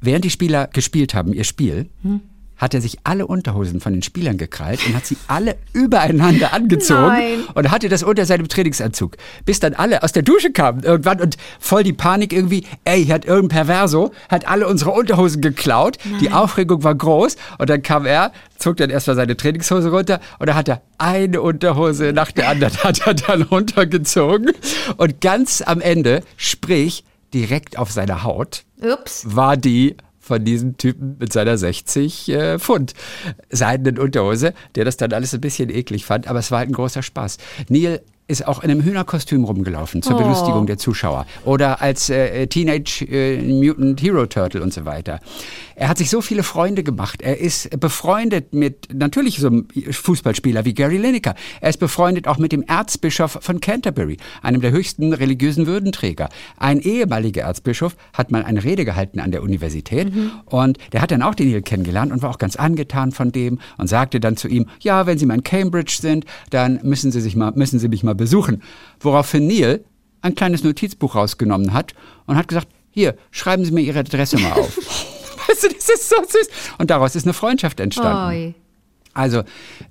während 0.00 0.24
die 0.24 0.30
Spieler 0.30 0.66
gespielt 0.66 1.14
haben, 1.14 1.32
ihr 1.32 1.44
Spiel, 1.44 1.88
mhm 2.02 2.20
hat 2.58 2.74
er 2.74 2.80
sich 2.80 2.98
alle 3.04 3.26
Unterhosen 3.26 3.80
von 3.80 3.92
den 3.92 4.02
Spielern 4.02 4.36
gekrallt 4.36 4.80
und 4.86 4.94
hat 4.94 5.06
sie 5.06 5.16
alle 5.28 5.56
übereinander 5.72 6.52
angezogen 6.52 7.06
Nein. 7.06 7.44
und 7.54 7.70
hatte 7.70 7.88
das 7.88 8.02
unter 8.02 8.26
seinem 8.26 8.48
Trainingsanzug. 8.48 9.16
Bis 9.44 9.60
dann 9.60 9.74
alle 9.74 10.02
aus 10.02 10.12
der 10.12 10.22
Dusche 10.22 10.52
kamen 10.52 10.82
irgendwann 10.82 11.20
und 11.20 11.36
voll 11.60 11.82
die 11.82 11.92
Panik 11.92 12.32
irgendwie, 12.32 12.64
ey, 12.84 13.04
hier 13.04 13.14
hat 13.14 13.24
irgendein 13.24 13.66
Perverso, 13.66 14.12
hat 14.28 14.46
alle 14.48 14.66
unsere 14.66 14.90
Unterhosen 14.90 15.40
geklaut. 15.40 15.98
Nein. 16.04 16.20
Die 16.20 16.32
Aufregung 16.32 16.84
war 16.84 16.94
groß 16.94 17.36
und 17.58 17.70
dann 17.70 17.82
kam 17.82 18.04
er, 18.06 18.32
zog 18.58 18.76
dann 18.76 18.90
erstmal 18.90 19.16
seine 19.16 19.36
Trainingshose 19.36 19.90
runter 19.90 20.20
und 20.38 20.48
da 20.48 20.54
hat 20.54 20.68
er 20.68 20.82
eine 20.98 21.40
Unterhose 21.40 22.12
nach 22.12 22.32
der 22.32 22.48
anderen 22.48 22.76
hat 22.82 23.06
er 23.06 23.14
dann 23.14 23.42
runtergezogen 23.42 24.52
und 24.96 25.20
ganz 25.20 25.62
am 25.62 25.80
Ende, 25.80 26.22
sprich 26.36 27.04
direkt 27.34 27.78
auf 27.78 27.92
seiner 27.92 28.24
Haut, 28.24 28.64
Ups. 28.80 29.22
war 29.26 29.56
die 29.56 29.96
von 30.28 30.44
diesem 30.44 30.76
Typen 30.76 31.16
mit 31.18 31.32
seiner 31.32 31.58
60 31.58 32.28
äh, 32.28 32.58
Pfund 32.58 32.94
seidenen 33.50 33.98
Unterhose, 33.98 34.54
der 34.76 34.84
das 34.84 34.96
dann 34.96 35.12
alles 35.12 35.34
ein 35.34 35.40
bisschen 35.40 35.70
eklig 35.70 36.04
fand, 36.04 36.28
aber 36.28 36.38
es 36.38 36.50
war 36.50 36.58
halt 36.58 36.70
ein 36.70 36.74
großer 36.74 37.02
Spaß. 37.02 37.38
Neil 37.68 38.00
ist 38.28 38.46
auch 38.46 38.62
in 38.62 38.70
einem 38.70 38.82
Hühnerkostüm 38.82 39.44
rumgelaufen 39.44 40.02
zur 40.02 40.16
oh. 40.16 40.18
Belustigung 40.18 40.66
der 40.66 40.76
Zuschauer. 40.76 41.26
Oder 41.46 41.80
als 41.80 42.10
äh, 42.10 42.46
Teenage 42.46 43.06
äh, 43.08 43.42
Mutant 43.42 44.00
Hero 44.02 44.26
Turtle 44.26 44.62
und 44.62 44.72
so 44.72 44.84
weiter. 44.84 45.20
Er 45.74 45.88
hat 45.88 45.96
sich 45.96 46.10
so 46.10 46.20
viele 46.20 46.42
Freunde 46.42 46.82
gemacht. 46.82 47.22
Er 47.22 47.38
ist 47.38 47.80
befreundet 47.80 48.52
mit 48.52 48.88
natürlich 48.92 49.38
so 49.38 49.46
einem 49.46 49.68
Fußballspieler 49.90 50.66
wie 50.66 50.74
Gary 50.74 50.98
Lineker. 50.98 51.36
Er 51.60 51.70
ist 51.70 51.78
befreundet 51.78 52.28
auch 52.28 52.36
mit 52.36 52.52
dem 52.52 52.62
Erzbischof 52.62 53.38
von 53.40 53.60
Canterbury, 53.60 54.18
einem 54.42 54.60
der 54.60 54.72
höchsten 54.72 55.14
religiösen 55.14 55.66
Würdenträger. 55.66 56.28
Ein 56.58 56.80
ehemaliger 56.80 57.42
Erzbischof 57.42 57.96
hat 58.12 58.30
mal 58.30 58.44
eine 58.44 58.62
Rede 58.62 58.84
gehalten 58.84 59.20
an 59.20 59.30
der 59.30 59.42
Universität 59.42 60.14
mhm. 60.14 60.32
und 60.46 60.78
der 60.92 61.00
hat 61.00 61.12
dann 61.12 61.22
auch 61.22 61.34
den 61.34 61.50
Neil 61.50 61.62
kennengelernt 61.62 62.12
und 62.12 62.20
war 62.20 62.30
auch 62.30 62.38
ganz 62.38 62.56
angetan 62.56 63.12
von 63.12 63.32
dem 63.32 63.58
und 63.78 63.86
sagte 63.86 64.20
dann 64.20 64.36
zu 64.36 64.48
ihm, 64.48 64.66
ja, 64.80 65.06
wenn 65.06 65.16
Sie 65.16 65.24
mal 65.24 65.34
in 65.34 65.44
Cambridge 65.44 65.96
sind, 66.00 66.26
dann 66.50 66.80
müssen 66.82 67.10
Sie 67.10 67.20
sich 67.20 67.36
mal, 67.36 67.52
müssen 67.54 67.78
Sie 67.78 67.88
mich 67.88 68.02
mal 68.02 68.17
besuchen. 68.18 68.62
Woraufhin 69.00 69.46
Neil 69.46 69.82
ein 70.20 70.34
kleines 70.34 70.62
Notizbuch 70.62 71.14
rausgenommen 71.14 71.72
hat 71.72 71.94
und 72.26 72.36
hat 72.36 72.48
gesagt, 72.48 72.68
hier, 72.90 73.16
schreiben 73.30 73.64
Sie 73.64 73.72
mir 73.72 73.80
Ihre 73.80 74.00
Adresse 74.00 74.38
mal 74.38 74.52
auf. 74.52 74.76
weißt 75.48 75.62
du, 75.64 75.68
das 75.68 75.88
ist 75.88 76.08
so 76.08 76.16
süß. 76.16 76.48
Und 76.78 76.90
daraus 76.90 77.16
ist 77.16 77.24
eine 77.24 77.32
Freundschaft 77.32 77.80
entstanden. 77.80 78.28
Oi. 78.28 78.54
Also, 79.14 79.42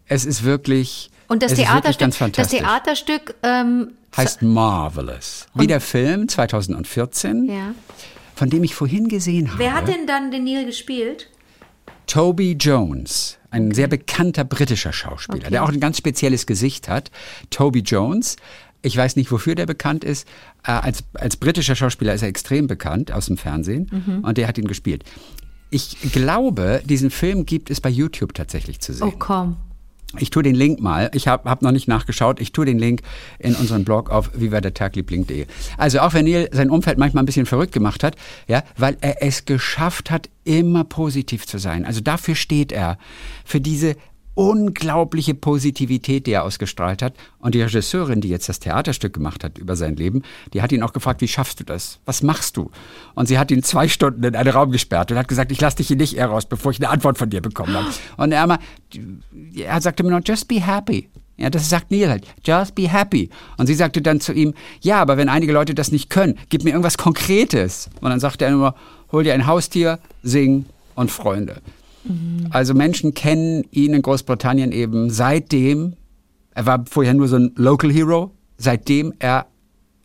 es 0.05 0.25
ist 0.25 0.43
wirklich. 0.43 1.09
Und 1.27 1.43
das 1.43 1.53
Theaterstück, 1.55 2.33
das 2.33 2.49
Theaterstück 2.49 3.35
ähm, 3.43 3.93
heißt 4.15 4.41
Marvelous. 4.41 5.47
Wie 5.53 5.67
der 5.67 5.81
Film 5.81 6.29
2014, 6.29 7.49
ja. 7.49 7.73
von 8.35 8.49
dem 8.49 8.63
ich 8.63 8.75
vorhin 8.75 9.09
gesehen 9.09 9.49
habe. 9.49 9.59
Wer 9.59 9.73
hat 9.73 9.87
denn 9.87 10.07
dann 10.07 10.31
den 10.31 10.45
Neil 10.45 10.65
gespielt? 10.65 11.29
Toby 12.07 12.53
Jones, 12.53 13.37
ein 13.51 13.71
sehr 13.73 13.87
bekannter 13.87 14.43
britischer 14.43 14.93
Schauspieler, 14.93 15.39
okay. 15.39 15.51
der 15.51 15.63
auch 15.63 15.69
ein 15.69 15.79
ganz 15.79 15.97
spezielles 15.97 16.45
Gesicht 16.45 16.89
hat. 16.89 17.11
Toby 17.49 17.79
Jones. 17.79 18.37
Ich 18.81 18.95
weiß 18.95 19.15
nicht, 19.17 19.31
wofür 19.31 19.55
der 19.55 19.65
bekannt 19.65 20.03
ist. 20.03 20.27
Äh, 20.65 20.71
als, 20.71 21.03
als 21.13 21.35
britischer 21.35 21.75
Schauspieler 21.75 22.13
ist 22.13 22.21
er 22.21 22.29
extrem 22.29 22.67
bekannt 22.67 23.11
aus 23.11 23.25
dem 23.25 23.37
Fernsehen 23.37 23.89
mhm. 23.91 24.23
und 24.23 24.37
der 24.37 24.47
hat 24.47 24.57
ihn 24.57 24.67
gespielt. 24.67 25.03
Ich 25.69 25.97
glaube, 26.13 26.81
diesen 26.85 27.11
Film 27.11 27.45
gibt 27.45 27.69
es 27.69 27.81
bei 27.81 27.89
YouTube 27.89 28.33
tatsächlich 28.33 28.79
zu 28.79 28.93
sehen. 28.93 29.07
Oh, 29.07 29.13
komm. 29.17 29.57
Ich 30.17 30.29
tue 30.29 30.41
den 30.41 30.55
Link 30.55 30.79
mal. 30.79 31.11
Ich 31.13 31.27
habe 31.27 31.49
hab 31.49 31.61
noch 31.61 31.71
nicht 31.71 31.87
nachgeschaut. 31.87 32.39
Ich 32.39 32.53
tue 32.53 32.65
den 32.65 32.79
Link 32.79 33.01
in 33.39 33.55
unseren 33.55 33.83
Blog 33.83 34.09
auf 34.09 34.31
vivadertagliebling.de. 34.33 35.47
Also 35.77 35.99
auch 35.99 36.13
wenn 36.13 36.25
Neil 36.25 36.49
sein 36.53 36.69
Umfeld 36.69 36.97
manchmal 36.97 37.23
ein 37.23 37.25
bisschen 37.25 37.45
verrückt 37.45 37.73
gemacht 37.73 38.03
hat, 38.03 38.15
ja, 38.47 38.63
weil 38.77 38.97
er 39.01 39.21
es 39.21 39.43
geschafft 39.43 40.09
hat, 40.09 40.29
immer 40.45 40.85
positiv 40.85 41.45
zu 41.45 41.57
sein. 41.57 41.85
Also 41.85 41.99
dafür 41.99 42.35
steht 42.35 42.71
er. 42.71 42.97
Für 43.43 43.59
diese 43.59 43.97
unglaubliche 44.37 45.33
Positivität, 45.33 46.27
die 46.27 46.33
er 46.33 46.43
ausgestrahlt 46.43 47.01
hat. 47.01 47.15
Und 47.39 47.55
die 47.55 47.61
Regisseurin, 47.61 48.21
die 48.21 48.29
jetzt 48.29 48.47
das 48.47 48.59
Theaterstück 48.59 49.11
gemacht 49.11 49.43
hat 49.43 49.57
über 49.57 49.75
sein 49.75 49.95
Leben, 49.95 50.21
die 50.53 50.61
hat 50.61 50.71
ihn 50.71 50.83
auch 50.83 50.93
gefragt, 50.93 51.21
wie 51.21 51.27
schaffst 51.27 51.59
du 51.59 51.63
das? 51.63 51.99
Was 52.05 52.21
machst 52.21 52.55
du? 52.55 52.69
Und 53.15 53.27
sie 53.27 53.39
hat 53.39 53.49
ihn 53.49 53.63
zwei 53.63 53.87
Stunden 53.87 54.23
in 54.23 54.35
einen 54.35 54.51
Raum 54.51 54.71
gesperrt 54.71 55.11
und 55.11 55.17
hat 55.17 55.27
gesagt, 55.27 55.51
ich 55.51 55.59
lasse 55.59 55.77
dich 55.77 55.87
hier 55.87 55.97
nicht 55.97 56.15
eher 56.15 56.27
raus, 56.27 56.45
bevor 56.45 56.71
ich 56.71 56.77
eine 56.77 56.89
Antwort 56.89 57.17
von 57.17 57.31
dir 57.31 57.41
bekommen 57.41 57.75
habe. 57.75 57.87
Und 58.17 58.31
er, 58.31 58.45
mal, 58.45 58.59
er 59.55 59.81
sagte 59.81 60.03
mir 60.03 60.11
noch, 60.11 60.21
just 60.23 60.47
be 60.47 60.63
happy. 60.63 61.09
Ja, 61.37 61.49
das 61.49 61.67
sagt 61.67 61.89
Neil 61.89 62.09
halt. 62.09 62.27
Just 62.45 62.75
be 62.75 62.91
happy. 62.91 63.31
Und 63.57 63.65
sie 63.65 63.73
sagte 63.75 64.03
dann 64.03 64.19
zu 64.19 64.33
ihm, 64.33 64.53
ja, 64.81 65.01
aber 65.01 65.17
wenn 65.17 65.29
einige 65.29 65.51
Leute 65.53 65.73
das 65.73 65.91
nicht 65.91 66.11
können, 66.11 66.37
gib 66.49 66.63
mir 66.63 66.71
irgendwas 66.71 66.99
Konkretes. 66.99 67.89
Und 68.01 68.11
dann 68.11 68.19
sagte 68.19 68.45
er 68.45 68.51
nur, 68.51 68.75
hol 69.11 69.23
dir 69.23 69.33
ein 69.33 69.47
Haustier, 69.47 69.97
sing 70.21 70.65
und 70.93 71.09
Freunde. 71.09 71.61
Mhm. 72.07 72.47
Also 72.49 72.73
Menschen 72.73 73.13
kennen 73.13 73.63
ihn 73.71 73.93
in 73.93 74.01
Großbritannien 74.01 74.71
eben 74.71 75.09
seitdem, 75.09 75.95
er 76.53 76.65
war 76.65 76.85
vorher 76.89 77.13
nur 77.13 77.27
so 77.27 77.37
ein 77.37 77.51
Local 77.55 77.91
Hero, 77.91 78.31
seitdem 78.57 79.13
er 79.19 79.47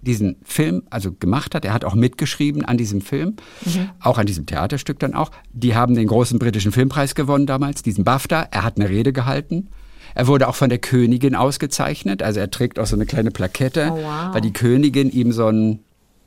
diesen 0.03 0.37
Film 0.43 0.83
also 0.91 1.13
gemacht 1.13 1.55
hat. 1.55 1.65
Er 1.65 1.73
hat 1.73 1.85
auch 1.85 1.95
mitgeschrieben 1.95 2.65
an 2.65 2.77
diesem 2.77 3.01
Film, 3.01 3.37
mhm. 3.65 3.91
auch 4.01 4.19
an 4.19 4.27
diesem 4.27 4.47
Theaterstück 4.47 4.99
dann 4.99 5.15
auch. 5.15 5.31
Die 5.53 5.75
haben 5.75 5.95
den 5.95 6.09
großen 6.09 6.39
britischen 6.39 6.73
Filmpreis 6.73 7.15
gewonnen 7.15 7.47
damals, 7.47 7.83
diesen 7.83 8.05
BAFTA. 8.05 8.49
Er 8.51 8.65
hat 8.65 8.77
eine 8.77 8.89
Rede 8.89 9.13
gehalten. 9.13 9.69
Er 10.15 10.27
wurde 10.27 10.49
auch 10.49 10.57
von 10.57 10.69
der 10.69 10.79
Königin 10.79 11.35
ausgezeichnet. 11.35 12.23
Also 12.23 12.41
er 12.41 12.51
trägt 12.51 12.79
auch 12.79 12.87
so 12.87 12.97
eine 12.97 13.07
kleine 13.07 13.31
Plakette, 13.31 13.91
oh, 13.93 13.97
wow. 13.97 14.35
weil 14.35 14.41
die 14.41 14.53
Königin 14.53 15.11
ihm 15.11 15.33
so 15.33 15.47
ein 15.47 15.81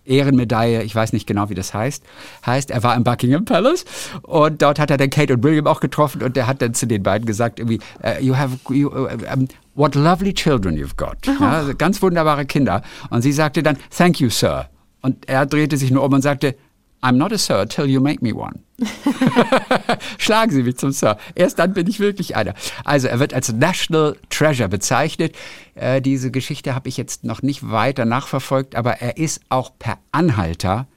Ehrenmedaille, 0.05 0.83
ich 0.83 0.95
weiß 0.95 1.13
nicht 1.13 1.27
genau, 1.27 1.49
wie 1.49 1.55
das 1.55 1.73
heißt, 1.73 2.03
heißt, 2.45 2.71
er 2.71 2.83
war 2.83 2.95
im 2.95 3.03
Buckingham 3.03 3.45
Palace 3.45 3.85
und 4.21 4.61
dort 4.61 4.79
hat 4.79 4.91
er 4.91 4.97
dann 4.97 5.09
Kate 5.09 5.33
und 5.33 5.43
William 5.43 5.67
auch 5.67 5.79
getroffen 5.79 6.23
und 6.23 6.35
der 6.35 6.47
hat 6.47 6.61
dann 6.61 6.73
zu 6.73 6.85
den 6.85 7.03
beiden 7.03 7.25
gesagt, 7.25 7.59
irgendwie, 7.59 7.79
uh, 8.03 8.21
you 8.21 8.35
have, 8.35 8.57
you, 8.69 8.87
uh, 8.89 9.09
um, 9.33 9.47
what 9.75 9.95
lovely 9.95 10.33
children 10.33 10.75
you've 10.75 10.95
got. 10.95 11.17
Oh. 11.27 11.43
Ja, 11.43 11.51
also 11.51 11.73
ganz 11.75 12.01
wunderbare 12.01 12.45
Kinder. 12.45 12.81
Und 13.09 13.21
sie 13.21 13.31
sagte 13.31 13.63
dann, 13.63 13.77
thank 13.95 14.19
you, 14.19 14.29
sir. 14.29 14.69
Und 15.01 15.27
er 15.29 15.45
drehte 15.45 15.77
sich 15.77 15.91
nur 15.91 16.03
um 16.03 16.13
und 16.13 16.21
sagte, 16.21 16.55
I'm 17.01 17.17
not 17.17 17.31
a 17.31 17.37
Sir 17.37 17.67
till 17.67 17.85
you 17.85 18.01
make 18.01 18.23
me 18.23 18.33
one. 18.33 18.59
Schlagen 20.17 20.51
Sie 20.51 20.63
mich 20.63 20.77
zum 20.77 20.91
Sir. 20.91 21.17
Erst 21.35 21.59
dann 21.59 21.73
bin 21.73 21.87
ich 21.87 21.99
wirklich 21.99 22.35
einer. 22.35 22.53
Also 22.83 23.07
er 23.07 23.19
wird 23.19 23.33
als 23.33 23.51
National 23.53 24.15
Treasure 24.29 24.69
bezeichnet. 24.69 25.35
Äh, 25.75 26.01
diese 26.01 26.31
Geschichte 26.31 26.75
habe 26.75 26.89
ich 26.89 26.97
jetzt 26.97 27.23
noch 27.23 27.41
nicht 27.41 27.69
weiter 27.69 28.05
nachverfolgt, 28.05 28.75
aber 28.75 29.01
er 29.01 29.17
ist 29.17 29.41
auch 29.49 29.71
per 29.77 29.97
Anhalter 30.11 30.87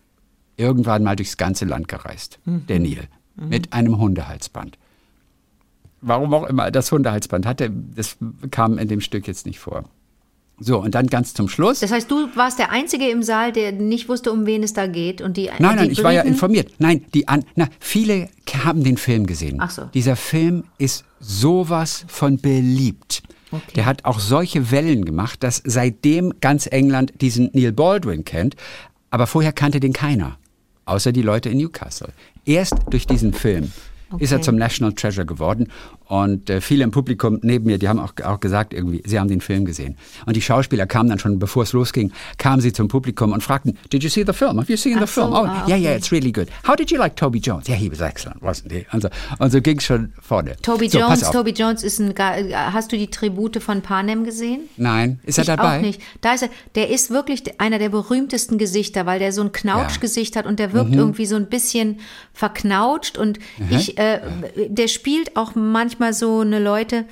irgendwann 0.56 1.04
mal 1.04 1.16
durchs 1.16 1.36
ganze 1.36 1.64
Land 1.64 1.88
gereist, 1.88 2.38
mhm. 2.44 2.66
der 2.66 2.80
Nil, 2.80 3.08
mhm. 3.36 3.48
mit 3.48 3.72
einem 3.72 3.98
Hundehalsband. 3.98 4.78
Warum 6.00 6.32
auch 6.34 6.44
immer 6.44 6.70
das 6.70 6.92
Hundehalsband 6.92 7.46
hatte, 7.46 7.70
das 7.70 8.16
kam 8.50 8.78
in 8.78 8.88
dem 8.88 9.00
Stück 9.00 9.26
jetzt 9.26 9.46
nicht 9.46 9.58
vor. 9.58 9.84
So, 10.60 10.80
und 10.80 10.94
dann 10.94 11.06
ganz 11.06 11.34
zum 11.34 11.48
Schluss. 11.48 11.80
Das 11.80 11.92
heißt, 11.92 12.10
du 12.10 12.28
warst 12.34 12.58
der 12.58 12.72
Einzige 12.72 13.08
im 13.08 13.22
Saal, 13.22 13.52
der 13.52 13.72
nicht 13.72 14.08
wusste, 14.08 14.32
um 14.32 14.44
wen 14.44 14.62
es 14.62 14.72
da 14.72 14.86
geht. 14.86 15.20
Und 15.20 15.36
die, 15.36 15.46
nein, 15.46 15.76
nein, 15.76 15.86
die 15.86 15.92
ich 15.92 16.02
war 16.02 16.12
ja 16.12 16.22
informiert. 16.22 16.72
Nein, 16.78 17.04
die 17.14 17.28
an, 17.28 17.44
na, 17.54 17.68
viele 17.78 18.28
haben 18.64 18.82
den 18.82 18.96
Film 18.96 19.26
gesehen. 19.26 19.58
Ach 19.60 19.70
so. 19.70 19.84
Dieser 19.94 20.16
Film 20.16 20.64
ist 20.78 21.04
sowas 21.20 22.04
von 22.08 22.38
beliebt. 22.38 23.22
Okay. 23.50 23.62
Der 23.76 23.86
hat 23.86 24.04
auch 24.04 24.18
solche 24.18 24.70
Wellen 24.70 25.04
gemacht, 25.04 25.42
dass 25.42 25.62
seitdem 25.64 26.34
ganz 26.40 26.66
England 26.66 27.12
diesen 27.20 27.50
Neil 27.52 27.72
Baldwin 27.72 28.24
kennt. 28.24 28.56
Aber 29.10 29.26
vorher 29.26 29.52
kannte 29.52 29.80
den 29.80 29.92
keiner. 29.92 30.38
Außer 30.84 31.12
die 31.12 31.22
Leute 31.22 31.50
in 31.50 31.58
Newcastle. 31.58 32.08
Erst 32.44 32.74
durch 32.90 33.06
diesen 33.06 33.32
Film 33.32 33.72
Okay. 34.10 34.24
ist 34.24 34.32
er 34.32 34.40
zum 34.40 34.56
National 34.56 34.94
Treasure 34.94 35.26
geworden. 35.26 35.68
Und 36.06 36.48
äh, 36.48 36.62
viele 36.62 36.82
im 36.84 36.90
Publikum 36.90 37.38
neben 37.42 37.66
mir, 37.66 37.78
die 37.78 37.88
haben 37.88 37.98
auch, 37.98 38.14
auch 38.24 38.40
gesagt, 38.40 38.72
irgendwie, 38.72 39.02
sie 39.04 39.18
haben 39.20 39.28
den 39.28 39.42
Film 39.42 39.66
gesehen. 39.66 39.96
Und 40.24 40.34
die 40.34 40.40
Schauspieler 40.40 40.86
kamen 40.86 41.10
dann 41.10 41.18
schon, 41.18 41.38
bevor 41.38 41.64
es 41.64 41.74
losging, 41.74 42.12
kamen 42.38 42.62
sie 42.62 42.72
zum 42.72 42.88
Publikum 42.88 43.32
und 43.32 43.42
fragten, 43.42 43.76
Did 43.92 44.02
you 44.02 44.08
see 44.08 44.24
the 44.26 44.32
film? 44.32 44.58
Have 44.58 44.70
you 44.72 44.78
seen 44.78 44.96
Ach 44.96 45.00
the 45.02 45.06
film? 45.06 45.30
so, 45.32 45.36
oh, 45.36 45.44
ah, 45.44 45.64
yeah, 45.66 45.74
okay. 45.76 45.82
yeah, 45.82 45.94
it's 45.96 46.10
really 46.10 46.32
good. 46.32 46.48
How 46.66 46.74
did 46.74 46.90
you 46.90 46.98
like 46.98 47.16
Toby 47.16 47.38
Jones? 47.38 47.68
Yeah, 47.68 47.76
he 47.76 47.90
was 47.90 48.00
excellent, 48.00 48.40
wasn't 48.42 48.72
he? 48.72 48.86
Und 48.92 49.02
so, 49.02 49.08
und 49.38 49.52
so 49.52 49.60
ging 49.60 49.76
es 49.76 49.84
schon 49.84 50.14
vorne. 50.22 50.56
Toby 50.62 50.88
so, 50.88 50.98
Jones. 51.00 51.20
Toby 51.30 51.50
Jones 51.52 51.82
ist 51.82 51.98
ein. 52.00 52.14
Hast 52.18 52.90
du 52.90 52.96
die 52.96 53.08
Tribute 53.10 53.62
von 53.62 53.82
Panem 53.82 54.24
gesehen? 54.24 54.62
Nein, 54.78 55.20
ist 55.24 55.36
er 55.36 55.42
ich 55.42 55.46
dabei? 55.48 55.76
auch 55.76 55.82
nicht. 55.82 56.00
Da 56.22 56.32
ist 56.32 56.42
er, 56.42 56.48
der 56.76 56.88
ist 56.88 57.10
wirklich 57.10 57.60
einer 57.60 57.78
der 57.78 57.90
berühmtesten 57.90 58.56
Gesichter, 58.56 59.04
weil 59.04 59.18
der 59.18 59.32
so 59.32 59.42
ein 59.42 59.52
Knautschgesicht 59.52 60.34
hat 60.36 60.46
und 60.46 60.58
der 60.58 60.68
Mhm. 60.68 60.72
wirkt 60.72 60.94
irgendwie 60.94 61.26
so 61.26 61.36
ein 61.36 61.48
bisschen 61.50 61.98
verknautscht 62.32 63.18
und 63.18 63.38
ich, 63.70 63.97
äh, 63.98 64.20
der 64.68 64.86
spielt 64.86 65.36
auch 65.36 65.56
manchmal 65.56 66.12
so 66.12 66.40
eine 66.40 66.60
Leute, 66.60 67.04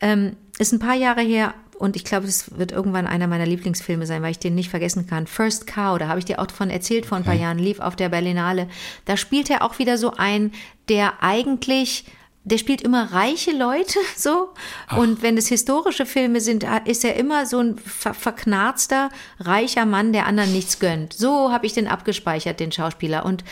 ähm, 0.00 0.36
ist 0.58 0.72
ein 0.72 0.78
paar 0.78 0.94
Jahre 0.94 1.22
her 1.22 1.54
und 1.78 1.96
ich 1.96 2.04
glaube, 2.04 2.26
das 2.26 2.56
wird 2.56 2.70
irgendwann 2.70 3.06
einer 3.06 3.26
meiner 3.26 3.46
Lieblingsfilme 3.46 4.06
sein, 4.06 4.22
weil 4.22 4.30
ich 4.30 4.38
den 4.38 4.54
nicht 4.54 4.70
vergessen 4.70 5.06
kann. 5.06 5.26
First 5.26 5.66
Cow, 5.66 5.98
da 5.98 6.06
habe 6.08 6.20
ich 6.20 6.24
dir 6.24 6.38
auch 6.38 6.50
von 6.50 6.70
erzählt 6.70 7.06
vor 7.06 7.18
ein 7.18 7.24
paar 7.24 7.34
Jahren, 7.34 7.58
lief 7.58 7.80
auf 7.80 7.96
der 7.96 8.10
Berlinale. 8.10 8.68
Da 9.06 9.16
spielt 9.16 9.50
er 9.50 9.62
auch 9.62 9.78
wieder 9.78 9.98
so 9.98 10.12
ein, 10.16 10.52
der 10.88 11.22
eigentlich 11.22 12.04
der 12.44 12.58
spielt 12.58 12.80
immer 12.80 13.12
reiche 13.12 13.52
Leute 13.52 13.98
so. 14.16 14.50
Und 14.96 15.22
wenn 15.22 15.36
es 15.36 15.48
historische 15.48 16.06
Filme 16.06 16.40
sind, 16.40 16.66
ist 16.84 17.04
er 17.04 17.16
immer 17.16 17.46
so 17.46 17.60
ein 17.60 17.78
ver 17.78 18.14
verknarzter, 18.14 19.10
reicher 19.38 19.84
Mann, 19.84 20.12
der 20.12 20.26
anderen 20.26 20.52
nichts 20.52 20.78
gönnt. 20.78 21.12
So 21.12 21.52
habe 21.52 21.66
ich 21.66 21.74
den 21.74 21.86
abgespeichert, 21.86 22.60
den 22.60 22.72
Schauspieler. 22.72 23.24
Und 23.24 23.44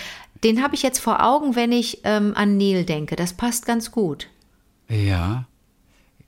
den 0.45 0.62
habe 0.62 0.74
ich 0.74 0.82
jetzt 0.82 0.99
vor 1.01 1.24
Augen, 1.24 1.57
wenn 1.57 1.72
ich 1.72 2.01
ähm, 2.05 2.32
an 2.34 2.57
Neil 2.57 2.84
denke. 2.84 3.16
Das 3.16 3.32
passt 3.32 3.66
ganz 3.66 3.91
gut. 3.91 4.28
Ja, 4.89 5.47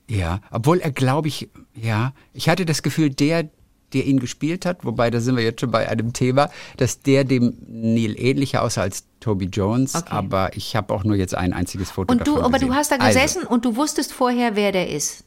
ja, 0.07 0.39
obwohl 0.51 0.79
er, 0.79 0.91
glaube 0.91 1.29
ich, 1.29 1.49
ja, 1.73 2.13
ich 2.33 2.49
hatte 2.49 2.65
das 2.65 2.83
Gefühl, 2.83 3.09
der, 3.11 3.49
der 3.93 4.05
ihn 4.05 4.19
gespielt 4.19 4.65
hat, 4.65 4.83
wobei 4.83 5.09
da 5.09 5.21
sind 5.21 5.35
wir 5.37 5.43
jetzt 5.43 5.61
schon 5.61 5.71
bei 5.71 5.87
einem 5.87 6.11
Thema, 6.13 6.49
dass 6.77 7.01
der 7.01 7.23
dem 7.23 7.55
Neil 7.67 8.15
ähnlicher 8.19 8.61
aussah 8.61 8.81
als 8.81 9.05
Toby 9.21 9.45
Jones, 9.45 9.95
Okay. 9.95 10.07
aber 10.09 10.55
ich 10.55 10.75
habe 10.75 10.93
auch 10.93 11.03
nur 11.05 11.15
jetzt 11.15 11.33
ein 11.35 11.53
einziges 11.53 11.91
Foto 11.91 12.11
Und 12.11 12.19
davon 12.21 12.33
du, 12.35 12.41
aber 12.41 12.51
gesehen. 12.53 12.67
du 12.69 12.75
hast 12.75 12.91
da 12.91 12.97
Also, 12.97 13.19
gesessen 13.19 13.43
und 13.47 13.63
du 13.65 13.75
wusstest 13.77 14.11
vorher, 14.13 14.55
wer 14.57 14.71
der 14.73 14.89
ist. 14.89 15.23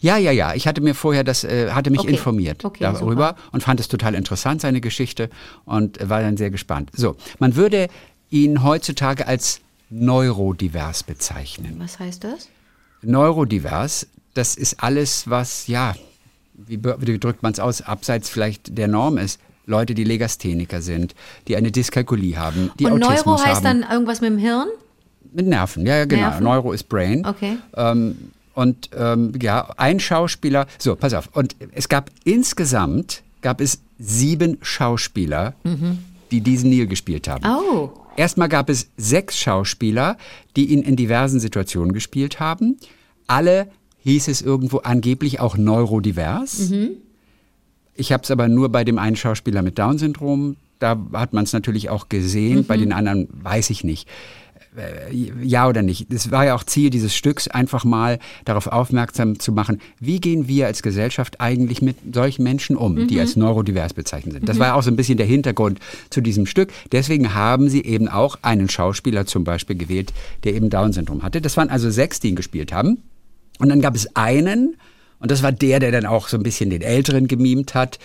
ja, 0.00 0.16
ja, 0.16 0.32
ja, 0.32 0.54
ich 0.54 0.66
hatte 0.66 0.80
mir 0.80 0.94
vorher 0.94 1.22
das, 1.22 1.44
äh, 1.44 1.70
hatte 1.70 1.90
mich 1.90 2.00
Okay. 2.00 2.10
informiert 2.10 2.64
Okay, 2.64 2.82
darüber 2.82 3.28
super. 3.28 3.36
und 3.52 3.62
fand 3.62 3.78
es 3.78 3.86
total 3.88 4.14
interessant, 4.16 4.60
seine 4.60 4.80
Geschichte 4.80 5.30
und 5.64 5.98
war 6.08 6.20
dann 6.20 6.36
sehr 6.36 6.50
gespannt. 6.50 6.90
So, 6.94 7.14
man 7.38 7.54
würde 7.54 7.86
ihn 8.44 8.62
heutzutage 8.62 9.26
als 9.26 9.60
neurodivers 9.90 11.02
bezeichnen. 11.02 11.76
Was 11.78 11.98
heißt 11.98 12.24
das? 12.24 12.48
Neurodivers, 13.02 14.06
das 14.34 14.56
ist 14.56 14.82
alles, 14.82 15.28
was, 15.30 15.66
ja, 15.66 15.94
wie, 16.54 16.82
wie 16.82 17.18
drückt 17.18 17.42
man 17.42 17.52
es 17.52 17.60
aus, 17.60 17.82
abseits 17.82 18.28
vielleicht 18.28 18.76
der 18.76 18.88
Norm 18.88 19.18
ist. 19.18 19.40
Leute, 19.66 19.94
die 19.94 20.04
Legastheniker 20.04 20.80
sind, 20.80 21.14
die 21.48 21.56
eine 21.56 21.72
Dyskalkulie 21.72 22.36
haben, 22.36 22.70
die 22.78 22.86
und 22.86 23.02
Autismus 23.02 23.40
Neuro 23.40 23.44
heißt 23.44 23.64
haben. 23.64 23.82
dann 23.82 23.90
irgendwas 23.90 24.20
mit 24.20 24.30
dem 24.30 24.38
Hirn? 24.38 24.68
mit 25.36 25.46
Nerven, 25.46 25.86
ja, 25.86 25.98
ja, 25.98 26.04
genau. 26.06 26.22
Nerven? 26.22 26.44
Neuro 26.44 26.72
ist 26.72 26.88
Brain. 26.88 27.24
Okay. 27.24 27.58
Ähm, 27.76 28.32
und 28.54 28.90
ähm, 28.96 29.32
ja, 29.40 29.68
ein 29.76 30.00
Schauspieler, 30.00 30.66
so, 30.78 30.96
pass 30.96 31.12
auf. 31.12 31.28
Und 31.32 31.54
es 31.72 31.88
gab 31.88 32.10
insgesamt, 32.24 33.22
gab 33.42 33.60
es 33.60 33.80
sieben 33.98 34.56
Schauspieler, 34.62 35.54
die 36.30 36.40
diesen 36.40 36.70
Neil 36.70 36.86
gespielt 36.86 37.28
haben. 37.28 37.44
Oh. 37.46 37.90
Erstmal 38.16 38.48
gab 38.48 38.70
es 38.70 38.90
sechs 38.96 39.38
Schauspieler, 39.38 40.16
die 40.56 40.66
ihn 40.66 40.82
in 40.82 40.96
diversen 40.96 41.38
Situationen 41.40 41.92
gespielt 41.92 42.40
haben. 42.40 42.78
Alle 43.26 43.68
hieß 44.04 44.28
es 44.28 44.40
irgendwo 44.40 44.78
angeblich 44.78 45.40
auch 45.40 45.56
neurodivers. 45.56 46.70
Ich 47.94 48.12
habe 48.12 48.22
es 48.22 48.30
aber 48.30 48.48
nur 48.48 48.70
bei 48.70 48.84
dem 48.84 48.98
einen 48.98 49.16
Schauspieler 49.16 49.62
mit 49.62 49.78
Down-Syndrom. 49.78 50.56
Da 50.78 50.98
hat 51.12 51.32
man 51.32 51.44
es 51.44 51.52
natürlich 51.52 51.90
auch 51.90 52.08
gesehen. 52.08 52.66
Bei 52.66 52.76
den 52.76 52.92
anderen 52.92 53.28
weiß 53.32 53.70
ich 53.70 53.84
nicht. 53.84 54.08
Äh, 54.76 55.12
Ja 55.42 55.68
oder 55.68 55.82
nicht. 55.82 56.12
Das 56.12 56.30
war 56.30 56.44
ja 56.44 56.54
auch 56.54 56.64
Ziel 56.64 56.90
dieses 56.90 57.14
Stücks, 57.14 57.48
einfach 57.48 57.84
mal 57.84 58.18
darauf 58.44 58.66
aufmerksam 58.66 59.38
zu 59.38 59.52
machen, 59.52 59.80
wie 60.00 60.20
gehen 60.20 60.48
wir 60.48 60.66
als 60.66 60.82
Gesellschaft 60.82 61.40
eigentlich 61.40 61.82
mit 61.82 61.96
solchen 62.12 62.42
Menschen 62.42 62.76
um, 62.76 63.06
die 63.06 63.18
als 63.20 63.36
neurodivers 63.36 63.94
bezeichnet 63.94 64.34
sind. 64.34 64.48
Das 64.48 64.58
war 64.58 64.68
ja 64.68 64.74
auch 64.74 64.82
so 64.82 64.90
ein 64.90 64.96
bisschen 64.96 65.16
der 65.16 65.26
Hintergrund 65.26 65.80
zu 66.10 66.20
diesem 66.20 66.46
Stück. 66.46 66.72
Deswegen 66.92 67.34
haben 67.34 67.68
sie 67.68 67.84
eben 67.84 68.08
auch 68.08 68.38
einen 68.42 68.68
Schauspieler 68.68 69.26
zum 69.26 69.44
Beispiel 69.44 69.76
gewählt, 69.76 70.12
der 70.44 70.54
eben 70.54 70.70
Down-Syndrom 70.70 71.22
hatte. 71.22 71.40
Das 71.40 71.56
waren 71.56 71.70
also 71.70 71.90
sechs, 71.90 72.20
die 72.20 72.28
ihn 72.28 72.36
gespielt 72.36 72.72
haben. 72.72 73.02
Und 73.58 73.68
dann 73.68 73.80
gab 73.80 73.94
es 73.94 74.14
einen, 74.14 74.76
und 75.18 75.30
das 75.30 75.42
war 75.42 75.52
der, 75.52 75.80
der 75.80 75.92
dann 75.92 76.06
auch 76.06 76.28
so 76.28 76.36
ein 76.36 76.42
bisschen 76.42 76.70
den 76.70 76.82
Älteren 76.82 77.26
gemimt 77.28 77.74
hat, 77.74 77.98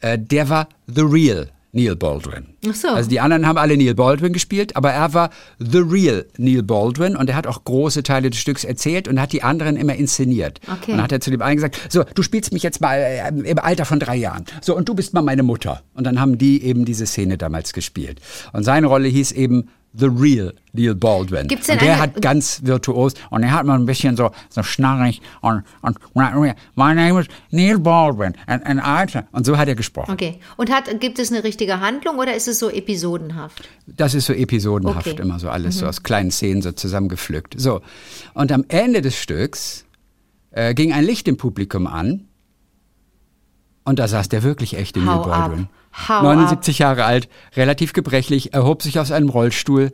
äh, 0.00 0.18
der 0.18 0.48
war 0.48 0.68
The 0.86 1.02
Real 1.02 1.50
Neil 1.74 1.96
Baldwin. 1.96 2.46
Ach 2.68 2.74
so. 2.74 2.88
Also 2.88 3.10
die 3.10 3.20
anderen 3.20 3.46
haben 3.46 3.58
alle 3.58 3.76
Neil 3.76 3.94
Baldwin 3.94 4.32
gespielt, 4.32 4.76
aber 4.76 4.92
er 4.92 5.12
war 5.12 5.30
The 5.58 5.78
Real 5.78 6.24
Neil 6.38 6.62
Baldwin 6.62 7.16
und 7.16 7.28
er 7.28 7.36
hat 7.36 7.46
auch 7.46 7.64
große 7.64 8.04
Teile 8.04 8.30
des 8.30 8.38
Stücks 8.38 8.64
erzählt 8.64 9.08
und 9.08 9.20
hat 9.20 9.32
die 9.32 9.42
anderen 9.42 9.76
immer 9.76 9.94
inszeniert. 9.94 10.60
Okay. 10.62 10.92
Und 10.92 10.98
dann 10.98 11.02
hat 11.02 11.12
er 11.12 11.20
zu 11.20 11.30
dem 11.30 11.42
einen 11.42 11.56
gesagt, 11.56 11.80
so, 11.88 12.04
du 12.14 12.22
spielst 12.22 12.52
mich 12.52 12.62
jetzt 12.62 12.80
mal 12.80 12.98
äh, 12.98 13.28
im 13.28 13.58
Alter 13.58 13.84
von 13.84 13.98
drei 13.98 14.16
Jahren. 14.16 14.44
So, 14.60 14.76
und 14.76 14.88
du 14.88 14.94
bist 14.94 15.14
mal 15.14 15.22
meine 15.22 15.42
Mutter. 15.42 15.82
Und 15.94 16.04
dann 16.04 16.20
haben 16.20 16.38
die 16.38 16.62
eben 16.62 16.84
diese 16.84 17.06
Szene 17.06 17.38
damals 17.38 17.72
gespielt. 17.72 18.20
Und 18.52 18.62
seine 18.62 18.86
Rolle 18.86 19.08
hieß 19.08 19.32
eben 19.32 19.68
The 19.96 20.06
Real 20.06 20.52
Neil 20.72 20.94
Baldwin. 20.96 21.46
Gibt's 21.46 21.66
denn 21.68 21.78
und 21.78 21.84
der 21.84 21.92
eine- 21.94 22.02
hat 22.02 22.20
ganz 22.20 22.62
virtuos 22.64 23.14
und 23.30 23.44
er 23.44 23.52
hat 23.52 23.64
mal 23.64 23.78
ein 23.78 23.86
bisschen 23.86 24.16
so, 24.16 24.32
so 24.50 24.62
schnarrig 24.64 25.22
und, 25.40 25.62
und 25.82 25.98
my 26.14 26.94
name 26.94 27.20
is 27.20 27.26
Neil 27.50 27.78
Baldwin 27.78 28.34
and, 28.46 28.66
and 28.66 28.80
I, 28.84 29.20
und 29.30 29.46
so 29.46 29.56
hat 29.56 29.68
er 29.68 29.76
gesprochen. 29.76 30.10
Okay. 30.10 30.40
Und 30.56 30.72
hat, 30.72 31.00
gibt 31.00 31.20
es 31.20 31.30
eine 31.30 31.44
richtige 31.44 31.78
Handlung 31.78 32.18
oder 32.18 32.34
ist 32.34 32.48
es 32.48 32.58
so 32.58 32.70
episodenhaft? 32.70 33.68
Das 33.86 34.14
ist 34.14 34.26
so 34.26 34.32
episodenhaft, 34.32 35.06
Okay. 35.06 35.22
immer 35.22 35.38
so 35.38 35.48
alles 35.48 35.78
so 35.78 35.86
aus 35.86 36.02
kleinen 36.02 36.32
Szenen 36.32 36.60
so 36.62 36.72
zusammengepflückt. 36.72 37.54
So. 37.60 37.80
Und 38.34 38.50
am 38.50 38.64
Ende 38.66 39.00
des 39.00 39.16
Stücks 39.16 39.84
äh, 40.50 40.74
ging 40.74 40.92
ein 40.92 41.04
Licht 41.04 41.28
im 41.28 41.36
Publikum 41.36 41.86
an 41.86 42.26
und 43.84 43.98
da 43.98 44.08
saß 44.08 44.28
der 44.28 44.42
wirklich 44.42 44.76
echte 44.76 44.98
Neil 44.98 45.14
Hau 45.14 45.30
ab. 45.30 45.52
Hau 46.08 46.22
79 46.22 46.78
Jahre 46.78 47.04
alt, 47.04 47.28
relativ 47.56 47.92
gebrechlich, 47.92 48.52
erhob 48.54 48.82
sich 48.82 48.98
aus 48.98 49.12
einem 49.12 49.28
Rollstuhl, 49.28 49.92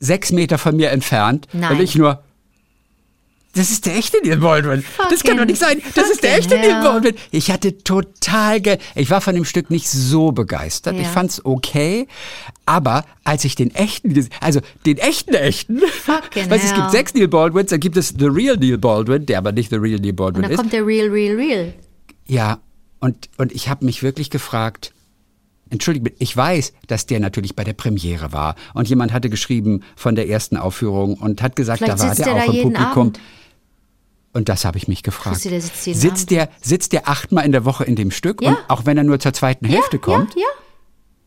sechs 0.00 0.32
Meter 0.32 0.58
von 0.58 0.76
mir 0.76 0.90
entfernt 0.90 1.46
Nein. 1.52 1.72
und 1.72 1.80
ich 1.82 1.94
nur. 1.96 2.22
Das 3.56 3.70
ist 3.70 3.86
der 3.86 3.94
echte 3.96 4.16
Neil 4.24 4.38
Baldwin. 4.38 4.84
das 5.10 5.22
kann 5.22 5.36
doch 5.36 5.44
nicht 5.44 5.60
sein. 5.60 5.80
Das 5.94 6.10
ist 6.10 6.24
der 6.24 6.42
fucking 6.42 6.58
echte 6.58 6.68
Neil. 6.72 6.82
Baldwin. 6.82 7.14
Ich 7.30 7.52
hatte 7.52 7.78
total 7.84 8.60
ge 8.60 8.78
Ich 8.96 9.10
war 9.10 9.20
von 9.20 9.36
dem 9.36 9.44
Stück 9.44 9.70
nicht 9.70 9.88
so 9.88 10.32
begeistert. 10.32 10.96
Ich 10.96 11.02
Ja. 11.02 11.08
fand's 11.08 11.40
okay, 11.44 12.08
aber 12.66 13.04
als 13.22 13.44
ich 13.44 13.54
den 13.54 13.72
echten, 13.72 14.28
also 14.40 14.60
den 14.86 14.98
echten 14.98 15.34
echten, 15.34 15.78
Fucking 15.78 16.50
weil 16.50 16.58
es 16.58 16.74
gibt 16.74 16.90
sechs 16.90 17.14
Neil 17.14 17.28
Baldwins, 17.28 17.70
dann 17.70 17.78
gibt 17.78 17.96
es 17.96 18.08
the 18.18 18.26
real 18.26 18.56
Neil 18.56 18.76
Baldwin, 18.76 19.24
der 19.26 19.38
aber 19.38 19.52
nicht 19.52 19.70
the 19.70 19.76
real 19.76 20.00
Neil 20.00 20.10
Und 20.10 20.16
Baldwin 20.16 20.42
dann 20.42 20.50
ist. 20.50 20.56
kommt 20.58 20.72
der 20.72 20.84
Real, 20.84 21.08
Real, 21.10 21.36
Real. 21.36 21.74
Ja, 22.26 22.58
und 22.98 23.28
und 23.36 23.52
ich 23.52 23.68
habe 23.68 23.84
mich 23.84 24.02
wirklich 24.02 24.30
gefragt. 24.30 24.93
Entschuldigt, 25.70 26.04
bitte, 26.04 26.16
ich 26.18 26.36
weiß, 26.36 26.72
dass 26.86 27.06
der 27.06 27.20
natürlich 27.20 27.56
bei 27.56 27.64
der 27.64 27.72
Premiere 27.72 28.32
war 28.32 28.54
und 28.74 28.88
jemand 28.88 29.12
hatte 29.12 29.30
geschrieben 29.30 29.82
von 29.96 30.14
der 30.14 30.28
ersten 30.28 30.56
Aufführung 30.56 31.14
und 31.14 31.42
hat 31.42 31.56
gesagt, 31.56 31.78
Vielleicht 31.78 31.98
da 32.00 32.06
war 32.06 32.14
der 32.14 32.24
der 32.24 32.34
auch 32.34 32.54
im 32.54 32.62
Publikum. 32.62 33.02
Abend. 33.02 33.20
Und 34.34 34.48
das 34.48 34.64
habe 34.64 34.78
ich 34.78 34.88
mich 34.88 35.02
gefragt. 35.02 35.36
Christi, 35.36 35.48
der 35.48 35.60
sitzt 35.60 35.86
jeden 35.86 35.98
sitzt 35.98 36.30
der 36.30 36.48
sitzt 36.60 36.92
der 36.92 37.08
achtmal 37.08 37.46
in 37.46 37.52
der 37.52 37.64
Woche 37.64 37.84
in 37.84 37.96
dem 37.96 38.10
Stück 38.10 38.42
Ja. 38.42 38.50
und 38.50 38.58
auch 38.68 38.84
wenn 38.84 38.98
er 38.98 39.04
nur 39.04 39.20
zur 39.20 39.32
zweiten 39.32 39.64
Hälfte 39.64 39.96
ja, 39.96 40.02
kommt? 40.02 40.34
Ja, 40.34 40.40
ja. 40.40 40.46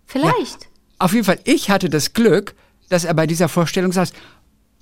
Vielleicht. 0.05 0.69
Auf 0.99 1.13
jeden 1.13 1.25
Fall, 1.25 1.39
ich 1.43 1.69
hatte 1.69 1.89
das 1.89 2.13
Glück, 2.13 2.55
dass 2.89 3.05
er 3.05 3.13
bei 3.13 3.27
dieser 3.27 3.49
Vorstellung 3.49 3.91
saß. 3.91 4.13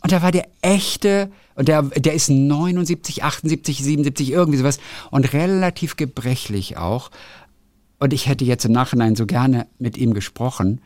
Und 0.02 0.12
da 0.12 0.22
war 0.22 0.32
der 0.32 0.48
echte, 0.62 1.32
und 1.56 1.68
der, 1.68 1.82
der 1.82 2.14
ist 2.14 2.30
79, 2.30 3.24
78, 3.24 3.84
77, 3.84 4.32
irgendwie 4.32 4.58
sowas. 4.60 4.80
Und 5.10 5.34
relativ 5.34 5.96
gebrechlich 5.96 6.78
auch. 6.78 7.10
Und 8.00 8.14
ich 8.14 8.28
hätte 8.28 8.46
jetzt 8.46 8.66
im 8.66 8.72
Nachhinein 8.72 9.16
so 9.16 9.26
gerne 9.26 9.68
mit 9.80 9.98
ihm 9.98 10.14
gesprochen. 10.14 10.82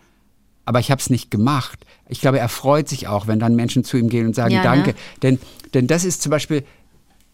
Aber 0.65 0.79
ich 0.79 0.91
habe 0.91 1.01
es 1.01 1.09
nicht 1.09 1.31
gemacht. 1.31 1.85
Ich 2.07 2.21
glaube, 2.21 2.39
er 2.39 2.49
freut 2.49 2.87
sich 2.87 3.07
auch, 3.07 3.27
wenn 3.27 3.39
dann 3.39 3.55
Menschen 3.55 3.83
zu 3.83 3.97
ihm 3.97 4.09
gehen 4.09 4.27
und 4.27 4.35
sagen 4.35 4.53
Ja, 4.53 4.59
ne? 4.59 4.63
Danke. 4.63 4.95
Denn, 5.23 5.39
denn 5.73 5.87
das 5.87 6.05
ist 6.05 6.21
zum 6.21 6.29
Beispiel, 6.29 6.63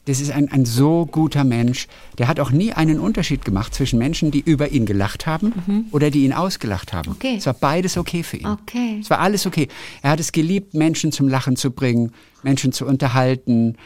das 0.06 0.22
ist 0.22 0.32
ein, 0.32 0.52
ein 0.52 0.66
so 0.66 1.06
guter 1.06 1.44
Mensch. 1.44 1.88
Der 2.18 2.28
hat 2.28 2.40
auch 2.40 2.52
nie 2.52 2.72
einen 2.72 3.00
Unterschied 3.00 3.44
gemacht 3.44 3.74
zwischen 3.74 4.00
Menschen, 4.00 4.32
die 4.32 4.40
über 4.40 4.70
ihn 4.70 4.86
gelacht 4.86 5.26
haben 5.26 5.88
oder 5.92 6.12
die 6.12 6.26
ihn 6.26 6.34
ausgelacht 6.34 6.94
haben. 6.94 7.10
Mhm. 7.10 7.16
Okay. 7.16 7.36
Es 7.38 7.46
war 7.48 7.56
beides 7.56 7.98
okay 7.98 8.24
für 8.24 8.38
ihn. 8.38 8.48
Okay. 8.48 9.00
Es 9.02 9.10
war 9.10 9.20
alles 9.20 9.46
okay. 9.46 9.68
Er 10.02 10.12
hat 10.12 10.20
es 10.20 10.32
geliebt, 10.32 10.74
Menschen 10.74 11.12
zum 11.12 11.28
Lachen 11.28 11.56
zu 11.56 11.72
bringen, 11.72 12.12
Menschen 12.44 12.72
zu 12.72 12.86
unterhalten. 12.86 13.78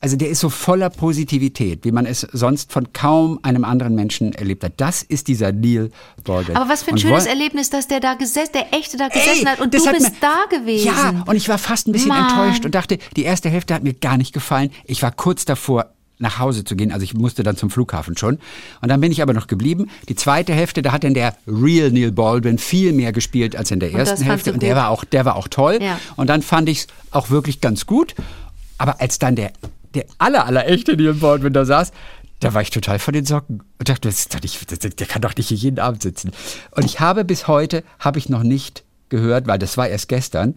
Also 0.00 0.16
der 0.16 0.28
ist 0.28 0.40
so 0.40 0.50
voller 0.50 0.90
Positivität, 0.90 1.84
wie 1.84 1.92
man 1.92 2.06
es 2.06 2.20
sonst 2.32 2.70
von 2.70 2.92
kaum 2.92 3.38
einem 3.42 3.64
anderen 3.64 3.94
Menschen 3.94 4.32
erlebt 4.32 4.62
hat. 4.62 4.74
Das 4.76 5.02
ist 5.02 5.28
dieser 5.28 5.52
Neil 5.52 5.90
Baldwin. 6.24 6.56
Aber 6.56 6.68
was 6.68 6.82
für 6.82 6.90
ein 6.90 6.94
Und 6.94 7.00
schönes 7.00 7.26
Erlebnis, 7.26 7.70
dass 7.70 7.88
der 7.88 8.00
da 8.00 8.14
gesessen, 8.14 8.52
der 8.54 8.74
echte 8.74 8.96
da 8.98 9.08
gesessen 9.08 9.46
Ey, 9.46 9.52
hat 9.52 9.60
und 9.60 9.72
du 9.72 9.78
bist 9.78 10.12
da 10.20 10.44
gewesen. 10.50 10.86
Ja, 10.86 11.24
und 11.26 11.36
ich 11.36 11.48
war 11.48 11.58
fast 11.58 11.88
ein 11.88 11.92
bisschen 11.92 12.08
Mann. 12.08 12.28
enttäuscht 12.28 12.64
und 12.64 12.74
dachte, 12.74 12.98
die 13.16 13.24
erste 13.24 13.48
Hälfte 13.48 13.74
hat 13.74 13.82
mir 13.82 13.94
gar 13.94 14.16
nicht 14.16 14.32
gefallen. 14.32 14.70
Ich 14.84 15.02
war 15.02 15.12
kurz 15.12 15.44
davor, 15.44 15.86
nach 16.18 16.38
Hause 16.38 16.64
zu 16.64 16.76
gehen. 16.76 16.92
Also 16.92 17.04
ich 17.04 17.14
musste 17.14 17.42
dann 17.42 17.56
zum 17.56 17.70
Flughafen 17.70 18.16
schon. 18.16 18.38
Und 18.80 18.88
dann 18.88 19.00
bin 19.00 19.12
ich 19.12 19.22
aber 19.22 19.34
noch 19.34 19.46
geblieben. 19.46 19.90
Die 20.08 20.14
zweite 20.14 20.54
Hälfte, 20.54 20.82
da 20.82 20.92
hat 20.92 21.04
dann 21.04 21.14
der 21.14 21.36
Real 21.46 21.90
Neil 21.90 22.12
Baldwin 22.12 22.58
viel 22.58 22.92
mehr 22.92 23.12
gespielt 23.12 23.56
als 23.56 23.70
in 23.70 23.80
der 23.80 23.92
ersten 23.92 24.16
fandst 24.16 24.24
Hälfte. 24.24 24.52
Und 24.52 24.62
der 24.62 24.76
war 24.76 24.88
auch, 24.88 25.04
der 25.04 25.24
war 25.24 25.36
auch 25.36 25.48
toll. 25.48 25.78
Ja. 25.80 26.00
Und 26.16 26.28
dann 26.28 26.42
fand 26.42 26.68
ich 26.68 26.78
es 26.80 26.86
auch 27.10 27.30
wirklich 27.30 27.60
ganz 27.60 27.86
gut. 27.86 28.14
Aber 28.78 29.00
als 29.00 29.18
dann 29.18 29.36
der, 29.36 29.52
der 29.96 30.06
aller, 30.18 30.46
aller 30.46 30.66
echte 30.68 30.96
Neil 30.96 31.14
Baldwin 31.14 31.52
da 31.52 31.64
saß, 31.64 31.92
da 32.40 32.52
war 32.54 32.62
ich 32.62 32.70
total 32.70 32.98
von 32.98 33.14
den 33.14 33.24
Socken 33.24 33.62
und 33.78 33.88
dachte, 33.88 34.08
das 34.08 34.20
ist 34.20 34.34
doch 34.34 34.42
nicht, 34.42 34.70
das, 34.70 34.78
der 34.78 35.06
kann 35.06 35.22
doch 35.22 35.34
nicht 35.36 35.48
hier 35.48 35.56
jeden 35.56 35.78
Abend 35.78 36.02
sitzen. 36.02 36.30
Und 36.72 36.84
ich 36.84 37.00
habe 37.00 37.24
bis 37.24 37.48
heute, 37.48 37.82
habe 37.98 38.18
ich 38.18 38.28
noch 38.28 38.42
nicht 38.42 38.84
gehört, 39.08 39.46
weil 39.46 39.58
das 39.58 39.76
war 39.76 39.88
erst 39.88 40.08
gestern, 40.08 40.54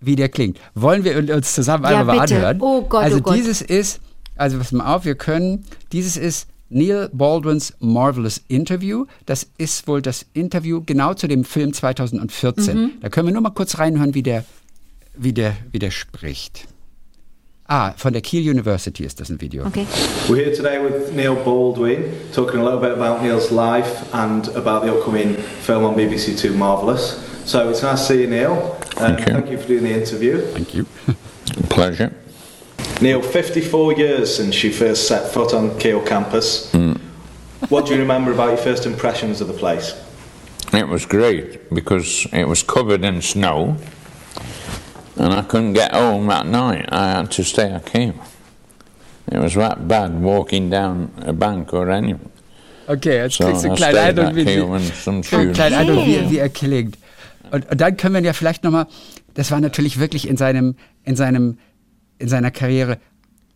wie 0.00 0.16
der 0.16 0.28
klingt. 0.28 0.58
Wollen 0.74 1.04
wir 1.04 1.34
uns 1.34 1.54
zusammen 1.54 1.84
Ja, 1.84 2.00
einmal 2.00 2.16
mal 2.16 2.22
bitte. 2.22 2.36
anhören? 2.36 2.58
Oh 2.60 2.82
Gott, 2.82 3.04
also 3.04 3.18
oh 3.18 3.20
Gott. 3.20 3.36
dieses 3.36 3.60
ist, 3.60 4.00
also 4.36 4.58
pass 4.58 4.72
mal 4.72 4.94
auf, 4.94 5.04
wir 5.04 5.16
können, 5.16 5.64
dieses 5.92 6.16
ist 6.16 6.48
Neil 6.70 7.08
Baldwins 7.12 7.74
Marvelous 7.80 8.42
Interview. 8.48 9.06
Das 9.26 9.46
ist 9.58 9.88
wohl 9.88 10.02
das 10.02 10.26
Interview 10.34 10.82
genau 10.84 11.14
zu 11.14 11.26
dem 11.26 11.44
Film 11.44 11.72
2014. 11.72 12.78
Mhm. 12.78 12.90
Da 13.00 13.08
können 13.08 13.26
wir 13.28 13.32
nur 13.32 13.42
mal 13.42 13.50
kurz 13.50 13.78
reinhören, 13.78 14.14
wie 14.14 14.22
der, 14.22 14.44
wie 15.16 15.32
der, 15.32 15.56
wie 15.72 15.78
der 15.78 15.90
spricht. 15.90 16.68
Ah, 17.70 17.92
von 17.98 18.14
der 18.14 18.22
Kiel 18.22 18.48
University 18.48 19.04
ist 19.04 19.20
das 19.20 19.28
ein 19.28 19.38
Video. 19.42 19.66
Okay. 19.66 19.86
We're 20.26 20.36
here 20.36 20.56
today 20.56 20.78
with 20.82 21.12
Neil 21.12 21.34
Baldwin, 21.34 22.02
talking 22.32 22.60
a 22.60 22.64
little 22.64 22.80
bit 22.80 22.92
about 22.92 23.22
Neil's 23.22 23.50
life 23.50 24.06
and 24.14 24.48
about 24.56 24.84
the 24.86 24.90
upcoming 24.90 25.34
film 25.36 25.84
on 25.84 25.94
BBC 25.94 26.34
Two, 26.40 26.54
Marvellous. 26.54 27.22
So 27.44 27.68
it's 27.68 27.82
nice 27.82 28.06
to 28.06 28.14
see 28.14 28.22
you, 28.22 28.26
Neil. 28.26 28.74
Uh, 28.96 29.14
Thank 29.14 29.18
you. 29.18 29.26
Thank 29.26 29.50
you 29.50 29.58
for 29.58 29.68
doing 29.68 29.84
the 29.84 29.92
interview. 29.92 30.40
Thank 30.52 30.74
you. 30.74 30.86
Pleasure. 31.68 32.10
Neil, 33.02 33.20
54 33.20 33.92
years 33.98 34.34
since 34.34 34.64
you 34.64 34.72
first 34.72 35.06
set 35.06 35.30
foot 35.34 35.52
on 35.52 35.78
Keele 35.78 36.00
campus. 36.06 36.72
What 37.68 37.84
do 37.84 37.92
you 37.92 38.00
remember 38.00 38.32
about 38.32 38.48
your 38.48 38.56
first 38.56 38.86
impressions 38.86 39.42
of 39.42 39.48
the 39.48 39.52
place? 39.52 39.92
It 40.72 40.88
was 40.88 41.04
great 41.04 41.68
because 41.68 42.26
it 42.32 42.48
was 42.48 42.62
covered 42.62 43.04
in 43.04 43.20
snow 43.20 43.76
and 45.18 45.32
I 45.32 45.42
couldn't 45.42 45.74
get 45.74 45.92
home 45.92 46.26
that 46.28 46.46
night. 46.46 46.88
I 46.90 47.10
had 47.12 47.30
to 47.32 47.42
stay 47.44 47.70
at 47.70 47.86
Kew. 47.86 48.14
It 49.30 49.38
was 49.38 49.54
that 49.54 49.86
bad 49.86 50.22
walking 50.22 50.70
down 50.70 51.10
a 51.26 51.32
bank 51.32 51.72
or 51.72 51.90
anything. 51.90 52.30
Okay, 52.86 53.18
jetzt 53.18 53.36
So, 53.36 53.44
kriegst 53.44 53.64
du 53.64 53.68
einen 53.68 53.76
I 53.76 53.76
kleinen 53.76 53.98
Eindruck, 53.98 54.34
wie, 54.34 54.46
wie, 54.46 55.52
kleinen 55.52 55.74
Eindruck, 55.74 56.06
wie, 56.06 56.30
wie 56.30 56.38
er 56.38 56.48
klingt. 56.48 56.96
Und, 57.50 57.70
und 57.70 57.80
dann 57.80 57.96
können 57.98 58.14
wir 58.14 58.22
ja 58.22 58.32
vielleicht 58.32 58.64
nochmal, 58.64 58.86
das 59.34 59.50
war 59.50 59.60
natürlich 59.60 59.98
wirklich 59.98 60.26
in 60.26 60.38
seinem, 60.38 60.76
in 61.04 61.14
seinem, 61.14 61.58
in 62.18 62.28
seiner 62.28 62.50
Karriere, 62.50 62.98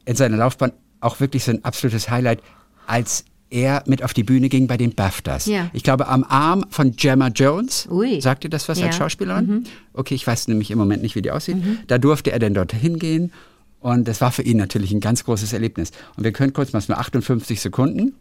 in 0.05 0.17
seiner 0.17 0.37
Laufbahn 0.37 0.73
auch 1.01 1.21
wirklich 1.21 1.45
so 1.45 1.53
ein 1.53 1.65
absolutes 1.65 2.11
Highlight, 2.11 2.43
als 2.87 3.25
er 3.53 3.85
mit 3.87 4.03
auf 4.03 4.15
die 4.15 4.25
Bühne 4.25 4.49
ging 4.49 4.67
bei 4.67 4.77
den 4.77 4.95
BAFTAs. 4.95 5.47
Ja. 5.47 5.71
Ich 5.73 5.83
glaube, 5.83 6.09
am 6.09 6.25
Arm 6.25 6.65
von 6.71 6.97
Gemma 6.97 7.29
Jones. 7.29 7.87
Ui. 7.91 8.21
Sagt 8.21 8.45
ihr 8.45 8.51
das 8.51 8.69
was 8.69 8.79
Ja. 8.79 8.85
Mhm. 8.85 8.89
als 8.89 8.97
Schauspielerin? 8.97 9.65
Okay, 9.93 10.15
ich 10.15 10.27
weiß 10.27 10.49
nämlich 10.49 10.71
im 10.71 10.79
Moment 10.79 11.03
nicht, 11.03 11.15
wie 11.15 11.23
die 11.23 11.31
aussieht. 11.31 11.57
Da 11.87 11.99
durfte 11.99 12.33
er 12.33 12.39
dann 12.39 12.55
dort 12.55 12.73
hingehen. 12.73 13.33
Und 13.81 14.07
das 14.09 14.21
war 14.21 14.33
für 14.33 14.43
ihn 14.43 14.57
natürlich 14.59 14.93
ein 14.93 15.01
ganz 15.01 15.25
großes 15.25 15.53
Erlebnis. 15.53 15.91
Und 16.17 16.25
wir 16.25 16.33
können 16.33 16.53
kurz 16.53 16.73
mal, 16.73 16.79
es 16.79 16.89
nur 16.89 16.99
58 16.99 17.61
Sekunden 17.61 18.15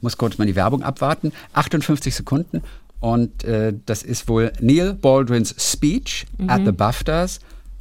muss 0.00 0.16
kurz 0.16 0.38
mal 0.38 0.46
die 0.46 0.54
Werbung 0.56 0.82
abwarten. 0.82 1.32
58 1.52 2.14
Sekunden. 2.14 2.62
Und 3.00 3.44
äh, 3.44 3.74
das 3.86 4.02
ist 4.02 4.28
wohl 4.28 4.52
Neil 4.60 4.94
Baldwins 4.94 5.54
Speech 5.58 6.26
at 6.48 6.64
the 6.64 6.72
BAFTAs 6.72 7.38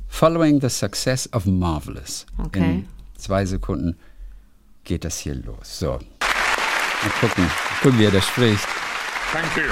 following 0.07 0.61
the 0.61 0.69
success 0.69 1.31
of 1.33 1.45
Marvelous. 1.45 2.25
Okay. 2.37 2.59
In 2.79 2.85
zwei 3.17 3.45
Sekunden 3.45 3.95
geht 4.83 5.03
das 5.05 5.17
hier 5.19 5.35
los. 5.35 5.79
So. 5.79 5.99
Mal 7.07 7.13
gucken. 7.21 7.49
Gucken, 7.81 7.99
wie 7.99 8.05
er 8.05 8.11
da 8.11 8.21
spricht. 8.21 8.67
Thank 9.31 9.55
you. 9.55 9.71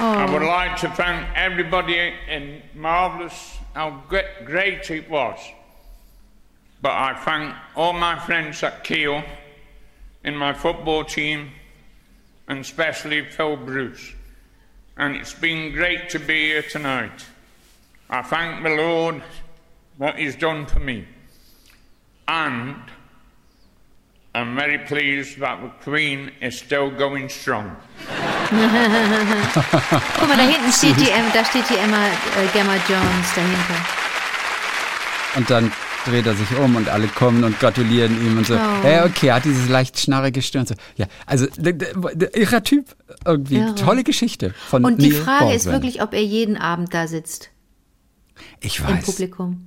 I 0.00 0.30
would 0.30 0.42
like 0.42 0.76
to 0.80 0.88
thank 0.88 1.26
everybody 1.34 2.12
in 2.28 2.62
Marvellous, 2.74 3.58
how 3.74 4.02
gre- 4.08 4.44
great 4.44 4.90
it 4.90 5.08
was. 5.08 5.38
But 6.82 6.92
I 6.92 7.14
thank 7.14 7.54
all 7.74 7.94
my 7.94 8.18
friends 8.18 8.62
at 8.62 8.84
Kiel, 8.84 9.22
in 10.22 10.36
my 10.36 10.52
football 10.52 11.04
team, 11.04 11.52
and 12.48 12.58
especially 12.58 13.24
Phil 13.24 13.56
Bruce. 13.56 14.12
And 14.98 15.16
it's 15.16 15.34
been 15.34 15.72
great 15.72 16.10
to 16.10 16.18
be 16.18 16.48
here 16.48 16.62
tonight. 16.62 17.24
I 18.10 18.22
thank 18.22 18.62
the 18.62 18.70
Lord 18.70 19.22
what 19.96 20.18
He's 20.18 20.36
done 20.36 20.66
for 20.66 20.80
me. 20.80 21.06
And 22.28 22.76
I'm 24.32 24.54
very 24.54 24.78
pleased 24.78 25.40
that 25.40 25.58
the 25.60 25.70
Queen 25.82 26.30
is 26.40 26.56
still 26.56 26.90
going 26.90 27.28
strong. 27.28 27.76
Guck 28.50 30.28
mal, 30.28 30.36
da 30.36 30.42
hinten 30.42 30.72
steht 30.72 30.96
die, 31.00 31.10
da 31.34 31.44
steht 31.44 31.68
die 31.68 31.74
Emma 31.76 32.06
äh, 32.06 32.46
Gemma 32.52 32.74
Jones 32.88 33.34
dahinter. 33.34 33.74
Und 35.36 35.50
dann 35.50 35.72
dreht 36.04 36.26
er 36.26 36.34
sich 36.34 36.56
um 36.56 36.76
und 36.76 36.88
alle 36.88 37.08
kommen 37.08 37.42
und 37.42 37.58
gratulieren 37.58 38.24
ihm 38.24 38.38
und 38.38 38.46
so. 38.46 38.54
Oh. 38.54 38.86
Ja, 38.86 39.04
okay, 39.04 39.28
er 39.28 39.34
hat 39.36 39.44
dieses 39.44 39.68
leicht 39.68 39.98
schnarrige 39.98 40.42
Stirn. 40.42 40.64
So. 40.64 40.74
Ja, 40.96 41.06
also 41.26 41.46
irrer 42.32 42.62
Typ 42.62 42.86
irgendwie. 43.24 43.56
Irre. 43.56 43.74
Tolle 43.74 44.04
Geschichte 44.04 44.54
von 44.68 44.84
Und 44.84 45.02
die 45.02 45.10
Neil 45.10 45.22
Frage 45.22 45.52
ist 45.52 45.64
Baldwin. 45.64 45.72
wirklich, 45.82 46.02
ob 46.02 46.14
er 46.14 46.22
jeden 46.22 46.56
Abend 46.56 46.94
da 46.94 47.06
sitzt 47.08 47.50
ich 48.60 48.78
im 48.78 48.86
weiß. 48.86 49.06
Publikum. 49.06 49.66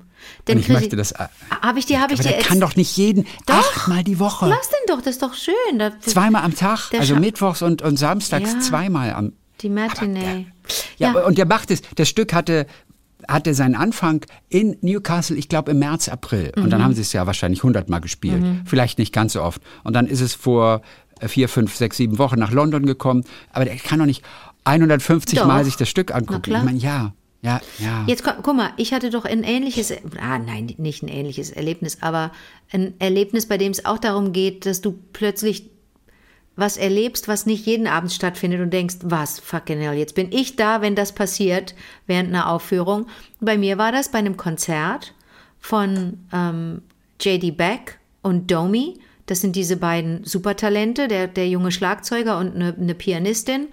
Und 0.50 0.60
ich 0.60 0.70
möchte 0.70 0.96
das. 0.96 1.12
äh, 1.14 1.28
Habe 1.62 1.80
ich 1.80 1.86
dir, 1.86 2.00
habe 2.02 2.14
ich 2.14 2.20
dir 2.20 2.30
der 2.30 2.40
kann 2.40 2.60
doch 2.60 2.76
nicht 2.76 2.96
jeden 2.98 3.26
Doch. 3.46 3.56
achtmal 3.56 4.04
die 4.04 4.20
Woche. 4.20 4.48
Lass 4.48 4.70
den 4.70 4.78
doch, 4.88 4.98
das 5.02 5.16
ist 5.16 5.22
doch 5.22 5.34
schön. 5.34 5.80
Da, 5.80 5.92
Zweimal 6.00 6.44
am 6.44 6.56
Tag, 6.56 6.92
also 6.98 7.16
mittwochs 7.16 7.62
und, 7.62 7.82
und 7.82 7.98
samstags 7.98 8.54
Ja. 8.54 8.60
zweimal 8.60 9.14
am. 9.14 9.34
Die 9.62 9.70
Matinee. 9.70 10.48
Ja, 10.98 11.14
und 11.26 11.38
der 11.38 11.46
macht 11.46 11.72
es. 11.72 11.82
Das 11.96 12.10
Stück 12.10 12.34
hatte, 12.34 12.66
hatte 13.28 13.54
seinen 13.54 13.76
Anfang 13.76 14.26
in 14.50 14.78
Newcastle, 14.82 15.38
ich 15.38 15.48
glaube 15.48 15.72
im 15.72 15.80
März, 15.80 16.10
April. 16.10 16.52
Und 16.58 16.66
Mhm. 16.66 16.70
dann 16.70 16.84
haben 16.84 16.94
sie 16.94 17.02
es 17.02 17.14
ja 17.14 17.26
wahrscheinlich 17.28 17.64
hundertmal 17.64 18.02
gespielt. 18.02 18.44
Vielleicht 18.66 19.00
nicht 19.00 19.14
ganz 19.14 19.34
so 19.34 19.42
oft. 19.42 19.62
Und 19.84 19.94
dann 19.94 20.08
ist 20.08 20.20
es 20.22 20.34
vor 20.34 20.82
äh, 21.20 21.28
vier, 21.30 21.48
fünf, 21.48 21.76
sechs, 21.76 21.96
sieben 21.98 22.18
Wochen 22.18 22.40
nach 22.40 22.52
London 22.52 22.86
gekommen. 22.86 23.24
Aber 23.54 23.64
der 23.66 23.76
kann 23.78 24.00
doch 24.00 24.06
nicht 24.06 24.24
150 24.66 25.40
Doch. 25.40 25.46
Mal 25.48 25.64
sich 25.64 25.76
das 25.78 25.88
Stück 25.90 26.14
angucken. 26.14 26.54
Ich 26.56 26.64
meine, 26.64 26.78
ja, 26.80 27.14
ja, 27.44 27.60
ja. 27.78 28.06
Jetzt 28.08 28.24
komm, 28.24 28.36
guck 28.42 28.56
mal, 28.56 28.72
ich 28.78 28.94
hatte 28.94 29.10
doch 29.10 29.26
ein 29.26 29.44
ähnliches, 29.44 29.92
ah 30.20 30.40
nein, 30.40 30.74
nicht 30.78 31.04
ein 31.04 31.10
ähnliches 31.10 31.52
Erlebnis, 31.52 31.98
aber 32.00 32.32
ein 32.72 32.94
Erlebnis, 33.00 33.48
bei 33.48 33.58
dem 33.58 33.74
es 33.74 33.86
auch 33.86 33.98
darum 33.98 34.32
geht, 34.32 34.66
dass 34.66 34.80
du 34.80 34.98
plötzlich 35.12 35.70
was 36.56 36.78
erlebst, 36.78 37.28
was 37.28 37.46
nicht 37.46 37.66
jeden 37.66 37.88
Abend 37.88 38.14
stattfindet 38.14 38.62
und 38.62 38.72
denkst, 38.72 38.98
was, 39.02 39.40
fucking 39.40 39.80
hell, 39.82 39.94
jetzt 39.94 40.16
bin 40.16 40.32
ich 40.32 40.56
da, 40.56 40.82
wenn 40.82 40.96
das 40.96 41.12
passiert, 41.12 41.76
während 42.08 42.30
einer 42.30 42.50
Aufführung. 42.50 43.08
Bei 43.42 43.58
mir 43.58 43.78
war 43.78 43.92
das 43.92 44.10
bei 44.10 44.20
einem 44.20 44.38
Konzert 44.38 45.14
von 45.60 46.20
ähm, 46.32 46.82
J.D. 47.20 47.52
Beck 47.52 48.00
und 48.22 48.52
Domi. 48.52 49.00
Das 49.26 49.42
sind 49.42 49.56
diese 49.56 49.78
beiden 49.78 50.24
Supertalente, 50.24 51.10
der, 51.10 51.28
der 51.28 51.50
junge 51.50 51.72
Schlagzeuger 51.72 52.38
und 52.38 52.56
eine, 52.56 52.74
eine 52.74 52.96
Pianistin. 52.96 53.68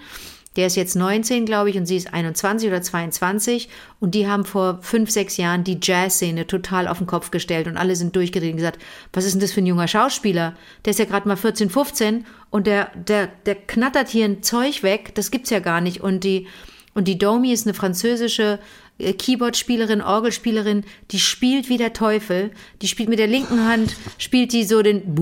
Der 0.57 0.67
ist 0.67 0.77
jetzt 0.77 0.97
19, 0.97 1.47
glaube 1.47 1.71
ich, 1.71 1.77
und 1.77 1.87
sie 1.87 1.97
ist 1.97 2.13
21 2.13 2.69
oder 2.69 2.83
22. 2.83 3.69
Und 4.01 4.15
die 4.17 4.27
haben 4.27 4.45
vor 4.45 4.81
fünf, 4.83 5.11
sechs 5.11 5.37
Jahren 5.37 5.63
die 5.63 5.79
Jazzszene 5.81 6.47
total 6.47 6.89
auf 6.89 6.99
den 6.99 7.07
Kopf 7.07 7.31
gestellt. 7.31 7.69
Und 7.69 7.77
alle 7.77 7.95
sind 7.95 8.17
durchgedreht 8.17 8.51
und 8.51 8.57
gesagt, 8.57 8.81
was 9.13 9.25
ist 9.25 9.35
denn 9.35 9.41
das 9.41 9.53
für 9.53 9.61
ein 9.61 9.67
junger 9.67 9.87
Schauspieler? 9.87 10.57
Der 10.85 10.91
ist 10.91 10.99
ja 10.99 11.05
gerade 11.05 11.29
mal 11.29 11.37
14, 11.37 11.71
15 11.71 12.27
und 12.51 12.67
der, 12.67 12.91
der, 12.97 13.29
der 13.47 13.55
knattert 13.55 14.09
hier 14.09 14.25
ein 14.25 14.43
Zeug 14.43 14.83
weg. 14.83 15.15
Das 15.15 15.31
gibt's 15.31 15.51
ja 15.51 15.61
gar 15.61 15.81
nicht. 15.81 16.01
Und 16.01 16.25
die, 16.25 16.49
und 16.95 17.07
die 17.07 17.19
Domi 17.19 17.53
ist 17.53 17.67
eine 17.67 17.75
französische 17.75 18.59
Keyboard-Spielerin, 19.01 20.03
Orgelspielerin, 20.03 20.85
die 21.11 21.19
spielt 21.19 21.69
wie 21.69 21.77
der 21.77 21.93
Teufel. 21.93 22.51
Die 22.83 22.89
spielt 22.89 23.09
mit 23.09 23.19
der 23.19 23.27
linken 23.27 23.67
Hand, 23.67 23.97
spielt 24.19 24.53
die 24.53 24.65
so 24.65 24.83
den 24.83 25.15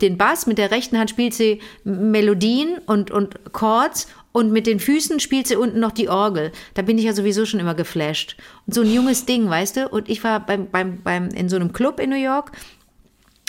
den 0.00 0.18
Bass, 0.18 0.46
mit 0.46 0.58
der 0.58 0.70
rechten 0.70 0.98
Hand 0.98 1.10
spielt 1.10 1.34
sie 1.34 1.60
Melodien 1.84 2.78
und, 2.86 3.10
und 3.10 3.52
Chords 3.52 4.06
und 4.32 4.52
mit 4.52 4.66
den 4.66 4.78
Füßen 4.78 5.18
spielt 5.20 5.46
sie 5.46 5.56
unten 5.56 5.80
noch 5.80 5.92
die 5.92 6.08
Orgel. 6.08 6.52
Da 6.74 6.82
bin 6.82 6.98
ich 6.98 7.04
ja 7.04 7.12
sowieso 7.12 7.46
schon 7.46 7.60
immer 7.60 7.74
geflasht. 7.74 8.36
Und 8.66 8.74
so 8.74 8.82
ein 8.82 8.92
junges 8.92 9.26
Ding, 9.26 9.48
weißt 9.48 9.76
du? 9.76 9.88
Und 9.88 10.08
ich 10.08 10.22
war 10.22 10.44
beim, 10.44 10.70
beim, 10.70 11.02
beim, 11.02 11.28
in 11.28 11.48
so 11.48 11.56
einem 11.56 11.72
Club 11.72 11.98
in 11.98 12.10
New 12.10 12.16
York, 12.16 12.52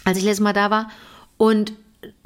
als 0.06 0.18
ich 0.18 0.24
letztes 0.24 0.44
Mal 0.44 0.54
da 0.54 0.72
war. 0.72 0.90
Und 1.38 1.74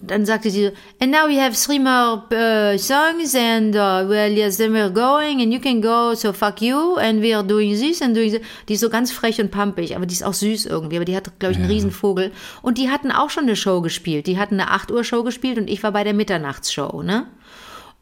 dann 0.01 0.26
sagte 0.26 0.49
sie, 0.49 0.71
and 1.01 1.11
now 1.11 1.28
we 1.28 1.38
have 1.41 1.53
three 1.53 1.80
more 1.80 2.23
uh, 2.32 2.78
songs 2.78 3.36
and 3.36 3.76
uh, 3.76 4.05
well, 4.07 4.32
yes, 4.32 4.57
then 4.57 4.71
we're 4.71 4.89
going 4.89 5.41
and 5.41 5.51
you 5.51 5.59
can 5.59 5.82
go, 5.82 6.13
so 6.13 6.32
fuck 6.32 6.61
you 6.61 6.95
and 6.97 7.21
we're 7.21 7.43
doing 7.43 7.71
this 7.78 8.01
and 8.01 8.15
doing 8.15 8.32
this. 8.32 8.41
Die 8.69 8.76
ist 8.76 8.82
so 8.82 8.89
ganz 8.89 9.11
frech 9.11 9.39
und 9.41 9.51
pampig, 9.51 9.95
aber 9.95 10.05
die 10.05 10.13
ist 10.13 10.23
auch 10.23 10.34
süß 10.34 10.65
irgendwie, 10.67 10.95
aber 10.95 11.05
die 11.05 11.15
hat, 11.15 11.39
glaube 11.39 11.53
ich, 11.53 11.57
einen 11.57 11.69
Riesenvogel. 11.69 12.32
Und 12.61 12.78
die 12.78 12.89
hatten 12.89 13.11
auch 13.11 13.30
schon 13.30 13.43
eine 13.43 13.55
Show 13.55 13.82
gespielt. 13.82 14.28
Die 14.28 14.38
hatten 14.38 14.59
eine 14.59 14.71
8 14.71 14.91
Uhr 14.91 15.03
Show 15.03 15.23
gespielt 15.23 15.57
und 15.57 15.69
ich 15.69 15.84
war 15.84 15.91
bei 15.91 16.03
der 16.03 16.13
Mitternachtsshow, 16.13 17.03
ne? 17.03 17.28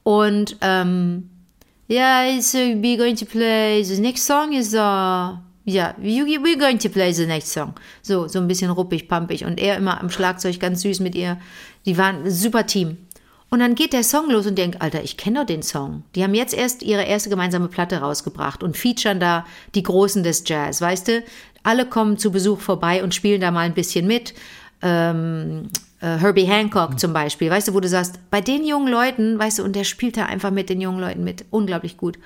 Und, 0.04 0.58
ähm, 0.62 1.30
yeah, 1.90 2.40
so 2.40 2.58
we're 2.58 2.98
going 2.98 3.16
to 3.16 3.26
play, 3.26 3.84
the 3.84 4.00
next 4.00 4.26
song 4.26 4.54
is, 4.54 4.74
uh, 4.76 5.38
ja, 5.66 5.96
you, 6.02 6.26
we're 6.26 6.60
going 6.60 6.80
to 6.80 6.90
play 6.90 7.14
the 7.14 7.26
next 7.26 7.52
song. 7.52 7.74
So, 8.02 8.28
so 8.28 8.40
ein 8.40 8.48
bisschen 8.48 8.72
ruppig, 8.72 9.08
pampig. 9.08 9.46
Und 9.46 9.60
er 9.60 9.78
immer 9.78 10.00
am 10.02 10.10
Schlagzeug 10.10 10.60
ganz 10.60 10.82
süß 10.82 11.00
mit 11.00 11.16
ihr. 11.16 11.38
Die 11.86 11.98
waren 11.98 12.24
ein 12.24 12.32
super 12.32 12.66
Team. 12.66 12.98
Und 13.50 13.60
dann 13.60 13.76
geht 13.76 13.94
der 13.94 14.04
Song 14.04 14.32
los 14.32 14.48
und 14.48 14.58
denkt, 14.58 14.82
Alter, 14.82 15.04
ich 15.04 15.16
kenne 15.16 15.40
doch 15.40 15.46
den 15.46 15.62
Song. 15.62 16.04
Die 16.16 16.24
haben 16.24 16.34
jetzt 16.34 16.56
erst 16.56 16.82
ihre 16.82 17.04
erste 17.04 17.30
gemeinsame 17.30 17.68
Platte 17.68 17.98
rausgebracht 17.98 18.64
und 18.64 18.76
featuren 18.76 19.20
da 19.20 19.46
die 19.76 19.84
Großen 19.84 20.24
des 20.24 20.44
Jazz, 20.46 20.82
weißt 20.82 21.08
du? 21.08 21.24
Alle 21.62 21.86
kommen 21.86 22.18
zu 22.18 22.32
Besuch 22.32 22.60
vorbei 22.60 23.04
und 23.04 23.14
spielen 23.14 23.40
da 23.42 23.52
mal 23.52 23.62
ein 23.62 23.76
bisschen 23.76 24.08
mit. 24.08 24.34
Ähm, 24.82 25.70
äh, 26.02 26.18
Herbie 26.18 26.46
Hancock 26.46 27.00
zum 27.00 27.14
Beispiel, 27.14 27.50
weißt 27.50 27.68
du, 27.68 27.74
wo 27.74 27.80
du 27.80 27.88
sagst, 27.88 28.20
bei 28.32 28.42
den 28.42 28.66
jungen 28.66 28.92
Leuten, 28.92 29.40
weißt 29.40 29.60
du, 29.60 29.64
und 29.64 29.76
der 29.76 29.84
spielt 29.86 30.18
da 30.18 30.26
einfach 30.26 30.52
mit 30.52 30.70
den 30.70 30.82
jungen 30.82 31.00
Leuten 31.00 31.24
mit. 31.24 31.46
Unglaublich 31.52 31.96
gut. 31.96 32.18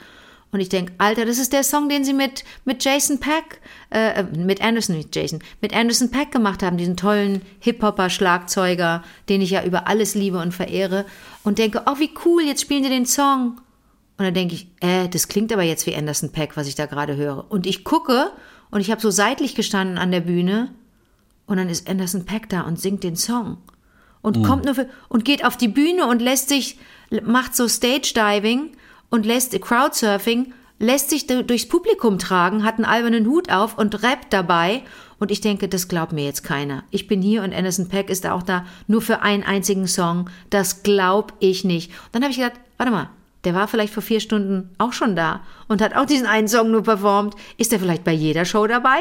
Und 0.52 0.62
ich 0.62 0.70
denke, 0.70 0.94
Alter, 0.98 1.26
das 1.26 1.40
ist 1.40 1.52
der 1.52 1.64
Song, 1.64 1.90
den 1.90 2.06
sie 2.06 2.14
mit, 2.14 2.46
mit 2.64 2.84
Jason 2.84 3.20
Peck, 3.20 3.60
äh, 3.90 4.24
mit 4.24 4.62
Anderson, 4.62 4.96
nicht 4.96 5.14
Jason, 5.16 5.40
mit 5.62 5.76
Anderson 5.76 6.10
Peck 6.10 6.32
gemacht 6.32 6.64
haben, 6.64 6.78
diesen 6.78 6.96
tollen 6.96 7.42
Hip-Hopper, 7.60 8.10
Schlagzeuger, 8.10 9.04
den 9.28 9.42
ich 9.42 9.50
ja 9.50 9.64
über 9.66 9.88
alles 9.88 10.16
liebe 10.16 10.40
und 10.40 10.54
verehre. 10.54 11.06
Und 11.44 11.60
denke, 11.60 11.84
oh, 11.86 12.00
wie 12.00 12.12
cool, 12.26 12.44
jetzt 12.44 12.62
spielen 12.62 12.84
die 12.84 12.90
den 12.90 13.06
Song. 13.06 13.60
Und 14.18 14.26
dann 14.26 14.34
denke 14.34 14.56
ich, 14.56 14.68
äh, 14.80 15.10
das 15.10 15.28
klingt 15.28 15.52
aber 15.52 15.64
jetzt 15.64 15.86
wie 15.86 15.96
Anderson 15.96 16.32
Peck, 16.32 16.56
was 16.56 16.68
ich 16.68 16.76
da 16.76 16.86
gerade 16.86 17.18
höre. 17.18 17.52
Und 17.52 17.68
ich 17.68 17.84
gucke 17.84 18.32
und 18.72 18.80
ich 18.80 18.90
habe 18.90 19.02
so 19.02 19.12
seitlich 19.12 19.54
gestanden 19.54 19.98
an 19.98 20.12
der 20.12 20.22
Bühne 20.22 20.74
und 21.46 21.58
dann 21.58 21.70
ist 21.70 21.90
Anderson 21.90 22.26
Peck 22.26 22.50
da 22.50 22.62
und 22.62 22.80
singt 22.80 23.04
den 23.04 23.16
Song. 23.16 23.58
Und 24.22 24.44
kommt 24.44 24.66
nur 24.66 24.76
für, 24.76 24.90
und 25.08 25.24
geht 25.24 25.46
auf 25.46 25.56
die 25.56 25.70
Bühne 25.70 26.06
und 26.08 26.22
lässt 26.22 26.50
sich, 26.50 26.78
macht 27.24 27.56
so 27.56 27.70
Stage 27.70 28.12
Diving 28.14 28.72
und 29.10 29.26
lässt 29.26 29.60
Crowdsurfing, 29.60 30.54
lässt 30.80 31.10
sich 31.10 31.28
durchs 31.28 31.68
Publikum 31.68 32.20
tragen, 32.20 32.64
hat 32.64 32.76
einen 32.76 32.86
albernen 32.86 33.28
Hut 33.28 33.52
auf 33.52 33.78
und 33.78 34.04
rappt 34.04 34.32
dabei. 34.32 34.84
Und 35.20 35.32
ich 35.32 35.42
denke, 35.42 35.68
das 35.68 35.88
glaubt 35.88 36.12
mir 36.12 36.26
jetzt 36.26 36.44
keiner. 36.44 36.84
Ich 36.92 37.08
bin 37.08 37.24
hier 37.24 37.42
und 37.42 37.54
Anderson 37.54 37.90
Peck 37.90 38.10
ist 38.10 38.28
auch 38.28 38.44
da 38.44 38.66
nur 38.86 39.02
für 39.02 39.22
einen 39.22 39.44
einzigen 39.44 39.88
Song. 39.88 40.30
Das 40.52 40.84
glaub 40.84 41.34
ich 41.40 41.64
nicht. 41.64 41.90
Und 41.90 42.14
dann 42.14 42.22
habe 42.24 42.32
ich 42.32 42.38
gedacht, 42.38 42.60
warte 42.78 42.92
mal, 42.92 43.10
der 43.44 43.56
war 43.56 43.68
vielleicht 43.68 43.94
vor 43.94 44.04
vier 44.04 44.20
Stunden 44.20 44.70
auch 44.78 44.94
schon 44.94 45.16
da 45.16 45.42
und 45.68 45.82
hat 45.82 45.96
auch 45.96 46.06
diesen 46.06 46.28
einen 46.28 46.48
Song 46.48 46.70
nur 46.70 46.84
performt. 46.84 47.34
Ist 47.58 47.72
er 47.72 47.80
vielleicht 47.80 48.04
bei 48.04 48.12
jeder 48.12 48.46
Show 48.46 48.68
dabei? 48.68 48.98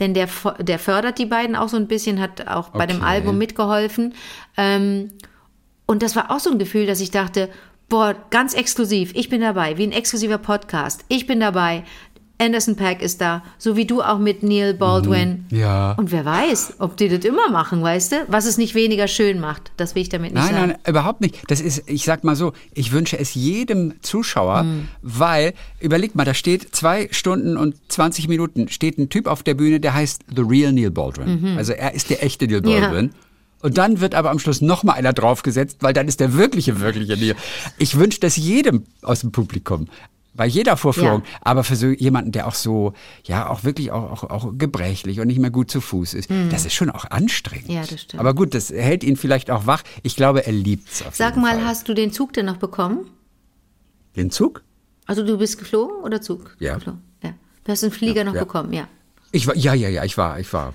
Denn 0.00 0.14
der, 0.14 0.28
der 0.58 0.78
fördert 0.78 1.18
die 1.18 1.26
beiden 1.26 1.54
auch 1.54 1.68
so 1.68 1.76
ein 1.76 1.86
bisschen, 1.86 2.20
hat 2.20 2.48
auch 2.48 2.70
bei 2.70 2.86
dem 2.86 2.98
Okay. 2.98 3.06
Album 3.06 3.38
mitgeholfen. 3.38 4.14
Ähm, 4.56 5.10
und 5.86 6.02
das 6.02 6.16
war 6.16 6.30
auch 6.30 6.40
so 6.40 6.50
ein 6.50 6.58
Gefühl, 6.58 6.86
dass 6.86 7.00
ich 7.00 7.10
dachte, 7.10 7.50
boah, 7.90 8.14
ganz 8.30 8.54
exklusiv, 8.54 9.12
ich 9.14 9.28
bin 9.28 9.42
dabei, 9.42 9.76
wie 9.76 9.82
ein 9.82 9.92
exklusiver 9.92 10.38
Podcast. 10.38 11.04
Ich 11.08 11.26
bin 11.26 11.40
dabei. 11.40 11.84
Anderson 12.38 12.74
Pack 12.74 13.02
ist 13.02 13.20
da, 13.20 13.42
so 13.58 13.76
wie 13.76 13.84
du 13.84 14.00
auch 14.00 14.18
mit 14.18 14.42
Neil 14.42 14.72
Baldwin. 14.72 15.44
Ja. 15.50 15.92
Und 15.98 16.10
wer 16.10 16.24
weiß, 16.24 16.76
ob 16.78 16.96
die 16.96 17.10
das 17.10 17.22
immer 17.26 17.50
machen, 17.50 17.82
weißt 17.82 18.12
du? 18.12 18.16
Was 18.28 18.46
es 18.46 18.56
nicht 18.56 18.74
weniger 18.74 19.08
schön 19.08 19.40
macht. 19.40 19.72
Das 19.76 19.94
will 19.94 20.00
ich 20.00 20.08
damit 20.08 20.32
nicht 20.32 20.42
Nein, 20.42 20.54
sagen. 20.54 20.68
nein, 20.68 20.78
überhaupt 20.86 21.20
nicht. 21.20 21.42
Das 21.48 21.60
ist, 21.60 21.82
ich 21.86 22.04
sag 22.04 22.24
mal 22.24 22.36
so, 22.36 22.54
ich 22.72 22.92
wünsche 22.92 23.18
es 23.18 23.34
jedem 23.34 24.00
Zuschauer, 24.00 24.64
weil, 25.02 25.52
überleg 25.80 26.14
mal, 26.14 26.24
da 26.24 26.32
steht 26.32 26.74
zwei 26.74 27.08
Stunden 27.10 27.58
und 27.58 27.74
20 27.88 28.26
Minuten, 28.28 28.68
steht 28.68 28.96
ein 28.96 29.10
Typ 29.10 29.26
auf 29.26 29.42
der 29.42 29.52
Bühne, 29.52 29.78
der 29.78 29.92
heißt 29.92 30.22
The 30.34 30.42
Real 30.42 30.72
Neil 30.72 30.90
Baldwin. 30.90 31.58
Also 31.58 31.74
er 31.74 31.92
ist 31.92 32.08
der 32.08 32.24
echte 32.24 32.46
Neil 32.46 32.64
Ja. 32.64 33.02
Und 33.62 33.78
dann 33.78 34.00
wird 34.00 34.14
aber 34.14 34.30
am 34.30 34.38
Schluss 34.38 34.60
noch 34.60 34.82
mal 34.84 34.94
einer 34.94 35.12
draufgesetzt, 35.12 35.78
weil 35.80 35.92
dann 35.92 36.08
ist 36.08 36.20
der 36.20 36.34
wirkliche, 36.34 36.80
wirkliche 36.80 37.16
Neil. 37.16 37.36
Ich 37.78 37.98
wünsche 37.98 38.20
das 38.20 38.36
jedem 38.36 38.84
aus 39.02 39.20
dem 39.20 39.32
Publikum. 39.32 39.88
Bei 40.32 40.46
jeder 40.46 40.76
Vorführung, 40.76 41.22
Ja. 41.24 41.38
aber 41.42 41.64
für 41.64 41.74
so 41.76 41.88
jemanden, 41.88 42.30
der 42.32 42.46
auch 42.46 42.54
so, 42.54 42.94
ja, 43.24 43.50
auch 43.50 43.64
wirklich 43.64 43.90
auch, 43.90 44.22
auch, 44.22 44.30
auch 44.30 44.52
gebrechlich 44.56 45.18
und 45.20 45.26
nicht 45.26 45.40
mehr 45.40 45.50
gut 45.50 45.70
zu 45.70 45.80
Fuß 45.80 46.14
ist, 46.14 46.30
das 46.50 46.64
ist 46.64 46.72
schon 46.72 46.88
auch 46.88 47.04
anstrengend. 47.10 47.68
Ja, 47.68 47.80
das 47.84 48.02
stimmt. 48.02 48.20
Aber 48.20 48.32
gut, 48.32 48.54
das 48.54 48.70
hält 48.70 49.02
ihn 49.04 49.16
vielleicht 49.16 49.50
auch 49.50 49.66
wach. 49.66 49.82
Ich 50.04 50.14
glaube, 50.16 50.46
er 50.46 50.52
liebt 50.52 50.88
es 50.88 51.04
auf 51.04 51.16
Sag 51.16 51.36
mal, 51.36 51.56
Fall. 51.56 51.64
hast 51.66 51.88
du 51.88 51.94
den 51.94 52.12
Zug 52.12 52.32
denn 52.32 52.46
noch 52.46 52.58
bekommen? 52.58 53.10
Den 54.16 54.30
Zug? 54.30 54.62
Also 55.06 55.26
du 55.26 55.36
bist 55.36 55.58
geflogen 55.58 55.96
oder 56.04 56.22
Zug? 56.22 56.56
Ja. 56.60 56.74
Geflogen. 56.76 57.00
ja. 57.22 57.34
Du 57.64 57.72
hast 57.72 57.82
den 57.82 57.90
Flieger 57.90 58.22
noch 58.24 58.34
ja. 58.34 58.40
bekommen, 58.40 58.72
ja. 58.72 58.86
Ich 59.32 59.46
war, 59.48 59.56
ja, 59.56 59.74
ja, 59.74 59.88
ja, 59.88 60.04
ich 60.04 60.16
war, 60.16 60.38
ich 60.38 60.50
war. 60.52 60.72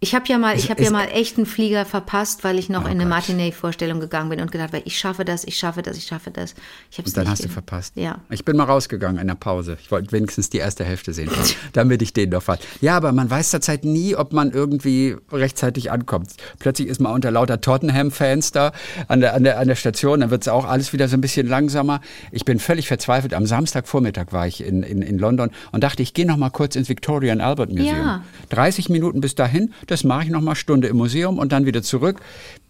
Ich 0.00 0.14
habe 0.14 0.26
ja 0.28 0.38
mal, 0.38 0.56
ich 0.56 0.70
habe 0.70 0.80
ja 0.80 0.92
mal 0.92 1.06
echt 1.06 1.38
einen 1.38 1.46
Flieger 1.46 1.84
verpasst, 1.84 2.44
weil 2.44 2.56
ich 2.56 2.68
noch 2.68 2.84
in 2.84 3.00
eine. 3.00 3.06
Matinee-Vorstellung 3.06 3.98
gegangen 3.98 4.28
bin 4.28 4.40
und 4.40 4.52
gedacht 4.52 4.72
habe, 4.72 4.82
ich 4.84 4.96
schaffe 4.96 5.24
das, 5.24 5.42
ich 5.42 5.56
schaffe 5.56 5.82
das, 5.82 5.96
ich 5.96 6.06
schaffe 6.06 6.30
das. 6.30 6.54
Ich 6.90 6.98
Und 6.98 7.16
dann 7.16 7.28
hast 7.28 7.44
du 7.44 7.48
verpasst. 7.48 7.94
Ja. 7.96 8.18
Ich 8.30 8.44
bin 8.44 8.56
mal 8.56 8.64
rausgegangen 8.64 9.20
in 9.20 9.26
der 9.26 9.34
Pause. 9.34 9.76
Ich 9.80 9.90
wollte 9.90 10.12
wenigstens 10.12 10.50
die 10.50 10.58
erste 10.58 10.84
Hälfte 10.84 11.12
sehen, 11.12 11.30
damit 11.72 12.00
ich 12.02 12.12
den 12.12 12.30
noch 12.30 12.44
fand. 12.44 12.60
Ja, 12.80 12.96
aber 12.96 13.10
man 13.10 13.28
weiß 13.28 13.50
zurzeit 13.50 13.84
nie, 13.84 14.14
ob 14.14 14.32
man 14.32 14.52
irgendwie 14.52 15.16
rechtzeitig 15.32 15.90
ankommt. 15.90 16.34
Plötzlich 16.60 16.86
ist 16.86 17.00
man 17.00 17.12
unter 17.12 17.32
lauter 17.32 17.60
Tottenham-Fans 17.60 18.52
da 18.52 18.70
an 19.08 19.20
der, 19.20 19.34
an 19.34 19.42
der, 19.42 19.58
an 19.58 19.66
der 19.66 19.74
Station. 19.74 20.20
Dann 20.20 20.30
wird 20.30 20.42
es 20.42 20.48
auch 20.48 20.64
alles 20.64 20.92
wieder 20.92 21.08
so 21.08 21.16
ein 21.16 21.20
bisschen 21.20 21.48
langsamer. 21.48 22.00
Ich 22.30 22.44
bin 22.44 22.60
völlig 22.60 22.86
verzweifelt. 22.86 23.34
Am 23.34 23.46
Samstagvormittag 23.46 24.26
war 24.30 24.46
ich 24.46 24.62
in, 24.62 24.84
in, 24.84 25.02
in 25.02 25.18
London 25.18 25.50
und 25.72 25.82
dachte, 25.82 26.04
ich 26.04 26.14
gehe 26.14 26.26
noch 26.26 26.36
mal 26.36 26.50
kurz 26.50 26.76
ins 26.76 26.88
Victoria 26.88 27.32
and 27.32 27.42
Albert 27.42 27.70
Museum. 27.70 27.96
Ja. 27.96 28.22
30 28.50 28.90
Minuten 28.90 29.20
bis 29.20 29.34
dahin, 29.34 29.72
das 29.88 30.04
mache 30.04 30.24
ich 30.24 30.30
noch 30.30 30.40
mal 30.40 30.54
Stunde 30.54 30.88
im 30.88 30.96
Museum 30.96 31.38
und 31.38 31.52
dann 31.52 31.66
wieder 31.66 31.82
zurück. 31.82 32.20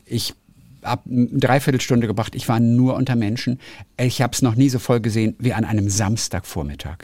Ich 0.06 0.34
habe 0.82 1.02
eine 1.10 1.26
Dreiviertelstunde 1.26 2.06
gebracht. 2.06 2.34
Ich 2.34 2.48
war 2.48 2.60
nur 2.60 2.94
unter 2.94 3.16
Menschen. 3.16 3.60
Ich 3.98 4.22
habe 4.22 4.32
es 4.32 4.42
noch 4.42 4.54
nie 4.54 4.68
so 4.68 4.78
voll 4.78 5.00
gesehen 5.00 5.36
wie 5.38 5.52
an 5.52 5.64
einem 5.64 5.90
Samstagvormittag. 5.90 6.98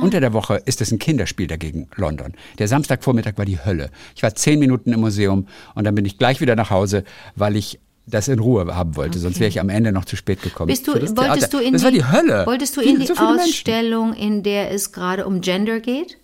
Unter 0.00 0.20
der 0.20 0.32
Woche 0.32 0.62
ist 0.64 0.80
es 0.80 0.92
ein 0.92 0.98
Kinderspiel 0.98 1.46
dagegen 1.46 1.88
London. 1.96 2.34
Der 2.58 2.68
Samstagvormittag 2.68 3.36
war 3.36 3.44
die 3.44 3.64
Hölle. 3.64 3.90
Ich 4.16 4.22
war 4.22 4.34
zehn 4.34 4.58
Minuten 4.58 4.92
im 4.92 5.00
Museum 5.00 5.46
und 5.74 5.84
dann 5.84 5.94
bin 5.94 6.04
ich 6.04 6.18
gleich 6.18 6.40
wieder 6.40 6.56
nach 6.56 6.70
Hause, 6.70 7.04
weil 7.36 7.56
ich 7.56 7.78
das 8.06 8.28
in 8.28 8.38
Ruhe 8.38 8.74
haben 8.74 8.96
wollte. 8.96 9.18
Sonst 9.18 9.38
wäre 9.38 9.48
ich 9.48 9.60
am 9.60 9.68
Ende 9.68 9.92
noch 9.92 10.04
zu 10.04 10.16
spät 10.16 10.42
gekommen. 10.42 10.68
Bist 10.68 10.86
du, 10.86 10.92
wolltest 10.92 11.16
Theater. 11.16 11.48
du 11.48 11.58
in 11.58 11.72
das 11.72 11.82
die, 11.82 11.84
war 11.84 11.92
die 11.92 12.04
Hölle. 12.04 12.46
Wolltest 12.46 12.76
du 12.76 12.80
in 12.80 13.00
die 13.00 13.06
so 13.06 13.14
viele 13.14 13.34
Menschen. 13.34 13.50
Ausstellung, 13.50 14.14
in 14.14 14.42
der 14.42 14.70
es 14.70 14.92
gerade 14.92 15.26
um 15.26 15.40
Gender 15.40 15.80
geht? 15.80 16.17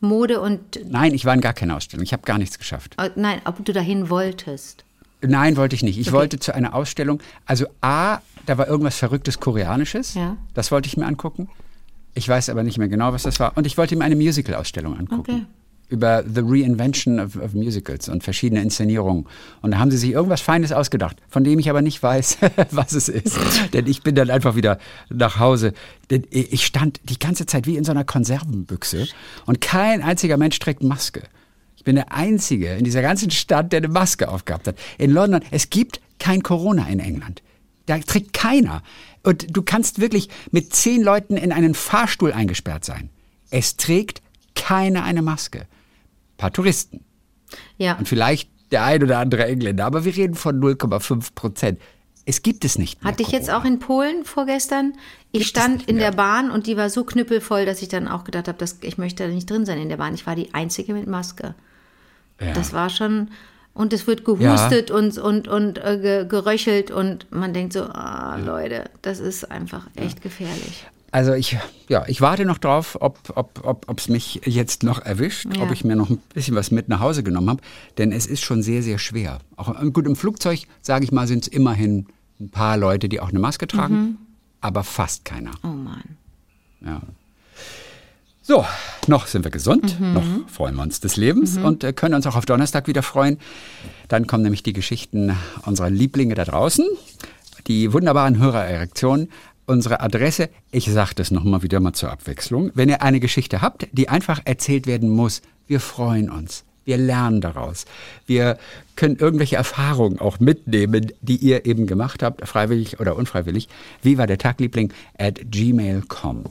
Mode 0.00 0.40
und 0.40 0.60
Nein, 0.88 1.12
ich 1.14 1.24
war 1.24 1.34
in 1.34 1.40
gar 1.40 1.52
keiner 1.54 1.76
Ausstellung. 1.76 2.04
Ich 2.04 2.12
habe 2.12 2.22
gar 2.22 2.38
nichts 2.38 2.58
geschafft. 2.58 2.94
äh, 2.98 3.10
nein, 3.16 3.40
ob 3.44 3.64
du 3.64 3.72
dahin 3.72 4.10
wolltest. 4.10 4.84
Nein, 5.20 5.56
wollte 5.56 5.74
ich 5.74 5.82
nicht. 5.82 5.98
Ich 5.98 6.08
Okay. 6.08 6.16
wollte 6.16 6.38
zu 6.38 6.54
einer 6.54 6.74
Ausstellung. 6.74 7.20
Also 7.46 7.66
A, 7.80 8.18
da 8.46 8.56
war 8.58 8.68
irgendwas 8.68 8.96
Verrücktes 8.98 9.40
Koreanisches. 9.40 10.14
Ja. 10.14 10.36
Das 10.54 10.70
wollte 10.70 10.86
ich 10.86 10.96
mir 10.96 11.06
angucken. 11.06 11.48
Ich 12.14 12.28
weiß 12.28 12.48
aber 12.50 12.62
nicht 12.62 12.78
mehr 12.78 12.88
genau, 12.88 13.12
was 13.12 13.24
das 13.24 13.38
war. 13.40 13.56
Und 13.56 13.66
ich 13.66 13.76
wollte 13.76 13.96
mir 13.96 14.04
eine 14.04 14.16
Musical-Ausstellung 14.16 14.96
angucken. 14.98 15.20
Okay. 15.32 15.46
Über 15.88 16.22
The 16.22 16.42
Reinvention 16.44 17.18
of, 17.18 17.36
of 17.36 17.54
Musicals 17.54 18.08
und 18.08 18.22
verschiedene 18.22 18.60
Inszenierungen. 18.60 19.26
Und 19.62 19.70
da 19.70 19.78
haben 19.78 19.90
sie 19.90 19.96
sich 19.96 20.10
irgendwas 20.10 20.40
Feines 20.40 20.70
ausgedacht, 20.70 21.16
von 21.28 21.44
dem 21.44 21.58
ich 21.58 21.70
aber 21.70 21.80
nicht 21.80 22.02
weiß, 22.02 22.38
was 22.70 22.92
es 22.92 23.08
ist. 23.08 23.38
Denn 23.72 23.86
ich 23.86 24.02
bin 24.02 24.14
dann 24.14 24.30
einfach 24.30 24.54
wieder 24.54 24.78
nach 25.08 25.38
Hause. 25.38 25.72
Denn 26.10 26.24
ich 26.30 26.66
stand 26.66 27.00
die 27.04 27.18
ganze 27.18 27.46
Zeit 27.46 27.66
wie 27.66 27.76
in 27.76 27.84
so 27.84 27.92
einer 27.92 28.04
Konservenbüchse 28.04 29.08
und 29.46 29.60
kein 29.60 30.02
einziger 30.02 30.36
Mensch 30.36 30.58
trägt 30.58 30.82
Maske. 30.82 31.22
Ich 31.76 31.84
bin 31.84 31.96
der 31.96 32.12
Einzige 32.12 32.74
in 32.74 32.84
dieser 32.84 33.02
ganzen 33.02 33.30
Stadt, 33.30 33.72
der 33.72 33.78
eine 33.78 33.88
Maske 33.88 34.28
aufgehabt 34.28 34.66
hat. 34.66 34.76
In 34.98 35.10
London, 35.10 35.40
es 35.50 35.70
gibt 35.70 36.00
kein 36.18 36.42
Corona 36.42 36.88
in 36.88 37.00
England. 37.00 37.42
Da 37.86 37.98
trägt 37.98 38.34
keiner. 38.34 38.82
Und 39.22 39.56
du 39.56 39.62
kannst 39.62 40.00
wirklich 40.00 40.28
mit 40.50 40.74
zehn 40.74 41.02
Leuten 41.02 41.36
in 41.36 41.52
einen 41.52 41.74
Fahrstuhl 41.74 42.32
eingesperrt 42.32 42.84
sein. 42.84 43.10
Es 43.50 43.76
trägt 43.76 44.22
keiner 44.54 45.04
eine 45.04 45.22
Maske. 45.22 45.66
Ein 46.38 46.40
paar 46.40 46.52
Touristen. 46.52 47.04
Ja. 47.78 47.96
Und 47.96 48.08
vielleicht 48.08 48.48
der 48.70 48.84
ein 48.84 49.02
oder 49.02 49.18
andere 49.18 49.46
Engländer. 49.46 49.84
Aber 49.84 50.04
wir 50.04 50.14
reden 50.14 50.34
von 50.34 50.60
0,5 50.60 51.34
Prozent. 51.34 51.80
Es 52.26 52.42
gibt 52.42 52.64
es 52.64 52.78
nicht 52.78 53.02
mehr. 53.02 53.10
Hatte 53.10 53.22
ich 53.22 53.30
jetzt 53.30 53.48
Corona. 53.48 53.62
auch 53.62 53.66
in 53.66 53.78
Polen 53.78 54.24
vorgestern. 54.24 54.92
Ich 55.32 55.40
Gibt 55.40 55.50
stand 55.50 55.88
in 55.88 55.98
der 55.98 56.12
Bahn 56.12 56.50
und 56.50 56.66
die 56.66 56.76
war 56.76 56.90
so 56.90 57.04
knüppelvoll, 57.04 57.64
dass 57.64 57.82
ich 57.82 57.88
dann 57.88 58.06
auch 58.06 58.24
gedacht 58.24 58.48
habe, 58.48 58.58
dass 58.58 58.78
ich 58.82 58.98
möchte 58.98 59.26
da 59.26 59.30
nicht 59.32 59.50
drin 59.50 59.64
sein 59.66 59.80
in 59.80 59.88
der 59.88 59.96
Bahn. 59.96 60.14
Ich 60.14 60.26
war 60.26 60.36
die 60.36 60.54
Einzige 60.54 60.92
mit 60.92 61.06
Maske. 61.06 61.54
Ja. 62.40 62.52
Das 62.52 62.72
war 62.72 62.90
schon. 62.90 63.30
Und 63.74 63.92
es 63.92 64.06
wird 64.06 64.24
gehustet 64.24 64.90
und, 64.90 65.18
und, 65.18 65.48
und 65.48 65.78
äh, 65.78 65.98
ge, 66.00 66.26
geröchelt 66.26 66.90
und 66.90 67.30
man 67.30 67.52
denkt 67.54 67.72
so, 67.72 67.84
ah, 67.84 68.36
Leute, 68.36 68.90
das 69.02 69.20
ist 69.20 69.50
einfach 69.50 69.86
echt 69.94 70.20
gefährlich. 70.20 70.86
Also 71.10 71.32
ich, 71.32 71.56
ja, 71.88 72.04
ich 72.06 72.20
warte 72.20 72.44
noch 72.44 72.58
drauf, 72.58 72.98
ob 73.00 73.18
es 73.24 73.36
ob, 73.36 73.84
ob, 73.86 74.08
mich 74.08 74.40
jetzt 74.44 74.82
noch 74.82 75.00
erwischt, 75.00 75.46
ja. 75.56 75.62
ob 75.62 75.72
ich 75.72 75.82
mir 75.84 75.96
noch 75.96 76.10
ein 76.10 76.18
bisschen 76.34 76.54
was 76.54 76.70
mit 76.70 76.88
nach 76.88 77.00
Hause 77.00 77.22
genommen 77.22 77.48
habe, 77.48 77.62
denn 77.96 78.12
es 78.12 78.26
ist 78.26 78.42
schon 78.42 78.62
sehr, 78.62 78.82
sehr 78.82 78.98
schwer. 78.98 79.38
Auch 79.56 79.74
gut 79.92 80.06
im 80.06 80.16
Flugzeug, 80.16 80.60
sage 80.82 81.04
ich 81.04 81.12
mal, 81.12 81.26
sind 81.26 81.44
es 81.44 81.48
immerhin 81.48 82.06
ein 82.40 82.50
paar 82.50 82.76
Leute, 82.76 83.08
die 83.08 83.20
auch 83.20 83.30
eine 83.30 83.38
Maske 83.38 83.66
tragen, 83.66 83.94
mhm. 83.94 84.16
aber 84.60 84.84
fast 84.84 85.24
keiner. 85.24 85.52
Oh 85.62 85.68
Mann. 85.68 86.04
Ja. 86.84 87.00
So, 88.42 88.64
noch 89.08 89.26
sind 89.26 89.44
wir 89.44 89.50
gesund, 89.50 90.00
mhm. 90.00 90.12
noch 90.14 90.24
freuen 90.48 90.74
wir 90.76 90.82
uns 90.82 91.00
des 91.00 91.16
Lebens 91.16 91.56
mhm. 91.56 91.64
und 91.64 91.84
äh, 91.84 91.92
können 91.92 92.14
uns 92.14 92.26
auch 92.26 92.36
auf 92.36 92.46
Donnerstag 92.46 92.86
wieder 92.86 93.02
freuen. 93.02 93.38
Dann 94.08 94.26
kommen 94.26 94.42
nämlich 94.42 94.62
die 94.62 94.72
Geschichten 94.72 95.36
unserer 95.66 95.90
Lieblinge 95.90 96.34
da 96.34 96.44
draußen, 96.44 96.86
die 97.66 97.92
wunderbaren 97.92 98.38
Hörererektionen. 98.38 99.30
Unsere 99.68 100.00
Adresse, 100.00 100.48
ich 100.70 100.90
sage 100.90 101.14
das 101.14 101.30
nochmal 101.30 101.62
wieder 101.62 101.78
mal 101.78 101.92
zur 101.92 102.10
Abwechslung. 102.10 102.70
Wenn 102.72 102.88
ihr 102.88 103.02
eine 103.02 103.20
Geschichte 103.20 103.60
habt, 103.60 103.86
die 103.92 104.08
einfach 104.08 104.40
erzählt 104.46 104.86
werden 104.86 105.10
muss, 105.10 105.42
wir 105.66 105.78
freuen 105.78 106.30
uns. 106.30 106.64
Wir 106.86 106.96
lernen 106.96 107.42
daraus. 107.42 107.84
Wir 108.24 108.56
können 108.96 109.16
irgendwelche 109.16 109.56
Erfahrungen 109.56 110.20
auch 110.20 110.40
mitnehmen, 110.40 111.12
die 111.20 111.36
ihr 111.36 111.66
eben 111.66 111.86
gemacht 111.86 112.22
habt, 112.22 112.48
freiwillig 112.48 112.98
oder 112.98 113.14
unfreiwillig. 113.14 113.68
Wie 114.00 114.16
war 114.16 114.26
der 114.26 114.38
Tagliebling? 114.38 114.90
At 115.18 115.38
gmail.com. 115.50 116.44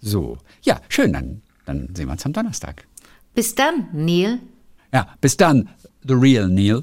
So, 0.00 0.38
ja, 0.62 0.80
schön, 0.88 1.12
dann, 1.12 1.42
dann 1.64 1.94
sehen 1.94 2.06
wir 2.08 2.12
uns 2.12 2.26
am 2.26 2.32
Donnerstag. 2.32 2.88
Bis 3.36 3.54
dann, 3.54 3.86
Neil. 3.92 4.40
Ja, 4.92 5.14
bis 5.20 5.36
dann, 5.36 5.68
the 6.02 6.14
real 6.14 6.48
Neil. 6.48 6.82